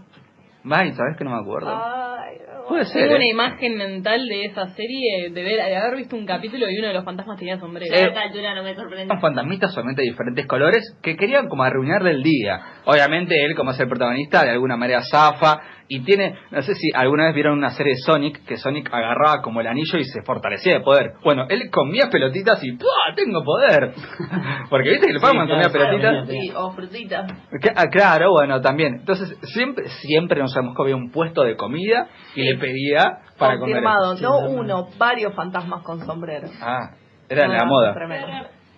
Ay, 0.71 0.93
¿sabes 0.93 1.17
que 1.17 1.25
no 1.25 1.31
me 1.31 1.41
acuerdo? 1.41 1.71
Ay, 1.71 2.39
Puede 2.69 2.85
ser. 2.85 3.03
Tengo 3.05 3.15
¿eh? 3.15 3.17
una 3.17 3.27
imagen 3.27 3.77
mental 3.79 4.27
de 4.29 4.45
esa 4.45 4.67
serie, 4.75 5.31
de, 5.31 5.43
ver, 5.43 5.57
de 5.57 5.77
haber 5.77 5.97
visto 5.97 6.17
un 6.17 6.27
capítulo 6.27 6.69
y 6.69 6.79
uno 6.79 6.89
de 6.89 6.95
los 6.95 7.05
fantasmas 7.05 7.39
tenía 7.39 7.59
sombrero. 7.59 7.95
A 7.95 7.99
Eh, 7.99 8.05
esta 8.09 8.21
altura 8.23 8.55
no 8.55 8.63
me 8.63 8.75
sorprende. 8.75 9.05
Eran 9.05 9.21
fantasmitas 9.21 9.73
solamente 9.73 10.03
de 10.03 10.09
diferentes 10.11 10.47
colores 10.47 10.99
que 11.03 11.17
querían 11.17 11.49
como 11.49 11.63
arruinarle 11.63 12.11
el 12.11 12.23
día. 12.23 12.61
Obviamente 12.85 13.43
él, 13.43 13.55
como 13.57 13.71
es 13.71 13.81
el 13.81 13.89
protagonista, 13.89 14.45
de 14.45 14.51
alguna 14.51 14.77
manera 14.77 15.01
zafa 15.11 15.61
y 15.89 16.01
tiene, 16.05 16.39
no 16.51 16.61
sé 16.63 16.75
si 16.75 16.91
alguna 16.95 17.25
vez 17.27 17.35
vieron 17.35 17.57
una 17.57 17.71
serie 17.71 17.95
de 17.95 17.99
Sonic, 18.01 18.45
que 18.45 18.57
Sonic 18.59 18.93
agarraba 18.93 19.41
como 19.43 19.61
el 19.63 19.67
anillo 19.67 19.99
y 19.99 20.05
se 20.05 20.23
fortalecía 20.23 20.75
de 20.75 20.81
poder. 20.81 21.15
Bueno, 21.25 21.47
él 21.49 21.71
comía 21.71 22.11
pelotitas 22.11 22.63
y 22.63 22.73
¡pua! 22.77 23.15
tengo 23.17 23.43
poder. 23.43 23.95
Porque 24.71 24.91
viste 24.91 25.07
que 25.07 25.13
el 25.15 25.21
Pac-Man 25.21 25.47
Sí, 25.47 25.53
comía 25.53 25.69
claro, 25.71 25.73
pelotitas. 25.91 26.11
claro. 26.11 26.27
Sí, 26.27 26.53
o 26.55 26.71
frutitas. 26.73 27.33
Ah, 27.75 27.87
Claro, 27.91 28.33
bueno, 28.33 28.61
también. 28.61 28.97
Entonces, 29.01 29.37
siempre 29.55 29.89
siempre 29.89 30.41
nos 30.41 30.53
sabemos 30.53 30.77
que 30.77 30.83
había 30.83 30.97
un 30.97 31.11
puesto 31.11 31.43
de 31.43 31.57
comida 31.57 32.09
y 32.35 32.43
le 32.43 32.59
pedía 32.59 33.21
para 33.39 33.59
comer. 33.59 33.83
Confirmado, 33.83 34.15
no 34.21 34.39
uno, 34.51 34.89
varios 34.99 35.35
fantasmas 35.35 35.83
con 35.85 36.05
sombrero. 36.05 36.49
Ah, 36.61 36.91
era 37.31 37.47
No, 37.47 37.53
la 37.55 37.59
no, 37.61 37.67
moda. 37.67 37.95
tremendo. 37.95 38.27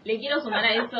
Le 0.05 0.17
quiero 0.19 0.41
sumar 0.41 0.65
a 0.65 0.73
eso 0.75 0.97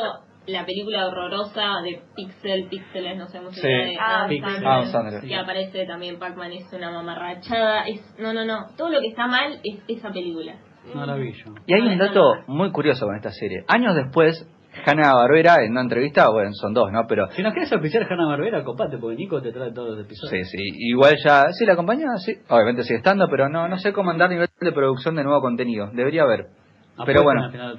la 0.47 0.65
película 0.65 1.07
horrorosa 1.07 1.81
de 1.83 2.01
Pixel, 2.15 2.67
Pixeles, 2.69 3.17
no 3.17 3.27
sé 3.27 3.37
cómo 3.37 3.51
se 3.51 3.61
Sí. 3.61 3.67
llama, 3.67 3.83
de 3.85 3.97
Ah, 3.99 4.15
Adam 4.17 4.29
Pixel. 4.29 4.51
Sandler, 4.53 4.67
Adam 4.71 4.85
Sandler. 4.91 5.21
que 5.21 5.35
aparece 5.35 5.85
también 5.85 6.19
Pac-Man, 6.19 6.51
es 6.53 6.73
una 6.73 6.91
mamarrachada. 6.91 7.83
Es, 7.87 8.01
no, 8.19 8.33
no, 8.33 8.43
no. 8.45 8.65
Todo 8.77 8.89
lo 8.89 8.99
que 9.01 9.07
está 9.07 9.27
mal 9.27 9.59
es 9.63 9.79
esa 9.87 10.09
película. 10.11 10.55
Yo. 10.83 11.53
Y 11.67 11.73
hay 11.75 11.81
un 11.81 11.97
dato 11.99 12.33
muy 12.47 12.71
curioso 12.71 13.05
con 13.05 13.15
esta 13.15 13.29
serie. 13.29 13.63
Años 13.67 13.95
después, 13.95 14.47
Hanna 14.85 15.13
Barbera 15.13 15.63
en 15.63 15.73
una 15.73 15.81
entrevista, 15.81 16.29
bueno, 16.31 16.49
son 16.53 16.73
dos, 16.73 16.91
¿no? 16.91 17.05
Pero 17.07 17.29
Si 17.31 17.43
nos 17.43 17.53
quieres 17.53 17.71
oficiar 17.71 18.07
Hanna 18.11 18.25
Barbera, 18.25 18.63
copate, 18.63 18.97
porque 18.97 19.15
Nico 19.17 19.39
te 19.43 19.51
trae 19.51 19.71
todos 19.71 19.95
los 19.95 20.05
episodios. 20.05 20.47
sí, 20.49 20.57
sí, 20.57 20.63
igual 20.89 21.13
ya, 21.23 21.51
sí, 21.51 21.65
la 21.67 21.75
compañía, 21.75 22.07
sí, 22.25 22.33
obviamente 22.49 22.81
sigue 22.83 22.97
estando, 22.97 23.27
pero 23.29 23.47
no, 23.47 23.67
no 23.67 23.77
sé 23.77 23.93
cómo 23.93 24.09
andar 24.09 24.29
a 24.29 24.33
nivel 24.33 24.47
de 24.59 24.71
producción 24.71 25.15
de 25.15 25.23
nuevo 25.23 25.39
contenido. 25.41 25.91
Debería 25.93 26.23
haber. 26.23 26.47
Apuesta 26.93 27.05
Pero 27.05 27.23
bueno. 27.23 27.51
final. 27.51 27.77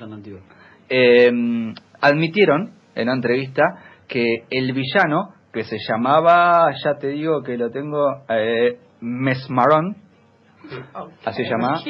Eh, 0.89 1.31
admitieron 2.03 2.75
en 2.95 3.05
una 3.09 3.15
entrevista 3.15 3.63
que 4.09 4.45
el 4.51 4.73
villano, 4.73 5.31
que 5.53 5.65
se 5.65 5.77
llamaba, 5.89 6.71
ya 6.85 6.95
te 6.99 7.09
digo 7.09 7.43
que 7.43 7.57
lo 7.57 7.71
tengo, 7.71 8.05
eh, 8.29 8.79
Mesmaron, 9.01 9.97
así 11.25 11.45
se 11.45 11.51
llama. 11.51 11.81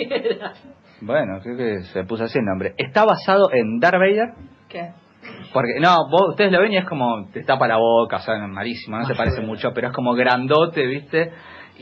Bueno, 1.00 1.40
creo 1.42 1.56
que 1.56 1.82
se 1.92 2.04
puso 2.04 2.24
así 2.24 2.38
el 2.38 2.44
nombre. 2.44 2.74
Está 2.76 3.04
basado 3.04 3.52
en 3.52 3.80
Darth 3.80 3.98
Vader. 3.98 4.34
¿Qué? 4.68 4.92
Porque, 5.52 5.80
no, 5.80 5.96
vos, 6.10 6.30
ustedes 6.30 6.52
lo 6.52 6.60
ven 6.60 6.72
y 6.72 6.76
es 6.78 6.84
como, 6.84 7.28
te 7.32 7.42
tapa 7.44 7.66
la 7.68 7.76
boca, 7.76 8.16
o 8.16 8.20
sea, 8.20 8.38
malísimo, 8.46 8.96
no 8.96 9.04
se 9.04 9.12
Mayor. 9.12 9.24
parece 9.24 9.42
mucho, 9.42 9.70
pero 9.74 9.88
es 9.88 9.94
como 9.94 10.14
grandote, 10.14 10.86
¿viste? 10.86 11.32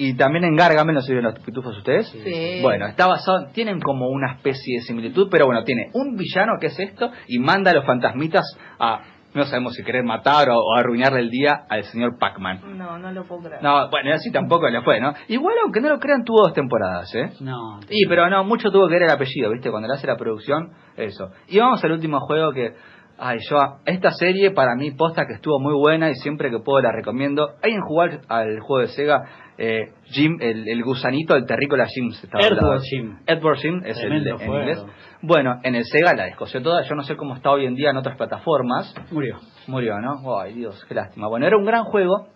Y 0.03 0.15
también 0.15 0.45
en 0.45 0.57
Gargamel, 0.57 0.95
¿no 0.95 1.03
se 1.03 1.13
vieron 1.13 1.31
los 1.31 1.45
pitufos 1.45 1.77
ustedes? 1.77 2.09
Sí. 2.09 2.61
Bueno, 2.63 2.87
está 2.87 3.07
basado, 3.07 3.49
tienen 3.53 3.81
como 3.81 4.09
una 4.09 4.33
especie 4.33 4.79
de 4.79 4.83
similitud, 4.83 5.29
pero 5.31 5.45
bueno, 5.45 5.63
tiene 5.63 5.91
un 5.93 6.17
villano 6.17 6.55
que 6.59 6.69
es 6.69 6.81
esto 6.81 7.11
y 7.29 7.39
manda 7.39 7.71
a 7.71 7.75
los 7.75 7.85
fantasmitas 7.85 8.45
a, 8.79 9.03
no 9.35 9.45
sabemos 9.45 9.75
si 9.75 9.85
querer 9.85 10.03
matar 10.03 10.49
o, 10.49 10.57
o 10.59 10.75
arruinarle 10.75 11.21
el 11.21 11.29
día 11.29 11.67
al 11.69 11.85
señor 11.85 12.19
Pac-Man. 12.19 12.79
No, 12.79 12.99
no 12.99 13.13
lo 13.13 13.25
puedo 13.25 13.43
creer. 13.43 13.63
No, 13.63 13.91
bueno, 13.91 14.15
así 14.15 14.33
tampoco 14.33 14.71
le 14.71 14.81
fue, 14.81 15.01
¿no? 15.01 15.13
Igual, 15.29 15.57
aunque 15.63 15.83
no 15.83 15.91
lo 15.91 15.99
crean, 15.99 16.25
tuvo 16.25 16.45
dos 16.45 16.55
temporadas, 16.55 17.15
¿eh? 17.15 17.33
No. 17.41 17.81
Y 17.91 18.07
pero 18.07 18.31
no, 18.31 18.43
mucho 18.43 18.71
tuvo 18.71 18.89
que 18.89 18.95
ver 18.95 19.03
el 19.03 19.11
apellido, 19.11 19.51
¿viste? 19.51 19.71
Cuando 19.71 19.87
le 19.87 19.95
hace 19.97 20.07
la 20.07 20.17
producción, 20.17 20.71
eso. 20.97 21.31
Y 21.47 21.59
vamos 21.59 21.85
al 21.85 21.93
último 21.93 22.21
juego 22.21 22.53
que 22.53 22.75
Ay, 23.23 23.39
yo, 23.51 23.59
esta 23.85 24.13
serie 24.13 24.51
para 24.53 24.75
mí 24.77 24.93
posta 24.93 25.27
que 25.27 25.35
estuvo 25.35 25.61
muy 25.61 25.75
buena 25.75 26.09
y 26.09 26.15
siempre 26.15 26.51
que 26.51 26.59
puedo 26.59 26.81
la 26.81 26.91
recomiendo. 26.91 27.51
Hay 27.63 27.73
en 27.73 27.83
jugar 27.83 28.21
al 28.29 28.61
juego 28.61 28.81
de 28.81 28.89
Sega, 28.89 29.23
eh, 29.59 29.93
Jim, 30.05 30.39
el, 30.41 30.67
el 30.67 30.83
gusanito, 30.83 31.37
el 31.37 31.45
terrícola 31.45 31.85
Jim. 31.87 32.13
se 32.13 32.25
estaba 32.27 32.43
Edward 32.43 32.59
hablando. 32.65 32.83
Jim. 32.83 33.19
Edward 33.27 33.59
Jim 33.59 33.83
es 33.85 33.99
el 34.01 34.27
en 34.27 34.37
juego. 34.39 34.59
inglés. 34.61 34.85
Bueno, 35.21 35.61
en 35.63 35.75
el 35.75 35.85
Sega 35.85 36.15
la 36.17 36.25
descoció 36.25 36.63
toda. 36.63 36.83
Yo 36.89 36.95
no 36.95 37.03
sé 37.03 37.15
cómo 37.17 37.37
está 37.37 37.51
hoy 37.51 37.67
en 37.67 37.75
día 37.75 37.91
en 37.91 37.99
otras 37.99 38.17
plataformas. 38.17 38.95
Murió. 39.11 39.39
Murió, 39.67 40.01
¿no? 40.01 40.41
Ay, 40.41 40.55
Dios, 40.55 40.83
qué 40.89 40.95
lástima. 40.95 41.29
Bueno, 41.29 41.47
era 41.47 41.59
un 41.59 41.67
gran 41.67 41.85
juego. 41.85 42.29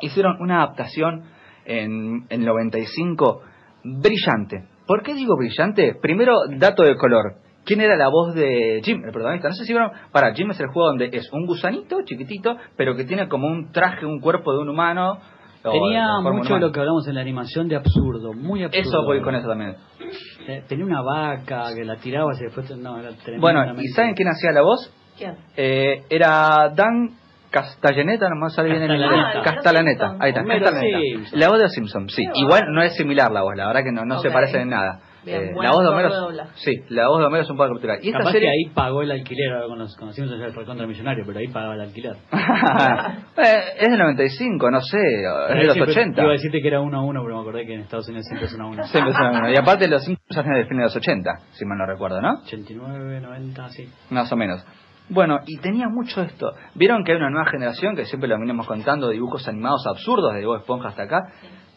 Hicieron 0.00 0.38
una 0.40 0.62
adaptación 0.62 1.24
en, 1.66 2.24
en 2.30 2.44
95 2.46 3.42
brillante. 3.84 4.64
¿Por 4.86 5.02
qué 5.02 5.12
digo 5.12 5.36
brillante? 5.36 5.94
Primero, 6.00 6.32
dato 6.58 6.82
de 6.82 6.96
color. 6.96 7.34
¿Quién 7.64 7.80
era 7.80 7.96
la 7.96 8.08
voz 8.08 8.34
de 8.34 8.80
Jim, 8.84 9.02
el 9.04 9.12
protagonista? 9.12 9.48
No 9.48 9.54
sé 9.54 9.64
si 9.64 9.72
vieron. 9.72 9.90
Para, 10.12 10.34
Jim 10.34 10.50
es 10.50 10.60
el 10.60 10.66
juego 10.68 10.88
donde 10.88 11.08
es 11.12 11.30
un 11.32 11.46
gusanito 11.46 12.02
chiquitito, 12.04 12.56
pero 12.76 12.94
que 12.94 13.04
tiene 13.04 13.28
como 13.28 13.46
un 13.46 13.72
traje, 13.72 14.04
un 14.04 14.20
cuerpo 14.20 14.52
de 14.52 14.58
un 14.58 14.68
humano. 14.68 15.18
Tenía 15.62 16.20
mucho 16.20 16.54
de 16.54 16.60
lo 16.60 16.72
que 16.72 16.80
hablamos 16.80 17.08
en 17.08 17.14
la 17.14 17.22
animación 17.22 17.68
de 17.68 17.76
absurdo, 17.76 18.34
muy 18.34 18.64
absurdo. 18.64 18.88
Eso 18.88 19.02
voy 19.04 19.22
con 19.22 19.34
eso 19.34 19.48
también. 19.48 19.76
Eh, 20.46 20.62
Tenía 20.68 20.84
una 20.84 21.00
vaca 21.00 21.74
que 21.74 21.84
la 21.84 21.96
tiraba 21.96 22.32
y 22.38 22.44
después... 22.44 22.70
No, 22.76 22.98
era 22.98 23.10
Bueno, 23.38 23.80
¿y 23.80 23.88
saben 23.88 24.14
quién 24.14 24.28
hacía 24.28 24.52
la 24.52 24.60
voz? 24.60 24.92
¿Quién? 25.16 25.36
Eh, 25.56 26.02
era 26.10 26.68
Dan 26.74 27.12
Castellaneta, 27.50 28.28
no 28.28 28.36
me 28.36 28.50
sale 28.50 28.68
bien 28.68 28.82
el 28.82 28.88
Castellaneta. 28.88 29.16
inglés. 29.16 29.36
Ah, 29.36 29.54
Castellaneta, 29.54 30.08
Simpson. 30.08 30.22
ahí 30.22 30.28
está, 30.30 30.44
Castellaneta. 30.44 31.00
Simpson. 31.00 31.40
La 31.40 31.48
voz 31.48 31.56
de 31.58 31.62
los 31.62 31.72
Simpsons, 31.72 32.14
sí. 32.14 32.28
Igual 32.34 32.62
no 32.70 32.82
es 32.82 32.94
similar 32.96 33.30
la 33.32 33.42
voz, 33.42 33.56
la 33.56 33.68
verdad 33.68 33.84
que 33.84 33.92
no, 33.92 34.04
no 34.04 34.18
se 34.18 34.30
parecen 34.30 34.62
en 34.62 34.68
nada. 34.70 35.00
Bien, 35.24 35.42
Eh, 35.42 35.52
la 35.60 35.70
voz 35.70 35.82
de 35.82 35.88
Homero, 35.88 36.10
sí, 36.54 36.72
la 36.88 37.08
voz 37.08 37.20
de 37.20 37.26
Homero 37.26 37.44
es 37.44 37.50
un 37.50 37.56
poco 37.56 37.72
capturar. 37.74 37.98
Y 38.02 38.08
esta 38.08 38.18
Capaz 38.18 38.32
serie, 38.32 38.48
que 38.48 38.52
ahí 38.52 38.74
pagó 38.74 39.02
el 39.02 39.10
alquiler 39.10 39.52
ahora 39.52 39.66
con 39.68 39.78
los 39.78 39.96
conocidos 39.96 40.30
ya 40.38 40.52
fue 40.52 40.64
contra 40.64 40.86
millonario, 40.86 41.24
pero 41.26 41.38
ahí 41.38 41.48
pagaba 41.48 41.74
el 41.74 41.80
alquiler. 41.80 42.16
Eh, 43.36 43.62
es 43.80 43.90
del 43.90 43.98
95, 43.98 44.70
no 44.70 44.80
sé, 44.80 44.96
es 44.96 45.56
de 45.58 45.64
los 45.64 45.74
Siempre 45.74 45.92
80. 45.92 46.22
Iba 46.22 46.30
a 46.30 46.32
decirte 46.32 46.60
que 46.62 46.68
era 46.68 46.80
uno 46.80 47.00
a 47.00 47.02
uno, 47.02 47.20
pero 47.22 47.34
me 47.36 47.40
acordé 47.42 47.66
que 47.66 47.74
en 47.74 47.80
Estados 47.80 48.06
Unidos 48.08 48.26
siempre 48.26 48.46
es 48.46 48.54
uno 48.54 48.64
a 48.64 48.68
uno. 48.68 48.84
Siempre 48.84 49.12
son 49.12 49.26
uno. 49.36 49.50
Y 49.50 49.56
aparte 49.56 49.88
los 49.88 50.04
Simpsons 50.04 50.38
hacen 50.38 50.52
del 50.52 50.66
fin 50.68 50.76
de 50.78 50.84
los 50.84 50.96
80, 50.96 51.30
si 51.52 51.64
mal 51.64 51.78
no 51.78 51.86
recuerdo, 51.86 52.20
¿no? 52.20 52.40
89, 52.44 53.20
90, 53.20 53.68
sí. 53.70 53.88
Más 54.10 54.30
o 54.32 54.36
menos. 54.36 54.64
Bueno, 55.08 55.40
y 55.46 55.58
tenía 55.58 55.88
mucho 55.88 56.22
esto. 56.22 56.52
Vieron 56.74 57.04
que 57.04 57.12
hay 57.12 57.18
una 57.18 57.28
nueva 57.30 57.50
generación 57.50 57.94
que 57.94 58.04
siempre 58.06 58.28
lo 58.28 58.38
venimos 58.38 58.66
contando, 58.66 59.10
dibujos 59.10 59.46
animados 59.48 59.86
absurdos, 59.86 60.32
de 60.34 60.46
Bob 60.46 60.58
Esponja 60.58 60.88
hasta 60.88 61.02
acá. 61.02 61.18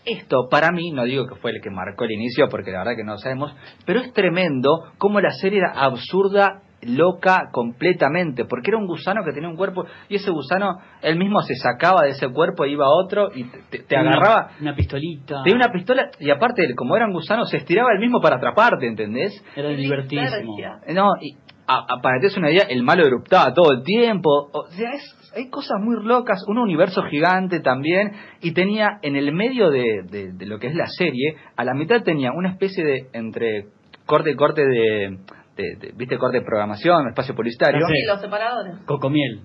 Esto, 0.08 0.48
para 0.50 0.72
mí, 0.72 0.92
no 0.92 1.04
digo 1.04 1.28
que 1.28 1.36
fue 1.36 1.52
el 1.52 1.62
que 1.62 1.70
marcó 1.70 2.06
el 2.06 2.12
inicio, 2.12 2.48
porque 2.50 2.72
la 2.72 2.80
verdad 2.80 2.96
que 2.96 3.04
no 3.04 3.14
lo 3.14 3.18
sabemos, 3.18 3.54
pero 3.86 4.00
es 4.00 4.14
tremendo 4.14 4.86
cómo 4.98 5.20
la 5.20 5.32
serie 5.32 5.60
era 5.60 5.74
absurda, 5.84 6.62
loca, 6.84 7.50
completamente, 7.52 8.46
porque 8.46 8.70
era 8.70 8.78
un 8.78 8.88
gusano 8.88 9.24
que 9.26 9.32
tenía 9.34 9.50
un 9.50 9.58
cuerpo, 9.58 9.86
y 10.10 10.16
ese 10.16 10.32
gusano, 10.32 10.78
él 11.02 11.18
mismo 11.18 11.42
se 11.42 11.56
sacaba 11.56 12.04
de 12.04 12.12
ese 12.12 12.30
cuerpo, 12.30 12.66
iba 12.66 12.86
a 12.86 12.90
otro, 12.90 13.30
y 13.34 13.46
te, 13.46 13.98
agarraba, 13.98 14.52
Una, 14.60 14.70
una 14.72 14.76
pistolita. 14.76 15.42
tenía 15.44 15.58
una 15.58 15.74
pistola, 15.74 16.10
y 16.20 16.30
aparte, 16.30 16.74
como 16.76 16.96
era 16.96 17.06
un 17.08 17.14
gusano, 17.14 17.46
se 17.46 17.58
estiraba 17.58 17.90
él 17.94 18.00
mismo 18.00 18.22
para 18.22 18.38
atraparte, 18.38 18.88
¿entendés? 18.88 19.44
Era 19.56 19.70
divertísimo. 19.70 20.56
No, 20.94 21.14
y 21.20 21.36
a- 21.68 21.86
a- 21.88 22.02
para 22.02 22.16
que 22.16 22.22
te 22.22 22.28
des 22.28 22.38
una 22.38 22.52
idea, 22.52 22.64
el 22.70 22.84
malo 22.84 23.06
eruptaba 23.06 23.54
todo 23.54 23.72
el 23.74 23.84
tiempo. 23.84 24.50
O 24.54 24.68
sea, 24.70 24.92
es- 24.92 25.32
hay 25.36 25.50
cosas 25.50 25.78
muy 25.82 26.04
locas, 26.04 26.44
un 26.48 26.58
universo 26.58 27.04
gigante 27.04 27.60
también. 27.60 28.12
Y 28.42 28.54
tenía 28.54 29.00
en 29.02 29.16
el 29.16 29.34
medio 29.34 29.70
de, 29.70 30.02
de- 30.10 30.32
de 30.34 30.46
lo 30.46 30.60
que 30.60 30.68
es 30.68 30.76
la 30.76 30.88
serie, 30.88 31.36
a 31.56 31.64
la 31.64 31.74
mitad 31.74 32.02
tenía 32.04 32.32
una 32.32 32.52
especie 32.52 32.84
de 32.86 33.08
entre 33.14 33.68
corte 34.06 34.32
y 34.32 34.36
corte 34.36 34.66
de, 34.66 35.18
de- 35.58 35.76
de- 35.80 35.92
¿viste? 35.96 36.18
Corte 36.18 36.40
de 36.40 36.46
programación, 36.46 37.08
espacio 37.10 37.36
publicitario. 37.36 37.86
Sí. 37.88 38.06
Los 38.08 38.22
separadores. 38.22 38.76
Cocomiel. 38.86 39.42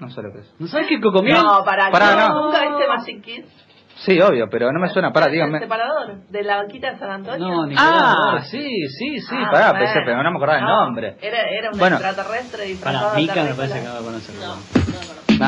No 0.00 0.08
sé 0.08 0.22
lo 0.22 0.32
que 0.32 0.40
es. 0.40 0.54
¿No 0.58 0.66
sabes 0.66 0.88
qué 0.88 0.94
es 0.96 1.00
cocomiel? 1.00 1.36
No, 1.36 1.62
para, 1.64 1.88
no. 2.28 2.46
¿Nunca 2.46 2.60
viste 2.68 2.88
Magic 2.88 3.22
Kids? 3.22 3.66
Sí, 4.04 4.20
obvio, 4.20 4.48
pero 4.50 4.72
no 4.72 4.80
me 4.80 4.88
suena. 4.88 5.12
Para, 5.12 5.26
¿El 5.26 5.32
díganme. 5.32 5.58
separador 5.60 6.26
de 6.28 6.42
la 6.42 6.56
vaquita 6.62 6.92
de 6.92 6.98
San 6.98 7.10
Antonio? 7.10 7.46
No, 7.48 7.66
ni 7.66 7.74
Ah, 7.78 8.40
sí, 8.42 8.66
sí, 8.88 9.18
sí, 9.20 9.36
Ah, 9.38 9.48
pará, 9.52 9.70
bueno. 9.70 9.84
pensé, 9.84 10.00
pero 10.04 10.22
no 10.22 10.30
me 10.30 10.36
acordaba 10.36 10.58
el 10.58 10.64
No, 10.64 10.84
nombre. 10.86 11.16
Era, 11.22 11.42
era 11.48 11.70
un 11.72 11.78
Bueno. 11.78 11.96
extraterrestre 11.96 12.64
disfrazado 12.64 13.04
Para 13.10 13.14
de 13.16 13.20
Mica 13.22 13.44
me 13.44 13.54
parece 13.54 13.80
que 13.80 13.86
va 13.88 13.98
a 13.98 14.02
conocer. 14.02 14.34
No, 14.36 14.46
no, 14.48 14.52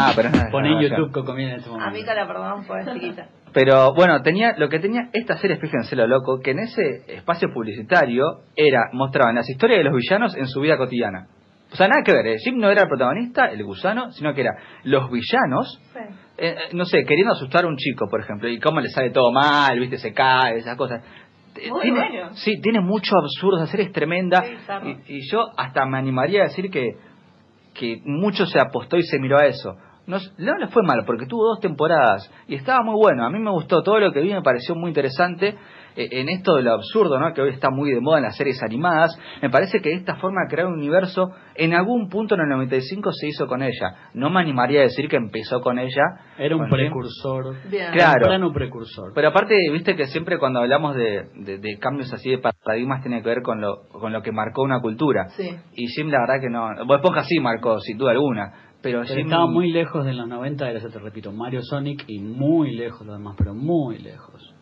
no. 0.09 0.12
Pero 0.16 0.28
no 0.30 0.50
Poné 0.50 0.68
en 0.68 0.74
no, 0.74 0.82
YouTube 0.82 1.12
cocomiel 1.12 1.50
en 1.50 1.57
este 1.57 1.68
A 1.68 1.72
momento. 1.72 1.90
Mica 1.98 2.14
la 2.14 2.26
perdonamos 2.26 2.66
porque 2.66 2.82
es 2.82 2.92
chiquita. 2.94 3.26
Pero 3.52 3.94
bueno, 3.94 4.20
tenía 4.22 4.55
lo 4.57 4.68
que 4.68 4.80
tenía 4.80 5.09
esta 5.12 5.36
serie, 5.36 5.57
fíjense 5.59 5.94
lo 5.94 6.07
loco, 6.09 6.40
que 6.42 6.50
en 6.52 6.59
ese 6.61 7.05
espacio 7.09 7.48
publicitario 7.52 8.24
era 8.57 8.88
mostraban 8.92 9.36
las 9.36 9.48
historias 9.48 9.78
de 9.78 9.84
los 9.84 9.94
villanos 9.94 10.36
en 10.36 10.46
su 10.48 10.61
vida 10.61 10.76
cotidiana. 10.76 11.26
O 11.72 11.76
sea, 11.76 11.88
nada 11.88 12.02
que 12.05 12.12
ver, 12.12 12.26
eh, 12.26 12.36
Jim 12.38 12.59
no 12.59 12.70
era 12.70 12.82
el 12.82 12.88
protagonista, 12.88 13.46
el 13.46 13.62
gusano, 13.64 14.11
sino 14.12 14.32
que 14.34 14.42
era 14.42 14.52
los 14.84 15.11
villanos, 15.11 15.80
Sí. 15.92 16.00
Eh, 16.37 16.49
eh, 16.49 16.57
no 16.72 16.85
sé, 16.85 17.05
queriendo 17.05 17.32
asustar 17.32 17.64
a 17.64 17.68
un 17.68 17.76
chico, 17.76 18.09
por 18.09 18.20
ejemplo, 18.20 18.49
y 18.49 18.59
cómo 18.59 18.80
le 18.80 18.89
sale 18.89 19.11
todo 19.11 19.30
mal, 19.32 19.78
viste, 19.78 19.99
se 19.99 20.12
cae, 20.12 20.59
esas 20.59 20.76
cosas. 20.76 21.03
Muy 21.70 21.82
tiene, 21.82 21.99
bueno. 21.99 22.35
Sí, 22.35 22.61
tiene 22.61 22.80
mucho 22.80 23.14
absurdo, 23.16 23.59
la 23.59 23.66
serie 23.66 23.87
es 23.87 23.93
tremenda. 23.93 24.43
Sí, 24.43 24.99
y, 25.09 25.18
y 25.18 25.30
yo 25.30 25.47
hasta 25.57 25.87
me 25.87 25.99
animaría 25.99 26.41
a 26.41 26.45
decir 26.45 26.68
que, 26.70 26.97
que 27.74 28.01
mucho 28.05 28.47
se 28.47 28.59
apostó 28.59 28.97
y 28.97 29.03
se 29.03 29.18
miró 29.20 29.39
a 29.39 29.47
eso. 29.47 29.76
No, 30.07 30.18
no 30.39 30.59
le 30.59 30.68
fue 30.68 30.82
mal 30.82 31.05
porque 31.07 31.26
tuvo 31.26 31.47
dos 31.47 31.61
temporadas 31.61 32.30
y 32.47 32.57
estaba 32.57 32.82
muy 32.82 32.95
bueno. 32.95 33.24
A 33.24 33.30
mí 33.30 33.39
me 33.39 33.51
gustó 33.51 33.82
todo 33.82 33.99
lo 34.01 34.12
que 34.12 34.20
vi, 34.20 34.35
me 34.35 34.43
pareció 34.43 34.74
muy 34.74 34.89
interesante 34.89 35.57
en 35.97 36.28
esto 36.28 36.55
de 36.57 36.62
lo 36.62 36.72
absurdo, 36.74 37.18
¿no? 37.18 37.32
Que 37.32 37.40
hoy 37.42 37.51
está 37.51 37.70
muy 37.70 37.92
de 37.92 38.01
moda 38.01 38.18
en 38.18 38.24
las 38.24 38.36
series 38.36 38.62
animadas. 38.62 39.16
Me 39.42 39.51
parece 39.51 39.80
que 39.80 39.92
esta 39.92 40.16
forma 40.16 40.42
de 40.42 40.55
crear 40.55 40.66
un 40.68 40.74
universo 40.74 41.30
en 41.55 41.74
algún 41.74 42.09
punto 42.09 42.34
en 42.34 42.42
el 42.42 42.49
95 42.49 43.12
se 43.12 43.28
hizo 43.28 43.47
con 43.47 43.62
ella. 43.62 44.11
No 44.14 44.30
me 44.30 44.40
animaría 44.40 44.80
a 44.80 44.82
decir 44.84 45.09
que 45.09 45.16
empezó 45.16 45.61
con 45.61 45.78
ella. 45.78 46.03
Era 46.38 46.57
un 46.57 46.68
precursor. 46.68 47.55
Bien. 47.70 47.92
Claro. 47.92 48.12
Temprano 48.20 48.53
precursor. 48.53 49.12
Pero 49.14 49.28
aparte, 49.28 49.57
viste 49.72 49.95
que 49.97 50.07
siempre 50.07 50.38
cuando 50.38 50.61
hablamos 50.61 50.97
de, 50.97 51.28
de- 51.36 51.59
de 51.59 51.78
cambios 51.78 52.12
así 52.12 52.30
de 52.30 52.38
paradigmas 52.38 53.03
tiene 53.03 53.22
que 53.22 53.28
ver 53.28 53.42
con 53.42 53.61
lo, 53.61 53.88
con 53.88 54.12
lo 54.12 54.22
que 54.22 54.32
marcó 54.32 54.62
una 54.62 54.80
cultura. 54.80 55.28
Sí. 55.36 55.51
Y 55.74 55.86
Jim 55.88 56.09
la 56.09 56.18
verdad 56.20 56.40
que 56.40 56.51
no. 56.51 56.86
Bob 56.86 56.97
Esponja 56.97 57.22
sí 57.24 57.38
marcó, 57.40 57.78
sin 57.80 57.99
duda 57.99 58.12
alguna. 58.12 58.53
Pero 58.82 59.01
Pero 59.01 59.14
Jim 59.14 59.24
estaba 59.26 59.47
muy 59.47 59.70
lejos 59.72 60.05
de 60.05 60.12
los 60.12 60.28
90, 60.28 60.68
era, 60.70 60.78
te 60.80 60.99
repito, 60.99 61.32
Mario 61.32 61.62
Sonic 61.62 62.05
y 62.07 62.18
muy 62.20 62.76
lejos 62.76 63.07
los 63.07 63.16
demás, 63.16 63.34
pero 63.38 63.55
muy 63.55 63.97
lejos. 63.99 64.53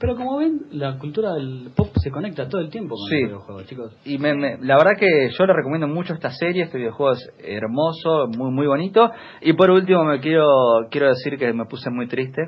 Pero 0.00 0.16
como 0.16 0.38
ven, 0.38 0.60
la 0.72 0.96
cultura 0.98 1.34
del 1.34 1.70
pop 1.76 1.88
se 2.02 2.10
conecta 2.10 2.48
todo 2.48 2.62
el 2.62 2.70
tiempo 2.70 2.94
con 2.96 3.06
Sí. 3.08 3.20
los 3.20 3.28
videojuegos, 3.28 3.66
chicos. 3.66 3.96
Y 4.06 4.16
me, 4.18 4.34
me- 4.34 4.56
la 4.62 4.76
verdad 4.78 4.92
que 4.98 5.28
yo 5.30 5.46
le 5.46 5.52
recomiendo 5.52 5.86
mucho 5.86 6.14
esta 6.14 6.30
serie, 6.30 6.62
este 6.64 6.78
videojuego 6.78 7.12
es 7.12 7.30
hermoso, 7.38 8.26
muy 8.36 8.50
muy 8.50 8.66
bonito. 8.66 9.10
Y 9.42 9.52
por 9.52 9.70
último 9.70 10.02
me 10.04 10.18
quiero 10.20 10.46
quiero 10.90 11.08
decir 11.08 11.36
que 11.38 11.52
me 11.52 11.66
puse 11.66 11.90
muy 11.90 12.08
triste 12.08 12.42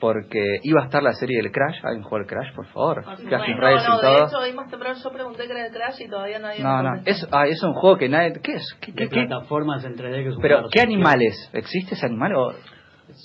porque 0.00 0.58
iba 0.62 0.82
a 0.82 0.84
estar 0.84 1.02
la 1.02 1.12
serie 1.12 1.38
del 1.42 1.50
Crash, 1.50 1.76
¿alguien 1.82 2.02
jugó 2.02 2.18
el 2.18 2.26
Crash, 2.26 2.54
por 2.54 2.66
favor? 2.66 3.02
Crash 3.02 3.50
and 3.50 3.60
No, 3.60 3.88
no, 3.88 3.96
de 3.96 4.02
todo. 4.02 4.26
hecho, 4.26 4.38
hoy 4.38 4.52
más 4.52 4.70
temprano 4.70 4.94
yo 5.02 5.10
pregunté 5.10 5.46
que 5.46 5.52
era 5.52 5.66
el 5.66 5.72
Crash 5.72 6.00
y 6.00 6.08
todavía 6.08 6.38
nadie 6.38 6.62
No, 6.62 6.76
me 6.76 6.82
no, 6.82 7.02
es, 7.06 7.26
ah, 7.32 7.46
es 7.46 7.62
un 7.62 7.72
juego 7.72 7.96
que 7.96 8.08
nadie... 8.10 8.34
¿Qué 8.42 8.52
es? 8.52 8.76
¿Qué, 8.80 8.92
De 8.92 8.98
qué- 9.04 9.08
qué? 9.08 9.26
plataformas 9.26 9.84
en 9.86 9.94
3D 9.96 10.22
que 10.22 10.28
es 10.28 10.36
un 10.36 10.42
Pero, 10.42 10.68
¿qué 10.70 10.80
animales? 10.82 11.50
¿Existe 11.54 11.94
ese 11.94 12.04
animal? 12.06 12.34
o- 12.34 12.52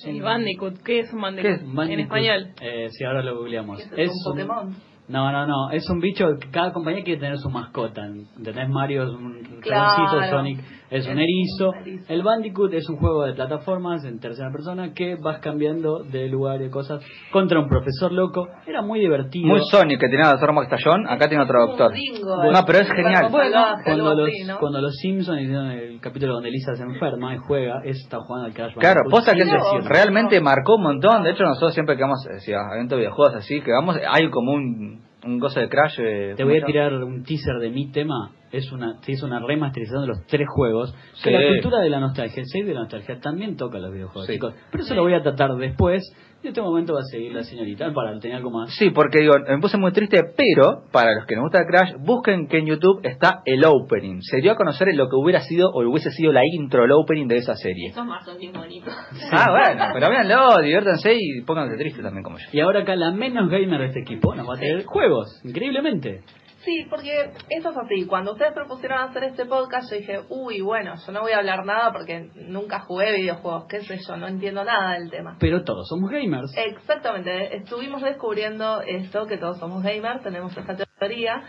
El 0.05 0.21
Bandicoot, 0.21 0.81
¿qué 0.83 0.99
es 0.99 1.13
un 1.13 1.21
Bandicoot? 1.21 1.49
¿Qué 1.51 1.55
es? 1.55 1.61
En 1.63 1.75
Bandicoot. 1.75 2.03
español. 2.05 2.47
Eh, 2.61 2.87
sí, 2.91 3.03
ahora 3.03 3.21
lo 3.23 3.37
googleamos. 3.37 3.81
¿Qué 3.95 4.03
es, 4.03 4.11
un 4.11 4.31
Pokémon? 4.33 4.75
No, 5.07 5.31
no, 5.31 5.45
no. 5.45 5.71
Es 5.71 5.89
un 5.89 5.99
bicho 5.99 6.25
que 6.39 6.49
cada 6.51 6.71
compañía 6.71 7.03
quiere 7.03 7.19
tener 7.19 7.37
su 7.37 7.49
mascota. 7.49 8.05
¿Entendés? 8.05 8.69
Mario 8.69 9.03
es 9.03 9.09
un 9.09 9.41
Claro. 9.61 10.03
ratoncito, 10.03 10.29
Sonic 10.29 10.59
es 10.91 11.07
un 11.07 11.17
erizo. 11.17 11.71
El 12.09 12.21
Bandicoot 12.21 12.73
es 12.73 12.87
un 12.89 12.97
juego 12.97 13.23
de 13.23 13.33
plataformas 13.33 14.03
en 14.03 14.19
tercera 14.19 14.51
persona 14.51 14.93
que 14.93 15.15
vas 15.15 15.39
cambiando 15.39 16.03
de 16.03 16.27
lugar 16.27 16.61
y 16.61 16.69
cosas 16.69 17.01
contra 17.31 17.59
un 17.59 17.69
profesor 17.69 18.11
loco. 18.11 18.47
Era 18.67 18.81
muy 18.81 18.99
divertido. 18.99 19.47
Muy 19.47 19.61
Sonic, 19.71 20.01
que 20.01 20.09
tenía 20.09 20.31
dos 20.31 20.43
armas 20.43 20.67
Stallón, 20.67 21.07
acá 21.07 21.29
tiene 21.29 21.43
otro 21.43 21.65
doctor. 21.65 21.93
No, 21.93 22.59
pero 22.67 22.79
es 22.79 22.91
genial. 22.91 23.31
cuando 23.31 24.15
los, 24.15 24.27
así, 24.27 24.43
¿no? 24.45 24.59
cuando 24.59 24.81
los 24.81 24.93
Simpsons 24.97 25.41
hicieron 25.41 25.71
el 25.71 26.01
capítulo 26.01 26.33
donde 26.33 26.51
Lisa 26.51 26.75
se 26.75 26.83
enferma 26.83 27.35
y 27.35 27.37
juega, 27.37 27.81
es 27.85 27.97
está 27.97 28.19
jugando 28.19 28.47
al 28.47 28.53
Crash 28.53 28.73
Claro, 28.75 29.01
Bandicoot. 29.09 29.11
posta 29.11 29.33
que 29.33 29.87
realmente 29.87 30.41
marcó 30.41 30.75
un 30.75 30.83
montón. 30.83 31.23
De 31.23 31.31
hecho, 31.31 31.43
nosotros 31.43 31.73
siempre 31.73 31.95
que 31.95 32.01
vamos, 32.01 32.19
decía, 32.29 32.57
a 32.57 32.75
eventos 32.75 32.97
de 32.97 33.03
videojuegos 33.03 33.35
así, 33.35 33.61
que 33.61 33.71
vamos, 33.71 33.97
hay 34.09 34.29
como 34.29 34.51
un, 34.51 35.03
un 35.25 35.39
gozo 35.39 35.59
de 35.59 35.69
Crash. 35.69 35.99
eh, 35.99 36.33
Te 36.35 36.43
voy 36.43 36.57
a 36.57 36.61
¿cómo 36.61 36.67
se 36.67 36.71
tirar 36.73 36.93
un 36.95 37.23
teaser 37.23 37.57
de 37.59 37.69
mi 37.69 37.91
tema. 37.91 38.31
Es 38.51 38.71
una, 38.71 38.99
se 39.01 39.13
hizo 39.13 39.25
una 39.25 39.39
remasterización 39.39 40.01
de 40.01 40.07
los 40.07 40.25
tres 40.27 40.45
juegos. 40.49 40.93
Sí. 41.13 41.23
Que 41.25 41.31
la 41.31 41.47
cultura 41.53 41.79
de 41.79 41.89
la 41.89 41.99
nostalgia, 41.99 42.41
el 42.41 42.47
save 42.47 42.65
de 42.65 42.73
la 42.73 42.81
nostalgia, 42.81 43.19
también 43.19 43.55
toca 43.55 43.79
los 43.79 43.93
videojuegos, 43.93 44.27
Sí. 44.27 44.33
chicos. 44.33 44.53
Pero 44.71 44.83
eso 44.83 44.93
lo 44.95 45.03
voy 45.03 45.13
a 45.13 45.21
tratar 45.21 45.51
después. 45.55 46.03
Y 46.43 46.47
en 46.47 46.49
este 46.49 46.61
momento 46.61 46.95
va 46.95 47.01
a 47.01 47.03
seguir 47.03 47.33
la 47.33 47.43
señorita 47.43 47.93
para 47.93 48.17
tener 48.19 48.37
algo 48.37 48.49
más. 48.49 48.73
Sí, 48.75 48.89
porque 48.89 49.19
digo, 49.19 49.35
me 49.47 49.59
puse 49.59 49.77
muy 49.77 49.91
triste, 49.91 50.23
pero 50.35 50.85
para 50.91 51.13
los 51.13 51.27
que 51.27 51.35
nos 51.35 51.43
gusta 51.43 51.67
Crash, 51.67 51.93
busquen 51.99 52.47
que 52.47 52.57
en 52.57 52.65
YouTube 52.65 52.99
está 53.03 53.43
el 53.45 53.63
opening. 53.63 54.21
Se 54.21 54.41
dio 54.41 54.53
a 54.53 54.55
conocer 54.55 54.87
lo 54.95 55.07
que 55.07 55.15
hubiera 55.15 55.41
sido 55.41 55.69
o 55.69 55.87
hubiese 55.87 56.09
sido 56.09 56.31
la 56.31 56.41
intro, 56.43 56.83
el 56.83 56.93
opening 56.93 57.27
de 57.27 57.37
esa 57.37 57.55
serie. 57.55 57.89
Esos 57.89 58.07
más 58.07 58.25
son 58.25 58.39
bien 58.39 58.53
bonitos. 58.53 58.93
Ah, 59.33 59.47
bueno, 59.49 59.85
pero 59.93 60.09
véanlo, 60.09 60.57
diviértanse 60.61 61.13
y 61.13 61.41
pónganse 61.41 61.77
tristes 61.77 62.03
también 62.03 62.23
como 62.23 62.37
yo. 62.37 62.45
Y 62.51 62.59
ahora 62.59 62.81
acá 62.81 62.95
la 62.95 63.11
menos 63.11 63.49
gamer 63.49 63.79
de 63.79 63.85
este 63.87 64.01
equipo 64.01 64.35
nos 64.35 64.49
va 64.49 64.55
a 64.55 64.57
traer 64.57 64.83
juegos, 64.83 65.39
increíblemente. 65.43 66.21
Sí, 66.63 66.85
porque 66.89 67.31
eso 67.49 67.69
es 67.71 67.77
así. 67.77 68.05
Cuando 68.05 68.33
ustedes 68.33 68.53
propusieron 68.53 68.99
hacer 68.99 69.23
este 69.23 69.45
podcast, 69.45 69.89
yo 69.89 69.97
dije, 69.97 70.19
uy, 70.29 70.61
bueno, 70.61 70.93
yo 71.03 71.11
no 71.11 71.21
voy 71.21 71.31
a 71.31 71.37
hablar 71.37 71.65
nada 71.65 71.91
porque 71.91 72.29
nunca 72.35 72.81
jugué 72.81 73.13
videojuegos, 73.13 73.65
qué 73.67 73.81
sé 73.81 73.97
yo, 74.07 74.15
no 74.17 74.27
entiendo 74.27 74.63
nada 74.63 74.93
del 74.93 75.09
tema. 75.09 75.37
Pero 75.39 75.63
todos 75.63 75.87
somos 75.87 76.11
gamers. 76.11 76.51
Exactamente, 76.55 77.55
estuvimos 77.55 78.03
descubriendo 78.03 78.81
esto, 78.81 79.25
que 79.25 79.37
todos 79.37 79.57
somos 79.57 79.81
gamers, 79.81 80.21
tenemos 80.21 80.55
esta 80.55 80.75
teoría, 80.99 81.41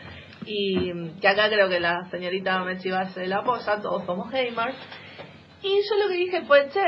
y 0.47 1.11
que 1.21 1.29
acá 1.29 1.49
creo 1.51 1.69
que 1.69 1.79
la 1.79 2.05
señorita 2.11 2.65
Mechi 2.65 2.91
Valle 2.91 3.27
la 3.27 3.39
apoya, 3.39 3.81
todos 3.83 4.05
somos 4.07 4.31
gamers. 4.31 4.77
Y 5.63 5.77
yo 5.89 5.97
lo 6.03 6.09
que 6.09 6.17
dije 6.17 6.43
fue, 6.47 6.69
che, 6.71 6.81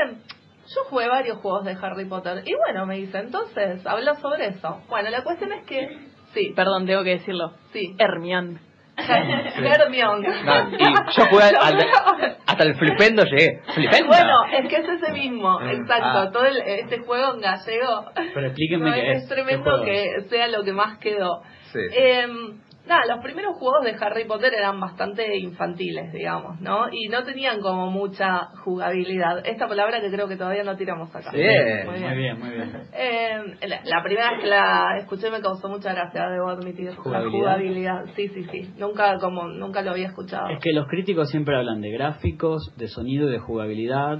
yo 0.67 0.83
jugué 0.89 1.07
varios 1.07 1.37
juegos 1.37 1.65
de 1.65 1.77
Harry 1.81 2.05
Potter. 2.05 2.43
Y 2.45 2.53
bueno, 2.55 2.85
me 2.85 2.95
dice, 2.95 3.17
entonces, 3.19 3.85
habla 3.85 4.15
sobre 4.15 4.47
eso. 4.47 4.81
Bueno, 4.89 5.09
la 5.09 5.23
cuestión 5.23 5.51
es 5.53 5.63
que, 5.65 5.87
sí, 6.33 6.53
Perdón, 6.55 6.85
tengo 6.85 7.03
que 7.03 7.11
decirlo. 7.11 7.53
sí, 7.73 7.95
Hermione. 7.99 8.59
Hermione. 8.97 10.27
No, 10.43 10.69
y 10.71 10.83
yo 11.17 11.25
jugué 11.29 11.43
al- 11.43 11.55
al- 11.57 12.37
hasta 12.47 12.63
el 12.63 12.75
flipendo 12.75 13.23
llegué. 13.25 13.61
¿Flipendo? 13.73 14.07
Bueno, 14.07 14.45
es 14.53 14.67
que 14.69 14.77
es 14.77 14.87
ese 14.87 15.11
mismo, 15.11 15.59
Mm, 15.59 15.69
exacto. 15.69 16.05
ah. 16.19 16.29
Todo 16.31 16.45
el, 16.45 16.57
este 16.59 16.99
juego 16.99 17.33
en 17.35 17.41
gallego. 17.41 18.05
Pero 18.33 18.47
explíquenme 18.47 18.89
No, 18.89 18.95
qué 18.95 19.11
es, 19.11 19.23
es. 19.23 19.29
tremendo 19.29 19.63
¿Qué 19.63 19.69
juego 19.69 19.83
que 19.85 20.21
sea 20.29 20.47
lo 20.47 20.63
que 20.63 20.71
más 20.73 20.97
quedó. 20.99 21.41
Sí. 21.73 21.79
Em, 21.91 22.59
nada, 22.87 23.01
los 23.07 23.23
primeros 23.23 23.57
juegos 23.57 23.83
de 23.83 23.95
Harry 23.99 24.25
Potter 24.25 24.53
eran 24.53 24.79
bastante 24.79 25.37
infantiles, 25.37 26.11
digamos, 26.13 26.59
¿no? 26.61 26.87
Y 26.91 27.07
no 27.07 27.23
tenían 27.23 27.61
como 27.61 27.89
mucha 27.89 28.49
jugabilidad. 28.63 29.45
Esta 29.45 29.67
palabra 29.67 30.01
que 30.01 30.11
creo 30.11 30.27
que 30.27 30.37
todavía 30.37 30.63
no 30.63 30.75
tiramos 30.75 31.13
acá. 31.15 31.31
Bien. 31.31 31.85
Muy 31.85 31.99
Muy 31.99 32.15
bien, 32.15 32.39
muy 32.39 32.49
bien. 32.49 32.71
Em, 32.93 33.69
la, 33.69 33.81
la 33.83 34.03
primera 34.03 34.31
vez 34.31 34.41
que 34.41 34.47
la 34.47 34.97
escuché 34.99 35.31
me 35.31 35.41
causó 35.41 35.67
mucha 35.69 35.93
gracia, 35.93 36.29
debo 36.29 36.49
admitir. 36.49 36.95
¿Jugabilidad? 36.95 37.31
La 37.31 37.53
jugabilidad, 37.53 38.05
sí, 38.15 38.27
sí, 38.29 38.43
sí. 38.51 38.73
Nunca, 38.77 39.17
como, 39.19 39.47
nunca 39.47 39.81
lo 39.81 39.91
había 39.91 40.07
escuchado. 40.07 40.49
Es 40.49 40.59
que 40.61 40.73
los 40.73 40.87
críticos 40.87 41.29
siempre 41.29 41.57
hablan 41.57 41.81
de 41.81 41.91
gráficos, 41.91 42.73
de 42.77 42.87
sonido 42.87 43.29
y 43.29 43.31
de 43.31 43.39
jugabilidad. 43.39 44.19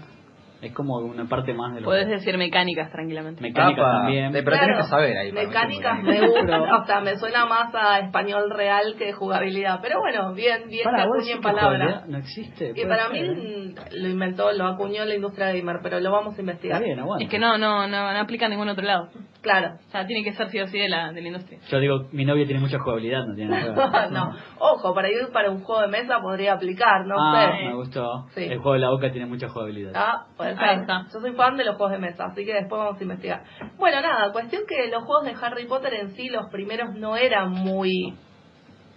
Es 0.62 0.74
como 0.74 0.98
una 0.98 1.26
parte 1.26 1.54
más 1.54 1.74
de 1.76 1.82
lo 1.82 1.86
Puedes 1.86 2.08
decir 2.08 2.38
mecánicas 2.38 2.92
tranquilamente. 2.92 3.42
Mecánicas 3.42 3.86
Apa. 3.86 3.98
también. 4.00 4.36
Eh, 4.36 4.42
pero 4.44 4.58
tenés 4.58 4.78
que 4.78 4.90
saber 4.90 5.18
ahí. 5.18 5.32
Mecánicas 5.32 6.04
me 6.04 6.28
gusta, 6.28 6.62
o 6.82 6.86
sea, 6.86 7.02
me 7.02 7.18
suena 7.18 7.46
más 7.46 7.74
a 7.76 8.00
español 8.00 8.50
real 8.50 8.96
que 8.98 9.14
jugabilidad. 9.14 9.80
Pero 9.82 10.00
bueno, 10.00 10.34
bien, 10.34 10.68
bien 10.68 10.84
Para 10.84 11.04
que 11.04 11.08
jugabilidad 11.08 11.42
palabras. 11.42 12.08
no 12.08 12.18
existe. 12.18 12.74
Y 12.76 12.86
para 12.86 13.10
mí 13.10 13.20
ser, 13.20 13.30
¿eh? 13.30 13.74
mm, 13.76 14.02
lo 14.02 14.08
inventó, 14.10 14.52
lo 14.54 14.68
acuñó 14.68 15.06
la 15.06 15.16
industria 15.16 15.52
gamer, 15.52 15.78
pero 15.84 16.00
lo 16.00 16.12
vamos 16.12 16.38
a 16.38 16.42
investigar. 16.42 16.78
Está 16.78 16.86
bien, 16.86 17.00
aguanta. 17.00 17.24
Es 17.24 17.30
que 17.30 17.40
no, 17.40 17.58
no, 17.58 17.88
no, 17.88 18.14
no 18.14 18.20
aplica 18.20 18.46
a 18.46 18.50
ningún 18.50 18.70
otro 18.70 18.84
lado. 18.84 19.10
Claro. 19.46 19.76
O 19.88 19.92
sea, 19.92 20.08
tiene 20.08 20.24
que 20.24 20.34
ser 20.34 20.50
sí 20.50 20.60
o 20.60 20.66
sí 20.66 20.80
de 20.80 20.90
la, 20.90 21.12
de 21.12 21.22
la 21.22 21.28
industria. 21.28 21.60
Yo 21.70 21.80
digo, 21.80 22.08
mi 22.12 22.26
novia 22.26 22.48
tiene 22.48 22.60
mucha 22.60 22.80
jugabilidad, 22.80 23.28
no 23.28 23.36
tiene 23.36 23.52
nada 23.52 23.62
que 23.62 23.80
ver. 23.80 24.12
no, 24.12 24.36
ojo, 24.58 24.92
para 24.96 25.08
ir 25.08 25.28
para 25.32 25.52
un 25.52 25.62
juego 25.62 25.84
de 25.84 25.88
mesa 25.90 26.20
podría 26.20 26.54
aplicar, 26.54 27.06
no 27.06 27.14
ah, 27.16 27.52
sé. 27.56 27.66
me 27.66 27.76
gustó. 27.76 28.26
Sí. 28.34 28.44
El 28.46 28.58
juego 28.58 28.74
de 28.74 28.80
la 28.80 28.90
boca 28.90 29.12
tiene 29.12 29.28
mucha 29.28 29.48
jugabilidad. 29.48 29.92
Ah, 29.96 30.26
puede 30.36 30.56
ser. 30.56 30.64
Ahí 30.64 30.80
está. 30.80 31.06
Yo 31.14 31.20
soy 31.20 31.34
fan 31.34 31.58
de 31.58 31.64
los 31.64 31.76
juegos 31.76 31.92
de 31.92 32.00
mesa, 32.00 32.26
así 32.26 32.44
que 32.44 32.54
después 32.56 32.80
vamos 32.80 33.00
a 33.00 33.04
investigar. 33.04 33.44
Bueno, 33.78 34.02
nada, 34.02 34.32
cuestión 34.32 34.64
que 34.68 34.88
los 34.90 35.04
juegos 35.04 35.26
de 35.26 35.36
Harry 35.40 35.68
Potter 35.68 35.94
en 35.94 36.16
sí, 36.16 36.28
los 36.30 36.50
primeros 36.50 36.96
no 36.96 37.16
eran 37.16 37.52
muy 37.52 38.16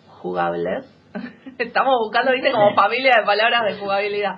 jugables. 0.06 0.86
Estamos 1.58 1.94
buscando, 1.98 2.32
viste, 2.32 2.52
como 2.52 2.74
familia 2.74 3.18
de 3.18 3.26
palabras 3.26 3.64
de 3.66 3.78
jugabilidad. 3.78 4.36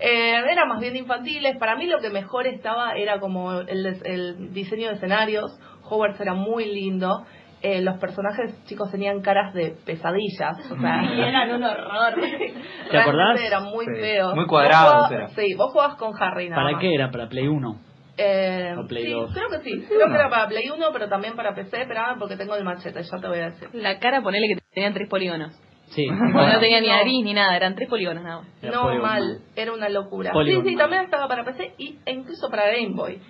Eh, 0.00 0.34
eran 0.50 0.68
más 0.68 0.80
bien 0.80 0.96
infantiles. 0.96 1.56
Para 1.58 1.76
mí 1.76 1.86
lo 1.86 1.98
que 1.98 2.10
mejor 2.10 2.46
estaba 2.46 2.92
era 2.94 3.18
como 3.20 3.60
el, 3.60 3.82
des- 3.82 4.02
el 4.04 4.52
diseño 4.52 4.88
de 4.88 4.94
escenarios. 4.94 5.58
Hogwarts 5.90 6.20
era 6.20 6.34
muy 6.34 6.66
lindo. 6.66 7.24
Eh, 7.60 7.80
los 7.82 7.98
personajes 7.98 8.54
chicos 8.66 8.88
tenían 8.92 9.20
caras 9.20 9.52
de 9.52 9.74
pesadillas. 9.84 10.56
O 10.70 10.80
sea, 10.80 11.02
Y 11.16 11.20
eran 11.20 11.50
un 11.52 11.64
horror. 11.64 12.14
realmente 12.16 12.98
acordás? 12.98 13.40
Eran 13.40 13.64
muy 13.64 13.86
Sí. 13.86 14.00
feos. 14.00 14.34
Muy 14.34 14.46
cuadrados 14.46 15.10
eran. 15.10 15.28
Sí, 15.30 15.54
vos 15.54 15.72
jugabas 15.72 15.96
con 15.96 16.12
Harry 16.22 16.48
nada 16.48 16.62
¿Para 16.62 16.72
más. 16.74 16.80
qué 16.80 16.94
era? 16.94 17.10
¿Para 17.10 17.28
Play 17.28 17.48
1? 17.48 17.80
Eh, 18.20 18.74
¿O 18.76 18.86
Play 18.86 19.04
sí, 19.06 19.10
2? 19.12 19.32
creo 19.32 19.48
que 19.48 19.58
sí. 19.64 19.84
Creo 19.88 20.08
que 20.08 20.14
era 20.14 20.28
para 20.28 20.46
Play 20.48 20.68
1, 20.70 20.86
pero 20.92 21.08
también 21.08 21.34
para 21.36 21.54
PC. 21.54 21.82
Espera, 21.82 22.14
porque 22.18 22.36
tengo 22.36 22.54
el 22.56 22.64
machete, 22.64 23.00
ya 23.02 23.18
te 23.20 23.28
voy 23.28 23.38
a 23.38 23.50
decir. 23.50 23.68
La 23.72 23.98
cara, 23.98 24.22
ponele 24.22 24.46
que 24.48 24.60
tenían 24.74 24.92
tres 24.94 25.08
polígonos. 25.08 25.52
Sí. 25.90 26.06
No 26.10 26.60
tenía 26.60 26.80
ni 26.80 26.88
No. 26.88 26.96
nariz 26.96 27.24
ni 27.24 27.34
nada, 27.34 27.56
eran 27.56 27.74
tres 27.74 27.88
polígonos 27.88 28.22
nada 28.22 28.38
más. 28.42 28.48
Era 28.62 28.72
no 28.76 28.94
mal, 29.02 29.38
era 29.56 29.72
una 29.72 29.88
locura. 29.88 30.32
Sí, 30.44 30.60
sí, 30.64 30.76
también 30.76 31.02
estaba 31.02 31.28
para 31.28 31.44
PC 31.44 31.74
y, 31.78 31.98
e 32.04 32.12
incluso 32.12 32.48
para 32.50 32.66
Game 32.66 32.94
Boy. 32.94 33.20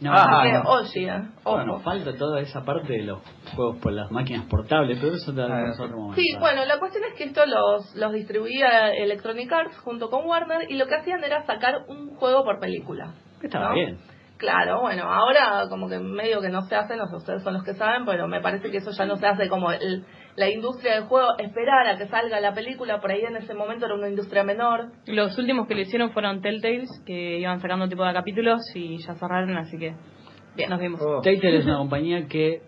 No, 0.00 0.10
Ah, 0.12 0.40
que, 0.42 0.52
no. 0.52 0.58
eh, 0.58 1.22
ojo. 1.44 1.56
Bueno, 1.56 1.78
falta 1.78 2.12
toda 2.16 2.40
esa 2.40 2.64
parte 2.64 2.92
de 2.92 3.02
los 3.04 3.20
juegos 3.54 3.76
por 3.80 3.92
las 3.92 4.10
máquinas 4.10 4.46
portables, 4.46 4.98
pero 5.00 5.14
eso 5.14 5.32
te 5.32 5.40
Ah, 5.42 5.60
en 5.60 5.70
otro 5.70 5.96
momento. 5.96 6.16
Sí, 6.20 6.34
bueno, 6.40 6.64
la 6.64 6.80
cuestión 6.80 7.04
es 7.04 7.14
que 7.16 7.24
esto 7.24 7.46
los, 7.46 7.94
los 7.94 8.12
distribuía 8.12 8.92
Electronic 8.94 9.52
Arts 9.52 9.78
junto 9.78 10.10
con 10.10 10.26
Warner 10.26 10.68
y 10.70 10.74
lo 10.76 10.86
que 10.88 10.96
hacían 10.96 11.22
era 11.22 11.42
sacar 11.46 11.84
un 11.86 12.16
juego 12.16 12.42
por 12.42 12.58
película. 12.58 13.14
Estaba 13.40 13.68
¿no? 13.68 13.74
bien. 13.74 13.98
Claro, 14.38 14.80
bueno, 14.80 15.04
ahora 15.04 15.68
como 15.70 15.88
que 15.88 16.00
medio 16.00 16.40
que 16.40 16.48
no 16.48 16.62
se 16.62 16.74
hace, 16.74 16.96
no 16.96 17.06
sé, 17.06 17.14
ustedes 17.14 17.44
son 17.44 17.54
los 17.54 17.62
que 17.62 17.74
saben, 17.74 18.04
pero 18.04 18.26
me 18.26 18.40
parece 18.40 18.72
que 18.72 18.78
eso 18.78 18.90
ya 18.90 19.04
no 19.06 19.14
se 19.18 19.26
hace 19.28 19.48
como 19.48 19.70
el- 19.70 20.04
la 20.36 20.50
industria 20.50 20.94
del 20.94 21.04
juego, 21.04 21.36
esperar 21.38 21.86
a 21.86 21.98
que 21.98 22.06
salga 22.08 22.40
la 22.40 22.54
película, 22.54 23.00
por 23.00 23.10
ahí 23.10 23.20
en 23.20 23.36
ese 23.36 23.54
momento 23.54 23.86
era 23.86 23.94
una 23.94 24.08
industria 24.08 24.42
menor. 24.42 24.92
Los 25.06 25.36
últimos 25.38 25.66
que 25.66 25.74
lo 25.74 25.80
hicieron 25.82 26.10
fueron 26.12 26.40
Telltales, 26.40 26.88
que 27.06 27.38
iban 27.38 27.60
sacando 27.60 27.88
tipo 27.88 28.04
de 28.04 28.12
capítulos 28.12 28.60
y 28.74 28.98
ya 28.98 29.14
cerraron, 29.14 29.56
así 29.56 29.78
que 29.78 29.94
Bien. 30.56 30.70
nos 30.70 30.80
vimos. 30.80 31.00
Oh. 31.02 31.20
Telltale 31.20 31.58
es 31.58 31.66
una 31.66 31.78
compañía 31.78 32.26
que 32.28 32.62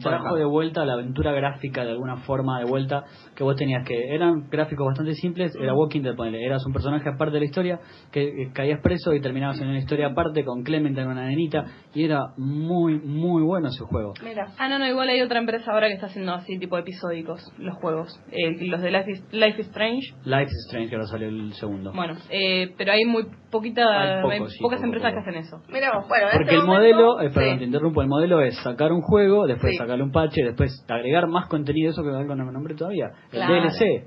trajo 0.00 0.24
Baja. 0.24 0.36
de 0.36 0.44
vuelta 0.44 0.84
la 0.84 0.94
aventura 0.94 1.32
gráfica 1.32 1.84
de 1.84 1.90
alguna 1.90 2.16
forma 2.18 2.58
de 2.58 2.64
vuelta 2.64 3.04
que 3.36 3.44
vos 3.44 3.56
tenías 3.56 3.86
que 3.86 4.14
eran 4.14 4.48
gráficos 4.50 4.86
bastante 4.86 5.14
simples 5.14 5.54
era 5.60 5.74
Walking 5.74 6.02
Dead 6.02 6.14
ponele, 6.16 6.44
eras 6.44 6.64
un 6.66 6.72
personaje 6.72 7.08
aparte 7.08 7.34
de 7.34 7.40
la 7.40 7.46
historia 7.46 7.80
que 8.10 8.22
eh, 8.24 8.50
caías 8.52 8.80
preso 8.82 9.14
y 9.14 9.20
terminabas 9.20 9.60
en 9.60 9.68
una 9.68 9.78
historia 9.78 10.08
aparte 10.08 10.44
con 10.44 10.62
Clement 10.62 10.96
en 10.98 11.06
una 11.08 11.26
nenita 11.26 11.64
y 11.94 12.04
era 12.04 12.20
muy 12.36 12.98
muy 13.00 13.42
bueno 13.42 13.68
ese 13.68 13.84
juego 13.84 14.12
Mira, 14.22 14.46
Ah, 14.58 14.68
no, 14.68 14.78
no, 14.78 14.86
igual 14.86 15.08
hay 15.08 15.20
otra 15.22 15.38
empresa 15.38 15.72
ahora 15.72 15.88
que 15.88 15.94
está 15.94 16.06
haciendo 16.06 16.32
así 16.32 16.58
tipo 16.58 16.76
episódicos, 16.78 17.40
los 17.58 17.74
juegos. 17.76 18.20
Eh, 18.30 18.66
los 18.68 18.80
de 18.82 18.90
Life 18.90 19.10
is, 19.10 19.24
Life 19.32 19.60
is 19.60 19.66
Strange. 19.68 20.14
Life 20.24 20.44
is 20.46 20.64
Strange 20.66 20.88
que 20.90 20.96
ahora 20.96 21.06
salió 21.08 21.28
el 21.28 21.52
segundo 21.54 21.92
Bueno, 21.94 22.14
eh, 22.30 22.72
pero 22.76 22.92
hay 22.92 23.04
muy 23.04 23.26
poquita, 23.50 23.82
Hay 24.16 24.22
poco, 24.22 24.32
hay 24.32 24.38
sí, 24.48 24.58
pocas 24.62 24.78
poco, 24.78 24.86
empresas 24.86 25.10
poco. 25.12 25.22
que 25.24 25.30
hacen 25.30 25.40
eso. 25.42 25.56
mira, 25.72 25.90
bueno, 26.08 26.26
en 26.26 26.32
porque 26.32 26.44
este 26.44 26.54
el 26.54 26.62
momento- 26.66 26.72
modelo 26.96 27.20
eh, 27.20 27.30
perdón 27.34 27.52
sí. 27.54 27.58
te 27.58 27.64
interrumpo 27.64 28.02
el 28.02 28.08
modelo 28.08 28.40
es 28.40 28.56
sacar 28.62 28.92
un 28.92 29.00
juego 29.02 29.46
después 29.52 29.72
Sí. 29.72 29.78
sacarle 29.78 30.02
un 30.04 30.12
parche 30.12 30.42
después 30.44 30.84
agregar 30.88 31.26
más 31.28 31.48
contenido 31.48 31.90
eso 31.90 32.02
que 32.02 32.10
algo 32.10 32.34
no 32.34 32.44
me 32.46 32.52
nombré 32.52 32.74
todavía 32.74 33.10
Claro. 33.30 33.54
el 33.54 33.62
DLC 33.62 34.06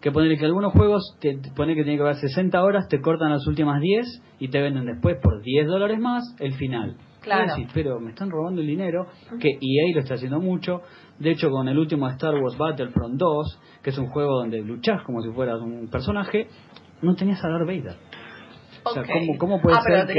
que 0.00 0.12
ponerle 0.12 0.38
que 0.38 0.44
algunos 0.46 0.72
juegos 0.72 1.16
te, 1.20 1.36
te 1.38 1.50
pone 1.52 1.74
que 1.74 1.82
tiene 1.82 1.98
que 1.98 2.04
ver 2.04 2.14
60 2.14 2.62
horas, 2.62 2.86
te 2.88 3.00
cortan 3.00 3.30
las 3.32 3.44
últimas 3.48 3.80
10 3.80 4.06
y 4.38 4.46
te 4.48 4.60
venden 4.62 4.86
después 4.86 5.16
por 5.20 5.42
10 5.42 5.66
dólares 5.66 5.98
más 5.98 6.22
el 6.38 6.54
final. 6.54 6.96
Claro. 7.20 7.52
Decís, 7.56 7.68
pero 7.74 7.98
me 7.98 8.10
están 8.10 8.30
robando 8.30 8.60
el 8.60 8.68
dinero, 8.68 9.06
que 9.40 9.48
EA 9.48 9.92
lo 9.94 10.00
está 10.00 10.14
haciendo 10.14 10.38
mucho. 10.38 10.82
De 11.18 11.32
hecho, 11.32 11.50
con 11.50 11.66
el 11.66 11.76
último 11.76 12.06
Star 12.10 12.32
Wars 12.36 12.56
Battlefront 12.56 13.16
2, 13.16 13.60
que 13.82 13.90
es 13.90 13.98
un 13.98 14.06
juego 14.06 14.36
donde 14.38 14.62
luchás 14.62 15.02
como 15.02 15.20
si 15.20 15.30
fueras 15.32 15.60
un 15.60 15.88
personaje, 15.90 16.46
no 17.02 17.16
tenías 17.16 17.44
a 17.44 17.48
Darth 17.48 17.66
Vader. 17.66 17.96
O 18.84 18.90
sea, 18.90 19.02
Ok. 19.02 19.08
¿cómo, 19.12 19.38
cómo 19.38 19.60
puede 19.60 19.76
ah, 19.76 19.80
ser 19.82 20.06
que, 20.06 20.14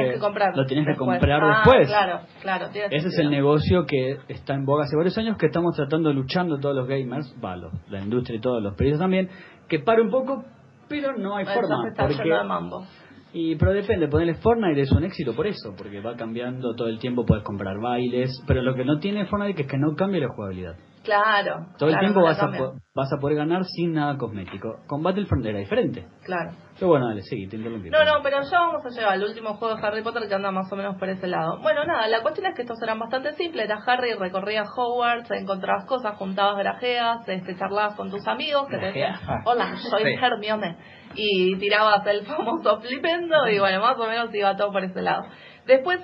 lo 0.55 0.65
tenías 0.65 0.85
que 0.85 0.91
después. 0.91 0.99
comprar 0.99 1.41
Ah, 1.43 1.61
después? 1.65 1.87
Claro, 1.87 2.19
claro. 2.41 2.65
Ese 2.91 3.07
es 3.07 3.17
el 3.19 3.29
negocio 3.29 3.85
que 3.85 4.17
está 4.27 4.53
en 4.53 4.65
boga 4.65 4.83
hace 4.83 4.95
varios 4.95 5.17
años, 5.17 5.37
que 5.37 5.47
estamos 5.47 5.75
tratando, 5.75 6.11
luchando 6.13 6.59
todos 6.59 6.75
los 6.75 6.87
gamers, 6.87 7.33
va, 7.43 7.55
los- 7.55 7.73
la 7.89 7.99
industria 7.99 8.37
y 8.37 8.41
todos 8.41 8.61
los 8.61 8.75
periodistas 8.75 9.03
también, 9.03 9.29
que 9.67 9.79
pare 9.79 10.01
un 10.01 10.09
poco, 10.09 10.43
pero 10.87 11.17
no 11.17 11.35
hay 11.35 11.45
Bueno, 11.45 11.61
forma. 11.61 11.87
está 11.89 12.07
porque- 12.07 12.29
de 12.29 12.43
mambo. 12.43 12.85
y 13.31 13.55
pero 13.57 13.73
depende, 13.73 14.07
ponerle 14.07 14.33
Fortnite 14.35 14.81
es 14.81 14.91
un 14.91 15.03
éxito 15.03 15.35
por 15.35 15.45
eso, 15.45 15.73
porque 15.77 16.01
va 16.01 16.15
cambiando 16.15 16.73
todo 16.75 16.87
el 16.87 16.97
tiempo, 16.99 17.25
puedes 17.25 17.43
comprar 17.43 17.79
bailes, 17.79 18.31
pero 18.47 18.61
lo 18.63 18.73
que 18.73 18.83
no 18.83 18.97
tiene 18.99 19.25
Fortnite 19.27 19.61
es 19.61 19.67
que 19.67 19.77
no 19.77 19.95
cambia 19.95 20.21
la 20.21 20.29
jugabilidad. 20.29 20.75
Claro. 21.03 21.67
Todo 21.77 21.89
el 21.89 21.99
tiempo 21.99 22.21
vas 22.21 22.41
a, 22.41 22.47
vas 22.47 23.13
a 23.13 23.17
poder 23.19 23.37
ganar 23.37 23.63
sin 23.65 23.93
nada 23.93 24.17
cosmético. 24.17 24.79
Con 24.87 25.01
Battlefront 25.01 25.45
era 25.45 25.59
diferente. 25.59 26.05
Claro. 26.23 26.51
Pero 26.75 26.87
bueno, 26.89 27.07
dale, 27.07 27.21
seguí, 27.23 27.47
te 27.47 27.55
interrumpí. 27.57 27.89
No, 27.89 28.03
no, 28.03 28.21
pero 28.21 28.39
ya 28.41 28.59
vamos 28.59 28.85
a 28.85 28.89
llegar 28.89 29.13
al 29.13 29.23
último 29.23 29.55
juego 29.55 29.75
de 29.75 29.85
Harry 29.87 30.01
Potter 30.03 30.27
que 30.27 30.35
anda 30.35 30.51
más 30.51 30.71
o 30.71 30.75
menos 30.75 30.95
por 30.97 31.09
ese 31.09 31.27
lado. 31.27 31.59
Bueno, 31.61 31.83
nada, 31.85 32.07
la 32.07 32.21
cuestión 32.21 32.47
es 32.47 32.55
que 32.55 32.61
estos 32.63 32.81
eran 32.81 32.99
bastante 32.99 33.33
simples. 33.33 33.65
Era 33.65 33.79
Harry, 33.85 34.13
recorría 34.13 34.63
Hogwarts, 34.63 35.31
encontrabas 35.31 35.85
cosas, 35.85 36.15
juntabas 36.17 36.57
grajeas, 36.57 37.27
este, 37.27 37.57
charlabas 37.57 37.95
con 37.95 38.09
tus 38.09 38.25
amigos 38.27 38.67
que 38.69 38.77
te 38.77 38.85
decían, 38.87 39.13
Grajeas. 39.13 39.41
hola, 39.45 39.75
soy 39.89 40.03
Sí. 40.03 40.19
Hermione. 40.21 40.77
Y 41.15 41.57
tirabas 41.57 42.05
el 42.07 42.25
famoso 42.25 42.79
flipendo 42.81 43.47
y 43.49 43.59
bueno, 43.59 43.81
más 43.81 43.97
o 43.97 44.05
menos 44.07 44.33
iba 44.33 44.55
todo 44.55 44.71
por 44.71 44.83
ese 44.83 45.01
lado. 45.01 45.23
Después 45.65 45.99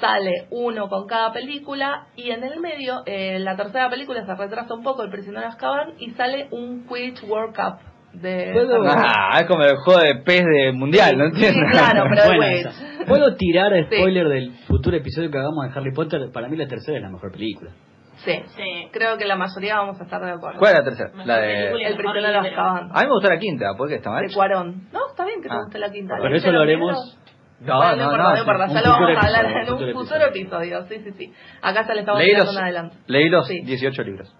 sale 0.00 0.46
uno 0.50 0.88
con 0.88 1.06
cada 1.06 1.32
película 1.32 2.06
y 2.16 2.30
en 2.30 2.44
el 2.44 2.60
medio, 2.60 3.02
eh, 3.06 3.38
la 3.40 3.56
tercera 3.56 3.90
película 3.90 4.24
se 4.24 4.34
retrasa 4.34 4.74
un 4.74 4.82
poco, 4.82 5.02
El 5.02 5.10
prisionero 5.10 5.42
de 5.42 5.48
Azkaban, 5.48 5.94
y 5.98 6.10
sale 6.12 6.48
un 6.52 6.86
Quidditch 6.86 7.22
World 7.24 7.54
Cup. 7.56 7.78
De 8.12 8.50
¿Puedo- 8.52 8.82
Ah, 8.86 9.38
es 9.40 9.46
como 9.46 9.62
el 9.64 9.74
juego 9.76 10.00
de 10.00 10.16
pez 10.16 10.44
de 10.44 10.72
mundial, 10.72 11.16
¿no 11.16 11.30
Sí, 11.30 11.46
entiendes? 11.46 11.70
claro, 11.72 12.04
pero 12.14 12.42
esa. 12.44 13.04
¿Puedo 13.06 13.34
tirar 13.36 13.72
spoiler 13.86 14.28
del 14.28 14.52
futuro 14.68 14.96
episodio 14.98 15.30
que 15.30 15.38
hagamos 15.38 15.64
de 15.72 15.80
Harry 15.80 15.92
Potter? 15.94 16.20
Para 16.30 16.46
mí 16.48 16.56
la 16.58 16.66
tercera 16.68 16.98
es 16.98 17.02
la 17.02 17.08
mejor 17.10 17.32
película. 17.32 17.70
Sí. 18.16 18.34
Sí. 18.54 18.88
Creo 18.92 19.16
que 19.16 19.24
la 19.24 19.34
mayoría 19.36 19.76
vamos 19.76 19.98
a 19.98 20.04
estar 20.04 20.20
de 20.22 20.30
acuerdo. 20.30 20.58
¿Cuál 20.58 20.72
es 20.74 20.78
la 20.80 20.84
tercera? 20.84 21.08
Mejor 21.10 21.26
La 21.26 21.36
película. 21.40 21.78
de... 21.78 21.86
El 21.86 21.96
prisionero 21.96 22.42
de. 22.42 22.48
Azkaban. 22.50 22.90
A 22.92 23.00
mí 23.00 23.06
me 23.06 23.12
gustó 23.14 23.28
la 23.30 23.38
quinta, 23.38 23.74
¿por 23.78 23.88
qué 23.88 23.94
está 23.96 24.10
mal? 24.10 24.26
De 24.28 24.34
Cuarón. 24.34 24.88
No, 24.92 25.00
está 25.08 25.24
bien 25.24 25.40
que 25.42 25.48
te 25.48 25.54
Ah. 25.54 25.58
guste 25.64 25.78
la 25.78 25.90
quinta. 25.90 26.14
Pero 26.18 26.28
¿Leíste 26.28 26.48
eso 26.48 26.54
lo 26.56 26.62
haremos? 26.62 27.18
No, 27.64 27.76
Bueno, 27.78 27.96
no, 27.96 28.36
importa, 28.38 28.66
no. 28.66 28.72
un 28.72 28.74
ya 28.74 28.82
lo 28.82 28.90
vamos 28.92 29.16
a 29.16 29.26
hablar 29.26 29.44
en 29.46 29.58
un 29.72 29.78
futuro 29.78 29.92
futuro 29.92 30.26
episodio. 30.26 30.84
Sí, 30.88 30.96
sí, 31.04 31.10
sí. 31.12 31.32
Acá 31.62 31.86
ya 31.86 31.94
le 31.94 32.00
estamos 32.00 32.20
Leí 32.20 32.32
los, 32.34 32.56
adelante. 32.56 32.96
leí 33.06 33.28
los 33.28 33.46
Sí. 33.46 33.60
18 33.64 34.02
libros. 34.02 34.34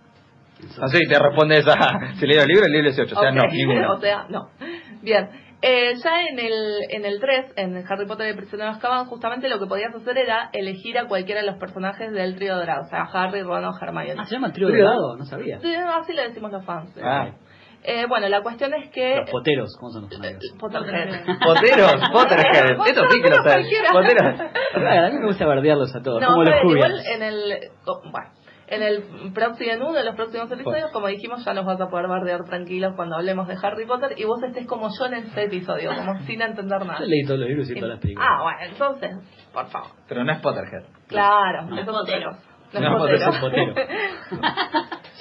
Así 0.80 0.98
te 1.08 1.18
responde 1.18 1.58
esa. 1.58 1.74
Si 2.18 2.26
leí 2.26 2.36
los 2.36 2.46
libros, 2.46 2.68
leí 2.68 2.82
los 2.82 2.96
18. 2.96 3.16
O 3.18 3.20
sea, 3.22 3.30
no, 3.32 3.42
ninguno. 3.44 3.92
o 3.94 3.98
sea, 3.98 4.26
no. 4.28 4.48
Bien. 5.02 5.28
Eh, 5.64 5.94
ya 6.02 6.22
en 6.26 6.40
el, 6.40 6.52
en 6.90 7.04
el 7.04 7.20
3, 7.20 7.52
en 7.54 7.84
Harry 7.88 8.04
Potter 8.06 8.26
y 8.26 8.30
el 8.30 8.36
prisionero 8.36 8.70
de 8.70 8.76
Azkaban, 8.76 9.06
justamente 9.06 9.48
lo 9.48 9.60
que 9.60 9.66
podías 9.66 9.94
hacer 9.94 10.18
era 10.18 10.50
elegir 10.52 10.98
a 10.98 11.06
cualquiera 11.06 11.40
de 11.40 11.46
los 11.46 11.56
personajes 11.56 12.10
del 12.12 12.34
trío 12.34 12.56
dorado. 12.56 12.82
O 12.82 12.88
sea, 12.88 13.02
Harry, 13.12 13.42
Ron 13.42 13.64
o 13.64 13.70
Hermione. 13.80 14.16
Ah, 14.18 14.24
se 14.24 14.34
llama 14.34 14.52
trío 14.52 14.66
Trío 14.66 14.84
dorado, 14.84 15.16
no 15.16 15.24
sabía. 15.24 15.60
Sí, 15.60 15.72
Así 15.72 16.14
le 16.14 16.22
decimos 16.28 16.50
los 16.50 16.64
fans. 16.64 16.90
Ah. 17.00 17.28
Eh, 17.28 17.32
bueno, 18.08 18.28
la 18.28 18.42
cuestión 18.42 18.74
es 18.74 18.90
que... 18.90 19.16
Los 19.16 19.30
poteros, 19.30 19.76
¿cómo 19.78 19.92
son 19.92 20.02
los 20.02 20.12
fanáticos? 20.16 20.58
Potterhead. 20.58 21.24
Poteros, 21.44 21.94
Potterhead. 22.12 22.86
Esto 22.86 23.10
sí 23.10 23.22
que 23.22 23.30
lo 23.30 23.36
sabes. 23.36 23.66
Cualquiera. 23.92 23.92
Poteros. 23.92 24.40
A 24.74 25.10
mí 25.10 25.18
me 25.18 25.26
gusta 25.26 25.46
bardearlos 25.46 25.94
a 25.94 26.00
todos, 26.02 26.20
No, 26.20 26.28
como 26.28 26.44
los 26.44 26.54
pero 26.54 26.70
igual 26.70 27.00
en 27.06 27.22
el... 27.22 27.70
oh, 27.86 28.02
Bueno, 28.10 28.30
en 28.68 28.82
el 28.82 29.32
próximo, 29.34 29.70
en 29.70 29.82
uno 29.82 29.92
de 29.92 30.04
los 30.04 30.14
próximos 30.14 30.50
episodios, 30.50 30.90
como 30.92 31.06
dijimos, 31.08 31.44
ya 31.44 31.52
nos 31.52 31.66
vas 31.66 31.78
a 31.78 31.88
poder 31.88 32.08
bardear 32.08 32.44
tranquilos 32.44 32.94
cuando 32.96 33.16
hablemos 33.16 33.46
de 33.46 33.54
Harry 33.62 33.84
Potter 33.86 34.18
y 34.18 34.24
vos 34.24 34.42
estés 34.42 34.66
como 34.66 34.88
yo 34.98 35.06
en 35.06 35.14
este 35.14 35.44
episodio, 35.44 35.90
como 35.94 36.18
sin 36.20 36.40
entender 36.40 36.86
nada. 36.86 37.00
Yo 37.00 37.04
leí 37.04 37.22
todos 37.24 37.40
los 37.40 37.48
libros 37.48 37.70
y 37.70 37.74
todas 37.74 37.90
las 37.90 38.00
películas. 38.00 38.28
Ah, 38.30 38.42
bueno, 38.42 38.58
entonces, 38.62 39.10
por 39.52 39.66
favor. 39.68 39.90
Pero 40.08 40.24
no 40.24 40.32
es 40.32 40.40
Potterhead. 40.40 40.84
Claro, 41.06 41.66
No 41.66 41.76
es 41.76 41.82
es 41.82 42.51
No, 42.72 43.06
es 43.06 43.22
potero. 43.22 43.40
potero. 43.40 43.74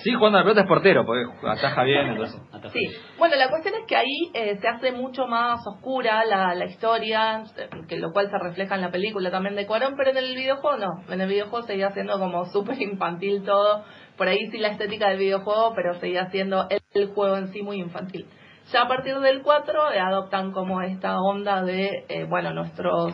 Sí, 0.03 0.13
jugando 0.13 0.39
a 0.39 0.41
la 0.41 0.45
pelota 0.45 0.61
es 0.61 0.67
portero, 0.67 1.05
porque 1.05 1.25
ataja 1.47 1.83
bien, 1.83 2.07
entonces. 2.07 2.41
Ataja. 2.51 2.69
Sí, 2.69 2.87
bueno, 3.19 3.35
la 3.35 3.49
cuestión 3.49 3.75
es 3.75 3.85
que 3.87 3.95
ahí 3.95 4.31
eh, 4.33 4.57
se 4.59 4.67
hace 4.67 4.91
mucho 4.91 5.27
más 5.27 5.59
oscura 5.67 6.25
la, 6.25 6.55
la 6.55 6.65
historia, 6.65 7.43
eh, 7.55 7.69
que 7.87 7.97
lo 7.97 8.11
cual 8.11 8.29
se 8.31 8.37
refleja 8.39 8.75
en 8.75 8.81
la 8.81 8.89
película 8.89 9.29
también 9.29 9.55
de 9.55 9.67
Cuarón, 9.67 9.93
pero 9.95 10.09
en 10.09 10.17
el 10.17 10.35
videojuego 10.35 10.77
no. 10.77 11.13
En 11.13 11.21
el 11.21 11.29
videojuego 11.29 11.67
seguía 11.67 11.91
siendo 11.91 12.17
como 12.17 12.45
súper 12.45 12.81
infantil 12.81 13.43
todo. 13.43 13.83
Por 14.17 14.27
ahí 14.27 14.39
sí 14.51 14.57
la 14.57 14.69
estética 14.69 15.09
del 15.09 15.19
videojuego, 15.19 15.73
pero 15.75 15.93
seguía 15.99 16.31
siendo 16.31 16.67
el, 16.69 16.79
el 16.93 17.13
juego 17.13 17.37
en 17.37 17.49
sí 17.49 17.61
muy 17.61 17.77
infantil. 17.79 18.25
Ya 18.71 18.83
a 18.83 18.87
partir 18.87 19.19
del 19.19 19.41
4 19.43 19.91
eh, 19.91 19.99
adoptan 19.99 20.51
como 20.51 20.81
esta 20.81 21.19
onda 21.19 21.61
de, 21.61 22.05
eh, 22.09 22.25
bueno, 22.27 22.53
nuestros... 22.53 23.13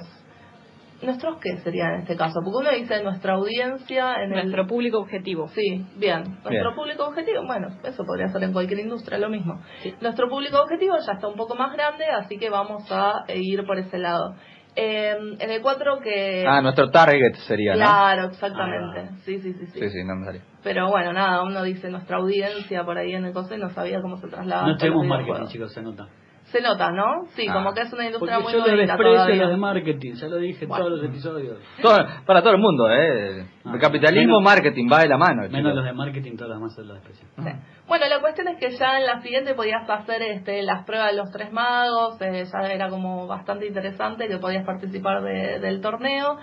¿Nuestros 1.01 1.37
qué 1.37 1.57
sería 1.57 1.93
en 1.93 2.01
este 2.01 2.15
caso? 2.15 2.39
Porque 2.43 2.57
uno 2.57 2.71
dice 2.71 3.03
nuestra 3.03 3.33
audiencia 3.33 4.15
en 4.15 4.33
el... 4.33 4.43
Nuestro 4.45 4.65
público 4.65 4.99
objetivo. 4.99 5.47
Sí, 5.49 5.85
bien. 5.95 6.23
Nuestro 6.23 6.49
Bien. 6.49 6.75
público 6.75 7.05
objetivo, 7.05 7.45
bueno, 7.45 7.67
eso 7.83 8.03
podría 8.03 8.29
ser 8.29 8.43
en 8.43 8.53
cualquier 8.53 8.79
industria 8.79 9.19
lo 9.19 9.29
mismo. 9.29 9.61
Nuestro 10.01 10.27
público 10.27 10.59
objetivo 10.59 10.95
ya 11.05 11.13
está 11.13 11.27
un 11.27 11.35
poco 11.35 11.55
más 11.55 11.73
grande, 11.73 12.05
así 12.05 12.37
que 12.37 12.49
vamos 12.49 12.83
a 12.91 13.25
eh, 13.27 13.37
ir 13.39 13.63
por 13.65 13.77
ese 13.77 13.99
lado. 13.99 14.35
Eh, 14.75 15.15
en 15.39 15.49
el 15.49 15.61
4 15.61 15.99
que... 16.01 16.45
Ah, 16.47 16.61
nuestro 16.61 16.89
target 16.89 17.33
sería, 17.47 17.73
¿no? 17.73 17.79
Claro, 17.79 18.25
exactamente. 18.27 19.09
Ah. 19.11 19.17
Sí, 19.23 19.39
sí, 19.39 19.53
sí, 19.53 19.65
sí, 19.67 19.79
Sí, 19.79 19.89
sí, 19.89 20.03
no 20.03 20.15
me 20.15 20.25
salió. 20.25 20.41
Pero 20.63 20.89
bueno, 20.89 21.13
nada, 21.13 21.43
uno 21.43 21.63
dice 21.63 21.89
nuestra 21.89 22.17
audiencia 22.17 22.83
por 22.83 22.97
ahí 22.97 23.13
en 23.13 23.25
el 23.25 23.33
coso 23.33 23.55
y 23.55 23.59
no 23.59 23.69
sabía 23.71 24.01
cómo 24.01 24.17
se 24.17 24.27
trasladaba. 24.27 24.67
No 24.67 24.77
tenemos 24.77 25.05
marketing, 25.05 25.47
chicos, 25.47 25.73
se 25.73 25.81
nota. 25.81 26.07
Se 26.51 26.61
nota, 26.61 26.91
¿no? 26.91 27.25
Sí, 27.35 27.45
Ah. 27.49 27.53
como 27.53 27.73
que 27.73 27.81
es 27.81 27.87
una 27.91 28.03
Porque 28.03 28.05
industria 28.05 28.39
muy 28.39 28.51
yo 28.53 28.57
los 28.59 28.67
bonita 28.67 28.81
desprecio 28.93 29.13
todavía. 29.15 29.41
los 29.43 29.49
de 29.51 29.57
marketing, 29.57 30.13
ya 30.13 30.27
lo 30.27 30.37
dije 30.37 30.63
en 30.63 30.69
Bueno. 30.69 30.85
todos 30.85 30.97
los 31.01 31.09
episodios. 31.09 31.57
Todo- 31.81 32.07
para 32.25 32.41
todo 32.41 32.53
el 32.53 32.59
mundo, 32.59 32.89
¿eh? 32.89 33.39
El 33.41 33.45
Ah, 33.65 33.77
capitalismo, 33.81 34.39
menos- 34.39 34.43
marketing, 34.43 34.87
va 34.91 34.99
de 35.01 35.09
la 35.09 35.17
mano. 35.17 35.41
Menos 35.49 35.75
los 35.75 35.83
de 35.83 35.91
marketing, 35.93 36.37
todas 36.37 36.49
las 36.51 36.57
demás 36.59 36.77
los 36.77 36.93
desprecio. 36.95 37.27
Sí. 37.37 37.49
Bueno, 37.87 38.05
la 38.09 38.19
cuestión 38.21 38.47
es 38.47 38.57
que 38.59 38.69
ya 38.77 38.97
en 38.99 39.05
la 39.05 39.21
siguiente 39.21 39.55
podías 39.55 39.89
hacer 39.89 40.21
este, 40.21 40.63
las 40.63 40.85
pruebas 40.85 41.11
de 41.11 41.17
los 41.17 41.31
tres 41.31 41.51
magos, 41.51 42.19
eh, 42.21 42.45
ya 42.45 42.59
era 42.71 42.89
como 42.89 43.27
bastante 43.27 43.67
interesante 43.67 44.27
que 44.29 44.37
podías 44.37 44.65
participar 44.65 45.21
de- 45.23 45.59
del 45.59 45.81
torneo. 45.81 46.37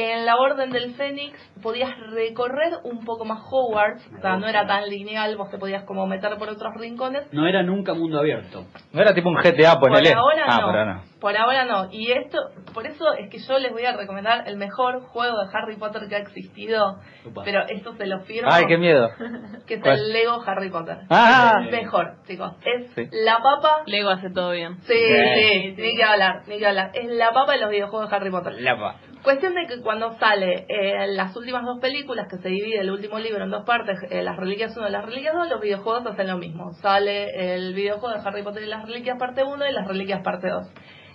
En 0.00 0.24
la 0.24 0.36
Orden 0.36 0.70
del 0.70 0.94
Fénix 0.94 1.36
podías 1.62 1.90
recorrer 2.10 2.72
un 2.84 3.04
poco 3.04 3.26
más 3.26 3.40
Hogwarts, 3.50 4.06
o 4.16 4.20
sea, 4.22 4.38
no 4.38 4.46
era 4.48 4.66
tan 4.66 4.88
lineal, 4.88 5.36
vos 5.36 5.50
te 5.50 5.58
podías 5.58 5.84
como 5.84 6.06
meter 6.06 6.38
por 6.38 6.48
otros 6.48 6.72
rincones. 6.78 7.30
No 7.32 7.46
era 7.46 7.62
nunca 7.62 7.92
mundo 7.92 8.18
abierto. 8.18 8.64
No 8.94 9.02
era 9.02 9.12
tipo 9.12 9.28
un 9.28 9.36
GTA, 9.36 9.78
ponele. 9.78 10.10
Por 10.12 10.18
ahora 10.18 10.44
ah, 10.46 10.56
no. 10.60 10.66
por 10.66 10.76
ahora 10.76 10.94
no. 10.94 11.02
Por 11.20 11.36
ahora 11.36 11.64
no. 11.66 11.88
Y 11.92 12.12
esto, 12.12 12.38
por 12.72 12.86
eso 12.86 13.12
es 13.12 13.28
que 13.28 13.38
yo 13.38 13.58
les 13.58 13.70
voy 13.72 13.84
a 13.84 13.94
recomendar 13.94 14.48
el 14.48 14.56
mejor 14.56 15.02
juego 15.02 15.36
de 15.38 15.48
Harry 15.52 15.76
Potter 15.76 16.08
que 16.08 16.16
ha 16.16 16.20
existido. 16.20 16.96
Upa. 17.26 17.42
Pero 17.44 17.60
esto 17.68 17.94
se 17.96 18.06
lo 18.06 18.20
firmo. 18.20 18.48
Ay, 18.50 18.64
qué 18.66 18.78
miedo. 18.78 19.10
Que 19.66 19.74
es 19.74 19.82
¿Cuál? 19.82 19.98
el 20.00 20.12
Lego 20.12 20.42
Harry 20.46 20.70
Potter. 20.70 20.96
Ah, 21.10 21.60
Mejor, 21.70 22.14
chicos. 22.26 22.54
Es 22.64 22.90
Sí. 22.94 23.06
la 23.12 23.38
papa 23.42 23.82
Lego 23.86 24.08
hace 24.08 24.30
todo 24.30 24.50
bien. 24.52 24.78
Sí, 24.82 24.94
Sí. 24.94 25.74
sí, 25.76 25.82
ni 25.82 25.94
que 25.94 26.02
hablar, 26.04 26.42
ni 26.48 26.58
que 26.58 26.66
hablar. 26.66 26.90
Es 26.94 27.08
la 27.10 27.32
papa 27.32 27.52
de 27.52 27.58
los 27.60 27.70
videojuegos 27.70 28.10
de 28.10 28.16
Harry 28.16 28.30
Potter. 28.30 28.54
Lapa. 28.60 28.96
Cuestión 29.22 29.54
de 29.54 29.66
que 29.66 29.82
cuando 29.82 30.16
sale 30.18 30.64
eh, 30.68 31.06
las 31.08 31.36
últimas 31.36 31.64
dos 31.64 31.78
películas, 31.80 32.26
que 32.30 32.38
se 32.38 32.48
divide 32.48 32.80
el 32.80 32.90
último 32.90 33.18
libro 33.18 33.44
en 33.44 33.50
dos 33.50 33.64
partes, 33.66 33.98
eh, 34.10 34.22
las 34.22 34.36
reliquias 34.36 34.74
1 34.76 34.88
y 34.88 34.90
las 34.92 35.04
reliquias 35.04 35.34
2, 35.34 35.48
los 35.50 35.60
videojuegos 35.60 36.06
hacen 36.06 36.28
lo 36.28 36.38
mismo. 36.38 36.72
Sale 36.80 37.54
el 37.54 37.74
videojuego 37.74 38.14
de 38.18 38.26
Harry 38.26 38.42
Potter 38.42 38.62
y 38.62 38.66
las 38.66 38.84
reliquias 38.86 39.18
parte 39.18 39.44
1 39.44 39.68
y 39.68 39.72
las 39.72 39.86
reliquias 39.86 40.22
parte 40.22 40.48
2. 40.48 40.66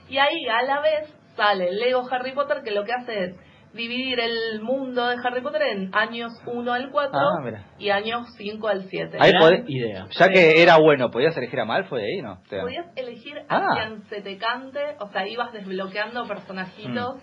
Y 0.09 0.17
ahí 0.19 0.47
a 0.47 0.61
la 0.63 0.81
vez 0.81 1.13
sale 1.35 1.71
Lego 1.71 2.03
Harry 2.11 2.33
Potter 2.33 2.61
que 2.63 2.71
lo 2.71 2.83
que 2.85 2.93
hace 2.93 3.23
es 3.25 3.35
dividir 3.73 4.19
el 4.21 4.61
mundo 4.61 5.05
de 5.07 5.17
Harry 5.21 5.41
Potter 5.41 5.63
en 5.63 5.93
años 5.93 6.31
1 6.45 6.71
al 6.71 6.91
4 6.91 7.19
Ah, 7.19 7.41
y 7.77 7.89
años 7.89 8.25
5 8.37 8.67
al 8.69 8.83
7. 8.87 9.17
Ahí 9.19 9.33
podés- 9.33 9.65
idea. 9.67 10.05
Ya 10.17 10.29
que 10.29 10.61
era 10.61 10.77
bueno, 10.77 11.09
¿podías 11.11 11.35
elegir 11.35 11.59
a 11.59 11.65
Malfoy 11.65 12.01
ahí, 12.01 12.21
no? 12.21 12.39
Podías 12.49 12.85
elegir 12.95 13.37
a 13.49 13.57
Ah. 13.57 13.67
quien 13.75 14.03
se 14.03 14.21
te 14.21 14.37
cante, 14.37 14.79
o 15.01 15.09
sea, 15.09 15.27
ibas 15.27 15.51
desbloqueando 15.51 16.25
personajitos. 16.25 17.15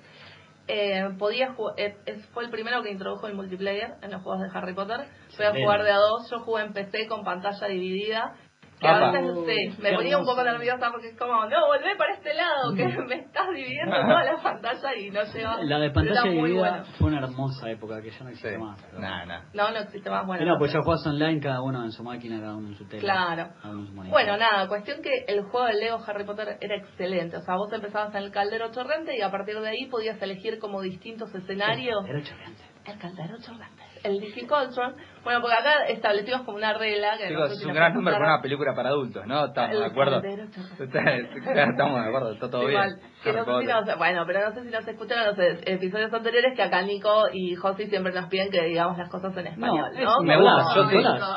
Eh, 0.74 1.10
podías 1.18 1.50
ju- 1.54 1.74
eh, 1.76 1.94
fue 2.32 2.44
el 2.44 2.50
primero 2.50 2.82
que 2.82 2.90
introdujo 2.90 3.26
el 3.26 3.34
multiplayer 3.34 3.96
en 4.00 4.10
los 4.10 4.22
juegos 4.22 4.40
de 4.40 4.48
Harry 4.58 4.72
Potter. 4.72 4.96
Voy 5.00 5.06
a 5.06 5.26
Excelente. 5.28 5.62
jugar 5.62 5.82
de 5.84 5.90
a 5.90 5.96
dos, 5.98 6.30
yo 6.30 6.38
jugué 6.40 6.62
en 6.62 6.72
PC 6.72 7.06
con 7.08 7.24
pantalla 7.24 7.66
dividida. 7.66 8.34
Que 8.82 8.88
Apa. 8.88 9.08
a 9.10 9.12
veces 9.12 9.36
sí, 9.46 9.80
me 9.80 9.94
ponía 9.94 10.18
un 10.18 10.24
poco 10.24 10.42
nerviosa 10.42 10.90
porque 10.90 11.10
es 11.10 11.16
como, 11.16 11.46
no, 11.46 11.66
volvé 11.68 11.94
para 11.96 12.14
este 12.14 12.34
lado, 12.34 12.74
que 12.74 12.84
me 13.06 13.14
estás 13.14 13.48
dividiendo 13.54 13.94
toda 13.94 14.24
la 14.24 14.36
pantalla 14.42 14.96
y 14.96 15.10
no 15.10 15.22
lleva. 15.22 15.62
La 15.62 15.78
de 15.78 15.90
pantalla 15.90 16.22
dividida 16.22 16.70
bueno. 16.70 16.84
fue 16.98 17.08
una 17.08 17.18
hermosa 17.20 17.70
época 17.70 18.02
que 18.02 18.10
ya 18.10 18.18
no 18.24 18.28
existe 18.30 18.54
Sí. 18.54 18.58
más. 18.58 18.92
Nah, 18.94 19.24
nah. 19.24 19.42
No, 19.54 19.70
no 19.70 19.78
existe 19.78 20.10
más 20.10 20.26
bueno. 20.26 20.44
No, 20.44 20.58
pues 20.58 20.72
ya 20.72 20.80
jugás 20.82 21.06
online, 21.06 21.40
cada 21.40 21.62
uno 21.62 21.84
en 21.84 21.92
su 21.92 22.02
máquina, 22.02 22.40
cada 22.40 22.56
uno 22.56 22.68
en 22.68 22.74
su 22.76 22.84
tele. 22.88 23.00
Claro. 23.02 23.50
su. 23.62 24.10
Bueno, 24.10 24.36
nada, 24.36 24.66
cuestión 24.66 25.00
que 25.00 25.24
el 25.28 25.42
juego 25.44 25.66
de 25.66 25.74
Lego 25.74 25.98
Harry 26.04 26.24
Potter 26.24 26.58
era 26.60 26.76
excelente. 26.76 27.36
O 27.36 27.42
sea, 27.42 27.54
vos 27.54 27.72
empezabas 27.72 28.12
en 28.16 28.24
el 28.24 28.32
caldero 28.32 28.72
chorrente 28.72 29.16
y 29.16 29.22
a 29.22 29.30
partir 29.30 29.60
de 29.60 29.68
ahí 29.68 29.86
podías 29.86 30.20
elegir 30.20 30.58
como 30.58 30.80
distintos 30.82 31.32
escenarios. 31.32 32.04
Era 32.04 32.20
chorreante. 32.22 32.62
El 32.84 32.98
caldero 32.98 33.36
chorrante. 33.38 33.91
El 34.04 34.20
Difficultron. 34.20 34.94
Bueno, 35.24 35.40
porque 35.40 35.54
acá 35.56 35.84
establecimos 35.88 36.42
como 36.42 36.56
una 36.56 36.72
regla 36.74 37.16
que 37.16 37.30
no 37.30 37.44
Chicos, 37.46 37.52
es 37.60 37.64
un 37.66 37.74
gran 37.74 37.94
nombre 37.94 38.12
para 38.14 38.24
una 38.34 38.42
película 38.42 38.74
para 38.74 38.88
adultos, 38.88 39.24
¿no? 39.26 39.44
Estamos 39.46 39.78
de 39.78 39.84
acuerdo. 39.86 40.20
Estamos 40.22 42.02
de 42.02 42.08
acuerdo, 42.08 42.32
está 42.32 42.50
todo 42.50 42.68
Igual, 42.68 42.96
bien. 42.96 43.12
que 43.22 43.32
no 43.32 43.44
sé 43.44 43.60
si 43.60 43.66
nos- 43.72 43.98
bueno, 43.98 44.24
pero 44.26 44.48
no 44.48 44.54
sé 44.54 44.62
si 44.64 44.70
nos 44.70 44.86
escucharon 44.88 45.26
los 45.26 45.36
episodios 45.64 46.12
anteriores 46.12 46.54
que 46.56 46.62
acá 46.62 46.82
Nico 46.82 47.24
y 47.32 47.54
Josi 47.54 47.86
siempre 47.86 48.12
nos 48.12 48.26
piden 48.28 48.50
que 48.50 48.62
digamos 48.64 48.98
las 48.98 49.08
cosas 49.08 49.36
en 49.36 49.46
español, 49.46 49.90
es 49.96 50.04
¿no? 50.04 50.20
Me 50.22 50.36
gusta, 50.36 50.74
yo 50.74 50.88
sí. 50.88 50.96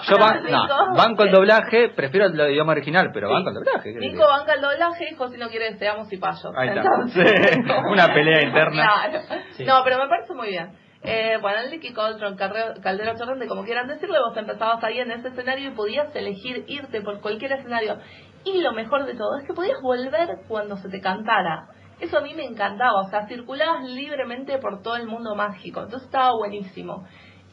Yo 0.09 0.17
banco 0.97 1.23
el 1.23 1.31
doblaje, 1.31 1.89
prefiero 1.89 2.25
el 2.27 2.51
idioma 2.51 2.71
original, 2.71 3.11
pero 3.13 3.27
Sí. 3.27 3.33
banco 3.33 3.49
el 3.49 3.55
doblaje. 3.55 3.93
¿qué 3.93 3.99
Nico 3.99 4.25
banca 4.27 4.53
el 4.53 4.61
doblaje 4.61 5.09
y 5.11 5.15
Josi 5.15 5.37
no 5.37 5.47
quiere 5.49 5.69
que 5.69 5.77
seamos 5.77 6.07
cipayos. 6.09 6.51
Ahí 6.57 6.69
está. 6.69 6.81
Entonces, 6.81 7.57
Una 7.91 8.07
pelea 8.13 8.41
interna. 8.47 8.89
Claro. 9.09 9.19
Sí. 9.51 9.63
No, 9.65 9.81
pero 9.83 9.99
me 9.99 10.07
parece 10.07 10.33
muy 10.33 10.47
bien. 10.49 10.71
Eh, 11.03 11.37
bueno, 11.41 11.59
el 11.59 11.71
Licky 11.71 11.93
Coltron, 11.93 12.35
Caldero 12.35 13.17
Chorrente, 13.17 13.47
como 13.47 13.63
quieran 13.63 13.87
decirle, 13.87 14.17
vos 14.19 14.35
empezabas 14.35 14.83
ahí 14.83 14.99
en 14.99 15.11
ese 15.11 15.27
escenario 15.27 15.69
y 15.69 15.75
podías 15.75 16.15
elegir 16.15 16.65
irte 16.67 17.01
por 17.01 17.21
cualquier 17.21 17.51
escenario. 17.51 17.99
Y 18.43 18.61
lo 18.61 18.71
mejor 18.73 19.05
de 19.05 19.13
todo 19.13 19.37
es 19.39 19.47
que 19.47 19.53
podías 19.53 19.81
volver 19.81 20.29
cuando 20.47 20.77
se 20.77 20.89
te 20.89 21.01
cantara. 21.01 21.67
Eso 21.99 22.17
a 22.17 22.21
mí 22.21 22.33
me 22.33 22.43
encantaba, 22.43 23.01
o 23.01 23.09
sea, 23.09 23.27
circulabas 23.27 23.83
libremente 23.83 24.57
por 24.57 24.81
todo 24.81 24.97
el 24.97 25.07
mundo 25.07 25.33
mágico, 25.35 25.81
entonces 25.81 26.07
estaba 26.07 26.31
buenísimo. 26.37 27.05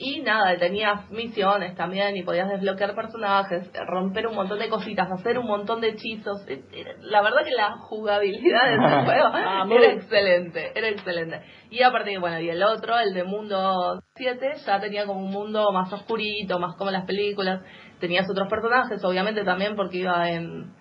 Y 0.04 0.20
nada, 0.20 0.56
tenías 0.58 1.08
misiones 1.12 1.76
también 1.76 2.16
y 2.16 2.24
podías 2.24 2.48
desbloquear 2.48 2.92
personajes, 2.96 3.70
romper 3.86 4.26
un 4.26 4.34
montón 4.34 4.58
de 4.58 4.68
cositas, 4.68 5.08
hacer 5.12 5.38
un 5.38 5.46
montón 5.46 5.80
de 5.80 5.90
hechizos. 5.90 6.44
Eh, 6.48 6.64
eh, 6.72 6.84
La 7.02 7.22
verdad 7.22 7.44
que 7.44 7.52
la 7.52 7.76
jugabilidad 7.76 8.64
de 8.66 8.74
ese 8.74 9.04
juego 9.04 9.30
Vamos. 9.30 9.78
era 9.78 9.92
excelente, 9.92 10.72
era 10.74 10.88
excelente. 10.88 11.40
Y 11.70 11.84
aparte, 11.84 12.18
bueno, 12.18 12.40
y 12.40 12.50
el 12.50 12.64
otro, 12.64 12.98
el 12.98 13.14
de 13.14 13.22
Mundo 13.22 14.02
7, 14.16 14.54
ya 14.66 14.80
tenía 14.80 15.06
como 15.06 15.20
un 15.20 15.30
mundo 15.30 15.70
más 15.70 15.92
oscurito, 15.92 16.58
más 16.58 16.74
como 16.74 16.90
las 16.90 17.04
películas. 17.06 17.62
Tenías 18.00 18.28
otros 18.28 18.48
personajes, 18.48 19.04
obviamente 19.04 19.44
también 19.44 19.76
porque 19.76 19.98
iba 19.98 20.28
en 20.30 20.72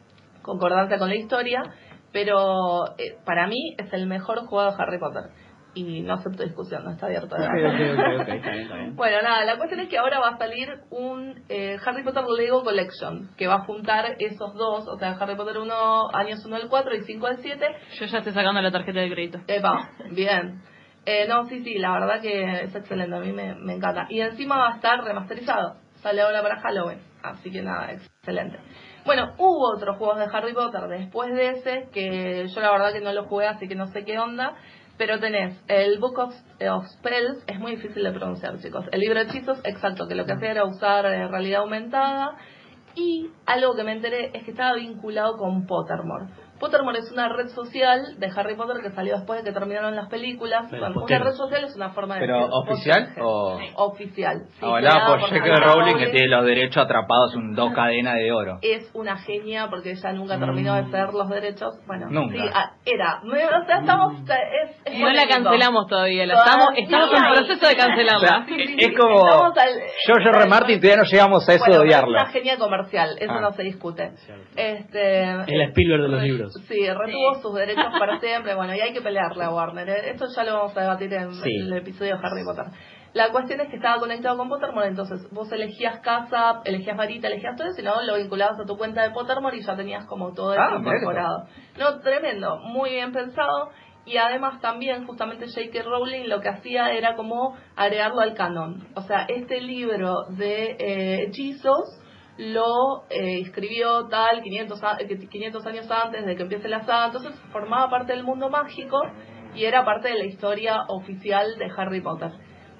concordancia 0.41 0.97
con 0.97 1.09
la 1.09 1.15
historia, 1.15 1.61
pero 2.11 2.87
eh, 2.97 3.17
para 3.23 3.45
mí 3.45 3.75
es 3.77 3.93
el 3.93 4.07
mejor 4.07 4.47
juego 4.47 4.71
de 4.71 4.81
Harry 4.81 4.97
Potter. 4.97 5.29
Y 5.73 6.01
no 6.01 6.13
acepto 6.13 6.43
discusión, 6.43 6.83
no 6.83 6.91
está 6.91 7.05
abierto. 7.05 7.35
Ok, 7.35 7.41
ok, 7.41 7.49
ok, 7.93 8.21
ok, 8.21 8.27
está 8.29 8.49
bien, 8.51 8.63
está 8.63 8.75
bien. 8.75 8.95
Bueno, 8.95 9.21
nada, 9.21 9.45
la 9.45 9.57
cuestión 9.57 9.79
es 9.81 9.89
que 9.89 9.97
ahora 9.97 10.19
va 10.19 10.29
a 10.29 10.37
salir 10.37 10.69
un 10.89 11.43
eh, 11.49 11.77
Harry 11.85 12.03
Potter 12.03 12.23
Lego 12.25 12.63
Collection, 12.63 13.29
que 13.37 13.47
va 13.47 13.55
a 13.55 13.65
juntar 13.65 14.15
esos 14.19 14.53
dos, 14.53 14.87
o 14.87 14.97
sea, 14.97 15.11
Harry 15.19 15.35
Potter 15.35 15.57
1, 15.57 16.15
años 16.15 16.45
1 16.45 16.55
al 16.55 16.67
4 16.67 16.95
y 16.95 17.01
5 17.01 17.27
al 17.27 17.37
7. 17.37 17.65
Yo 17.99 18.05
ya 18.05 18.17
estoy 18.17 18.33
sacando 18.33 18.61
la 18.61 18.71
tarjeta 18.71 18.99
de 18.99 19.11
crédito. 19.11 19.39
Epa, 19.47 19.89
bien. 20.11 20.61
Eh, 21.05 21.25
no, 21.27 21.45
sí, 21.45 21.63
sí, 21.63 21.79
la 21.79 21.93
verdad 21.93 22.21
que 22.21 22.63
es 22.63 22.75
excelente, 22.75 23.15
a 23.15 23.19
mí 23.19 23.31
me, 23.31 23.55
me 23.55 23.73
encanta. 23.73 24.05
Y 24.09 24.21
encima 24.21 24.57
va 24.57 24.73
a 24.73 24.75
estar 24.75 25.03
remasterizado, 25.03 25.77
sale 25.95 26.21
ahora 26.21 26.43
para 26.43 26.59
Halloween, 26.59 26.99
así 27.23 27.49
que 27.49 27.61
nada, 27.61 27.91
excelente. 27.93 28.59
Bueno, 29.03 29.33
hubo 29.39 29.75
otros 29.75 29.97
juegos 29.97 30.19
de 30.19 30.27
Harry 30.31 30.53
Potter 30.53 30.81
después 30.87 31.33
de 31.33 31.49
ese, 31.49 31.89
que 31.91 32.47
yo 32.47 32.61
la 32.61 32.71
verdad 32.71 32.93
que 32.93 33.01
no 33.01 33.13
lo 33.13 33.25
jugué, 33.25 33.47
así 33.47 33.67
que 33.67 33.73
no 33.73 33.87
sé 33.87 34.05
qué 34.05 34.19
onda. 34.19 34.55
Pero 35.01 35.19
tenés 35.19 35.59
el 35.67 35.97
Book 35.97 36.19
of, 36.19 36.35
of 36.69 36.85
Spells, 36.89 37.43
es 37.47 37.59
muy 37.59 37.71
difícil 37.71 38.03
de 38.03 38.11
pronunciar, 38.11 38.59
chicos. 38.59 38.85
El 38.91 38.99
libro 38.99 39.17
de 39.17 39.31
hechizos, 39.31 39.59
exacto, 39.63 40.07
que 40.07 40.13
lo 40.13 40.27
que 40.27 40.33
hacía 40.33 40.51
era 40.51 40.63
usar 40.63 41.07
eh, 41.07 41.27
realidad 41.27 41.61
aumentada. 41.61 42.37
Y 42.93 43.31
algo 43.47 43.75
que 43.75 43.83
me 43.83 43.93
enteré 43.93 44.29
es 44.31 44.43
que 44.43 44.51
estaba 44.51 44.75
vinculado 44.75 45.37
con 45.37 45.65
Pottermore. 45.65 46.27
Pottermore 46.61 46.99
es 46.99 47.11
una 47.11 47.27
red 47.27 47.47
social 47.49 48.15
de 48.19 48.27
Harry 48.35 48.55
Potter 48.55 48.77
que 48.81 48.91
salió 48.91 49.15
después 49.17 49.43
de 49.43 49.49
que 49.49 49.53
terminaron 49.53 49.95
las 49.95 50.07
películas. 50.09 50.67
Pero 50.69 50.83
Bueno, 50.93 51.01
una 51.03 51.19
red 51.19 51.31
social 51.33 51.63
es 51.65 51.75
una 51.75 51.89
forma 51.89 52.15
de 52.15 52.21
¿Pero 52.21 52.35
decir 52.37 52.51
oficial 52.53 53.09
o...? 53.19 53.59
Oficial. 53.75 54.43
sí, 54.53 54.59
por 54.61 55.19
J.K. 55.19 55.55
Rowling 55.59 55.97
que 55.97 56.07
tiene 56.11 56.27
los 56.27 56.45
derechos 56.45 56.85
atrapados 56.85 57.33
en 57.35 57.53
dos 57.55 57.73
cadenas 57.73 58.15
de 58.15 58.31
oro. 58.31 58.59
es 58.61 58.89
una 58.93 59.17
genia 59.17 59.67
porque 59.69 59.91
ella 59.91 60.13
nunca 60.13 60.37
terminó 60.39 60.75
de 60.75 60.83
ceder 60.91 61.13
los 61.13 61.27
derechos. 61.29 61.73
Bueno, 61.87 62.07
Nunca. 62.09 62.35
sí, 62.37 62.49
ah, 62.53 62.71
era. 62.85 63.21
O 63.23 63.65
sea, 63.65 63.79
estamos. 63.79 64.13
Es, 64.21 64.93
es 64.93 64.99
No 64.99 65.09
la 65.09 65.27
cancelamos 65.27 65.87
todavía, 65.87 66.25
la 66.27 66.35
estamos, 66.35 66.67
estamos 66.77 67.09
en 67.13 67.23
proceso 67.33 67.67
de 67.67 67.75
cancelarla. 67.75 68.45
Es 68.77 68.97
como 68.97 69.21
George 70.05 70.29
R. 70.29 70.37
R. 70.39 70.47
Martin, 70.49 70.79
todavía 70.79 71.03
no 71.03 71.09
llegamos 71.09 71.49
a 71.49 71.53
eso 71.53 71.65
Bueno, 71.65 71.81
de 71.81 71.87
odiarlo. 71.87 72.17
Es 72.17 72.23
una 72.23 72.31
genia 72.31 72.57
comercial, 72.57 73.15
eso 73.19 73.33
Ah. 73.33 73.41
no 73.41 73.51
se 73.53 73.63
discute. 73.63 74.11
Cierto. 74.17 74.43
Este, 74.55 75.23
El 75.23 75.61
Spielberg 75.69 76.01
de 76.03 76.07
los 76.09 76.21
libros. 76.21 76.50
Sí, 76.59 76.87
retuvo 76.87 77.35
Sí. 77.35 77.41
sus 77.41 77.53
derechos 77.55 77.85
para 77.99 78.19
siempre. 78.19 78.55
Bueno, 78.55 78.75
y 78.75 78.79
hay 78.81 78.93
que 78.93 79.01
pelearle 79.01 79.43
a 79.43 79.49
Warner. 79.53 79.89
¿eh? 79.89 80.09
Esto 80.11 80.25
ya 80.35 80.43
lo 80.43 80.53
vamos 80.53 80.77
a 80.77 80.81
debatir 80.81 81.13
en 81.13 81.33
Sí. 81.35 81.49
el 81.65 81.73
episodio 81.73 82.17
de 82.17 82.27
Harry 82.27 82.43
Potter. 82.45 82.65
La 83.13 83.29
cuestión 83.31 83.59
es 83.59 83.69
que 83.69 83.75
estaba 83.75 83.99
conectado 83.99 84.37
con 84.37 84.47
Pottermore, 84.47 84.87
entonces 84.87 85.27
vos 85.31 85.51
elegías 85.51 85.99
casa, 85.99 86.61
elegías 86.63 86.95
varita, 86.95 87.27
elegías 87.27 87.57
todo 87.57 87.67
eso, 87.67 87.81
y 87.81 87.83
no 87.83 88.01
lo 88.03 88.15
vinculabas 88.15 88.57
a 88.57 88.65
tu 88.65 88.77
cuenta 88.77 89.01
de 89.03 89.09
Pottermore 89.11 89.57
y 89.57 89.61
ya 89.63 89.75
tenías 89.75 90.05
como 90.05 90.33
todo 90.33 90.53
eso 90.53 90.61
Ah, 90.61 90.79
mirá 90.79 90.91
que 90.91 90.97
incorporado. 91.01 91.47
No, 91.77 91.99
tremendo, 91.99 92.57
muy 92.59 92.91
bien 92.91 93.11
pensado. 93.11 93.71
Y 94.05 94.17
además 94.17 94.59
también, 94.61 95.05
justamente 95.05 95.45
J.K. 95.45 95.83
Rowling 95.83 96.27
lo 96.27 96.39
que 96.41 96.49
hacía 96.49 96.91
era 96.93 97.15
como 97.15 97.55
agregarlo 97.75 98.21
al 98.21 98.33
canon. 98.33 98.87
O 98.95 99.01
sea, 99.01 99.25
este 99.27 99.61
libro 99.61 100.23
de 100.29 100.75
eh, 100.79 101.23
hechizos 101.27 102.00
lo 102.41 103.03
eh, 103.09 103.39
escribió 103.41 104.07
tal 104.07 104.41
500, 104.41 104.83
a- 104.83 104.97
eh, 104.99 105.27
500 105.29 105.65
años 105.67 105.89
antes 105.91 106.25
de 106.25 106.35
que 106.35 106.41
empiece 106.43 106.67
la 106.67 106.81
saga, 106.81 107.05
entonces 107.07 107.39
formaba 107.51 107.89
parte 107.89 108.13
del 108.13 108.23
mundo 108.23 108.49
mágico 108.49 108.99
y 109.53 109.65
era 109.65 109.85
parte 109.85 110.07
de 110.09 110.15
la 110.17 110.25
historia 110.25 110.85
oficial 110.87 111.57
de 111.57 111.71
Harry 111.77 112.01
Potter. 112.01 112.31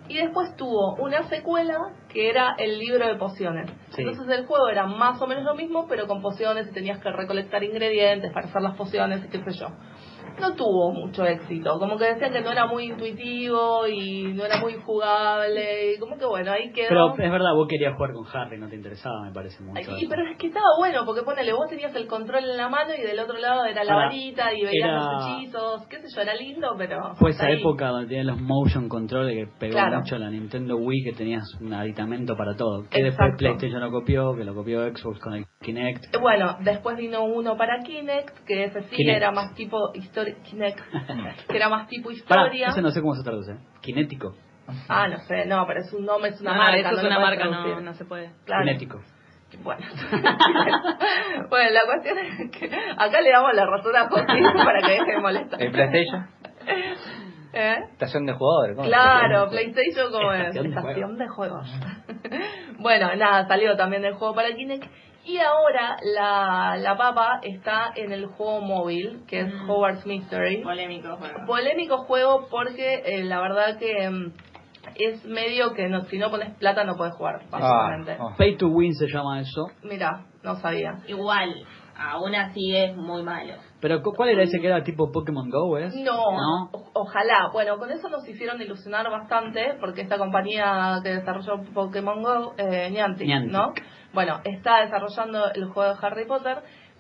Y 0.08 0.18
después 0.18 0.56
tuvo 0.58 0.96
una 0.96 1.24
secuela 1.30 1.78
que 2.10 2.30
era 2.30 2.56
el 2.58 2.80
libro 2.80 3.08
de 3.08 3.16
pociones. 3.16 3.70
Sí. 3.92 4.02
Entonces 4.02 4.40
el 4.40 4.46
juego 4.46 4.68
era 4.68 4.88
más 4.88 5.22
o 5.22 5.28
menos 5.28 5.44
lo 5.44 5.54
mismo, 5.54 5.86
pero 5.88 6.08
con 6.08 6.22
pociones 6.22 6.68
y 6.68 6.74
tenías 6.74 7.00
que 7.00 7.12
recolectar 7.12 7.64
ingredientes 7.64 8.32
para 8.34 8.48
hacer 8.48 8.62
las 8.62 8.76
pociones 8.76 9.24
y 9.24 9.30
qué 9.30 9.44
sé 9.44 9.52
yo. 9.60 9.68
No 10.42 10.56
tuvo 10.56 10.92
mucho 10.92 11.24
éxito, 11.26 11.78
como 11.80 11.98
que 11.98 12.06
decían 12.06 12.34
que 12.34 12.42
no 12.42 12.52
era 12.52 12.66
muy 12.66 12.86
intuitivo 12.86 13.88
y 13.88 14.34
no 14.34 14.44
era 14.44 14.60
muy 14.60 14.74
jugable 14.74 15.94
y 15.94 16.00
como 16.00 16.18
que 16.18 16.26
bueno, 16.26 16.52
ahí 16.52 16.72
quedó. 16.72 16.90
Pero 16.90 17.10
es 17.26 17.32
verdad, 17.32 17.54
vos 17.56 17.68
querías 17.70 17.94
jugar 17.96 18.12
con 18.14 18.26
Harry, 18.34 18.58
no 18.60 18.68
te 18.68 18.76
interesaba, 18.76 19.22
me 19.24 19.32
parece 19.32 19.62
mucho. 19.64 19.92
Ay, 19.96 20.08
pero 20.10 20.24
es 20.30 20.38
que 20.38 20.48
estaba 20.48 20.66
bueno, 20.80 21.06
porque 21.06 21.22
ponele, 21.24 21.54
vos 21.54 21.68
tenías 21.70 21.94
el 21.96 22.08
control 22.08 22.44
en 22.50 22.58
la 22.58 22.70
mano 22.70 22.92
y 22.98 23.02
del 23.02 23.20
otro 23.20 23.38
lado 23.38 23.66
era 23.66 23.84
la 23.84 23.94
Ahora, 23.94 24.06
varita 24.08 24.54
y 24.54 24.64
veías 24.66 24.74
era- 24.90 24.96
los 24.96 25.38
hechizos, 25.38 25.88
qué 25.88 25.98
sé 26.02 26.08
yo, 26.16 26.22
era 26.22 26.34
lindo, 26.36 26.74
pero... 26.78 27.14
Fue 27.16 27.30
esa 27.32 27.46
ahí. 27.46 27.60
época 27.60 27.88
donde 27.90 28.08
tenías 28.08 28.26
los 28.26 28.42
motion 28.42 28.90
control 28.90 29.30
que 29.30 29.48
pegó 29.60 29.74
Claro. 29.74 30.00
mucho 30.00 30.18
la 30.18 30.30
Nintendo 30.30 30.76
Wii, 30.78 31.04
que 31.04 31.14
tenías 31.14 31.44
un 31.62 31.74
aditamento 31.74 32.36
para 32.36 32.56
todo. 32.56 32.84
Que 32.90 33.00
Exacto. 33.00 33.04
después 33.06 33.38
PlayStation 33.38 33.82
lo 33.82 33.92
copió, 33.92 34.36
que 34.36 34.44
lo 34.44 34.56
copió 34.56 34.82
Xbox 34.96 35.20
con 35.20 35.34
el 35.36 35.46
Kinect. 35.62 36.18
Bueno, 36.20 36.58
después 36.62 36.98
vino 36.98 37.24
uno 37.26 37.56
para 37.58 37.80
Kinect, 37.84 38.46
que 38.46 38.64
ese 38.66 38.82
sí 38.84 38.96
Kinect. 38.96 39.18
era 39.18 39.32
más 39.32 39.54
tipo 39.56 39.78
historia, 39.94 40.31
Kinect, 40.44 40.80
que 41.50 41.58
era 41.58 41.70
más 41.70 41.88
tipo 41.88 42.10
Para, 42.28 42.44
historia. 42.44 42.68
ese 42.70 42.82
no 42.82 42.92
sé 42.92 43.02
cómo 43.02 43.16
se 43.16 43.24
traduce. 43.24 43.56
Kinético. 43.82 44.36
Ah, 44.88 45.08
no 45.08 45.18
sé, 45.20 45.46
no, 45.46 45.66
pero 45.68 45.82
es 45.82 45.92
un 45.94 46.06
nombre, 46.06 46.30
es 46.30 46.40
una 46.42 46.52
No, 46.54 46.58
marca. 46.60 46.78
eso 46.78 46.90
es 46.90 46.96
no 46.98 47.02
lo 47.02 47.08
una 47.10 47.20
marca, 47.20 47.46
no, 47.46 47.82
no 47.82 47.94
se 47.94 48.06
puede. 48.06 48.32
Claro. 48.46 48.64
Kinético. 48.66 49.02
Bueno. 49.64 49.86
bueno, 51.50 51.70
la 51.72 51.82
cuestión 51.86 52.18
es 52.20 52.52
que 52.52 52.66
acá 52.98 53.22
le 53.22 53.32
damos 53.32 53.54
la 53.54 53.66
razón 53.66 53.96
a 53.96 54.08
José 54.08 54.26
para 54.66 54.80
que 54.82 54.92
deje 54.92 55.12
de 55.12 55.20
molestar. 55.20 55.62
¿El 55.62 55.72
PlayStation? 55.72 56.28
¿Eh? 57.54 57.76
Estación 57.92 58.26
de 58.26 58.34
jugadores. 58.34 58.78
¿cómo? 58.78 58.88
Claro, 58.88 59.50
PlayStation 59.50 60.10
como 60.12 60.32
es. 60.32 60.56
Estación 60.56 61.18
de 61.18 61.28
juegos. 61.28 61.68
bueno, 62.80 63.14
nada, 63.16 63.46
salió 63.48 63.76
también 63.76 64.04
del 64.04 64.14
juego 64.14 64.34
para 64.34 64.54
Kinect. 64.56 64.86
Y 65.24 65.38
ahora 65.38 65.98
la, 66.16 66.78
la 66.78 66.98
papa 66.98 67.40
está 67.44 67.92
en 67.96 68.12
el 68.12 68.26
juego 68.26 68.62
móvil, 68.62 69.22
que 69.28 69.42
es 69.42 69.54
Mm. 69.54 69.70
Howard's 69.70 70.06
Mystery. 70.06 70.64
Polémico 70.64 71.16
juego. 71.18 71.46
Polémico 71.46 71.98
juego 72.06 72.48
porque 72.50 73.02
eh, 73.06 73.24
la 73.24 73.40
verdad 73.40 73.78
que 73.78 74.10
mm, 74.10 74.34
es 74.96 75.24
medio 75.26 75.74
que 75.74 75.88
no, 75.90 76.02
si 76.06 76.18
no 76.18 76.32
pones 76.32 76.56
plata 76.58 76.84
no 76.84 76.96
puedes 76.98 77.14
jugar, 77.16 77.42
básicamente. 77.52 78.18
Ah, 78.20 78.30
ah. 78.32 78.36
Pay 78.38 78.58
to 78.58 78.68
win 78.70 78.94
se 78.96 79.08
llama 79.08 79.40
eso. 79.42 79.68
Mira, 79.84 80.26
no 80.44 80.56
sabía. 80.56 80.98
Igual, 81.08 81.54
aún 81.96 82.34
así 82.34 82.76
es 82.76 82.96
muy 82.98 83.22
malo. 83.22 83.54
Pero 83.80 84.02
cu- 84.02 84.14
¿cuál 84.14 84.30
era 84.30 84.44
ese 84.44 84.60
que 84.60 84.68
era 84.68 84.84
tipo 84.84 85.12
Pokémon 85.12 85.50
Go, 85.50 85.78
es? 85.78 85.94
No, 85.96 86.32
¿No? 86.32 86.70
o- 86.72 86.90
ojalá. 86.94 87.50
Bueno, 87.54 87.78
con 87.78 87.92
eso 87.92 88.10
nos 88.10 88.28
hicieron 88.28 88.60
ilusionar 88.62 89.10
bastante, 89.12 89.76
porque 89.80 90.02
esta 90.02 90.18
compañía 90.18 91.00
que 91.04 91.10
desarrolló 91.10 91.62
Pokémon 91.74 92.22
Go, 92.24 92.54
eh, 92.58 92.90
Niantic, 92.92 93.28
Niantic. 93.28 93.52
¿no? 93.52 93.68
Bueno, 94.14 94.42
está 94.44 94.82
desarrollando 94.82 95.52
el 95.54 95.66
juego 95.66 95.94
de 95.94 96.00
Harry 96.06 96.26
Potter, 96.26 96.58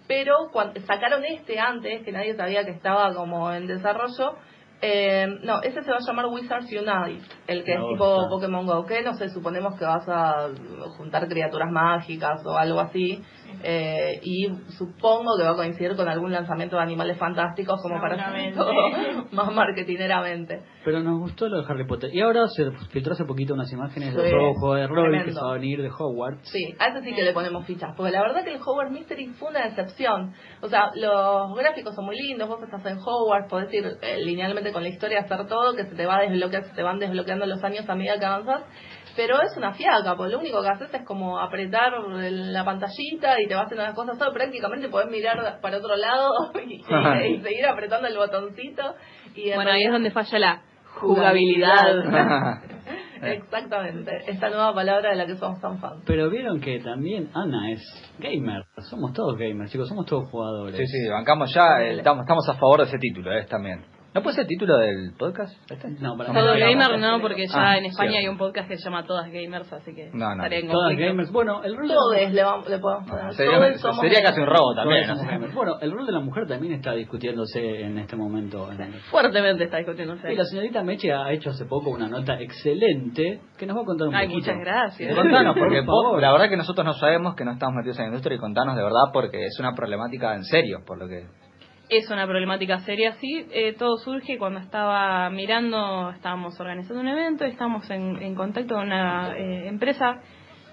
pero 0.07 0.49
cuando 0.51 0.79
sacaron 0.81 1.23
este 1.25 1.59
antes, 1.59 2.03
que 2.03 2.11
nadie 2.11 2.35
sabía 2.35 2.65
que 2.65 2.71
estaba 2.71 3.13
como 3.13 3.51
en 3.51 3.67
desarrollo, 3.67 4.35
eh, 4.81 5.27
no, 5.43 5.61
ese 5.61 5.83
se 5.83 5.91
va 5.91 5.97
a 5.97 6.05
llamar 6.05 6.25
Wizards 6.25 6.71
Unite, 6.71 7.23
el 7.47 7.63
que 7.63 7.77
Me 7.77 7.83
es 7.83 7.89
tipo. 7.91 8.29
Pokémon 8.29 8.65
Go, 8.65 8.85
que 8.85 9.03
no 9.03 9.13
sé, 9.13 9.29
suponemos 9.29 9.77
que 9.77 9.85
vas 9.85 10.07
a 10.07 10.47
juntar 10.97 11.27
criaturas 11.27 11.71
mágicas 11.71 12.43
o 12.45 12.57
algo 12.57 12.79
así, 12.79 13.23
eh, 13.63 14.19
y 14.23 14.47
supongo 14.77 15.37
que 15.37 15.43
va 15.43 15.51
a 15.51 15.55
coincidir 15.55 15.95
con 15.95 16.07
algún 16.07 16.31
lanzamiento 16.31 16.75
de 16.75 16.81
animales 16.81 17.17
fantásticos 17.17 17.81
como 17.81 17.99
para 18.01 18.15
hacer 18.15 18.53
todo 18.55 18.71
más 19.31 19.53
marketineramente. 19.53 20.61
Pero 20.83 21.01
nos 21.01 21.19
gustó 21.19 21.47
lo 21.47 21.61
de 21.61 21.71
Harry 21.71 21.85
Potter. 21.85 22.09
Y 22.13 22.21
ahora 22.21 22.47
se 22.47 22.71
filtró 22.91 23.13
hace 23.13 23.25
poquito 23.25 23.53
unas 23.53 23.71
imágenes 23.71 24.15
del 24.15 24.25
Sí, 24.25 24.31
juego 24.31 24.75
de 24.75 24.87
rol 24.87 25.23
que 25.23 25.31
se 25.31 25.39
va 25.39 25.51
a 25.51 25.53
venir 25.53 25.81
de 25.81 25.89
Hogwarts. 25.89 26.49
Sí, 26.49 26.75
a 26.79 26.87
ese 26.87 27.01
sí 27.01 27.13
que 27.13 27.23
le 27.23 27.33
ponemos 27.33 27.65
fichas, 27.65 27.93
porque 27.95 28.11
la 28.11 28.21
verdad 28.21 28.43
que 28.43 28.53
el 28.53 28.61
Hogwarts 28.61 28.91
Mystery 28.91 29.27
fue 29.39 29.49
una 29.49 29.65
decepción. 29.65 30.33
O 30.61 30.67
sea, 30.67 30.91
los 30.95 31.55
gráficos 31.55 31.95
son 31.95 32.05
muy 32.05 32.17
lindos, 32.17 32.47
vos 32.47 32.61
estás 32.63 32.85
en 32.85 32.97
Hogwarts, 32.97 33.49
podés 33.49 33.73
ir 33.73 33.85
eh, 34.01 34.17
linealmente 34.23 34.71
con 34.71 34.83
la 34.83 34.89
historia, 34.89 35.21
hacer 35.21 35.47
todo, 35.47 35.75
que 35.75 35.85
se 35.85 35.95
te 35.95 36.05
va 36.05 36.17
a 36.17 36.21
desbloquear, 36.21 36.63
se 36.63 36.73
te 36.73 36.83
van 36.83 36.99
desbloqueando 36.99 37.45
los 37.45 37.63
años 37.63 37.87
a 37.87 37.95
medida 37.95 38.19
que 38.19 38.25
avanzas. 38.25 38.63
Pero 39.15 39.41
es 39.41 39.55
una 39.57 39.73
fiaca, 39.73 40.15
porque 40.15 40.31
lo 40.33 40.39
único 40.39 40.61
que 40.61 40.69
haces 40.69 40.93
es 40.93 41.05
como 41.05 41.39
apretar 41.39 41.91
la 41.99 42.63
pantallita 42.63 43.41
y 43.41 43.47
te 43.47 43.55
vas 43.55 43.65
haciendo 43.65 43.83
las 43.83 43.95
cosas 43.95 44.17
solo. 44.17 44.33
Prácticamente 44.33 44.89
podés 44.89 45.09
mirar 45.09 45.59
para 45.61 45.77
otro 45.77 45.95
lado 45.95 46.29
y, 46.65 46.75
y 47.35 47.41
seguir 47.41 47.65
apretando 47.65 48.07
el 48.07 48.17
botoncito. 48.17 48.95
Y 49.35 49.49
en 49.49 49.55
Bueno, 49.55 49.71
ahí 49.71 49.83
es 49.83 49.91
donde 49.91 50.11
falla 50.11 50.39
la 50.39 50.61
jugabilidad. 50.95 52.61
Exactamente, 53.23 54.11
esta 54.27 54.49
nueva 54.49 54.73
palabra 54.73 55.11
de 55.11 55.15
la 55.15 55.27
que 55.27 55.35
somos 55.35 55.61
tan 55.61 55.79
fans. 55.79 56.01
Pero 56.07 56.29
vieron 56.31 56.59
que 56.59 56.79
también 56.79 57.29
Ana 57.35 57.71
es 57.71 57.81
gamer. 58.17 58.63
Somos 58.89 59.13
todos 59.13 59.37
gamers, 59.37 59.71
chicos, 59.71 59.87
somos 59.87 60.07
todos 60.07 60.27
jugadores. 60.31 60.75
Sí, 60.75 60.85
sí, 60.87 61.07
bancamos 61.07 61.53
ya. 61.53 61.81
eh, 61.81 61.97
estamos, 61.97 62.23
estamos 62.23 62.49
a 62.49 62.55
favor 62.55 62.79
de 62.79 62.85
ese 62.85 62.97
título, 62.97 63.31
¿eh? 63.31 63.45
También. 63.47 63.83
¿No 64.13 64.21
puede 64.21 64.35
ser 64.35 64.41
el 64.41 64.47
título 64.49 64.77
del 64.77 65.13
podcast? 65.17 65.53
este? 65.71 65.87
No, 66.01 66.17
para 66.17 66.33
Todo 66.33 66.53
mí 66.53 66.59
gamer 66.59 66.99
no, 66.99 67.21
porque 67.21 67.47
ya 67.47 67.53
Ah, 67.55 67.77
en 67.77 67.85
España 67.85 68.09
cierto. 68.11 68.25
hay 68.25 68.27
un 68.27 68.37
podcast 68.37 68.67
que 68.67 68.75
se 68.75 68.83
llama 68.83 69.05
Todas 69.05 69.31
Gamers, 69.31 69.71
así 69.71 69.95
que 69.95 70.09
No, 70.13 70.25
no. 70.35 70.43
estaría 70.43 70.59
en 70.59 70.67
Todas 70.67 70.89
conflicto. 70.89 71.11
gamers. 71.13 71.31
Bueno, 71.31 71.63
el 71.63 71.77
rol 71.77 71.87
de 71.87 71.93
Todos 71.93 72.11
mujer- 72.13 72.33
le, 72.33 72.43
vamos- 72.43 72.69
le 72.69 72.77
podemos 72.79 73.09
poner. 73.09 73.33
Sería, 73.35 73.57
Todos 73.57 73.79
somos 73.81 73.99
sería 74.01 74.21
casi 74.21 74.41
un 74.41 74.47
robo 74.47 74.75
también. 74.75 75.07
¿no? 75.07 75.47
Bueno, 75.55 75.77
el 75.79 75.91
rol 75.93 76.05
de 76.05 76.11
la 76.11 76.19
mujer 76.19 76.45
también 76.45 76.73
está 76.73 76.91
discutiéndose 76.93 77.81
en 77.83 77.97
este 77.99 78.17
momento. 78.17 78.69
en- 78.69 78.93
Fuertemente 79.11 79.63
está 79.63 79.77
discutiéndose. 79.77 80.33
Y 80.33 80.35
la 80.35 80.43
señorita 80.43 80.83
Meche 80.83 81.13
ha 81.13 81.31
hecho 81.31 81.51
hace 81.51 81.63
poco 81.63 81.91
una 81.91 82.09
nota 82.09 82.37
excelente 82.41 83.39
que 83.57 83.65
nos 83.65 83.77
va 83.77 83.81
a 83.83 83.85
contar 83.85 84.09
un 84.09 84.15
Ay, 84.15 84.27
poquito. 84.27 84.51
muchas 84.51 84.59
gracias. 84.65 85.15
Contanos, 85.15 85.55
porque 85.57 85.83
Por 85.83 86.21
la 86.21 86.31
verdad 86.33 86.49
que 86.49 86.57
nosotros 86.57 86.85
no 86.85 86.93
sabemos 86.93 87.35
que 87.35 87.45
no 87.45 87.51
estamos 87.53 87.75
metidos 87.75 87.97
en 87.99 88.03
la 88.03 88.07
industria 88.09 88.35
y 88.35 88.39
contanos 88.39 88.75
de 88.75 88.83
verdad 88.83 89.05
porque 89.13 89.45
es 89.45 89.57
una 89.59 89.73
problemática 89.73 90.35
en 90.35 90.43
serio, 90.43 90.79
por 90.85 90.97
lo 90.99 91.07
que... 91.07 91.27
es 91.91 92.09
una 92.09 92.25
problemática 92.25 92.79
seria, 92.79 93.11
sí. 93.19 93.45
Eh, 93.51 93.73
todo 93.73 93.97
surge 93.97 94.37
cuando 94.37 94.61
estaba 94.61 95.29
mirando, 95.29 96.09
estábamos 96.11 96.57
organizando 96.57 97.01
un 97.01 97.09
evento, 97.09 97.43
estábamos 97.43 97.89
en, 97.91 98.33
contacto 98.33 98.75
con 98.75 98.85
una 98.85 99.37
eh, 99.37 99.67
empresa 99.67 100.21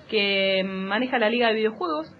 que 0.09 0.63
maneja 0.65 1.19
la 1.19 1.29
liga 1.29 1.49
de 1.49 1.55
videojuegos. 1.55 2.15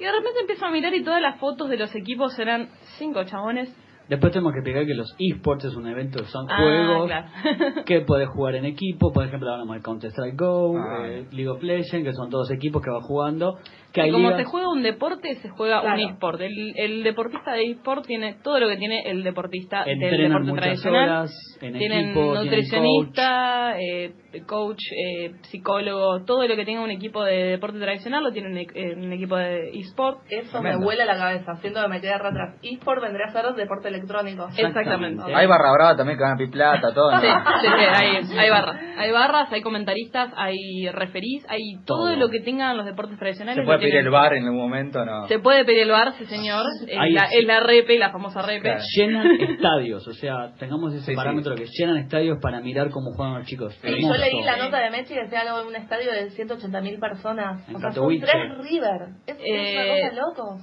Y 0.00 0.04
de 0.04 0.10
repente 0.10 0.40
empiezo 0.40 0.66
a 0.66 0.72
mirar 0.72 0.92
y 0.94 1.04
todas 1.04 1.22
las 1.22 1.38
fotos 1.38 1.70
de 1.70 1.76
los 1.76 1.94
equipos 1.94 2.36
eran 2.40 2.70
cinco 2.98 3.22
chabones 3.22 3.72
Después 4.08 4.32
tenemos 4.32 4.52
que 4.52 4.58
explicar 4.58 4.84
que 4.86 4.94
los 4.94 5.14
esports 5.18 5.64
es 5.64 5.74
un 5.76 5.86
evento, 5.86 6.22
son 6.26 6.46
Ah, 6.50 6.56
juegos 6.58 7.06
claro. 7.06 7.26
que 7.86 8.00
podés 8.02 8.28
jugar 8.28 8.54
en 8.56 8.66
equipo. 8.66 9.12
Por 9.12 9.24
ejemplo, 9.24 9.50
hablamos 9.50 9.76
de 9.76 9.82
Counter-Strike 9.82 10.36
Go, 10.38 10.76
Ah. 10.78 11.06
eh, 11.08 11.26
League 11.32 11.48
of 11.48 11.62
Legends, 11.62 12.06
que 12.06 12.12
son 12.12 12.28
todos 12.28 12.50
equipos 12.50 12.82
que 12.82 12.90
van 12.90 13.00
jugando. 13.00 13.58
Que 13.92 14.02
hay 14.02 14.10
como 14.10 14.28
ligas- 14.28 14.38
se 14.42 14.44
juega 14.44 14.68
un 14.68 14.82
deporte, 14.82 15.34
se 15.36 15.48
juega 15.50 15.80
Claro. 15.80 16.02
un 16.02 16.10
esport. 16.10 16.40
El, 16.40 16.74
el 16.76 17.02
deportista 17.02 17.52
de 17.52 17.70
esport 17.70 18.04
tiene 18.06 18.34
todo 18.42 18.58
lo 18.60 18.68
que 18.68 18.76
tiene 18.76 19.02
el 19.06 19.22
deportista 19.22 19.84
del 19.84 20.02
entrenan 20.02 20.28
deporte 20.32 20.50
muchas 20.50 20.64
tradicional. 20.64 21.02
horas 21.08 21.58
en 21.62 21.78
tienen 21.78 22.04
equipo, 22.08 22.20
tienen 22.32 22.44
nutricionista, 22.44 23.76
eh, 23.80 24.12
coach, 24.42 24.78
eh, 24.96 25.32
psicólogo, 25.50 26.24
todo 26.24 26.46
lo 26.46 26.56
que 26.56 26.64
tenga 26.64 26.80
un 26.80 26.90
equipo 26.90 27.22
de 27.24 27.44
deporte 27.56 27.78
tradicional 27.78 28.22
lo 28.24 28.32
tiene 28.32 28.48
un, 28.50 28.56
e- 28.58 28.66
eh, 28.74 28.94
un 28.96 29.12
equipo 29.12 29.36
de 29.36 29.70
esport. 29.78 30.18
Eso 30.28 30.50
Tremendo. 30.52 30.78
me 30.80 30.84
vuela 30.84 31.04
la 31.04 31.16
cabeza, 31.16 31.54
siento 31.60 31.80
que 31.82 31.88
me 31.88 32.00
quedé 32.00 32.12
atrás. 32.12 32.54
eSport 32.62 33.02
vendría 33.02 33.26
a 33.26 33.32
ser 33.32 33.54
deporte 33.54 33.88
electrónico. 33.88 34.48
Exactamente. 34.56 35.22
Hay 35.34 35.46
barra 35.46 35.72
brava 35.72 35.96
también 35.96 36.18
que 36.18 36.24
van 36.24 36.32
a 36.34 36.36
pi 36.36 36.46
plata, 36.48 36.92
todo. 36.92 37.10
¿no? 37.12 37.20
Sí, 37.20 37.26
sí, 37.26 37.68
sí, 37.68 37.84
hay, 37.94 38.38
hay 38.38 38.50
barras. 38.50 38.80
Hay 38.96 39.10
barras, 39.12 39.52
hay 39.52 39.62
comentaristas, 39.62 40.32
hay 40.36 40.88
referís, 40.92 41.44
hay 41.48 41.60
todo, 41.84 42.04
Todo. 42.08 42.16
lo 42.16 42.28
que 42.28 42.40
tengan 42.40 42.76
los 42.76 42.86
deportes 42.86 43.18
tradicionales. 43.18 43.60
¿Se 43.62 43.66
puede 43.66 43.78
pedir 43.78 43.92
tienen. 43.92 44.06
el 44.06 44.12
bar 44.12 44.34
en 44.34 44.44
algún 44.44 44.58
momento? 44.60 45.04
No. 45.04 45.26
Se 45.28 45.38
puede 45.38 45.64
pedir 45.64 45.82
el 45.82 45.90
bar, 45.90 46.12
sí 46.18 46.24
señor. 46.26 46.64
Es 46.86 46.98
Ahí 46.98 47.12
la, 47.12 47.26
sí. 47.28 47.38
es 47.38 47.46
la 47.46 47.60
repe, 47.60 47.98
la 47.98 48.10
famosa 48.10 48.42
repe. 48.42 48.62
Claro. 48.62 48.82
Llenan 48.96 49.26
estadios, 49.40 50.06
o 50.08 50.12
sea, 50.12 50.52
tengamos 50.58 50.92
ese 50.94 51.04
Sí, 51.04 51.10
sí. 51.12 51.16
parámetro 51.16 51.54
que 51.54 51.66
llenan 51.66 51.98
estadios 51.98 52.38
para 52.40 52.60
mirar 52.60 52.90
cómo 52.90 53.12
juegan 53.12 53.34
los 53.38 53.46
chicos. 53.46 53.74
Sí, 53.82 53.88
yo 53.88 53.94
Hermoso. 53.96 54.14
Leí 54.24 54.42
la 54.42 54.56
nota 54.56 54.78
de 54.78 54.90
Messi 54.90 55.14
que 55.14 55.22
decía 55.22 55.40
algo 55.40 55.58
de 55.62 55.68
un 55.68 55.76
estadio 55.76 56.12
de 56.12 56.30
180.000 56.30 57.00
personas. 57.00 57.68
En 57.68 57.76
o 57.76 57.78
sea, 57.80 57.92
son 57.92 58.18
tres 58.20 58.58
River. 58.58 59.08
Es, 59.26 59.36
es 59.36 59.42
Eh, 59.44 59.74
una 59.74 60.10
cosa 60.10 60.26
loco. 60.26 60.58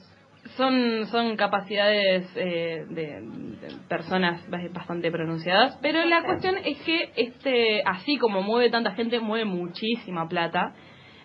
Son, 0.57 1.05
son 1.07 1.37
capacidades 1.37 2.25
eh, 2.35 2.83
de, 2.89 3.21
de 3.21 3.67
personas 3.87 4.41
bastante 4.73 5.11
pronunciadas, 5.11 5.77
pero 5.81 6.03
la 6.05 6.23
cuestión 6.23 6.57
es 6.65 6.81
que 6.81 7.11
este, 7.15 7.83
así 7.85 8.17
como 8.17 8.41
mueve 8.41 8.69
tanta 8.69 8.91
gente, 8.91 9.19
mueve 9.19 9.45
muchísima 9.45 10.27
plata. 10.27 10.73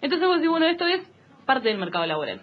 Entonces 0.03 0.29
vos 0.29 0.37
decís, 0.37 0.51
bueno, 0.51 0.67
esto 0.67 0.87
es 0.87 1.01
parte 1.47 1.69
del 1.69 1.79
mercado 1.79 2.05
laboral. 2.07 2.43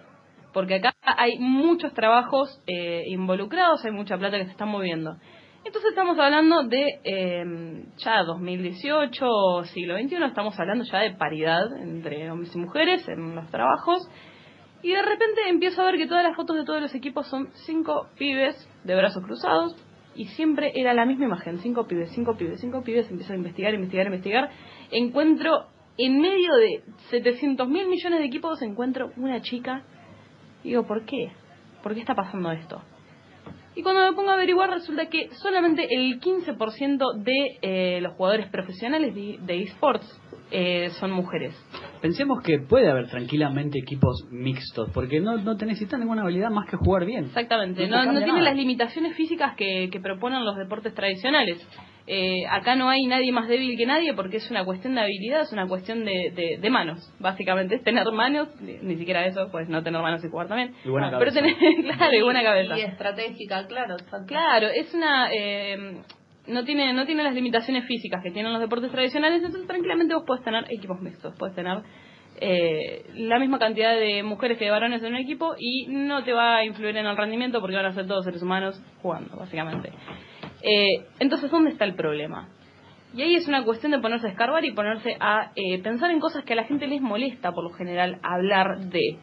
Porque 0.51 0.75
acá 0.75 0.93
hay 1.03 1.37
muchos 1.39 1.93
trabajos 1.93 2.61
eh, 2.67 3.03
involucrados, 3.07 3.83
hay 3.85 3.91
mucha 3.91 4.17
plata 4.17 4.37
que 4.37 4.45
se 4.45 4.51
está 4.51 4.65
moviendo. 4.65 5.15
Entonces 5.65 5.91
estamos 5.91 6.19
hablando 6.19 6.63
de 6.63 6.99
eh, 7.05 7.85
ya 7.97 8.23
2018, 8.23 9.63
siglo 9.73 9.97
XXI, 9.97 10.15
estamos 10.25 10.59
hablando 10.59 10.83
ya 10.83 10.99
de 10.99 11.13
paridad 11.13 11.65
entre 11.81 12.29
hombres 12.29 12.53
y 12.53 12.59
mujeres 12.59 13.07
en 13.07 13.33
los 13.33 13.49
trabajos. 13.49 14.09
Y 14.81 14.91
de 14.91 15.01
repente 15.01 15.39
empiezo 15.47 15.81
a 15.81 15.85
ver 15.85 15.95
que 15.95 16.07
todas 16.07 16.23
las 16.25 16.35
fotos 16.35 16.57
de 16.57 16.65
todos 16.65 16.81
los 16.81 16.93
equipos 16.93 17.27
son 17.27 17.47
cinco 17.65 18.09
pibes 18.17 18.55
de 18.83 18.95
brazos 18.95 19.23
cruzados. 19.23 19.75
Y 20.15 20.25
siempre 20.25 20.73
era 20.75 20.93
la 20.93 21.05
misma 21.05 21.25
imagen, 21.25 21.57
cinco 21.59 21.87
pibes, 21.87 22.11
cinco 22.11 22.35
pibes, 22.35 22.59
cinco 22.59 22.83
pibes. 22.83 23.09
Empiezo 23.09 23.31
a 23.31 23.37
investigar, 23.37 23.73
investigar, 23.73 24.05
investigar. 24.07 24.49
Encuentro, 24.91 25.67
en 25.97 26.19
medio 26.19 26.55
de 26.55 26.83
700 27.09 27.69
mil 27.69 27.87
millones 27.87 28.19
de 28.19 28.25
equipos, 28.25 28.61
encuentro 28.61 29.11
una 29.15 29.41
chica. 29.41 29.83
Digo, 30.61 30.85
¿por 30.85 31.05
qué? 31.05 31.31
¿Por 31.81 31.93
qué 31.93 32.01
está 32.01 32.13
pasando 32.13 32.51
esto? 32.51 32.81
Y 33.75 33.81
cuando 33.81 34.01
me 34.01 34.13
pongo 34.13 34.29
a 34.31 34.33
averiguar 34.35 34.69
resulta 34.69 35.07
que 35.07 35.29
solamente 35.41 35.87
el 35.89 36.19
15% 36.19 37.23
de 37.23 37.57
eh, 37.61 38.01
los 38.01 38.13
jugadores 38.13 38.47
profesionales 38.49 39.15
de, 39.15 39.37
de 39.41 39.63
esports 39.63 40.21
eh, 40.51 40.91
son 40.99 41.11
mujeres. 41.11 41.55
Pensemos 41.99 42.43
que 42.43 42.59
puede 42.59 42.87
haber 42.87 43.07
tranquilamente 43.09 43.79
equipos 43.79 44.27
mixtos, 44.29 44.91
porque 44.93 45.19
no, 45.19 45.37
no 45.37 45.55
necesitan 45.55 46.01
ninguna 46.01 46.21
habilidad 46.21 46.51
más 46.51 46.69
que 46.69 46.77
jugar 46.77 47.05
bien. 47.05 47.25
Exactamente, 47.25 47.87
No 47.87 48.05
no, 48.05 48.13
no 48.13 48.23
tiene 48.23 48.41
las 48.43 48.55
limitaciones 48.55 49.15
físicas 49.15 49.55
que, 49.55 49.89
que 49.91 49.99
proponen 49.99 50.45
los 50.45 50.55
deportes 50.55 50.93
tradicionales. 50.93 51.67
Eh, 52.05 52.43
acá 52.49 52.75
no 52.75 52.89
hay 52.89 53.05
nadie 53.05 53.31
más 53.31 53.47
débil 53.47 53.77
que 53.77 53.85
nadie 53.85 54.13
porque 54.13 54.37
es 54.37 54.51
una 54.51 54.65
cuestión 54.65 54.93
de 54.95 55.01
habilidad, 55.01 55.41
es 55.41 55.53
una 55.53 55.67
cuestión 55.67 56.03
de, 56.03 56.31
de, 56.35 56.57
de 56.59 56.69
manos. 56.69 56.99
Básicamente 57.19 57.75
es 57.79 57.83
tener 57.83 58.05
manos, 58.11 58.49
ni, 58.61 58.73
ni 58.81 58.97
siquiera 58.97 59.25
eso, 59.25 59.47
pues 59.51 59.69
no 59.69 59.83
tener 59.83 60.01
manos 60.01 60.23
y 60.23 60.29
jugar 60.29 60.47
también. 60.47 60.73
Y 60.83 60.89
buena 60.89 61.09
Pero 61.17 61.31
cabeza. 61.31 61.39
tener, 61.41 61.95
claro, 61.97 62.15
y 62.17 62.21
buena 62.21 62.43
cabeza. 62.43 62.77
Y 62.77 62.81
estratégica, 62.81 63.67
claro. 63.67 63.93
exacto. 63.93 64.27
Claro, 64.27 64.67
es 64.67 64.93
una... 64.93 65.29
eh, 65.33 66.01
no 66.45 66.65
tiene 66.65 66.91
no 66.93 67.05
tiene 67.05 67.23
las 67.23 67.33
limitaciones 67.33 67.85
físicas 67.85 68.21
que 68.21 68.31
tienen 68.31 68.51
los 68.51 68.61
deportes 68.61 68.91
tradicionales, 68.91 69.41
entonces 69.41 69.65
tranquilamente 69.65 70.13
vos 70.13 70.25
podés 70.27 70.43
tener 70.43 70.65
equipos 70.71 70.99
mixtos, 70.99 71.33
puedes 71.39 71.55
tener 71.55 71.77
eh, 72.45 73.05
la 73.13 73.39
misma 73.39 73.57
cantidad 73.57 73.95
de 73.95 74.21
mujeres 74.21 74.57
que 74.57 74.65
de 74.65 74.71
varones 74.71 75.01
en 75.01 75.13
un 75.13 75.19
equipo 75.19 75.55
y 75.57 75.87
no 75.87 76.25
te 76.25 76.33
va 76.33 76.57
a 76.57 76.65
influir 76.65 76.97
en 76.97 77.05
el 77.05 77.15
rendimiento 77.15 77.61
porque 77.61 77.77
van 77.77 77.85
a 77.85 77.93
ser 77.93 78.05
todos 78.05 78.25
seres 78.25 78.41
humanos 78.41 78.83
jugando, 79.01 79.37
básicamente. 79.37 79.93
Eh, 80.61 81.05
entonces, 81.19 81.49
¿dónde 81.49 81.71
está 81.71 81.85
el 81.85 81.95
problema? 81.95 82.49
Y 83.15 83.21
ahí 83.21 83.35
es 83.35 83.47
una 83.47 83.63
cuestión 83.63 83.93
de 83.93 83.99
ponerse 83.99 84.27
a 84.27 84.31
escarbar 84.31 84.65
y 84.65 84.73
ponerse 84.73 85.15
a 85.21 85.51
eh, 85.55 85.81
pensar 85.81 86.11
en 86.11 86.19
cosas 86.19 86.43
que 86.43 86.51
a 86.51 86.57
la 86.57 86.65
gente 86.65 86.85
les 86.85 87.01
molesta 87.01 87.53
por 87.53 87.63
lo 87.63 87.69
general 87.69 88.19
hablar 88.23 88.89
de. 88.89 89.19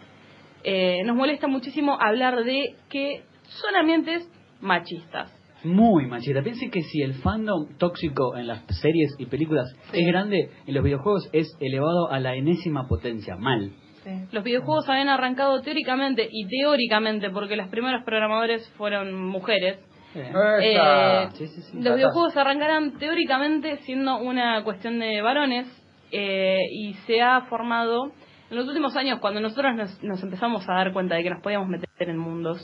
Eh, 0.65 1.03
nos 1.05 1.15
molesta 1.15 1.47
muchísimo 1.47 1.99
hablar 2.01 2.43
de 2.45 2.77
que 2.89 3.23
son 3.43 3.77
ambientes 3.77 4.27
machistas. 4.63 5.31
Muy 5.65 6.07
machista. 6.07 6.43
Piense 6.43 6.71
que 6.71 6.83
si 6.83 7.03
el 7.03 7.15
fandom 7.15 7.77
tóxico 7.79 8.37
en 8.37 8.47
las 8.47 8.65
series 8.81 9.15
y 9.19 9.27
películas 9.27 9.75
Sí. 9.93 10.01
es 10.01 10.07
grande, 10.07 10.51
en 10.67 10.75
los 10.75 10.83
videojuegos 10.83 11.29
es 11.33 11.55
elevado 11.61 12.11
a 12.11 12.19
la 12.21 12.35
enésima 12.35 12.89
potencia. 12.89 13.37
Mal. 13.37 13.73
Sí. 14.05 14.11
Los 14.33 14.43
videojuegos 14.45 14.89
habían 14.89 15.09
arrancado 15.11 15.61
teóricamente 15.61 16.27
y 16.31 16.47
teóricamente 16.47 17.29
porque 17.31 17.57
los 17.57 17.69
primeros 17.69 18.03
programadores 18.05 18.67
fueron 18.79 19.15
mujeres. 19.15 19.79
Eh, 20.15 21.29
Sí, 21.35 21.47
sí, 21.47 21.63
sí. 21.63 21.79
Los 21.81 21.95
videojuegos 21.97 22.37
arrancarán 22.37 22.99
teóricamente 22.99 23.77
siendo 23.85 24.17
una 24.19 24.65
cuestión 24.65 24.99
de 24.99 25.21
varones 25.23 25.67
eh, 26.11 26.59
y 26.73 26.95
se 27.07 27.21
ha 27.23 27.43
formado 27.43 28.11
en 28.51 28.57
los 28.57 28.67
últimos 28.67 28.97
años 28.97 29.21
cuando 29.21 29.41
nosotros 29.41 29.77
nos, 29.77 30.03
nos 30.03 30.21
empezamos 30.23 30.69
a 30.69 30.73
dar 30.75 30.93
cuenta 30.93 31.15
de 31.15 31.23
que 31.23 31.31
nos 31.31 31.41
podíamos 31.43 31.69
meter 31.69 31.89
en 31.99 32.19
mundos, 32.19 32.59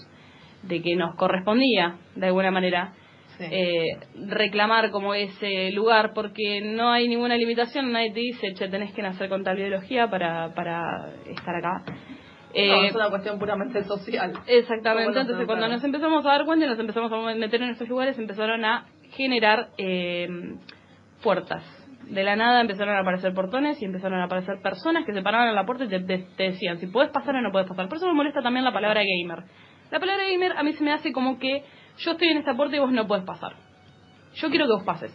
de 0.69 0.83
que 0.83 0.97
nos 0.97 1.15
correspondía 1.17 1.97
de 2.15 2.27
alguna 2.27 2.51
manera 2.51 2.93
Sí. 3.39 3.45
eh, 3.51 3.99
reclamar 4.29 4.91
como 4.91 5.13
ese 5.13 5.71
lugar 5.73 6.13
porque 6.15 6.63
no 6.63 6.91
hay 6.91 7.07
ninguna 7.07 7.37
limitación, 7.37 7.93
nadie 7.93 8.11
te 8.13 8.21
dice, 8.21 8.55
che, 8.55 8.69
tenés 8.69 8.95
que 8.95 9.03
nacer 9.03 9.29
con 9.29 9.45
tal 9.45 9.57
biología 9.57 10.09
para, 10.09 10.55
para 10.55 11.11
estar 11.27 11.55
acá. 11.55 11.83
no, 11.87 11.95
Eh, 12.55 12.87
es 12.87 12.95
una 12.95 13.11
cuestión 13.11 13.39
puramente 13.39 13.85
social. 13.85 14.33
Exactamente, 14.47 15.09
¿Cómo 15.09 15.15
nos 15.15 15.21
entonces 15.27 15.47
cuando 15.47 15.69
nos 15.69 15.85
empezamos 15.85 16.25
a 16.25 16.29
dar 16.31 16.47
cuenta 16.47 16.65
y 16.65 16.69
nos 16.71 16.79
empezamos 16.79 17.13
a 17.13 17.35
meter 17.35 17.61
en 17.63 17.69
estos 17.71 17.87
lugares, 17.91 18.19
empezaron 18.19 18.65
a 18.65 18.87
generar 19.11 19.69
eh, 19.77 20.29
puertas. 21.23 21.63
De 22.09 22.23
la 22.23 22.37
nada 22.37 22.61
empezaron 22.63 22.95
a 22.95 23.01
aparecer 23.01 23.35
portones 23.35 23.83
y 23.83 23.85
empezaron 23.85 24.21
a 24.21 24.25
aparecer 24.25 24.63
personas 24.63 25.05
que 25.05 25.13
se 25.13 25.21
paraban 25.23 25.49
en 25.49 25.57
la 25.57 25.67
puerta 25.67 25.85
y 25.85 25.89
te, 25.89 26.01
te- 26.01 26.25
te 26.37 26.43
decían 26.45 26.79
si 26.79 26.87
puedes 26.87 27.11
pasar 27.11 27.35
o 27.35 27.43
no 27.43 27.51
puedes 27.53 27.69
pasar. 27.69 27.89
Por 27.89 27.99
eso 27.99 28.07
me 28.07 28.15
molesta 28.15 28.41
también 28.41 28.65
la 28.65 28.73
palabra 28.73 29.03
gamer. 29.03 29.45
La 29.91 30.01
palabra 30.01 30.25
gamer 30.29 30.53
a 30.57 30.63
mí 30.63 30.73
se 30.73 30.85
me 30.85 30.93
hace 30.93 31.13
como 31.13 31.39
que 31.39 31.63
yo 31.99 32.13
estoy 32.13 32.29
en 32.29 32.39
esta 32.39 32.55
puerta 32.55 32.77
y 32.77 32.79
vos 32.79 32.93
no 32.93 33.07
puedes 33.07 33.25
pasar. 33.25 33.53
Yo 34.35 34.51
quiero 34.51 34.67
que 34.67 34.73
vos 34.73 34.85
pases. 34.85 35.13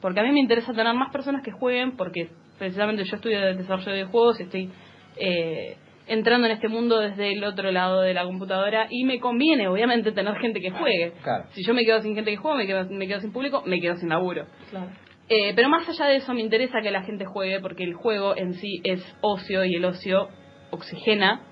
Porque 0.00 0.20
a 0.20 0.22
mí 0.22 0.32
me 0.32 0.40
interesa 0.40 0.72
tener 0.72 0.94
más 0.94 1.12
personas 1.12 1.42
que 1.42 1.50
jueguen 1.50 1.96
porque 1.96 2.30
precisamente 2.58 3.04
yo 3.04 3.16
estudio 3.16 3.40
de 3.40 3.54
desarrollo 3.54 3.92
de 3.92 4.04
juegos 4.04 4.40
y 4.40 4.44
estoy 4.44 4.70
eh, 5.16 5.76
entrando 6.06 6.46
en 6.46 6.52
este 6.52 6.68
mundo 6.68 6.98
desde 6.98 7.32
el 7.32 7.44
otro 7.44 7.70
lado 7.70 8.00
de 8.00 8.14
la 8.14 8.24
computadora 8.24 8.86
y 8.90 9.04
me 9.04 9.20
conviene 9.20 9.68
obviamente 9.68 10.12
tener 10.12 10.34
gente 10.36 10.60
que 10.60 10.70
juegue. 10.70 11.12
Claro. 11.22 11.44
Si 11.50 11.64
yo 11.64 11.74
me 11.74 11.84
quedo 11.84 12.00
sin 12.00 12.14
gente 12.14 12.30
que 12.30 12.36
juega, 12.36 12.56
me 12.56 12.66
quedo, 12.66 12.84
me 12.90 13.06
quedo 13.06 13.20
sin 13.20 13.32
público, 13.32 13.62
me 13.66 13.80
quedo 13.80 13.96
sin 13.96 14.08
laburo. 14.08 14.46
Claro. 14.70 14.90
Eh, 15.28 15.52
pero 15.54 15.68
más 15.68 15.88
allá 15.88 16.06
de 16.06 16.16
eso 16.16 16.34
me 16.34 16.40
interesa 16.40 16.80
que 16.82 16.90
la 16.90 17.02
gente 17.02 17.24
juegue 17.24 17.60
porque 17.60 17.84
el 17.84 17.94
juego 17.94 18.36
en 18.36 18.54
sí 18.54 18.80
es 18.82 19.00
ocio 19.20 19.64
y 19.64 19.76
el 19.76 19.84
ocio 19.84 20.28
oxigena 20.70 21.42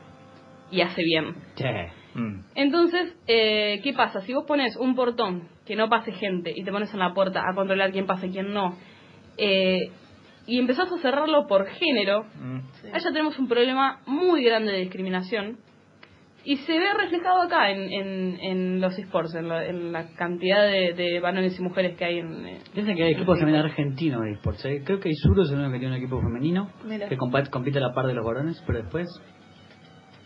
y 0.70 0.80
hace 0.80 1.02
bien. 1.02 1.36
Che. 1.54 1.97
Mm. 2.18 2.40
Entonces, 2.54 3.16
eh, 3.26 3.80
¿qué 3.82 3.92
pasa? 3.92 4.20
Si 4.22 4.32
vos 4.34 4.44
pones 4.46 4.76
un 4.76 4.94
portón 4.94 5.48
que 5.66 5.76
no 5.76 5.88
pase 5.88 6.12
gente 6.12 6.52
y 6.54 6.64
te 6.64 6.72
pones 6.72 6.92
en 6.92 7.00
la 7.00 7.14
puerta 7.14 7.40
a 7.48 7.54
controlar 7.54 7.92
quién 7.92 8.06
pasa 8.06 8.26
y 8.26 8.30
quién 8.30 8.52
no, 8.52 8.76
eh, 9.36 9.90
y 10.46 10.58
empezás 10.58 10.90
a 10.90 10.98
cerrarlo 10.98 11.46
por 11.46 11.66
género, 11.66 12.24
Mm. 12.40 12.60
allá 12.94 13.10
tenemos 13.12 13.38
un 13.38 13.48
problema 13.48 14.00
muy 14.06 14.42
grande 14.44 14.72
de 14.72 14.78
discriminación 14.78 15.58
y 16.44 16.56
se 16.56 16.72
ve 16.78 16.86
reflejado 16.98 17.42
acá 17.42 17.70
en, 17.70 17.92
en, 17.92 18.38
en 18.40 18.80
los 18.80 18.98
esports, 18.98 19.34
en 19.34 19.48
la, 19.48 19.66
en 19.66 19.92
la 19.92 20.14
cantidad 20.14 20.62
de, 20.62 20.94
de 20.94 21.20
varones 21.20 21.58
y 21.58 21.62
mujeres 21.62 21.96
que 21.98 22.04
hay 22.06 22.18
en... 22.20 22.46
eh, 22.46 22.58
Piensa 22.72 22.94
que 22.94 23.02
hay 23.02 23.12
equipos 23.12 23.38
también 23.38 23.58
argentinos 23.58 24.22
de 24.22 24.32
esports. 24.32 24.64
¿eh? 24.64 24.82
Creo 24.84 24.98
que 25.00 25.10
Isuro 25.10 25.42
es 25.42 25.50
el 25.50 25.56
único 25.58 25.72
que 25.72 25.78
tiene 25.80 25.94
un 25.96 26.00
equipo 26.00 26.20
femenino 26.22 26.70
Mira. 26.86 27.08
que 27.08 27.16
compite 27.18 27.78
a 27.78 27.82
la 27.82 27.92
par 27.92 28.06
de 28.06 28.14
los 28.14 28.24
varones, 28.24 28.62
pero 28.66 28.78
después. 28.78 29.06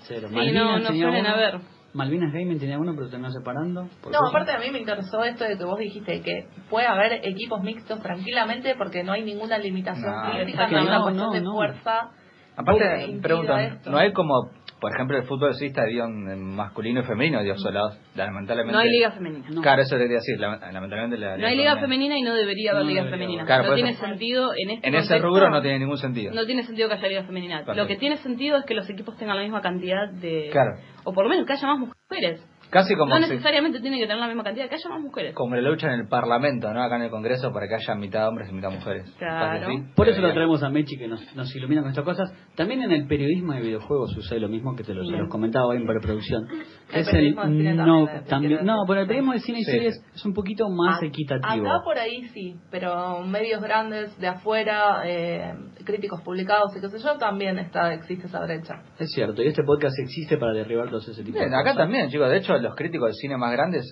Cero. 0.07 0.28
Sí, 0.28 0.34
Malvinas 0.34 0.64
no, 0.64 0.78
no 0.78 0.86
suelen 0.86 1.26
haber. 1.26 1.61
Malvinas 1.95 2.32
Gaming 2.32 2.59
tenía 2.59 2.78
uno, 2.78 2.95
pero 2.95 3.09
terminó 3.11 3.30
separando. 3.30 3.82
No, 4.11 4.28
aparte 4.28 4.53
a 4.53 4.59
mí 4.59 4.70
me 4.70 4.78
interesó 4.78 5.22
esto 5.24 5.45
de 5.45 5.59
que 5.59 5.64
vos 5.64 5.78
dijiste 5.78 6.22
que 6.22 6.47
puede 6.70 6.86
haber 6.86 7.20
equipos 7.24 7.62
mixtos 7.62 8.01
tranquilamente 8.01 8.74
porque 8.76 9.05
no 9.05 9.12
hay 9.12 9.22
ninguna 9.24 9.59
limitación 9.59 10.11
No, 10.11 10.32
física, 10.32 10.64
es 10.64 10.68
que 10.68 10.74
no 10.74 10.80
hay 10.80 10.86
una 10.86 10.99
no, 10.99 11.03
cuestión 11.05 11.26
no, 11.26 11.32
de 11.32 11.40
no. 11.43 11.53
fuerza. 11.53 12.11
Aparte, 12.57 13.05
esto. 13.05 13.90
¿no 13.90 13.99
hay 13.99 14.12
como, 14.12 14.51
por 14.83 14.93
ejemplo, 14.93 15.16
el 15.16 15.22
fútbol 15.22 15.55
dividido 15.57 16.05
en 16.07 16.55
masculino 16.57 17.01
y 17.01 17.03
femenino, 17.05 17.41
digo, 17.43 17.57
solo, 17.57 17.91
lamentablemente. 18.16 18.72
No 18.72 18.80
hay 18.80 18.91
liga 18.91 19.12
femenina. 19.12 19.47
No. 19.49 19.62
Claro, 19.62 19.83
eso 19.83 19.97
quería 19.97 20.16
decir, 20.16 20.39
la- 20.41 20.57
lamentablemente 20.72 21.16
la 21.16 21.39
No 21.39 21.47
hay 21.47 21.57
liga 21.57 21.76
femenina 21.78 22.18
y 22.18 22.22
no 22.22 22.35
debería 22.35 22.72
haber 22.72 22.83
No 22.83 22.89
liga 22.91 23.05
debería 23.05 23.16
femenina. 23.18 23.43
haber. 23.43 23.47
Claro, 23.55 23.68
no 23.70 23.74
tiene 23.76 23.91
eso. 23.91 24.05
sentido 24.05 24.53
en 24.57 24.70
este 24.70 24.89
En 24.89 24.95
ese 24.97 25.18
rubro 25.20 25.49
no 25.51 25.62
tiene 25.62 25.78
ningún 25.78 25.99
sentido. 25.99 26.35
No 26.35 26.45
tiene 26.45 26.64
sentido 26.64 26.89
que 26.89 26.95
haya 26.97 27.09
liga 27.09 27.22
femenina. 27.22 27.59
Perfecto. 27.59 27.80
Lo 27.80 27.87
que 27.87 27.97
tiene 27.97 28.16
sentido 28.16 28.59
es 28.59 28.64
que 28.64 28.74
los 28.74 28.91
equipos 28.91 29.16
tengan 29.16 29.37
la 29.37 29.43
misma 29.45 29.61
cantidad 29.62 30.11
de... 30.11 30.49
Claro. 30.51 30.72
O 31.05 31.12
por 31.12 31.24
lo 31.24 31.30
menos 31.30 31.47
que 31.47 31.53
haya 31.53 31.66
más 31.68 31.78
mujeres. 31.78 32.45
Casi 32.73 32.97
como, 32.97 33.14
no 33.18 33.27
si- 33.27 33.33
necesariamente 33.33 33.81
tiene 33.81 33.99
que 33.99 34.05
tener 34.07 34.16
la 34.18 34.27
misma 34.29 34.45
cantidad, 34.45 34.66
que 34.68 34.77
haya 34.77 34.89
más 34.89 35.01
mujeres. 35.03 35.35
como 35.35 35.55
la 35.55 35.61
lucha 35.61 35.89
en 35.93 36.01
el 36.01 36.09
Parlamento, 36.09 36.73
¿no? 36.73 36.83
Acá 36.83 36.97
en 36.97 37.03
el 37.03 37.11
Congreso, 37.11 37.53
para 37.53 37.68
que 37.68 37.75
haya 37.75 37.95
mitad 37.95 38.27
hombres 38.29 38.49
y 38.51 38.55
mitad 38.55 38.70
mujeres. 38.70 39.14
Claro. 39.18 39.66
Así. 39.66 39.83
Por 39.95 40.09
eso 40.09 40.23
lo 40.23 40.33
traemos 40.33 40.62
a 40.62 40.70
Mechi 40.70 40.97
que 40.97 41.07
nos, 41.07 41.20
nos 41.37 41.55
ilumina 41.55 41.83
con 41.83 41.91
estas 41.91 42.05
cosas. 42.07 42.33
También 42.57 42.83
en 42.83 42.91
el 42.93 43.07
periodismo 43.07 43.53
de 43.53 43.61
videojuegos 43.61 44.12
sucede 44.12 44.41
lo 44.41 44.49
mismo 44.49 44.75
que 44.75 44.85
te 44.85 44.95
lo, 44.95 45.03
los 45.03 45.29
comentaba 45.29 45.66
hoy 45.66 45.77
en 45.77 45.87
preproducción. 45.87 46.49
El 46.93 47.01
Es 47.01 47.09
el 47.14 47.34
no 47.34 47.43
también, 47.43 48.24
también 48.28 48.64
no, 48.64 48.76
pero 48.86 49.01
el 49.01 49.07
periodismo 49.07 49.32
de 49.32 49.40
cine 49.40 49.61
y 49.61 49.64
Sí, 49.64 49.70
series 49.70 49.95
es 50.14 50.24
un 50.26 50.34
poquito 50.34 50.68
más 50.68 51.03
A- 51.03 51.07
equitativo. 51.07 51.66
Acá 51.66 51.80
por 51.84 51.99
ahí 51.99 52.28
sí, 52.28 52.55
pero 52.70 53.20
medios 53.22 53.62
grandes 53.62 54.16
de 54.18 54.28
afuera, 54.28 55.03
eh, 55.07 55.55
críticos 55.84 56.20
publicados 56.22 56.76
y 56.76 56.80
qué 56.80 56.88
sé 56.90 56.99
yo, 56.99 57.16
también 57.18 57.59
está 57.59 57.95
existe 57.95 58.26
esa 58.26 58.40
brecha. 58.45 58.82
Es 58.99 59.11
cierto, 59.12 59.43
y 59.43 59.49
este 59.49 59.62
podcast 59.64 59.99
existe 60.01 60.36
para 60.36 60.53
derribar 60.53 60.88
todos 60.90 61.09
ese 61.09 61.22
tipo 61.24 61.38
Bien, 61.38 61.51
de 61.51 61.57
acá 61.57 61.70
cosas. 61.72 61.78
también, 61.78 62.11
chicos. 62.11 62.28
De 62.28 62.36
hecho, 62.36 62.55
los 62.59 62.74
críticos 62.74 63.09
de 63.09 63.14
cine 63.14 63.36
más 63.38 63.53
grandes, 63.53 63.84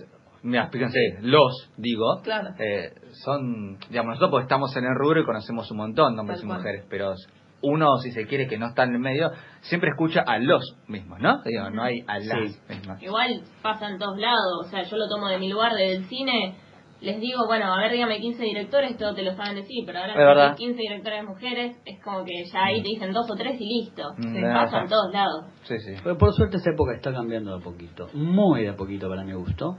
mira, 0.42 0.68
fíjense, 0.68 0.98
los, 1.22 1.70
digo, 1.78 2.20
Claro. 2.22 2.50
eh, 2.58 2.92
son, 3.24 3.78
digamos, 3.88 4.10
nosotros 4.10 4.30
porque 4.30 4.44
estamos 4.44 4.76
en 4.76 4.84
el 4.84 4.94
rubro 4.94 5.20
y 5.22 5.24
conocemos 5.24 5.70
un 5.70 5.76
montón 5.78 6.14
de 6.14 6.20
hombres 6.20 6.38
Tal 6.40 6.44
y 6.44 6.48
cual. 6.48 6.58
mujeres, 6.58 6.84
pero 6.90 7.14
uno, 7.62 7.96
si 7.98 8.10
se 8.12 8.26
quiere, 8.26 8.46
que 8.48 8.58
no 8.58 8.68
está 8.68 8.84
en 8.84 8.94
el 8.94 9.00
medio, 9.00 9.30
siempre 9.60 9.90
escucha 9.90 10.20
a 10.26 10.38
los 10.38 10.76
mismos, 10.88 11.20
¿no? 11.20 11.42
Digo, 11.44 11.68
no 11.70 11.82
hay 11.82 12.00
a 12.06 12.18
las 12.18 12.52
Sí. 12.52 12.58
mismas. 12.68 13.02
Igual 13.02 13.42
pasa 13.62 13.88
en 13.88 13.98
todos 13.98 14.18
lados, 14.18 14.66
o 14.66 14.68
sea, 14.70 14.82
yo 14.84 14.96
lo 14.96 15.08
tomo 15.08 15.28
de 15.28 15.38
mi 15.38 15.48
lugar, 15.50 15.72
desde 15.72 15.96
el 15.96 16.04
cine. 16.06 16.54
Les 17.02 17.18
digo, 17.18 17.46
bueno, 17.46 17.72
a 17.72 17.78
ver, 17.80 17.92
dígame 17.92 18.20
15 18.20 18.42
directores, 18.42 18.94
todo 18.98 19.14
te 19.14 19.22
lo 19.22 19.34
saben 19.34 19.54
decir, 19.54 19.84
pero 19.86 20.00
ahora 20.00 20.12
si 20.54 20.62
hay 20.62 20.68
15 20.68 20.82
directores 20.82 21.24
mujeres, 21.24 21.76
es 21.86 22.02
como 22.04 22.24
que 22.26 22.44
ya 22.52 22.64
ahí 22.64 22.82
te 22.82 22.88
dicen 22.88 23.12
dos 23.14 23.30
o 23.30 23.34
tres 23.36 23.58
y 23.58 23.64
listo. 23.80 24.02
Mm, 24.18 24.22
Sí, 24.22 24.40
de 24.40 24.52
pasa 24.52 24.80
en 24.82 24.88
todos 24.88 25.10
lados. 25.12 25.46
Sí, 25.62 25.78
sí. 25.78 25.94
Pero 26.04 26.18
por 26.18 26.34
suerte 26.34 26.58
esta 26.58 26.70
época 26.72 26.94
está 26.94 27.10
cambiando 27.12 27.52
de 27.56 27.60
a 27.62 27.64
poquito. 27.64 28.08
Muy 28.12 28.64
de 28.64 28.68
a 28.68 28.76
poquito 28.76 29.08
para 29.08 29.24
mi 29.24 29.32
gusto. 29.32 29.76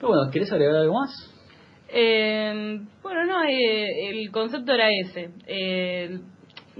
Pero 0.00 0.08
bueno, 0.08 0.30
¿querés 0.32 0.50
agregar 0.50 0.74
algo 0.76 0.94
más? 0.94 1.10
Eh, 1.92 2.80
bueno, 3.02 3.24
no, 3.26 3.44
eh, 3.44 4.10
el 4.10 4.30
concepto 4.32 4.72
era 4.72 4.88
ese. 4.90 5.30
Eh, 5.46 6.18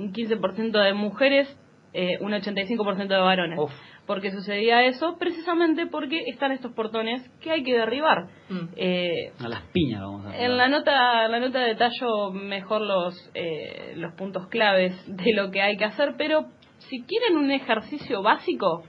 un 0.01 0.13
15% 0.13 0.83
de 0.83 0.95
mujeres, 0.95 1.49
eh, 1.93 2.19
un 2.21 2.33
85% 2.33 3.09
de 3.09 3.21
varones. 3.21 3.59
Uf. 3.59 3.73
Porque 4.07 4.33
sucedía 4.33 4.85
eso 4.85 5.17
precisamente 5.19 5.87
porque 5.87 6.23
están 6.27 6.53
estos 6.53 6.73
portones 6.73 7.23
que 7.41 7.51
hay 7.51 7.63
que 7.63 7.75
derribar. 7.75 8.25
Mm. 8.49 8.69
Eh, 8.77 9.33
A 9.39 9.49
las 9.49 9.63
piñas 9.73 10.01
vamos 10.01 10.27
a 10.27 10.37
en 10.37 10.57
la 10.57 10.69
nota, 10.69 11.29
la 11.29 11.39
nota 11.39 11.61
detallo 11.61 12.33
mejor 12.33 12.81
los, 12.81 13.31
eh, 13.35 13.93
los 13.97 14.15
puntos 14.15 14.49
claves 14.49 14.95
de 15.07 15.33
lo 15.33 15.51
que 15.51 15.63
hay 15.63 15.77
que 15.77 15.85
hacer, 15.85 16.15
pero 16.17 16.47
si 16.79 17.03
quieren 17.03 17.37
un 17.37 17.51
ejercicio 17.51 18.23
básico, 18.23 18.83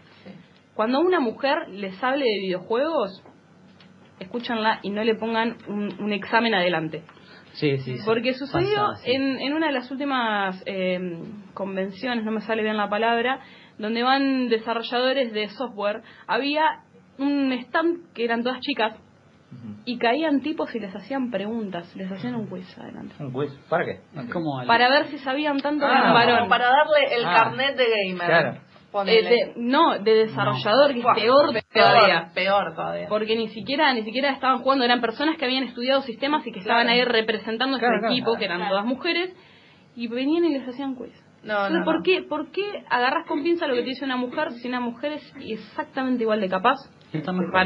cuando 0.73 0.99
a 0.99 1.01
una 1.01 1.19
mujer 1.19 1.67
les 1.69 2.01
hable 2.01 2.25
de 2.25 2.39
videojuegos, 2.39 3.21
escúchanla 4.19 4.79
y 4.81 4.89
no 4.89 5.03
le 5.03 5.15
pongan 5.15 5.57
un, 5.67 5.93
un 5.99 6.13
examen 6.13 6.55
adelante. 6.55 7.03
Sí, 7.53 7.77
sí, 7.79 7.97
sí. 7.97 8.03
Porque 8.05 8.33
sucedió 8.33 8.89
en, 9.03 9.39
en 9.39 9.53
una 9.53 9.67
de 9.67 9.73
las 9.73 9.89
últimas 9.91 10.61
eh, 10.65 10.99
convenciones, 11.53 12.23
no 12.23 12.31
me 12.31 12.41
sale 12.41 12.63
bien 12.63 12.77
la 12.77 12.89
palabra, 12.89 13.39
donde 13.77 14.03
van 14.03 14.47
desarrolladores 14.49 15.33
de 15.33 15.49
software, 15.49 16.01
había 16.27 16.63
un 17.17 17.51
stand 17.53 18.13
que 18.13 18.23
eran 18.23 18.43
todas 18.43 18.59
chicas 18.61 18.95
y 19.83 19.97
caían 19.97 20.39
tipos 20.41 20.73
y 20.75 20.79
les 20.79 20.95
hacían 20.95 21.29
preguntas, 21.29 21.93
les 21.95 22.09
hacían 22.09 22.35
un 22.35 22.47
quiz 22.47 22.77
adelante. 22.77 23.15
Un 23.19 23.33
quiz. 23.33 23.51
¿Para 23.69 23.83
qué? 23.85 23.99
El- 24.15 24.67
Para 24.67 24.89
ver 24.89 25.07
si 25.07 25.17
sabían 25.17 25.57
tanto 25.59 25.85
Ah, 25.85 25.89
de 26.03 26.07
un 26.07 26.13
varón. 26.13 26.49
para 26.49 26.65
darle 26.67 27.15
el 27.15 27.25
Ah. 27.25 27.33
carnet 27.35 27.75
de 27.75 27.83
gamer. 28.07 28.27
Claro. 28.27 28.57
Eh, 29.05 29.23
de- 29.23 29.53
no, 29.55 29.99
de 29.99 30.13
desarrollador, 30.13 30.93
que 30.93 30.99
es 30.99 31.05
peor, 31.05 31.51
peor 31.51 31.63
todavía. 31.73 32.31
Peor 32.33 32.75
todavía. 32.75 33.07
Porque 33.07 33.35
ni 33.35 33.47
siquiera 33.49 33.93
ni 33.93 34.03
siquiera 34.03 34.31
estaban 34.31 34.59
jugando, 34.59 34.83
eran 34.83 34.99
personas 35.01 35.37
que 35.37 35.45
habían 35.45 35.63
estudiado 35.63 36.01
sistemas 36.01 36.45
y 36.45 36.51
que 36.51 36.59
estaban 36.59 36.87
ahí 36.89 37.03
representando 37.03 37.77
a 37.77 37.79
Claro, 37.79 37.95
su 37.95 37.99
claro. 38.01 38.13
equipo, 38.13 38.35
que 38.37 38.45
eran 38.45 38.67
todas 38.67 38.85
mujeres, 38.85 39.33
y 39.95 40.07
venían 40.07 40.45
y 40.45 40.53
les 40.57 40.67
hacían 40.67 40.95
quiz. 40.95 41.13
No, 41.43 41.69
no, 41.69 41.83
¿por. 41.85 42.03
Qué, 42.03 42.21
¿Por 42.21 42.51
qué 42.51 42.83
agarras 42.89 43.25
con 43.27 43.41
pinza 43.43 43.65
lo 43.65 43.73
que 43.73 43.81
te 43.81 43.89
dice 43.89 44.05
una 44.05 44.15
mujer 44.17 44.51
si 44.53 44.67
una 44.67 44.79
mujer 44.79 45.13
es 45.13 45.33
exactamente 45.39 46.23
igual 46.23 46.39
de 46.41 46.49
capaz? 46.49 46.77
Está 47.13 47.33
mejor. 47.33 47.61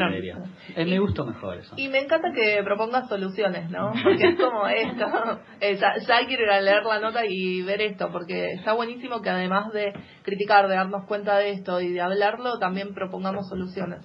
Es 0.76 0.88
mi 0.88 0.98
gusto 0.98 1.26
mejor 1.26 1.58
eso. 1.58 1.76
Y 1.78 1.88
me 1.88 2.00
encanta 2.00 2.30
que 2.34 2.62
propongas 2.64 3.08
soluciones, 3.08 3.70
¿no? 3.70 3.92
Porque 4.04 4.30
es 4.30 4.36
como 4.36 4.68
esto. 4.68 5.06
eh, 5.62 5.76
ya, 5.76 5.94
ya 6.00 6.26
quiero 6.26 6.44
ir 6.44 6.50
a 6.50 6.62
leer 6.62 6.84
la 6.84 7.00
nota 7.00 7.22
y 7.28 7.62
ver 7.62 7.82
esto, 7.82 8.10
porque 8.12 8.54
está 8.54 8.74
buenísimo 8.74 9.22
que 9.22 9.30
además 9.30 9.72
de 9.72 9.94
criticar, 10.24 10.68
de 10.68 10.76
darnos 10.76 11.06
cuenta 11.08 11.38
de 11.38 11.52
esto 11.52 11.80
y 11.80 11.94
de 11.94 12.02
hablarlo, 12.02 12.58
también 12.58 12.94
propongamos 12.96 13.48
soluciones. 13.48 14.00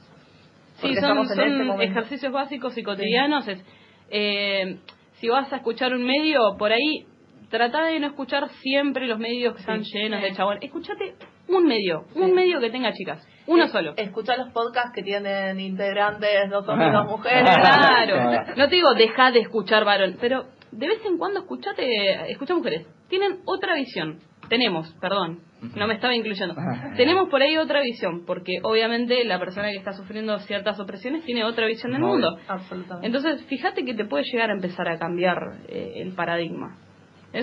Porque 0.80 0.94
Sí, 0.94 1.00
son, 1.00 1.18
estamos 1.18 1.30
en 1.30 1.36
son 1.36 1.70
este 1.72 1.84
ejercicios 1.84 2.32
básicos 2.32 2.76
y 2.76 2.82
cotidianos. 2.82 3.48
Es, 3.48 3.64
eh, 4.10 4.78
si 5.14 5.28
vas 5.28 5.52
a 5.52 5.56
escuchar 5.56 5.94
un 5.94 6.04
medio, 6.04 6.56
por 6.58 6.72
ahí, 6.72 7.06
trata 7.50 7.84
de 7.86 7.98
no 8.00 8.06
escuchar 8.08 8.48
siempre 8.62 9.06
los 9.06 9.18
medios 9.18 9.54
que 9.54 9.60
están 9.60 9.84
Sí. 9.84 9.98
llenos 9.98 10.22
de 10.22 10.32
chabón. 10.34 10.58
Escuchate 10.62 11.14
un 11.48 11.66
medio, 11.66 12.04
un 12.14 12.26
Sí. 12.28 12.32
medio 12.32 12.60
que 12.60 12.70
tenga 12.70 12.92
chicas, 12.92 13.26
uno 13.50 13.68
solo. 13.68 13.94
Escuchar 13.96 14.38
los 14.38 14.52
podcasts 14.52 14.92
que 14.94 15.02
tienen 15.02 15.58
integrantes, 15.58 16.48
dos 16.50 16.66
hombres, 16.68 16.92
dos 16.92 17.06
mujeres. 17.06 17.42
Claro, 17.42 18.44
no 18.56 18.68
te 18.68 18.74
digo 18.74 18.94
deja 18.94 19.30
de 19.32 19.40
escuchar 19.40 19.84
varón, 19.84 20.16
pero 20.20 20.44
de 20.70 20.86
vez 20.86 21.04
en 21.04 21.18
cuando 21.18 21.40
escuchate, 21.40 22.30
escucha 22.30 22.54
mujeres. 22.54 22.86
Tienen 23.08 23.40
otra 23.44 23.74
visión. 23.74 24.20
Tenemos, 24.48 24.92
perdón, 25.00 25.40
no 25.76 25.86
me 25.86 25.94
estaba 25.94 26.14
incluyendo. 26.14 26.56
Tenemos 26.96 27.28
por 27.28 27.40
ahí 27.40 27.56
otra 27.56 27.80
visión, 27.82 28.24
porque 28.26 28.58
obviamente 28.62 29.24
la 29.24 29.38
persona 29.38 29.70
que 29.70 29.76
está 29.76 29.92
sufriendo 29.92 30.36
ciertas 30.40 30.80
opresiones 30.80 31.24
tiene 31.24 31.44
otra 31.44 31.66
visión 31.66 31.92
del 31.92 32.00
Muy 32.00 32.10
mundo. 32.10 32.36
Absolutamente. 32.48 33.06
Entonces, 33.06 33.44
fíjate 33.46 33.84
que 33.84 33.94
te 33.94 34.04
puede 34.06 34.24
llegar 34.24 34.50
a 34.50 34.54
empezar 34.54 34.88
a 34.88 34.98
cambiar 34.98 35.38
eh, 35.68 35.92
el 35.96 36.14
paradigma. 36.14 36.78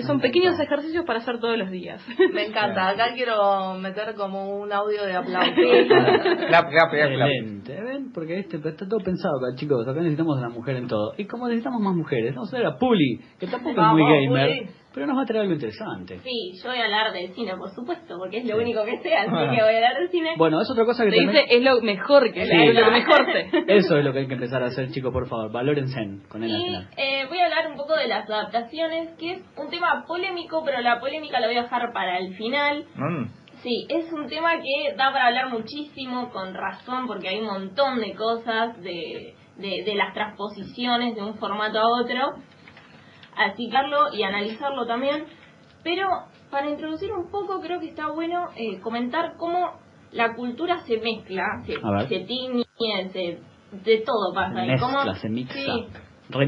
Son 0.06 0.16
Me 0.16 0.22
pequeños 0.22 0.58
ejercicios 0.60 1.04
para 1.06 1.20
hacer 1.20 1.40
todos 1.40 1.56
los 1.56 1.70
días. 1.70 2.02
Me 2.34 2.46
encanta. 2.46 2.90
Acá 2.90 3.14
quiero 3.14 3.74
meter 3.74 4.14
como 4.14 4.58
un 4.60 4.72
audio 4.72 5.04
de 5.04 5.16
aplauso. 5.16 5.54
Clap, 6.48 6.68
clap, 6.70 6.90
clap, 6.90 6.90
clap. 6.90 7.28
Excelente, 7.28 7.82
¿ven? 7.82 8.12
Porque 8.12 8.38
este, 8.38 8.56
está 8.56 8.86
todo 8.86 9.00
pensado 9.00 9.38
acá, 9.38 9.56
chicos. 9.56 9.86
Acá 9.86 10.00
necesitamos 10.00 10.38
a 10.38 10.42
la 10.42 10.48
mujer 10.48 10.76
en 10.76 10.88
todo. 10.88 11.14
Y 11.16 11.26
como 11.26 11.46
necesitamos 11.48 11.80
más 11.80 11.94
mujeres, 11.94 12.34
vamos 12.34 12.52
a 12.52 12.56
ver 12.58 12.66
a 12.66 12.76
Puli, 12.76 13.20
que 13.38 13.46
tampoco 13.46 13.76
Vamos, 13.76 14.00
es 14.00 14.06
muy 14.06 14.26
gamer, 14.26 14.58
Puli. 14.58 14.70
Pero 14.94 15.06
nos 15.06 15.16
va 15.18 15.22
a 15.22 15.26
traer 15.26 15.42
algo 15.42 15.54
interesante. 15.54 16.18
Sí, 16.24 16.52
yo 16.62 16.70
voy 16.70 16.78
a 16.80 16.84
hablar 16.84 17.12
del 17.12 17.32
cine, 17.34 17.56
por 17.56 17.70
supuesto, 17.70 18.16
porque 18.18 18.38
es 18.38 18.44
lo 18.46 18.56
Sí. 18.56 18.62
único 18.62 18.84
que 18.84 18.98
sé, 18.98 19.14
así 19.14 19.30
que 19.30 19.62
voy 19.62 19.72
a 19.74 19.76
hablar 19.76 19.94
del 19.98 20.08
cine. 20.10 20.34
Bueno, 20.36 20.60
es 20.60 20.70
otra 20.70 20.84
cosa 20.84 21.04
que 21.04 21.10
Te 21.10 21.16
también... 21.16 21.44
dice, 21.44 21.56
es 21.56 21.62
lo 21.62 21.80
mejor 21.82 22.32
que 22.32 22.44
Sí. 22.46 22.52
es 22.52 22.74
lo 22.74 22.84
que 22.84 22.90
mejor 22.90 23.26
sé. 23.32 23.48
Eso 23.68 23.96
es 23.98 24.04
lo 24.04 24.12
que 24.12 24.18
hay 24.20 24.26
que 24.28 24.34
empezar 24.34 24.62
a 24.62 24.66
hacer, 24.66 24.90
chicos, 24.90 25.12
por 25.12 25.28
favor. 25.28 25.52
Valórense 25.52 26.00
con 26.28 26.42
él 26.42 26.54
al 26.54 26.60
Y 26.62 26.74
eh, 26.96 27.26
voy 27.28 27.38
a 27.38 27.44
hablar 27.44 27.70
un 27.70 27.76
poco 27.76 27.94
de 27.96 28.08
las 28.08 28.28
adaptaciones, 28.28 29.10
que 29.18 29.32
es 29.32 29.42
un 29.56 29.68
tema 29.70 30.04
polémico, 30.06 30.62
pero 30.64 30.80
la 30.80 30.98
polémica 31.00 31.38
la 31.40 31.46
voy 31.46 31.56
a 31.56 31.62
dejar 31.62 31.92
para 31.92 32.18
el 32.18 32.34
final. 32.36 32.84
Mm. 32.96 33.24
Sí, 33.62 33.86
es 33.88 34.12
un 34.12 34.28
tema 34.28 34.52
que 34.60 34.94
da 34.96 35.12
para 35.12 35.26
hablar 35.26 35.48
muchísimo, 35.50 36.30
con 36.30 36.54
razón, 36.54 37.06
porque 37.08 37.28
hay 37.28 37.40
un 37.40 37.46
montón 37.46 37.98
de 37.98 38.14
cosas 38.14 38.80
de, 38.80 39.34
de, 39.56 39.82
de 39.84 39.94
las 39.96 40.14
transposiciones 40.14 41.16
de 41.16 41.22
un 41.22 41.34
formato 41.38 41.78
a 41.80 41.88
otro, 42.00 42.34
aplicarlo 43.46 44.12
y 44.12 44.22
analizarlo 44.22 44.86
también. 44.86 45.24
Pero 45.84 46.08
para 46.50 46.68
introducir 46.68 47.12
un 47.12 47.30
poco, 47.30 47.60
creo 47.60 47.80
que 47.80 47.88
está 47.88 48.08
bueno 48.10 48.46
eh, 48.56 48.80
comentar 48.80 49.34
cómo 49.36 49.72
la 50.12 50.34
cultura 50.34 50.78
se 50.86 50.98
mezcla, 50.98 51.44
se, 51.66 51.74
A 51.74 52.06
se 52.08 52.20
tiñe, 52.20 52.64
se, 53.12 53.38
de 53.84 53.98
todo 53.98 54.32
pasa. 54.34 54.64
y 54.64 54.68
cómo- 54.80 55.14
se 55.14 55.28
mixa, 55.28 55.54
sí, 55.54 55.86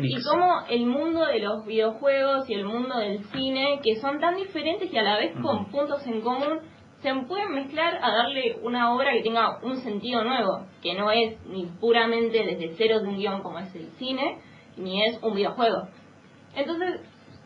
y 0.08 0.22
cómo 0.30 0.62
el 0.68 0.86
mundo 0.86 1.24
de 1.26 1.38
los 1.40 1.64
videojuegos 1.66 2.48
y 2.50 2.54
el 2.54 2.64
mundo 2.64 2.98
del 2.98 3.24
cine, 3.26 3.80
que 3.82 3.96
son 3.96 4.18
tan 4.20 4.36
diferentes 4.36 4.92
y 4.92 4.96
a 4.98 5.02
la 5.02 5.16
vez 5.18 5.32
con 5.42 5.66
puntos 5.70 6.06
en 6.06 6.20
común, 6.22 6.60
se 7.02 7.14
pueden 7.14 7.52
mezclar 7.54 7.98
a 8.02 8.10
darle 8.10 8.58
una 8.62 8.92
obra 8.94 9.12
que 9.12 9.22
tenga 9.22 9.58
un 9.62 9.76
sentido 9.76 10.22
nuevo, 10.24 10.66
que 10.82 10.94
no 10.94 11.10
es 11.10 11.38
ni 11.46 11.64
puramente 11.80 12.44
desde 12.44 12.74
cero 12.76 13.00
de 13.00 13.08
un 13.08 13.16
guion 13.16 13.42
como 13.42 13.58
es 13.58 13.74
el 13.74 13.88
cine, 13.98 14.38
ni 14.76 15.02
es 15.04 15.18
un 15.22 15.34
videojuego. 15.34 15.88
Entonces, 16.54 17.00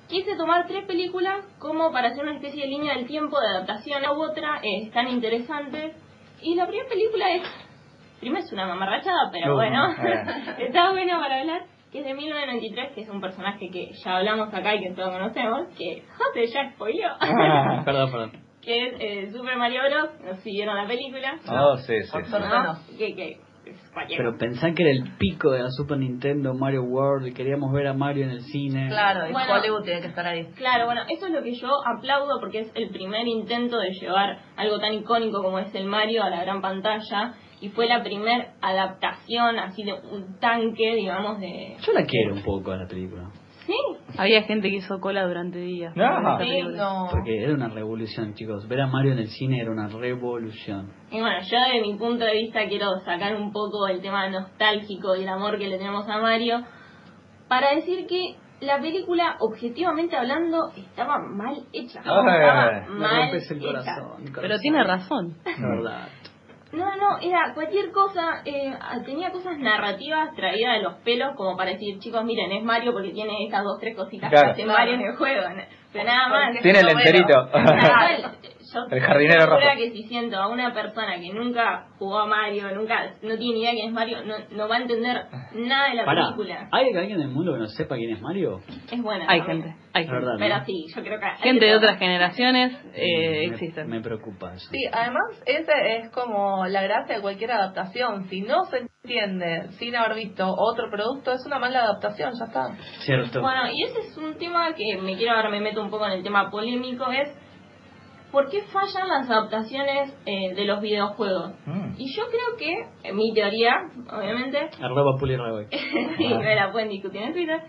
quise 0.08 0.36
tomar 0.36 0.66
tres 0.66 0.84
películas 0.86 1.44
como 1.58 1.92
para 1.92 2.08
hacer 2.08 2.22
una 2.24 2.34
especie 2.34 2.62
de 2.62 2.68
línea 2.68 2.94
del 2.94 3.06
tiempo 3.06 3.38
de 3.40 3.46
adaptación 3.48 4.04
a 4.04 4.12
otra, 4.12 4.60
eh, 4.62 4.90
tan 4.92 5.08
interesantes. 5.08 5.96
Y 6.42 6.54
la 6.56 6.66
primera 6.66 6.88
película 6.88 7.30
es 7.30 7.42
primero 8.20 8.42
es 8.44 8.52
una 8.52 8.66
mamarrachada, 8.66 9.30
pero 9.30 9.52
Uh, 9.52 9.56
bueno, 9.56 9.90
eh. 9.92 10.24
está 10.66 10.90
bueno 10.92 11.18
para 11.20 11.40
hablar, 11.40 11.62
que 11.92 11.98
es 12.00 12.04
de 12.06 12.14
1993, 12.14 12.92
que 12.94 13.00
es 13.02 13.08
un 13.08 13.20
personaje 13.20 13.68
que 13.70 13.90
ya 14.02 14.16
hablamos 14.16 14.52
acá 14.52 14.74
y 14.74 14.80
que 14.82 14.90
todos 14.94 15.10
conocemos, 15.10 15.68
que 15.76 16.02
José 16.16 16.46
ya 16.46 16.70
spoileó, 16.72 17.08
Ah. 17.20 17.82
Perdón, 17.84 18.10
perdón. 18.10 18.32
que 18.62 18.86
es 18.88 18.94
eh, 18.98 19.32
Super 19.32 19.56
Mario 19.56 19.80
Bros. 19.90 20.10
No 20.24 20.34
sé 20.36 20.40
si 20.42 20.50
vieron 20.52 20.76
la 20.76 20.86
película. 20.86 21.38
Oh, 21.48 21.76
sí, 21.76 22.02
sí. 22.02 22.18
Sí. 22.24 22.32
¿no? 22.32 22.96
Que, 22.98 23.14
que 23.14 23.40
Pero 24.16 24.36
pensá 24.36 24.72
que 24.72 24.82
era 24.82 24.92
el 24.92 25.16
pico 25.18 25.50
de 25.50 25.62
la 25.62 25.70
Super 25.70 25.98
Nintendo, 25.98 26.54
Mario 26.54 26.82
World, 26.84 27.28
y 27.28 27.32
queríamos 27.32 27.72
ver 27.72 27.86
a 27.86 27.94
Mario 27.94 28.24
en 28.24 28.30
el 28.30 28.42
cine. 28.42 28.88
Claro, 28.88 29.28
y 29.28 29.32
Bueno. 29.32 29.52
Hollywood 29.52 29.84
tiene 29.84 30.00
que 30.00 30.08
estar 30.08 30.26
ahí. 30.26 30.46
Claro, 30.56 30.86
bueno, 30.86 31.02
eso 31.08 31.26
es 31.26 31.32
lo 31.32 31.42
que 31.42 31.54
yo 31.54 31.68
aplaudo 31.86 32.40
porque 32.40 32.60
es 32.60 32.72
el 32.74 32.90
primer 32.90 33.26
intento 33.26 33.78
de 33.78 33.90
llevar 33.90 34.38
algo 34.56 34.78
tan 34.78 34.92
icónico 34.94 35.42
como 35.42 35.58
es 35.58 35.74
el 35.74 35.86
Mario 35.86 36.22
a 36.22 36.30
la 36.30 36.42
gran 36.42 36.60
pantalla 36.60 37.34
y 37.60 37.70
fue 37.70 37.86
la 37.86 38.02
primer 38.02 38.48
adaptación 38.60 39.58
así 39.58 39.84
de 39.84 39.94
un 39.94 40.38
tanque, 40.38 40.94
digamos, 40.94 41.40
de... 41.40 41.76
Yo 41.80 41.92
la 41.92 42.04
quiero 42.04 42.34
un 42.34 42.42
poco 42.42 42.72
a 42.72 42.76
la 42.76 42.86
película. 42.86 43.30
Sí, 43.66 43.74
Había 44.18 44.42
gente 44.42 44.68
que 44.68 44.76
hizo 44.76 45.00
cola 45.00 45.26
durante 45.26 45.58
días. 45.58 45.96
No. 45.96 46.38
Sí. 46.38 46.60
Porque 47.10 47.42
era 47.44 47.54
una 47.54 47.68
revolución, 47.68 48.34
chicos. 48.34 48.68
Ver 48.68 48.82
a 48.82 48.86
Mario 48.86 49.12
en 49.12 49.18
el 49.20 49.28
cine 49.28 49.60
era 49.60 49.70
una 49.70 49.88
revolución. 49.88 50.92
y 51.10 51.18
bueno, 51.20 51.36
yo 51.42 51.58
de 51.72 51.80
mi 51.80 51.94
punto 51.96 52.24
de 52.24 52.32
vista 52.32 52.66
quiero 52.68 52.90
sacar 53.04 53.34
un 53.36 53.52
poco 53.52 53.86
el 53.88 54.00
tema 54.02 54.28
nostálgico 54.28 55.16
y 55.16 55.22
el 55.22 55.28
amor 55.28 55.58
que 55.58 55.68
le 55.68 55.78
tenemos 55.78 56.06
a 56.08 56.18
Mario 56.18 56.62
para 57.48 57.74
decir 57.74 58.06
que 58.06 58.36
la 58.60 58.80
película, 58.80 59.36
objetivamente 59.40 60.16
hablando, 60.16 60.70
estaba 60.76 61.18
mal 61.18 61.54
hecha. 61.72 62.00
Ay, 62.04 62.40
Estaba 62.40 62.80
Me 62.88 62.98
mal 62.98 63.16
rompes 63.16 63.50
el 63.50 63.58
hecha. 63.58 63.66
corazón. 63.66 64.22
Pero 64.24 64.34
corazón. 64.34 64.60
tiene 64.62 64.84
razón. 64.84 65.34
La 65.44 65.68
verdad. 65.68 66.08
No, 66.74 66.96
no, 66.96 67.18
era 67.20 67.52
cualquier 67.54 67.90
cosa, 67.92 68.42
eh, 68.44 68.72
tenía 69.04 69.30
cosas 69.30 69.58
narrativas 69.58 70.34
traídas 70.34 70.76
de 70.76 70.82
los 70.82 70.94
pelos 71.04 71.34
como 71.36 71.56
para 71.56 71.70
decir, 71.70 71.98
chicos, 72.00 72.24
miren, 72.24 72.50
es 72.52 72.62
Mario 72.64 72.92
porque 72.92 73.10
tiene 73.10 73.44
estas 73.44 73.62
dos, 73.64 73.78
tres 73.80 73.96
cositas 73.96 74.30
Claro. 74.30 74.46
que 74.54 74.62
hace 74.62 74.66
Mario 74.66 74.94
en 74.94 75.00
el 75.02 75.16
juego, 75.16 75.48
¿no? 75.48 75.62
pero 75.92 76.04
nada 76.04 76.28
más. 76.28 76.60
Tiene 76.60 76.80
el 76.80 76.86
Bueno, 76.86 77.00
enterito. 77.00 77.48
Yo 78.74 78.80
El 78.90 79.00
jardinero 79.00 79.46
rojo. 79.46 79.60
que 79.78 79.90
si 79.92 80.02
siento 80.04 80.36
a 80.36 80.48
una 80.48 80.74
persona 80.74 81.18
que 81.20 81.32
nunca 81.32 81.86
jugó 81.98 82.18
a 82.18 82.26
Mario, 82.26 82.74
nunca, 82.74 83.12
no 83.22 83.36
tiene 83.38 83.54
ni 83.54 83.60
idea 83.62 83.70
quién 83.72 83.86
es 83.88 83.92
Mario, 83.92 84.24
no, 84.24 84.34
no 84.50 84.68
va 84.68 84.76
a 84.76 84.80
entender 84.80 85.16
nada 85.54 85.88
de 85.90 85.94
la 85.94 86.04
Pará, 86.04 86.22
película. 86.24 86.68
¿hay 86.72 86.86
alguien 86.94 87.20
en 87.20 87.22
el 87.22 87.28
mundo 87.28 87.52
que 87.54 87.60
no 87.60 87.66
sepa 87.68 87.96
quién 87.96 88.10
es 88.10 88.20
Mario? 88.20 88.60
Es 88.90 89.00
buena. 89.02 89.26
Hay 89.28 89.40
también. 89.40 89.62
gente, 89.62 89.78
hay 89.92 90.04
gente. 90.04 90.14
verdad. 90.18 90.34
Pero 90.38 90.58
¿no? 90.58 90.64
sí, 90.64 90.86
yo 90.94 91.02
creo 91.02 91.18
que... 91.20 91.26
hay 91.26 91.38
Gente 91.38 91.64
de 91.66 91.76
otras 91.76 91.98
generaciones 91.98 92.72
eh, 92.94 93.30
Me- 93.30 93.44
existen. 93.54 93.88
Me 93.88 94.00
preocupa 94.00 94.54
eso. 94.54 94.68
Sí, 94.70 94.84
además 94.92 95.22
ese 95.46 95.72
es 95.98 96.10
como 96.10 96.66
la 96.66 96.82
gracia 96.82 97.16
de 97.16 97.20
cualquier 97.22 97.52
adaptación. 97.52 98.24
Si 98.28 98.42
no 98.42 98.64
se 98.66 98.78
entiende 98.78 99.68
sin 99.78 99.94
haber 99.96 100.16
visto 100.16 100.46
otro 100.56 100.90
producto, 100.90 101.32
es 101.32 101.44
una 101.46 101.58
mala 101.58 101.84
adaptación, 101.84 102.32
ya 102.38 102.44
está. 102.46 102.68
Cierto. 103.04 103.40
Bueno, 103.40 103.70
y 103.72 103.82
ese 103.84 103.98
es 104.00 104.16
un 104.16 104.36
tema 104.38 104.72
que 104.74 104.96
me 105.00 105.16
quiero 105.16 105.36
ahora 105.36 105.50
me 105.50 105.60
meto 105.60 105.82
un 105.82 105.90
poco 105.90 106.06
en 106.06 106.12
el 106.12 106.22
tema 106.22 106.50
polémico, 106.50 107.06
es 107.10 107.28
¿por 108.34 108.50
qué 108.50 108.62
fallan 108.64 109.08
las 109.08 109.30
adaptaciones 109.30 110.12
eh, 110.26 110.54
de 110.54 110.64
los 110.64 110.80
videojuegos? 110.80 111.52
Mm. 111.66 111.94
Y 111.96 112.12
yo 112.16 112.24
creo 112.26 112.56
que, 112.58 113.08
en 113.08 113.16
mi 113.16 113.32
teoría, 113.32 113.70
obviamente, 114.12 114.58
Arroba 114.82 115.16
Puli 115.18 115.36
Reboy. 115.36 115.66
sí, 116.18 116.28
me 116.34 116.56
la 116.56 116.72
pueden 116.72 116.88
discutir 116.88 117.22
en 117.22 117.32
Twitter, 117.32 117.60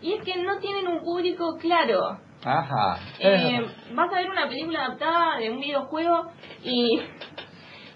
y 0.00 0.14
es 0.14 0.24
que 0.24 0.42
no 0.42 0.58
tienen 0.60 0.88
un 0.88 1.00
público 1.00 1.56
claro. 1.60 2.18
Ajá. 2.42 2.98
Eh, 3.20 3.60
vas 3.94 4.10
a 4.12 4.16
ver 4.16 4.30
una 4.30 4.48
película 4.48 4.86
adaptada 4.86 5.38
de 5.38 5.50
un 5.50 5.60
videojuego 5.60 6.30
y, 6.64 7.00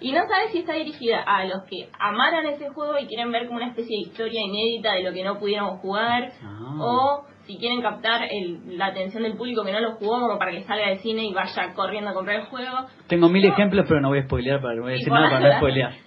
y 0.00 0.12
no 0.12 0.20
sabes 0.28 0.50
si 0.50 0.58
está 0.58 0.74
dirigida 0.74 1.22
a 1.22 1.44
los 1.46 1.62
que 1.70 1.88
amaran 1.98 2.44
ese 2.46 2.68
juego 2.70 2.98
y 2.98 3.06
quieren 3.06 3.30
ver 3.32 3.46
como 3.46 3.58
una 3.58 3.68
especie 3.68 3.96
de 3.96 4.10
historia 4.10 4.40
inédita 4.42 4.94
de 4.94 5.04
lo 5.04 5.12
que 5.12 5.24
no 5.24 5.38
pudieron 5.38 5.78
jugar 5.78 6.32
Ah. 6.44 6.76
o 6.80 7.24
si 7.46 7.58
quieren 7.58 7.82
captar 7.82 8.22
el- 8.30 8.78
la 8.78 8.86
atención 8.86 9.22
del 9.24 9.36
público 9.36 9.64
que 9.64 9.72
no 9.72 9.80
lo 9.80 9.92
jugó 9.96 10.20
como 10.20 10.38
para 10.38 10.52
que 10.52 10.62
salga 10.62 10.88
del 10.88 10.98
cine 10.98 11.24
y 11.24 11.32
vaya 11.32 11.72
corriendo 11.74 12.10
a 12.10 12.14
comprar 12.14 12.40
el 12.40 12.46
juego. 12.46 12.86
Tengo 13.08 13.28
mil 13.28 13.42
No. 13.46 13.52
ejemplos, 13.52 13.84
pero 13.88 14.00
no 14.00 14.08
voy 14.08 14.20
a 14.20 14.24
spoilear 14.24 14.60
para 14.60 14.74
no 14.76 14.82
voy 14.82 14.92
a 14.92 14.94
Y 14.94 14.98
decir 14.98 15.12
nada 15.12 15.30
para 15.30 15.48
no 15.48 15.56
spoilear. 15.58 15.92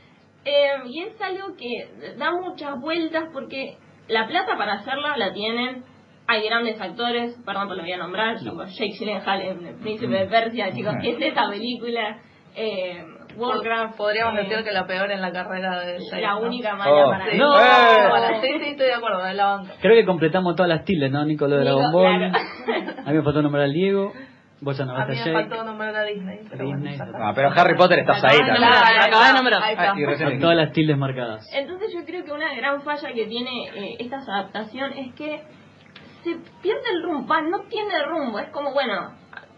Eh, 0.47 0.67
y 0.85 1.01
es 1.01 1.19
algo 1.19 1.55
que 1.57 2.15
da 2.17 2.31
muchas 2.31 2.79
vueltas 2.79 3.23
porque 3.33 3.77
la 4.07 4.27
plata 4.27 4.55
para 4.55 4.73
hacerla 4.73 5.17
la 5.17 5.33
tienen. 5.33 5.83
Hay 6.27 6.43
grandes 6.47 6.79
actores, 6.79 7.35
perdón 7.43 7.67
por 7.67 7.77
lo 7.77 7.81
voy 7.81 7.91
a 7.91 7.97
nombrar, 7.97 8.35
No. 8.43 8.51
chicos, 8.51 8.77
Jake 8.77 8.91
Gyllenhaal 8.99 9.41
en 9.41 9.65
El 9.65 9.75
Príncipe 9.77 10.13
de 10.13 10.27
Persia, 10.27 10.71
chicos, 10.71 10.93
¿qué 11.01 11.09
es 11.13 11.17
esta 11.21 11.49
película? 11.49 12.19
Eh, 12.55 13.03
Warcraft. 13.37 13.97
Podríamos 13.97 14.33
eh, 14.39 14.43
decir 14.43 14.63
que 14.63 14.71
la 14.71 14.85
peor 14.85 15.11
en 15.11 15.21
la 15.21 15.31
carrera 15.31 15.79
de 15.81 15.99
la 16.21 16.31
¿no? 16.33 16.39
única 16.41 16.75
mala 16.75 16.91
Oh. 16.91 17.09
para 17.11 17.25
Sí. 17.25 17.31
mí. 17.31 17.37
No. 17.39 17.59
Eh. 17.59 18.09
Bueno, 18.09 18.27
sí, 18.41 18.47
sí, 18.59 18.69
estoy 18.71 18.85
de 18.87 18.93
acuerdo, 18.93 19.23
de 19.23 19.33
la 19.33 19.45
banca. 19.45 19.73
Creo 19.81 19.95
que 19.95 20.05
completamos 20.05 20.55
todas 20.55 20.69
las 20.69 20.83
tildes, 20.85 21.11
¿no, 21.11 21.25
Nico? 21.25 21.47
Lo 21.47 21.57
de 21.57 21.63
Dragon 21.63 21.91
Ball. 21.91 22.17
claro. 22.31 23.01
A 23.05 23.11
mí 23.11 23.17
me 23.17 23.23
faltó 23.23 23.41
nombrar 23.41 23.63
al 23.65 23.73
Diego. 23.73 24.13
Vos 24.61 24.77
ya 24.77 24.83
A 24.85 24.87
nombraste 24.87 25.13
mí 25.13 25.19
a 25.19 25.25
me 25.25 25.31
Jake. 25.33 25.49
faltó 25.49 25.63
nombrar 25.65 25.95
a 25.95 26.03
Disney. 26.05 26.39
Pero 26.49 26.65
Disney. 26.65 26.97
No, 26.97 27.33
pero 27.35 27.49
Harry 27.55 27.75
Potter 27.75 27.99
estás 27.99 28.23
ahí 28.23 28.37
Acabas 28.39 28.59
de 28.93 28.99
acabas 28.99 29.33
nombrar. 29.35 29.61
Ah, 29.77 29.93
Con 30.29 30.39
todas 30.39 30.55
las 30.55 30.71
tildes 30.71 30.97
marcadas. 30.97 31.47
Entonces 31.53 31.93
yo 31.93 32.05
creo 32.05 32.23
que 32.23 32.31
una 32.31 32.53
gran 32.55 32.81
falla 32.81 33.11
que 33.13 33.25
tiene 33.27 33.51
eh, 33.75 33.95
esta 33.99 34.17
adaptación 34.17 34.93
es 34.93 35.13
que 35.13 35.41
se 36.23 36.35
pierde 36.63 36.81
el 36.91 37.03
rumbo, 37.03 37.27
va, 37.27 37.41
no 37.41 37.59
tiene 37.69 38.01
rumbo, 38.07 38.39
es 38.39 38.49
como, 38.49 38.73
bueno, 38.73 39.11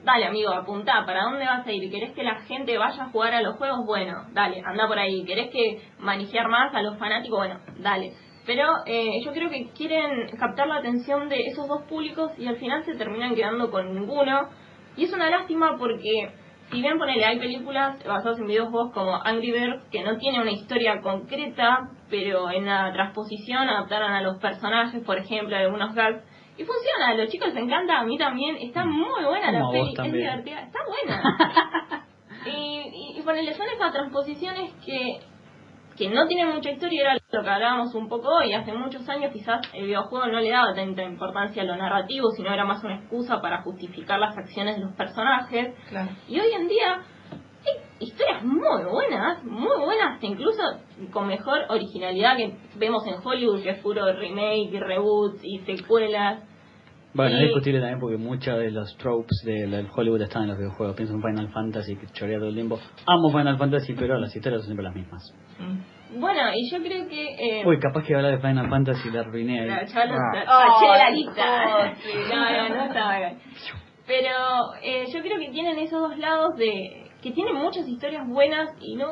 dale 0.07 0.25
amigo, 0.25 0.53
apuntá, 0.53 1.05
¿para 1.05 1.23
dónde 1.23 1.45
vas 1.45 1.67
a 1.67 1.71
ir? 1.71 1.91
¿Querés 1.91 2.13
que 2.13 2.23
la 2.23 2.39
gente 2.41 2.77
vaya 2.77 3.03
a 3.03 3.09
jugar 3.09 3.33
a 3.33 3.41
los 3.41 3.57
juegos? 3.57 3.85
Bueno, 3.85 4.13
dale, 4.31 4.63
anda 4.65 4.87
por 4.87 4.97
ahí. 4.97 5.25
¿Querés 5.25 5.51
que 5.51 5.81
manejar 5.99 6.47
más 6.47 6.73
a 6.73 6.81
los 6.81 6.97
fanáticos? 6.97 7.37
Bueno, 7.37 7.59
dale. 7.79 8.13
Pero 8.45 8.63
eh, 8.85 9.19
yo 9.25 9.33
creo 9.33 9.49
que 9.49 9.67
quieren 9.75 10.29
captar 10.39 10.67
la 10.67 10.77
atención 10.77 11.27
de 11.27 11.47
esos 11.47 11.67
dos 11.67 11.83
públicos 11.89 12.31
y 12.39 12.47
al 12.47 12.55
final 12.55 12.85
se 12.85 12.95
terminan 12.95 13.35
quedando 13.35 13.69
con 13.69 13.93
ninguno. 13.93 14.47
Y 14.95 15.03
es 15.03 15.13
una 15.13 15.29
lástima 15.29 15.75
porque 15.77 16.31
si 16.71 16.81
bien 16.81 16.97
ponele, 16.97 17.25
hay 17.25 17.37
películas 17.39 18.01
basadas 18.05 18.39
en 18.39 18.47
videojuegos 18.47 18.93
como 18.93 19.21
Angry 19.21 19.51
Birds 19.51 19.83
que 19.91 20.03
no 20.03 20.17
tiene 20.17 20.41
una 20.41 20.51
historia 20.51 21.01
concreta, 21.01 21.89
pero 22.09 22.49
en 22.49 22.65
la 22.65 22.93
transposición 22.93 23.67
adaptaron 23.67 24.11
a 24.11 24.21
los 24.21 24.37
personajes, 24.37 25.03
por 25.03 25.17
ejemplo, 25.17 25.57
algunos 25.57 25.93
gags. 25.93 26.23
Y 26.57 26.63
funciona, 26.63 27.09
a 27.09 27.13
los 27.13 27.29
chicos 27.29 27.53
les 27.53 27.63
encanta, 27.63 27.99
a 27.99 28.03
mí 28.03 28.17
también. 28.17 28.57
Está 28.57 28.83
muy 28.83 29.23
buena 29.23 29.51
la 29.51 29.59
Como 29.59 29.71
peli, 29.71 29.93
es 29.95 30.13
divertida, 30.13 30.61
está 30.61 30.79
buena. 30.87 32.05
y, 32.45 33.15
y, 33.15 33.19
y 33.19 33.21
ponele, 33.21 33.53
son 33.53 33.67
esas 33.67 33.93
transposiciones 33.93 34.73
que, 34.83 35.19
que 35.95 36.09
no 36.09 36.27
tienen 36.27 36.53
mucha 36.53 36.71
historia, 36.71 37.01
era 37.01 37.13
lo 37.31 37.43
que 37.43 37.49
hablábamos 37.49 37.93
un 37.93 38.09
poco 38.09 38.29
hoy. 38.29 38.53
Hace 38.53 38.73
muchos 38.73 39.07
años 39.07 39.31
quizás 39.31 39.61
el 39.73 39.85
videojuego 39.85 40.25
no 40.27 40.39
le 40.39 40.49
daba 40.49 40.73
tanta 40.73 41.03
importancia 41.03 41.61
a 41.61 41.65
lo 41.65 41.75
narrativo, 41.75 42.31
sino 42.31 42.51
era 42.51 42.65
más 42.65 42.83
una 42.83 42.95
excusa 42.97 43.39
para 43.39 43.61
justificar 43.61 44.19
las 44.19 44.37
acciones 44.37 44.77
de 44.77 44.83
los 44.83 44.95
personajes. 44.95 45.75
Claro. 45.89 46.09
Y 46.27 46.39
hoy 46.39 46.53
en 46.53 46.67
día 46.67 47.03
historias 47.99 48.43
muy 48.43 48.83
buenas, 48.83 49.43
muy 49.43 49.77
buenas, 49.83 50.21
incluso 50.23 50.61
con 51.11 51.27
mejor 51.27 51.59
originalidad 51.69 52.37
que 52.37 52.55
vemos 52.77 53.05
en 53.07 53.15
Hollywood, 53.23 53.63
que 53.63 53.69
es 53.71 53.79
puro 53.79 54.05
remake, 54.13 54.79
reboots 54.79 55.39
y 55.43 55.59
secuelas. 55.59 56.43
Bueno, 57.13 57.35
es 57.37 57.43
discutible 57.45 57.79
también 57.79 57.99
porque 57.99 58.17
muchos 58.17 58.59
de 58.59 58.69
los 58.69 58.95
tropes 58.97 59.41
del 59.43 59.87
Hollywood 59.95 60.21
están 60.21 60.43
en 60.43 60.49
los 60.49 60.57
videojuegos. 60.59 60.95
Pienso 60.95 61.15
en 61.15 61.21
Final 61.23 61.49
Fantasy, 61.51 61.95
que 61.95 62.05
chorea 62.07 62.37
todo 62.37 62.49
el 62.49 62.53
tiempo. 62.53 62.77
Amo 63.07 63.29
Final 63.31 63.57
Fantasy, 63.57 63.93
pero 63.93 64.19
las 64.19 64.35
historias 64.35 64.61
son 64.61 64.67
siempre 64.67 64.83
las 64.83 64.93
mismas. 64.93 65.33
Mm. 65.57 66.19
Bueno, 66.19 66.41
y 66.53 66.69
yo 66.71 66.77
creo 66.83 67.07
que... 67.07 67.61
Eh, 67.61 67.65
Uy, 67.65 67.79
capaz 67.79 68.03
que 68.05 68.13
hablar 68.15 68.33
de 68.33 68.37
Final 68.47 68.69
Fantasy 68.69 69.09
la 69.09 69.21
arruiné 69.21 69.61
Ah. 69.69 69.83
la 70.05 71.05
Ay, 71.07 71.15
lista. 71.15 71.65
no, 71.65 71.95
sí. 71.95 72.09
No, 72.29 72.69
no, 72.69 72.75
no 72.75 72.85
estaba. 72.85 73.31
Pero 74.05 74.29
eh, 74.83 75.05
yo 75.11 75.21
creo 75.21 75.39
que 75.39 75.49
tienen 75.49 75.79
esos 75.79 75.99
dos 75.99 76.17
lados 76.19 76.55
de 76.55 77.06
que 77.29 77.33
tienen 77.33 77.55
muchas 77.55 77.87
historias 77.87 78.27
buenas 78.27 78.69
y 78.81 78.95
no, 78.95 79.11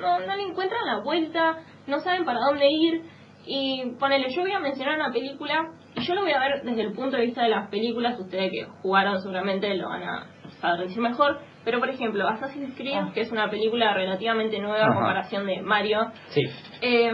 no, 0.00 0.20
no 0.20 0.36
le 0.36 0.42
encuentran 0.42 0.80
la 0.86 1.00
vuelta, 1.02 1.58
no 1.86 1.98
saben 2.00 2.24
para 2.24 2.40
dónde 2.40 2.66
ir. 2.70 3.02
Y 3.48 3.92
ponele, 4.00 4.28
yo 4.34 4.42
voy 4.42 4.52
a 4.52 4.58
mencionar 4.58 4.96
una 4.96 5.12
película 5.12 5.70
y 5.94 6.00
yo 6.00 6.14
lo 6.14 6.22
voy 6.22 6.32
a 6.32 6.40
ver 6.40 6.62
desde 6.64 6.82
el 6.82 6.92
punto 6.92 7.16
de 7.16 7.26
vista 7.26 7.42
de 7.44 7.50
las 7.50 7.68
películas. 7.70 8.18
Ustedes 8.18 8.50
que 8.50 8.64
jugaron 8.82 9.20
seguramente 9.20 9.72
lo 9.76 9.88
van 9.88 10.02
a 10.02 10.26
saber 10.60 10.80
decir 10.88 11.00
mejor. 11.00 11.38
Pero 11.64 11.78
por 11.78 11.88
ejemplo, 11.90 12.26
Assassin's 12.28 12.74
Creed, 12.76 12.94
Ah. 12.96 13.10
que 13.14 13.20
es 13.20 13.30
una 13.32 13.48
película 13.50 13.92
relativamente 13.94 14.58
nueva 14.58 14.86
a 14.86 14.94
comparación 14.94 15.46
de 15.46 15.62
Mario, 15.62 16.10
Sí. 16.28 16.42
eh, 16.80 17.12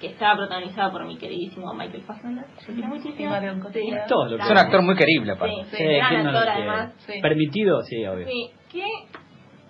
que 0.00 0.08
está 0.08 0.34
protagonizada 0.36 0.90
por 0.90 1.04
mi 1.06 1.16
queridísimo 1.16 1.72
Michael 1.74 2.02
Fassbender. 2.02 2.44
Yo 2.66 2.74
quiero 2.74 2.88
muchísimo. 2.88 3.20
Y 3.20 3.26
Marion 3.28 3.60
Cotillard. 3.60 4.08
Todo 4.08 4.26
lo 4.30 4.36
que 4.36 4.42
Es 4.42 4.50
un 4.50 4.58
actor 4.58 4.82
muy 4.82 4.96
querible, 4.96 5.32
aparte. 5.32 5.54
Sí, 5.70 5.76
Sí, 5.76 5.84
gran 5.84 6.08
¿quién 6.08 6.24
no 6.24 6.32
lo 6.32 6.38
actor 6.38 6.54
quiere? 6.54 6.70
además. 6.70 6.94
Sí. 7.06 7.12
¿Permitido? 7.22 7.80
Sí, 7.82 8.04
obvio. 8.06 8.26
Sí, 8.26 8.50
que 8.72 8.84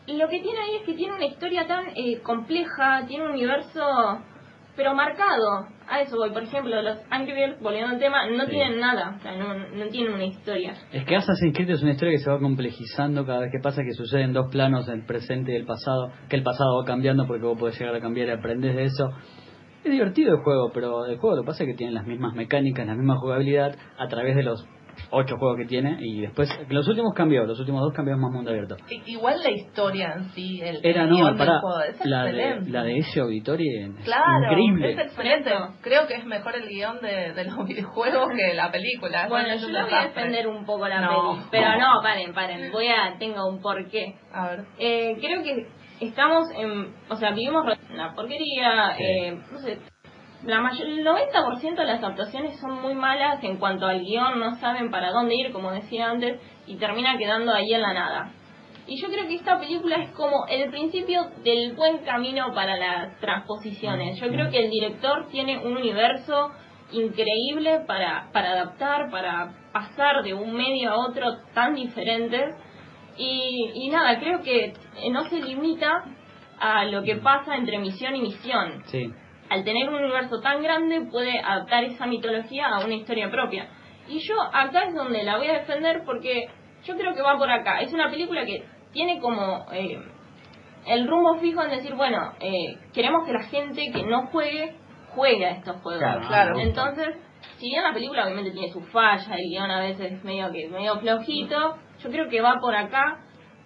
lo 0.06 0.28
que 0.28 0.40
tiene 0.40 0.58
ahí 0.58 0.76
es 0.80 0.82
que 0.86 0.94
tiene 0.94 1.14
una 1.14 1.26
historia 1.26 1.66
tan 1.66 1.86
eh, 1.94 2.20
compleja, 2.22 3.04
tiene 3.06 3.24
un 3.24 3.30
universo 3.32 3.80
pero 4.74 4.94
marcado. 4.94 5.66
a 5.86 6.00
eso 6.00 6.16
voy. 6.16 6.30
Por 6.30 6.42
ejemplo, 6.44 6.80
los 6.80 6.96
Angry 7.10 7.34
Birds, 7.34 7.60
volviendo 7.60 7.90
al 7.92 7.98
tema, 7.98 8.26
no 8.30 8.44
Sí. 8.46 8.52
tienen 8.52 8.80
nada, 8.80 9.16
o 9.18 9.20
sea, 9.22 9.36
no, 9.36 9.52
no 9.54 9.88
tienen 9.88 10.14
una 10.14 10.24
historia. 10.24 10.72
Es 10.92 11.04
que 11.04 11.14
Assassin's 11.14 11.54
Creed 11.54 11.68
es 11.70 11.82
una 11.82 11.92
historia 11.92 12.12
que 12.16 12.24
se 12.24 12.30
va 12.30 12.38
complejizando 12.38 13.26
cada 13.26 13.40
vez 13.40 13.50
que 13.52 13.58
pasa, 13.62 13.82
que 13.82 13.92
sucede 13.92 14.22
en 14.22 14.32
dos 14.32 14.46
planos, 14.50 14.88
el 14.88 15.04
presente 15.04 15.52
y 15.52 15.56
el 15.56 15.66
pasado, 15.66 16.10
que 16.30 16.36
el 16.36 16.42
pasado 16.42 16.78
va 16.78 16.84
cambiando 16.86 17.26
porque 17.26 17.44
vos 17.44 17.58
podés 17.58 17.78
llegar 17.78 17.94
a 17.94 18.00
cambiar 18.00 18.28
y 18.28 18.30
aprendes 18.30 18.74
de 18.74 18.84
eso. 18.84 19.10
Es 19.84 19.90
divertido 19.92 20.34
el 20.36 20.42
juego, 20.42 20.70
pero 20.72 21.04
el 21.04 21.18
juego 21.18 21.36
lo 21.36 21.42
que 21.42 21.46
pasa 21.48 21.64
es 21.64 21.70
que 21.70 21.76
tiene 21.76 21.92
las 21.92 22.06
mismas 22.06 22.32
mecánicas, 22.34 22.86
la 22.86 22.94
misma 22.94 23.16
jugabilidad 23.18 23.76
a 23.98 24.08
través 24.08 24.34
de 24.36 24.44
los 24.44 24.64
ocho 25.12 25.36
juegos 25.36 25.58
que 25.58 25.66
tiene 25.66 25.96
y 26.00 26.22
después 26.22 26.48
los 26.70 26.88
últimos 26.88 27.12
cambió, 27.14 27.44
los 27.44 27.58
últimos 27.60 27.82
dos 27.82 27.92
cambios 27.94 28.18
más 28.18 28.30
mundo 28.32 28.50
abierto. 28.50 28.76
Igual 29.06 29.42
la 29.42 29.50
historia 29.50 30.14
en 30.16 30.24
sí, 30.30 30.60
el, 30.62 30.80
Era 30.82 31.06
no, 31.06 31.36
para 31.36 31.60
juego, 31.60 31.80
es 31.82 32.04
la 32.04 32.24
de, 32.24 32.30
excelente. 32.30 32.70
la 32.70 32.82
de 32.84 32.98
ese 32.98 33.20
auditorio 33.20 33.86
es 33.98 34.04
Claro, 34.04 34.44
increíble. 34.50 34.92
es 34.92 34.98
excelente. 34.98 35.50
Creo 35.82 36.06
que 36.06 36.14
es 36.14 36.24
mejor 36.24 36.56
el 36.56 36.68
guion 36.68 37.00
de, 37.00 37.32
de 37.32 37.44
los 37.44 37.56
videojuegos 37.66 38.28
que 38.36 38.54
la 38.54 38.70
película. 38.72 39.28
Bueno, 39.28 39.54
yo 39.56 39.66
un 39.66 39.72
lo 39.72 39.82
voy 39.84 39.94
a 39.94 40.02
defender 40.04 40.46
un 40.48 40.64
poco 40.64 40.88
la 40.88 41.00
No. 41.00 41.08
peli, 41.34 41.46
pero 41.50 41.78
no, 41.78 42.00
paren, 42.02 42.32
paren, 42.32 42.72
voy 42.72 42.86
a, 42.88 43.16
tengo 43.18 43.46
un 43.48 43.60
porqué. 43.60 44.14
A 44.32 44.48
ver. 44.48 44.60
Eh, 44.78 45.16
creo 45.20 45.42
que 45.42 45.66
estamos 46.00 46.44
en, 46.56 46.92
o 47.08 47.16
sea, 47.16 47.30
vivimos 47.32 47.64
una 47.92 48.14
porquería, 48.14 48.94
Sí. 48.96 49.02
eh, 49.04 49.38
no 49.52 49.58
sé, 49.58 49.78
la 50.44 50.60
mayor, 50.60 50.88
el 50.88 51.04
90% 51.04 51.76
de 51.76 51.84
las 51.84 52.02
adaptaciones 52.02 52.58
son 52.58 52.82
muy 52.82 52.94
malas 52.94 53.42
en 53.44 53.58
cuanto 53.58 53.86
al 53.86 54.00
guion, 54.00 54.40
no 54.40 54.56
saben 54.56 54.90
para 54.90 55.10
dónde 55.10 55.36
ir, 55.36 55.52
como 55.52 55.70
decía 55.70 56.10
antes, 56.10 56.40
y 56.66 56.76
termina 56.76 57.16
quedando 57.16 57.52
ahí 57.52 57.72
en 57.72 57.82
la 57.82 57.94
nada. 57.94 58.32
Y 58.86 59.00
yo 59.00 59.08
creo 59.08 59.28
que 59.28 59.36
esta 59.36 59.60
película 59.60 59.96
es 59.96 60.10
como 60.10 60.46
el 60.48 60.68
principio 60.70 61.30
del 61.44 61.74
buen 61.74 61.98
camino 61.98 62.52
para 62.52 62.76
las 62.76 63.18
transposiciones. 63.20 64.18
Yo 64.20 64.28
creo 64.28 64.50
que 64.50 64.64
el 64.64 64.70
director 64.70 65.28
tiene 65.30 65.58
un 65.58 65.76
universo 65.76 66.50
increíble 66.90 67.84
para, 67.86 68.28
para 68.32 68.52
adaptar, 68.52 69.10
para 69.10 69.52
pasar 69.72 70.24
de 70.24 70.34
un 70.34 70.52
medio 70.52 70.90
a 70.90 71.08
otro 71.08 71.38
tan 71.54 71.74
diferentes. 71.74 72.56
Y, 73.16 73.70
y 73.74 73.88
nada, 73.90 74.18
creo 74.18 74.42
que 74.42 74.72
no 75.12 75.22
se 75.28 75.40
limita 75.40 76.04
a 76.58 76.84
lo 76.86 77.04
que 77.04 77.16
pasa 77.16 77.54
entre 77.54 77.78
misión 77.78 78.16
y 78.16 78.22
misión. 78.22 78.82
Sí. 78.86 79.12
Al 79.52 79.64
tener 79.64 79.86
un 79.86 79.96
universo 79.96 80.40
tan 80.40 80.62
grande 80.62 81.08
puede 81.10 81.38
adaptar 81.38 81.84
esa 81.84 82.06
mitología 82.06 82.68
a 82.68 82.82
una 82.82 82.94
historia 82.94 83.30
propia. 83.30 83.68
Y 84.08 84.18
yo 84.20 84.34
acá 84.40 84.84
es 84.84 84.94
donde 84.94 85.22
la 85.24 85.36
voy 85.36 85.46
a 85.48 85.58
defender 85.58 86.04
porque 86.06 86.48
yo 86.84 86.96
creo 86.96 87.14
que 87.14 87.20
va 87.20 87.36
por 87.36 87.50
acá. 87.50 87.82
Es 87.82 87.92
una 87.92 88.10
película 88.10 88.46
que 88.46 88.64
tiene 88.92 89.20
como 89.20 89.66
eh, 89.70 90.00
el 90.86 91.06
rumbo 91.06 91.38
fijo 91.38 91.62
en 91.62 91.70
decir, 91.70 91.94
bueno, 91.94 92.32
eh, 92.40 92.78
queremos 92.94 93.26
que 93.26 93.34
la 93.34 93.42
gente 93.42 93.90
que 93.92 94.02
no 94.04 94.28
juegue, 94.28 94.74
juegue 95.10 95.44
a 95.44 95.50
estos 95.50 95.82
juegos. 95.82 96.00
Claro, 96.00 96.26
claro. 96.26 96.58
Entonces, 96.58 97.08
si 97.58 97.66
bien 97.68 97.82
la 97.82 97.92
película 97.92 98.24
obviamente 98.24 98.52
tiene 98.52 98.72
sus 98.72 98.88
fallas, 98.88 99.28
el 99.28 99.50
guion 99.50 99.70
a 99.70 99.80
veces 99.80 100.12
es 100.12 100.24
medio 100.24 100.50
que 100.50 100.66
medio 100.70 100.98
flojito, 100.98 101.76
yo 102.02 102.10
creo 102.10 102.30
que 102.30 102.40
va 102.40 102.54
por 102.58 102.74
acá. 102.74 103.18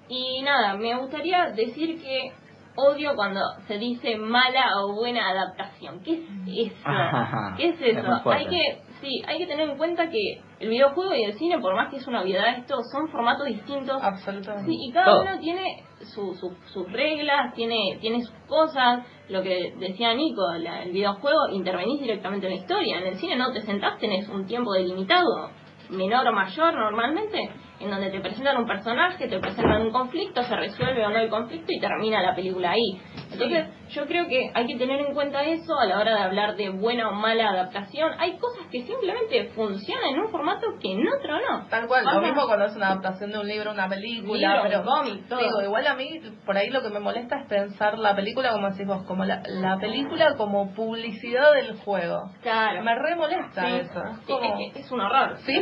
Y 0.08 0.42
nada, 0.42 0.74
me 0.74 0.96
gustaría 0.96 1.52
decir 1.52 2.02
que 2.02 2.32
odio 2.76 3.14
cuando 3.14 3.40
se 3.66 3.78
dice 3.78 4.16
mala 4.16 4.64
o 4.84 4.94
buena 4.94 5.28
adaptación. 5.30 6.00
¿Qué 6.02 6.12
es 6.14 6.72
eso? 6.72 6.82
Ajá, 6.88 7.54
¿Qué 7.56 7.68
es 7.68 7.80
es 7.80 7.96
eso? 7.98 8.30
hay 8.30 8.46
que 8.46 8.82
sí, 9.00 9.22
hay 9.26 9.38
que 9.38 9.46
tener 9.46 9.68
en 9.70 9.76
cuenta 9.78 10.08
que 10.08 10.40
el 10.60 10.68
videojuego 10.70 11.14
y 11.14 11.24
el 11.24 11.34
cine, 11.38 11.58
por 11.58 11.74
más 11.74 11.90
que 11.90 11.96
es 11.96 12.06
una 12.06 12.22
obviedad 12.22 12.58
esto, 12.58 12.76
son 12.92 13.08
formatos 13.08 13.46
distintos. 13.46 14.02
Absolutamente. 14.02 14.70
Sí, 14.70 14.76
y 14.88 14.92
cada 14.92 15.06
Todo. 15.06 15.22
uno 15.22 15.38
tiene 15.40 15.82
su, 16.14 16.34
su- 16.34 16.56
sus 16.72 16.90
reglas, 16.92 17.54
tiene, 17.54 17.98
tiene 18.00 18.22
sus 18.22 18.34
cosas. 18.46 19.04
Lo 19.28 19.42
que 19.42 19.74
decía 19.78 20.14
Nico, 20.14 20.42
la- 20.58 20.82
el 20.82 20.92
videojuego 20.92 21.48
intervenís 21.52 22.00
directamente 22.00 22.46
en 22.46 22.54
la 22.54 22.58
historia. 22.60 22.98
En 23.00 23.06
el 23.08 23.16
cine 23.16 23.36
no 23.36 23.52
te 23.52 23.60
sentás, 23.62 23.98
tenés 23.98 24.28
un 24.28 24.46
tiempo 24.46 24.72
delimitado, 24.72 25.50
menor 25.90 26.26
o 26.28 26.32
mayor 26.32 26.74
normalmente, 26.74 27.50
en 27.80 27.90
donde 27.90 28.10
te 28.10 28.20
presentan 28.20 28.56
un 28.58 28.66
personaje, 28.66 29.28
te 29.28 29.38
presentan 29.38 29.82
un 29.82 29.90
conflicto, 29.90 30.42
se 30.42 30.56
resuelve 30.56 31.04
o 31.04 31.10
no 31.10 31.18
el 31.18 31.28
conflicto 31.28 31.66
y 31.72 31.80
termina 31.80 32.22
la 32.22 32.34
película 32.34 32.70
ahí. 32.70 33.00
Entonces, 33.32 33.66
yo 33.90 34.06
creo 34.06 34.26
que 34.28 34.50
hay 34.54 34.66
que 34.66 34.76
tener 34.76 35.00
en 35.00 35.12
cuenta 35.14 35.42
eso 35.42 35.78
a 35.78 35.84
la 35.86 35.98
hora 36.00 36.14
de 36.14 36.20
hablar 36.22 36.56
de 36.56 36.70
buena 36.70 37.08
o 37.08 37.12
mala 37.12 37.50
adaptación. 37.50 38.12
Hay 38.18 38.38
cosas 38.38 38.66
que 38.70 38.82
simplemente 38.82 39.50
funcionan 39.54 40.14
en 40.14 40.20
un 40.20 40.30
formato 40.30 40.66
que 40.80 40.92
en 40.92 41.00
otro 41.06 41.38
no. 41.38 41.66
Tal 41.68 41.86
cual, 41.86 42.04
lo 42.04 42.20
mismo 42.22 42.46
cuando 42.46 42.64
es 42.66 42.76
una 42.76 42.88
adaptación 42.88 43.30
de 43.32 43.38
un 43.38 43.46
libro, 43.46 43.72
una 43.72 43.88
película, 43.88 44.54
Libro, 44.54 44.62
pero 44.62 44.84
cómic, 44.84 45.28
todo. 45.28 45.38
digo, 45.40 45.62
igual 45.62 45.86
a 45.86 45.94
mí 45.94 46.20
por 46.44 46.56
ahí 46.56 46.70
lo 46.70 46.82
que 46.82 46.88
me 46.88 47.00
molesta 47.00 47.40
es 47.40 47.46
pensar 47.48 47.98
la 47.98 48.14
película 48.16 48.52
como 48.52 48.70
decís 48.70 48.86
vos, 48.86 49.04
como 49.04 49.24
la, 49.24 49.42
la 49.46 49.76
película 49.78 50.34
como 50.36 50.72
publicidad 50.74 51.52
del 51.54 51.76
juego. 51.80 52.30
Claro. 52.42 52.82
Me 52.82 52.94
re 52.94 53.16
molesta 53.16 53.66
Sí, 53.66 53.74
eso. 53.80 54.00
Como- 54.26 54.58
es, 54.60 54.76
es 54.76 54.90
un 54.90 55.00
horror. 55.00 55.36
Sí. 55.38 55.54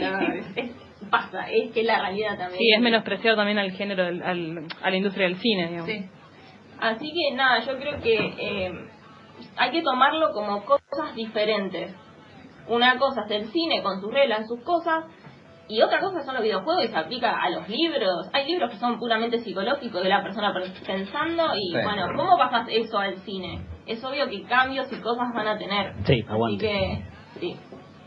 es- 0.57 0.94
pasa, 1.10 1.51
es 1.51 1.72
que 1.72 1.82
la 1.82 2.01
realidad 2.01 2.36
también. 2.39 2.59
Sí, 2.59 2.72
es 2.74 2.81
menospreciar 2.81 3.36
también 3.36 3.59
al 3.59 3.70
género, 3.72 4.05
del- 4.05 4.22
al, 4.22 4.66
a 4.82 4.90
la 4.90 4.97
industria 4.97 5.26
del 5.28 5.36
cine, 5.36 5.66
digamos. 5.68 5.90
sí. 5.90 6.09
Así 6.81 7.12
que 7.12 7.35
nada, 7.36 7.60
yo 7.60 7.78
creo 7.78 8.01
que 8.02 8.14
eh, 8.39 8.72
hay 9.56 9.70
que 9.70 9.82
tomarlo 9.82 10.32
como 10.32 10.64
cosas 10.64 11.14
diferentes. 11.14 11.94
Una 12.68 12.98
cosa 12.98 13.22
es 13.26 13.31
el 13.31 13.44
cine 13.52 13.82
con 13.82 14.01
sus 14.01 14.12
reglas, 14.12 14.47
sus 14.48 14.60
cosas, 14.64 15.05
y 15.68 15.81
otra 15.81 16.01
cosa 16.01 16.22
son 16.24 16.35
los 16.35 16.43
videojuegos 16.43 16.85
y 16.85 16.89
se 16.89 16.97
aplica 16.97 17.40
a 17.40 17.48
los 17.51 17.68
libros. 17.68 18.28
Hay 18.32 18.47
libros 18.47 18.70
que 18.70 18.76
son 18.78 18.98
puramente 18.98 19.39
psicológicos 19.39 20.02
de 20.02 20.09
la 20.09 20.22
persona 20.22 20.52
pensando 20.86 21.55
y 21.56 21.70
Sí. 21.72 21.78
bueno, 21.82 22.06
¿cómo 22.16 22.36
pasas 22.36 22.66
eso 22.70 22.98
al 22.98 23.16
cine? 23.18 23.60
Es 23.86 24.02
obvio 24.05 24.28
que 24.28 24.43
cambios 24.43 24.93
y 24.93 24.97
cosas 25.01 25.28
van 25.35 25.48
a 25.48 25.56
tener. 25.59 25.93
Sí, 26.05 26.20
Así 26.20 26.24
aguante. 26.28 26.66
que, 26.66 27.02
sí. 27.40 27.56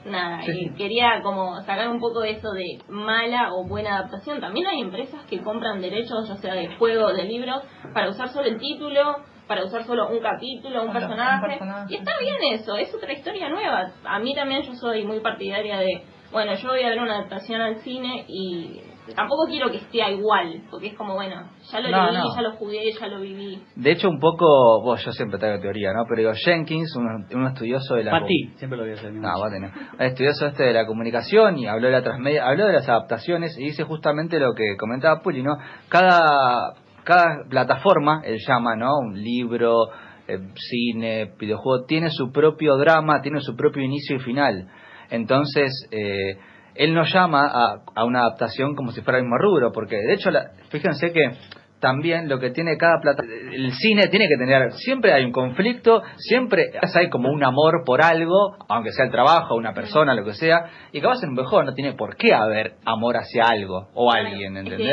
Nada, 0.07 0.41
Sí, 0.43 0.71
quería 0.77 1.21
como 1.21 1.61
sacar 1.61 1.89
un 1.89 1.99
poco 1.99 2.21
de 2.21 2.31
eso 2.31 2.51
de 2.51 2.79
mala 2.89 3.53
o 3.53 3.65
buena 3.67 3.97
adaptación. 3.97 4.39
También 4.39 4.67
hay 4.67 4.81
empresas 4.81 5.23
que 5.29 5.41
compran 5.41 5.81
derechos, 5.81 6.27
ya 6.27 6.35
sea 6.37 6.53
de 6.53 6.75
juego 6.77 7.13
de 7.13 7.23
libros, 7.25 7.61
para 7.93 8.09
usar 8.09 8.29
solo 8.29 8.47
el 8.47 8.57
título, 8.57 9.17
para 9.47 9.63
usar 9.63 9.83
solo 9.85 10.09
un 10.09 10.19
capítulo, 10.19 10.83
un 10.83 10.87
Solo 10.87 10.87
un 10.87 10.93
personaje. 10.93 11.47
personaje. 11.47 11.93
Y 11.93 11.95
está 11.97 12.11
bien 12.19 12.35
eso, 12.53 12.75
es 12.77 12.93
otra 12.93 13.13
historia 13.13 13.49
nueva. 13.49 13.91
A 14.05 14.19
mí 14.19 14.33
también 14.35 14.61
yo 14.63 14.73
soy 14.75 15.03
muy 15.05 15.19
partidaria 15.19 15.77
de, 15.79 16.03
bueno, 16.31 16.53
yo 16.55 16.69
voy 16.69 16.83
a 16.83 16.89
ver 16.89 16.99
una 17.01 17.15
adaptación 17.19 17.61
al 17.61 17.77
cine 17.77 18.25
y 18.27 18.81
tampoco 19.15 19.45
quiero 19.47 19.69
que 19.69 19.77
esté 19.77 19.99
igual, 20.11 20.63
porque 20.69 20.87
es 20.87 20.93
como, 20.95 21.15
bueno, 21.15 21.49
ya 21.71 21.79
lo 21.79 21.89
No, 21.89 22.05
leí, 22.11 22.17
no. 22.17 22.35
ya 22.35 22.41
lo 22.41 22.51
jugué, 22.57 22.91
ya 22.99 23.07
lo 23.07 23.19
viví. 23.19 23.61
De 23.75 23.91
hecho, 23.91 24.09
un 24.09 24.19
poco, 24.19 24.81
vos, 24.83 25.03
yo 25.03 25.11
siempre 25.11 25.39
traigo 25.39 25.59
teoría, 25.61 25.93
¿no? 25.93 26.03
Pero 26.07 26.21
digo, 26.21 26.31
Jenkins, 26.33 26.95
un, 26.95 27.25
un 27.39 27.47
estudioso 27.47 27.95
de 27.95 28.03
la... 28.03 28.11
Para 28.11 28.25
ti, 28.25 28.51
siempre 28.57 28.77
lo 28.77 28.83
voy 28.83 28.91
a 28.93 28.95
hacer. 28.95 29.13
No, 29.13 29.29
vos 29.37 29.49
tenés. 29.51 29.71
Un 29.99 30.01
estudioso 30.05 30.47
este 30.47 30.63
de 30.63 30.73
la 30.73 30.85
comunicación 30.85 31.57
y 31.57 31.67
habló 31.67 31.87
de 31.87 31.93
la 31.93 32.03
transmedia, 32.03 32.47
habló 32.47 32.65
de 32.67 32.73
las 32.73 32.87
adaptaciones 32.89 33.57
y 33.57 33.65
dice 33.65 33.83
justamente 33.83 34.39
lo 34.39 34.53
que 34.53 34.75
comentaba 34.77 35.21
Puli, 35.21 35.43
¿no? 35.43 35.57
Cada, 35.89 36.73
cada 37.03 37.43
plataforma, 37.49 38.21
él 38.25 38.37
llama, 38.47 38.75
¿no? 38.75 38.97
Un 38.99 39.21
libro, 39.21 39.87
eh, 40.27 40.39
cine, 40.55 41.31
videojuego, 41.39 41.85
tiene 41.85 42.09
su 42.09 42.31
propio 42.31 42.75
drama, 42.77 43.21
tiene 43.21 43.39
su 43.41 43.55
propio 43.55 43.81
inicio 43.83 44.17
y 44.17 44.19
final. 44.19 44.67
Entonces, 45.09 45.71
eh, 45.91 46.37
él 46.77 46.93
no 46.93 47.03
llama 47.03 47.45
a, 47.47 47.81
a 47.95 48.05
una 48.05 48.19
adaptación 48.21 48.75
como 48.75 48.91
si 48.91 49.01
fuera 49.01 49.17
el 49.19 49.23
mismo 49.25 49.37
rubro, 49.37 49.71
porque 49.71 49.95
de 49.97 50.13
hecho, 50.13 50.31
la- 50.31 50.51
fíjense 50.69 51.11
que 51.11 51.31
también 51.79 52.27
lo 52.27 52.39
que 52.39 52.49
tiene 52.49 52.75
cada 52.75 52.99
plata 52.99 53.21
el 53.23 53.71
cine 53.73 54.07
tiene 54.07 54.27
que 54.27 54.35
tener 54.35 54.71
siempre 54.71 55.13
hay 55.13 55.23
un 55.23 55.31
conflicto 55.31 56.01
siempre 56.15 56.71
hay 56.95 57.07
como 57.11 57.29
un 57.29 57.43
amor 57.43 57.83
por 57.85 58.01
algo 58.01 58.55
aunque 58.67 58.91
sea 58.91 59.05
el 59.05 59.11
trabajo 59.11 59.53
una 59.53 59.73
persona 59.75 60.15
lo 60.15 60.23
que 60.25 60.33
sea 60.33 60.71
y 60.91 60.99
capaz 61.01 61.21
en 61.21 61.29
un 61.29 61.35
mejor 61.35 61.65
no 61.65 61.75
tiene 61.75 61.93
por 61.93 62.15
qué 62.15 62.33
haber 62.33 62.77
amor 62.83 63.17
hacia 63.17 63.43
algo 63.45 63.89
o 63.93 64.11
alguien 64.11 64.57
Es 64.57 64.63
¿entendés? 64.63 64.89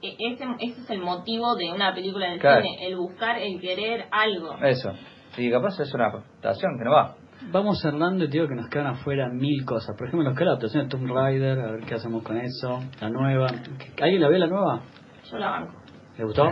que, 0.00 0.08
eh, 0.08 0.16
ese, 0.32 0.44
ese 0.60 0.80
es 0.80 0.90
el 0.90 1.02
motivo 1.02 1.56
de 1.56 1.70
una 1.70 1.92
película 1.94 2.30
del 2.30 2.38
Claro. 2.40 2.62
cine, 2.62 2.86
el 2.86 2.96
buscar, 2.96 3.36
el 3.38 3.60
querer 3.60 4.06
algo. 4.10 4.54
eso 4.62 4.94
y 5.36 5.50
capaz 5.50 5.78
es 5.78 5.92
una 5.92 6.06
adaptación 6.06 6.78
que 6.78 6.84
no 6.86 6.90
va 6.92 7.16
Vamos 7.50 7.80
cerrando 7.80 8.24
y 8.24 8.28
te 8.28 8.32
digo 8.32 8.48
que 8.48 8.54
nos 8.54 8.68
quedan 8.68 8.88
afuera 8.88 9.28
mil 9.28 9.64
cosas. 9.64 9.94
Por 9.96 10.08
ejemplo, 10.08 10.28
nos 10.28 10.34
queda 10.36 10.46
la 10.46 10.50
adaptación 10.52 10.84
de 10.84 10.88
Tomb 10.90 11.10
Raider, 11.10 11.58
a 11.60 11.72
ver 11.72 11.80
qué 11.86 11.94
hacemos 11.94 12.22
con 12.22 12.36
eso. 12.36 12.80
La 13.00 13.10
nueva. 13.10 13.46
¿Alguien 14.00 14.20
la 14.20 14.28
ve 14.28 14.38
la 14.38 14.46
nueva? 14.46 14.82
Yo 15.30 15.38
la 15.38 15.50
banco. 15.50 15.74
¿Le 16.18 16.24
gustó? 16.24 16.48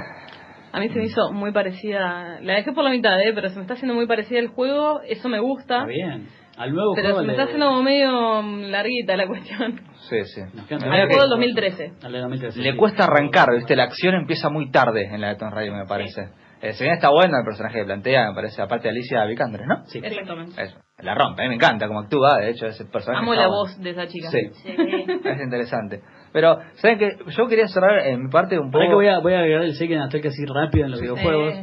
A 0.74 0.81
mí 0.81 0.89
se 0.89 0.98
me 0.98 1.05
hizo 1.05 1.32
muy 1.32 1.52
parecida, 1.52 2.40
la 2.40 2.55
dejé 2.55 2.73
por 2.73 2.82
la 2.82 2.90
mitad, 2.90 3.20
¿eh? 3.20 3.32
pero 3.35 3.48
se 3.51 3.56
me 3.56 3.62
está 3.62 3.74
haciendo 3.74 3.94
muy 3.94 4.06
parecida 4.06 4.39
el 4.39 4.48
juego, 4.48 5.02
eso 5.02 5.28
me 5.28 5.39
gusta, 5.39 5.81
Está 5.81 5.86
bien. 5.86 6.28
Al 6.56 6.73
nuevo 6.73 6.93
pero 6.94 7.09
juego 7.09 7.20
se 7.20 7.27
me 7.27 7.32
está 7.32 7.43
haciendo 7.44 7.66
como 7.66 7.82
medio 7.82 8.43
mm, 8.43 8.70
larguita 8.70 9.16
la 9.16 9.27
cuestión. 9.27 9.81
sí 10.09 10.16
sí 10.24 10.40
Nos 10.55 10.66
quedan 10.66 10.89
Me 10.89 11.01
Al 11.02 11.09
juego 11.09 11.23
del 11.23 11.31
que 11.31 11.47
2013. 11.51 11.93
al 12.06 12.12
de 12.12 12.19
2013, 12.20 12.60
le 12.62 12.73
sí. 12.73 12.77
cuesta 12.78 13.05
arrancar 13.05 13.48
viste 13.55 13.77
la 13.77 13.85
acción 13.85 14.14
empieza 14.14 14.48
muy 14.48 14.70
tarde 14.70 15.05
en 15.12 15.20
la 15.20 15.28
de 15.28 15.36
Tomb 15.36 15.52
Raider 15.52 15.74
me 15.77 15.86
parece 15.86 16.31
Eh, 16.63 16.73
si 16.75 16.85
bien 16.85 16.95
está 16.95 17.11
bueno 17.11 17.37
el 17.39 17.45
personaje 17.45 17.81
que 17.81 17.85
plantea 17.85 18.29
me 18.29 18.35
parece 18.35 18.63
aparte 18.63 18.85
de 18.85 18.91
Alicia 18.91 19.25
Vikander 19.27 19.67
¿no? 19.67 19.85
Sí. 19.87 19.99
Exactamente. 20.03 20.63
Eso, 20.63 20.79
la 20.99 21.15
rompe, 21.17 21.43
a 21.43 21.45
mí 21.45 21.49
me 21.51 21.55
encanta 21.57 21.89
cómo 21.89 22.01
actúa, 22.01 22.39
de 22.39 22.51
hecho 22.51 22.67
ese 22.67 22.85
personaje 22.85 23.23
Amo 23.25 23.35
la 23.35 23.49
bueno. 23.49 23.63
voz 23.63 23.79
de 23.81 23.91
esa 23.91 24.07
chica. 24.07 24.29
Sí. 24.31 24.39
Sí. 24.63 24.75
Es 25.25 25.41
interesante. 25.43 26.01
Pero, 26.33 26.59
¿saben 26.75 26.99
qué? 26.99 27.17
Yo 27.37 27.47
quería 27.49 27.67
cerrar 27.69 28.07
en 28.07 28.23
mi 28.23 28.31
parte 28.31 28.59
un 28.59 28.71
poco. 28.71 28.85
Que 28.89 28.95
voy 28.95 29.09
a, 29.09 29.19
voy 29.19 29.35
a 29.35 29.41
agregar 29.41 29.65
el 29.65 29.75
Seiken 29.75 29.99
Attack 30.01 30.25
así 30.27 30.45
rápido 30.47 30.85
en 30.87 30.93
los 30.93 31.01
Sí. 31.01 31.07
videojuegos. 31.07 31.55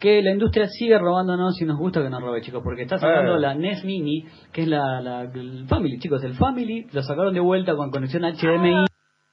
que 0.00 0.22
la 0.22 0.30
industria 0.30 0.66
sigue 0.66 0.98
robándonos 0.98 1.60
y 1.60 1.66
nos 1.66 1.76
gusta 1.76 2.00
que 2.02 2.08
nos 2.08 2.22
robe, 2.22 2.40
chicos, 2.40 2.62
porque 2.64 2.84
está 2.84 2.96
sacando 2.96 3.36
Eh. 3.36 3.40
la 3.40 3.54
NES 3.54 3.84
Mini, 3.84 4.24
que 4.50 4.62
es 4.62 4.68
la, 4.68 4.98
la- 5.02 5.20
el 5.24 5.66
Family, 5.68 5.98
chicos, 5.98 6.24
el 6.24 6.32
Family, 6.32 6.86
lo 6.90 7.02
sacaron 7.02 7.34
de 7.34 7.40
vuelta 7.40 7.76
con 7.76 7.90
conexión 7.90 8.22
HDMI. 8.24 8.86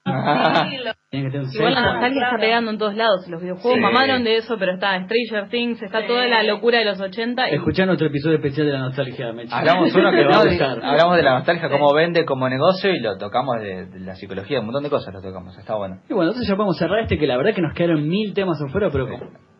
Sí, 0.07 0.77
lo- 0.83 0.91
Tiene 1.09 1.25
que 1.27 1.31
tener 1.31 1.47
un 1.47 1.53
Igual 1.55 1.73
la 1.73 1.81
nostalgia 1.93 2.23
está 2.25 2.37
pegando 2.37 2.71
en 2.71 2.77
todos 2.77 2.95
lados. 2.95 3.27
Los 3.29 3.41
videojuegos 3.41 3.73
Sí. 3.75 3.79
mamaron 3.79 4.23
de 4.23 4.35
eso, 4.37 4.55
pero 4.59 4.73
está 4.73 4.99
Stranger 5.05 5.49
Things, 5.49 5.81
está 5.81 6.01
Sí. 6.01 6.07
toda 6.07 6.25
la 6.27 6.43
locura 6.43 6.79
de 6.79 6.85
los 6.85 6.99
80. 6.99 7.49
y- 7.49 7.55
Escuchá 7.55 7.85
nuestro 7.85 8.07
episodio 8.07 8.35
especial 8.37 8.67
de 8.67 8.73
la 8.73 8.79
nostalgia, 8.79 9.31
Mechi. 9.33 9.53
Uno 9.53 10.11
que 10.11 10.23
va 10.25 10.41
a 10.41 10.45
gustar. 10.45 10.79
hablamos 10.83 11.15
de 11.17 11.23
la 11.23 11.33
nostalgia, 11.35 11.69
cómo 11.69 11.93
vende 11.93 12.25
como 12.25 12.49
negocio 12.49 12.93
y 12.93 12.99
lo 12.99 13.17
tocamos 13.17 13.55
de, 13.61 13.85
de 13.85 13.99
la 14.01 14.15
psicología, 14.15 14.59
un 14.59 14.65
montón 14.65 14.83
de 14.83 14.89
cosas 14.89 15.13
lo 15.13 15.21
tocamos, 15.21 15.57
está 15.57 15.75
bueno. 15.75 16.01
Y 16.09 16.13
bueno, 16.13 16.31
entonces 16.31 16.47
ya 16.49 16.55
podemos 16.55 16.77
cerrar 16.77 16.99
este, 16.99 17.17
que 17.17 17.25
la 17.27 17.37
verdad 17.37 17.53
que 17.55 17.61
nos 17.61 17.73
quedaron 17.73 18.07
mil 18.07 18.33
temas 18.33 18.61
afuera, 18.61 18.89
pero 18.91 19.07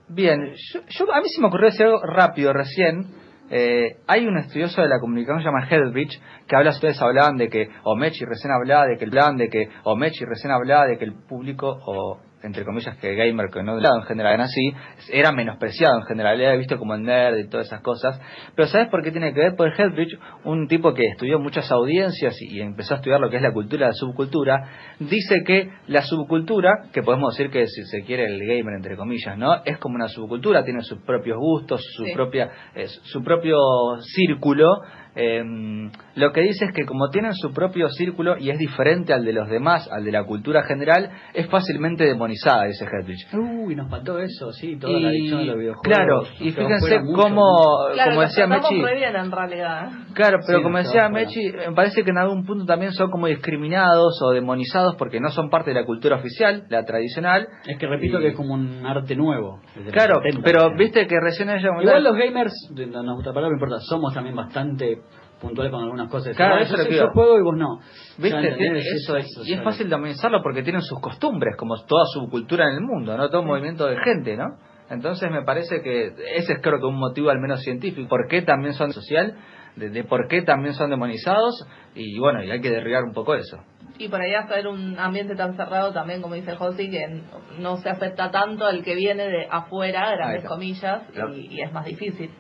Bien, 0.10 0.54
yo, 0.74 0.80
yo- 0.88 1.14
a 1.14 1.20
mí 1.22 1.28
se 1.28 1.42
me 1.42 1.48
ocurrió 1.48 1.66
decir 1.70 1.86
algo 1.86 2.00
rápido 2.04 2.54
recién. 2.54 3.06
Eh, 3.50 3.98
hay 4.08 4.28
un 4.28 4.38
estudioso 4.38 4.82
de 4.82 4.90
la 4.90 5.00
comunicación 5.00 5.40
que 5.40 5.44
se 5.44 6.20
que 6.48 6.56
habla, 6.56 6.72
ustedes 6.72 7.02
hablaban 7.02 7.38
de 7.38 7.50
que, 7.50 7.70
o 7.84 7.96
Mechi 7.96 8.26
recién 8.26 8.52
hablaba 8.52 8.86
de 8.86 8.98
que 8.98 9.06
el 9.06 9.12
plan 9.12 9.38
de 9.38 9.50
que, 9.50 9.70
o 9.84 9.96
Mechi 9.96 10.26
recién 10.26 10.52
hablaba 10.52 10.86
de 10.86 10.98
que 10.98 11.06
el 11.06 11.14
público, 11.14 11.80
o 11.86 12.20
entre 12.44 12.64
comillas 12.64 12.98
que 12.98 13.16
gamer, 13.16 13.50
que 13.52 13.64
no 13.64 13.78
en 13.78 14.04
general 14.04 14.36
era 14.36 14.44
así, 14.44 14.72
era 15.12 15.32
menospreciado 15.32 15.98
en 16.00 16.04
general, 16.06 16.40
era 16.40 16.56
visto 16.56 16.78
como 16.78 16.94
el 16.96 17.04
nerd 17.04 17.38
y 17.38 17.50
todas 17.50 17.68
esas 17.68 17.82
cosas. 17.82 18.20
Pero 18.56 18.68
¿sabes 18.68 18.90
por 18.90 19.04
qué 19.04 19.12
tiene 19.12 19.34
que 19.34 19.40
ver? 19.40 19.56
Porque 19.58 19.82
Heldrich, 19.82 20.18
un 20.44 20.68
tipo 20.68 20.94
que 20.94 21.06
estudió 21.08 21.40
muchas 21.40 21.72
audiencias 21.72 22.36
y, 22.42 22.62
empezó 22.62 22.94
a 22.94 22.98
estudiar 22.98 23.20
lo 23.20 23.30
que 23.30 23.38
es 23.38 23.42
la 23.42 23.52
cultura, 23.54 23.88
la 23.88 23.94
subcultura, 23.94 24.70
dice 25.00 25.44
que 25.46 25.70
la 25.88 26.02
subcultura, 26.02 26.90
que 26.94 27.02
podemos 27.02 27.36
decir 27.36 27.52
que 27.52 27.66
si 27.68 27.84
se 27.86 28.04
quiere 28.04 28.26
el 28.26 28.40
gamer 28.40 28.76
entre 28.76 28.96
comillas, 28.96 29.38
¿no? 29.38 29.64
Es 29.66 29.78
como 29.80 29.96
una 29.96 30.08
subcultura, 30.08 30.64
tiene 30.64 30.82
sus 30.82 31.02
propios 31.04 31.38
gustos, 31.38 31.82
su 31.96 32.06
Sí. 32.06 32.14
propia, 32.14 32.50
eh, 32.76 32.88
su 32.88 33.24
propio 33.24 33.58
círculo. 34.02 34.68
Eh, 35.18 35.44
lo 36.16 36.32
que 36.32 36.42
dice 36.42 36.66
es 36.66 36.72
que 36.74 36.86
como 36.86 37.10
tienen 37.10 37.34
su 37.34 37.52
propio 37.54 37.90
círculo 37.90 38.38
y 38.38 38.50
es 38.52 38.58
diferente 38.60 39.14
al 39.14 39.26
de 39.26 39.34
los 39.34 39.50
demás, 39.50 39.90
al 39.92 40.04
de 40.04 40.12
la 40.12 40.24
cultura 40.24 40.64
general, 40.64 41.10
es 41.34 41.48
fácilmente 41.48 42.04
demonizada, 42.06 42.66
dice 42.66 42.86
Heldrich. 42.86 43.28
Uy, 43.34 43.76
nos 43.76 43.90
faltó 43.90 44.20
eso, 44.20 44.52
sí, 44.54 44.78
toda 44.78 44.94
Y- 44.94 45.02
la 45.02 45.10
adicción 45.10 45.40
a 45.40 45.44
los 45.44 45.58
videojuegos. 45.58 45.84
Claro, 45.84 46.22
y 46.40 46.52
fíjense 46.52 47.00
mucho, 47.02 47.22
cómo, 47.22 47.44
Claro, 47.94 48.12
como 48.12 48.22
decía 48.22 48.48
Mechi, 48.48 48.82
re 48.84 48.96
bien 48.96 49.16
en 49.16 49.32
realidad. 49.32 49.90
Claro, 50.14 50.38
pero 50.46 50.60
Sí, 50.60 50.64
como 50.64 50.78
decía 50.78 51.10
Mechi, 51.10 51.52
me 51.52 51.74
parece 51.76 52.04
que 52.04 52.12
en 52.12 52.18
algún 52.18 52.46
punto 52.46 52.66
también 52.66 52.92
son 52.94 53.10
como 53.10 53.28
discriminados 53.28 54.20
o 54.24 54.32
demonizados 54.32 54.96
porque 54.98 55.20
no 55.20 55.30
son 55.30 55.50
parte 55.50 55.72
de 55.72 55.80
la 55.82 55.86
cultura 55.86 56.18
oficial, 56.18 56.66
la 56.70 56.84
tradicional. 56.86 57.48
Es 57.66 57.78
que 57.78 57.88
repito 57.88 58.20
Y- 58.20 58.22
que 58.22 58.28
es 58.30 58.36
como 58.36 58.54
un 58.54 58.86
arte 58.86 59.16
nuevo. 59.16 59.60
Claro, 59.92 60.22
70, 60.24 60.42
pero 60.44 60.76
viste 60.76 61.08
que 61.08 61.20
recién 61.20 61.50
ella 61.50 61.70
Igual 61.82 62.04
los 62.04 62.16
gamers, 62.16 62.54
no 62.72 63.04
nos 63.04 63.16
gusta 63.16 63.30
la 63.32 63.34
palabra, 63.34 63.50
no 63.50 63.54
importa, 63.56 63.76
somos 63.88 64.14
también 64.14 64.36
bastante 64.36 65.00
puntuales 65.40 65.72
con 65.72 65.84
algunas 65.84 66.10
cosas. 66.10 66.36
Claro, 66.36 66.56
Ah, 66.56 66.62
eso 66.62 66.76
yo, 66.78 66.84
lo 66.84 66.90
que 66.90 67.14
juego 67.14 67.38
y 67.40 67.42
vos 67.44 67.56
no. 67.58 67.80
¿Viste? 68.18 68.42
Ya, 68.42 68.48
¿entendés? 68.50 68.86
Eso 69.02 69.18
es, 69.18 69.26
y 69.46 69.54
es 69.54 69.64
fácil 69.64 69.90
demonizarlo 69.90 70.42
porque 70.44 70.64
tienen 70.64 70.82
sus 70.82 71.00
costumbres, 71.00 71.56
como 71.58 71.76
toda 71.86 72.04
su 72.14 72.28
cultura 72.30 72.66
en 72.70 72.76
el 72.76 72.82
mundo, 72.82 73.16
¿no? 73.18 73.30
Todo 73.30 73.44
movimiento 73.44 73.86
de 73.88 73.98
gente, 74.04 74.36
¿no? 74.38 74.46
Entonces 74.90 75.30
me 75.30 75.44
parece 75.44 75.82
que 75.82 76.08
ese 76.36 76.54
es 76.54 76.60
creo 76.62 76.80
que 76.80 76.86
un 76.86 76.98
motivo 76.98 77.30
al 77.30 77.40
menos 77.40 77.62
científico. 77.62 78.08
¿Por 78.08 78.28
qué 78.30 78.42
también 78.42 78.74
son 78.74 78.94
social? 78.94 79.36
De, 79.76 79.90
de 79.90 80.04
por 80.06 80.28
qué 80.28 80.42
también 80.42 80.74
son 80.74 80.90
demonizados 80.90 81.68
y 81.94 82.18
bueno, 82.18 82.42
y 82.44 82.50
hay 82.50 82.62
que 82.62 82.72
derribar 82.72 83.04
un 83.04 83.14
poco 83.14 83.36
eso. 83.36 83.58
Y 84.00 84.08
por 84.08 84.22
ahí 84.22 84.34
hacer 84.34 84.68
un 84.68 84.98
ambiente 84.98 85.36
tan 85.36 85.56
cerrado 85.56 85.92
también, 85.94 86.22
como 86.22 86.34
dice 86.36 86.56
Josi, 86.56 86.90
que 86.90 87.22
no 87.60 87.78
se 87.78 87.90
acepta 87.90 88.32
tanto 88.32 88.66
al 88.66 88.84
que 88.84 88.96
viene 88.96 89.28
de 89.28 89.48
afuera, 89.52 90.12
grandes 90.16 90.46
comillas, 90.46 91.04
Claro. 91.14 91.36
y, 91.36 91.48
y 91.54 91.62
es 91.62 91.72
más 91.74 91.86
difícil. 91.86 92.32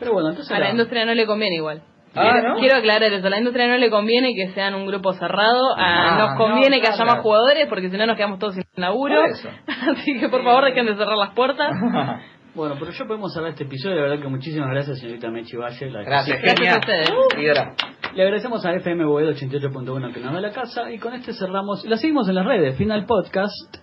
Pero 0.00 0.12
bueno, 0.14 0.30
entonces 0.30 0.50
A 0.52 0.58
la 0.58 0.66
la- 0.66 0.70
industria 0.72 1.04
no 1.04 1.14
le 1.14 1.26
conviene 1.26 1.56
igual. 1.56 1.82
Ah, 2.14 2.32
quiero, 2.32 2.48
¿no? 2.48 2.60
quiero 2.60 2.76
aclarar 2.76 3.12
eso, 3.12 3.26
a 3.26 3.30
la 3.30 3.38
industria 3.38 3.68
no 3.68 3.76
le 3.78 3.88
conviene 3.90 4.34
que 4.34 4.48
sean 4.52 4.74
un 4.74 4.86
grupo 4.86 5.12
cerrado, 5.12 5.76
a- 5.76 6.14
Ah, 6.14 6.18
nos 6.18 6.36
conviene 6.36 6.76
no, 6.78 6.82
que 6.82 6.88
haya 6.88 7.04
más 7.04 7.18
jugadores 7.20 7.66
porque 7.68 7.88
si 7.88 7.96
no 7.96 8.06
nos 8.06 8.16
quedamos 8.16 8.38
todos 8.38 8.54
sin 8.54 8.64
laburo. 8.76 9.22
Así 9.96 10.18
que 10.18 10.28
por 10.28 10.42
favor 10.42 10.64
dejen 10.64 10.86
de 10.86 10.96
cerrar 10.96 11.16
las 11.16 11.30
puertas. 11.34 11.70
Bueno, 12.52 12.74
pero 12.80 12.90
ya 12.90 13.04
podemos 13.04 13.32
cerrar 13.32 13.50
este 13.50 13.62
episodio. 13.62 13.94
La 13.94 14.02
verdad 14.02 14.22
que 14.24 14.28
muchísimas 14.28 14.70
gracias, 14.70 14.98
señorita 14.98 15.30
Mechi 15.30 15.56
Valle. 15.56 15.88
la- 15.88 16.02
Gracias, 16.02 16.42
Gracias 16.42 16.74
a 16.74 16.78
ustedes. 16.80 17.10
Seguidora. 17.30 17.74
Le 18.12 18.22
agradecemos 18.24 18.66
a 18.66 18.72
FM 18.74 19.04
Boedo 19.04 19.30
88.1 19.30 20.12
que 20.12 20.18
nos 20.18 20.34
da 20.34 20.40
la 20.40 20.50
casa. 20.50 20.90
Y 20.90 20.98
con 20.98 21.14
este 21.14 21.32
cerramos. 21.32 21.84
La 21.84 21.96
seguimos 21.96 22.28
en 22.28 22.34
las 22.34 22.44
redes, 22.44 22.76
Final 22.76 23.06
Podcast. 23.06 23.76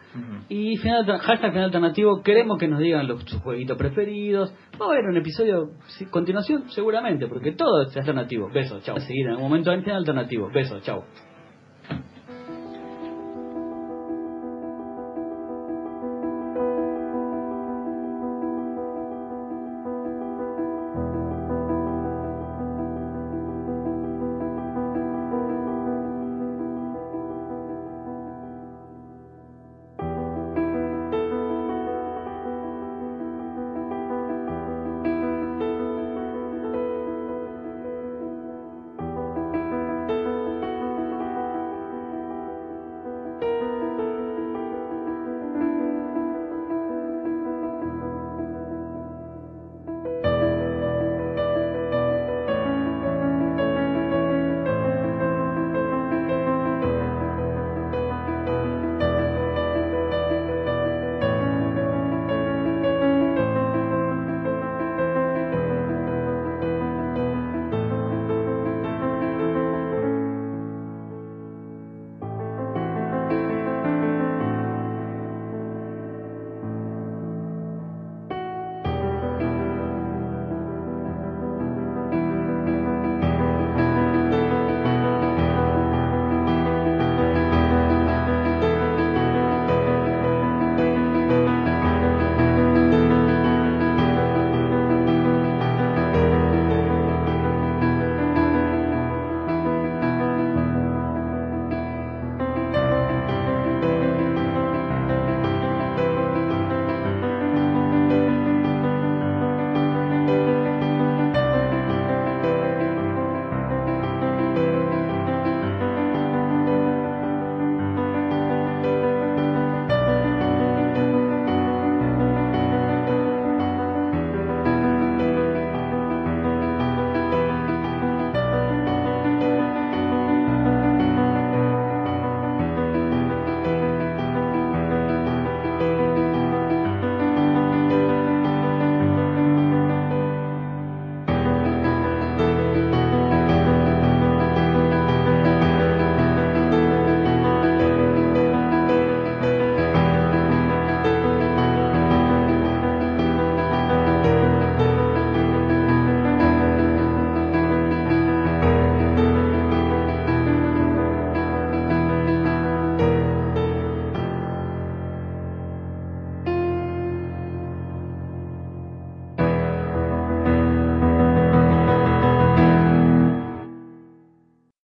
Y 0.50 0.78
final, 0.78 1.06
hashtag 1.06 1.52
final 1.52 1.66
alternativo, 1.66 2.22
queremos 2.24 2.58
que 2.58 2.68
nos 2.68 2.80
digan 2.80 3.08
los, 3.08 3.24
sus 3.24 3.42
jueguitos 3.42 3.78
preferidos. 3.78 4.54
Va 4.80 4.86
a 4.86 4.90
haber 4.90 5.06
un 5.06 5.18
episodio, 5.18 5.72
continuación, 6.10 6.70
seguramente, 6.70 7.28
porque 7.28 7.52
todo 7.52 7.84
es 7.84 7.98
alternativo. 7.98 8.50
Besos, 8.50 8.84
chao. 8.84 8.96
A 8.98 9.00
seguir 9.00 9.26
en 9.26 9.32
algún 9.32 9.50
momento 9.50 9.72
en 9.72 9.84
final 9.84 9.98
alternativo. 9.98 10.50
Besos, 10.54 10.82
chao. 10.84 11.04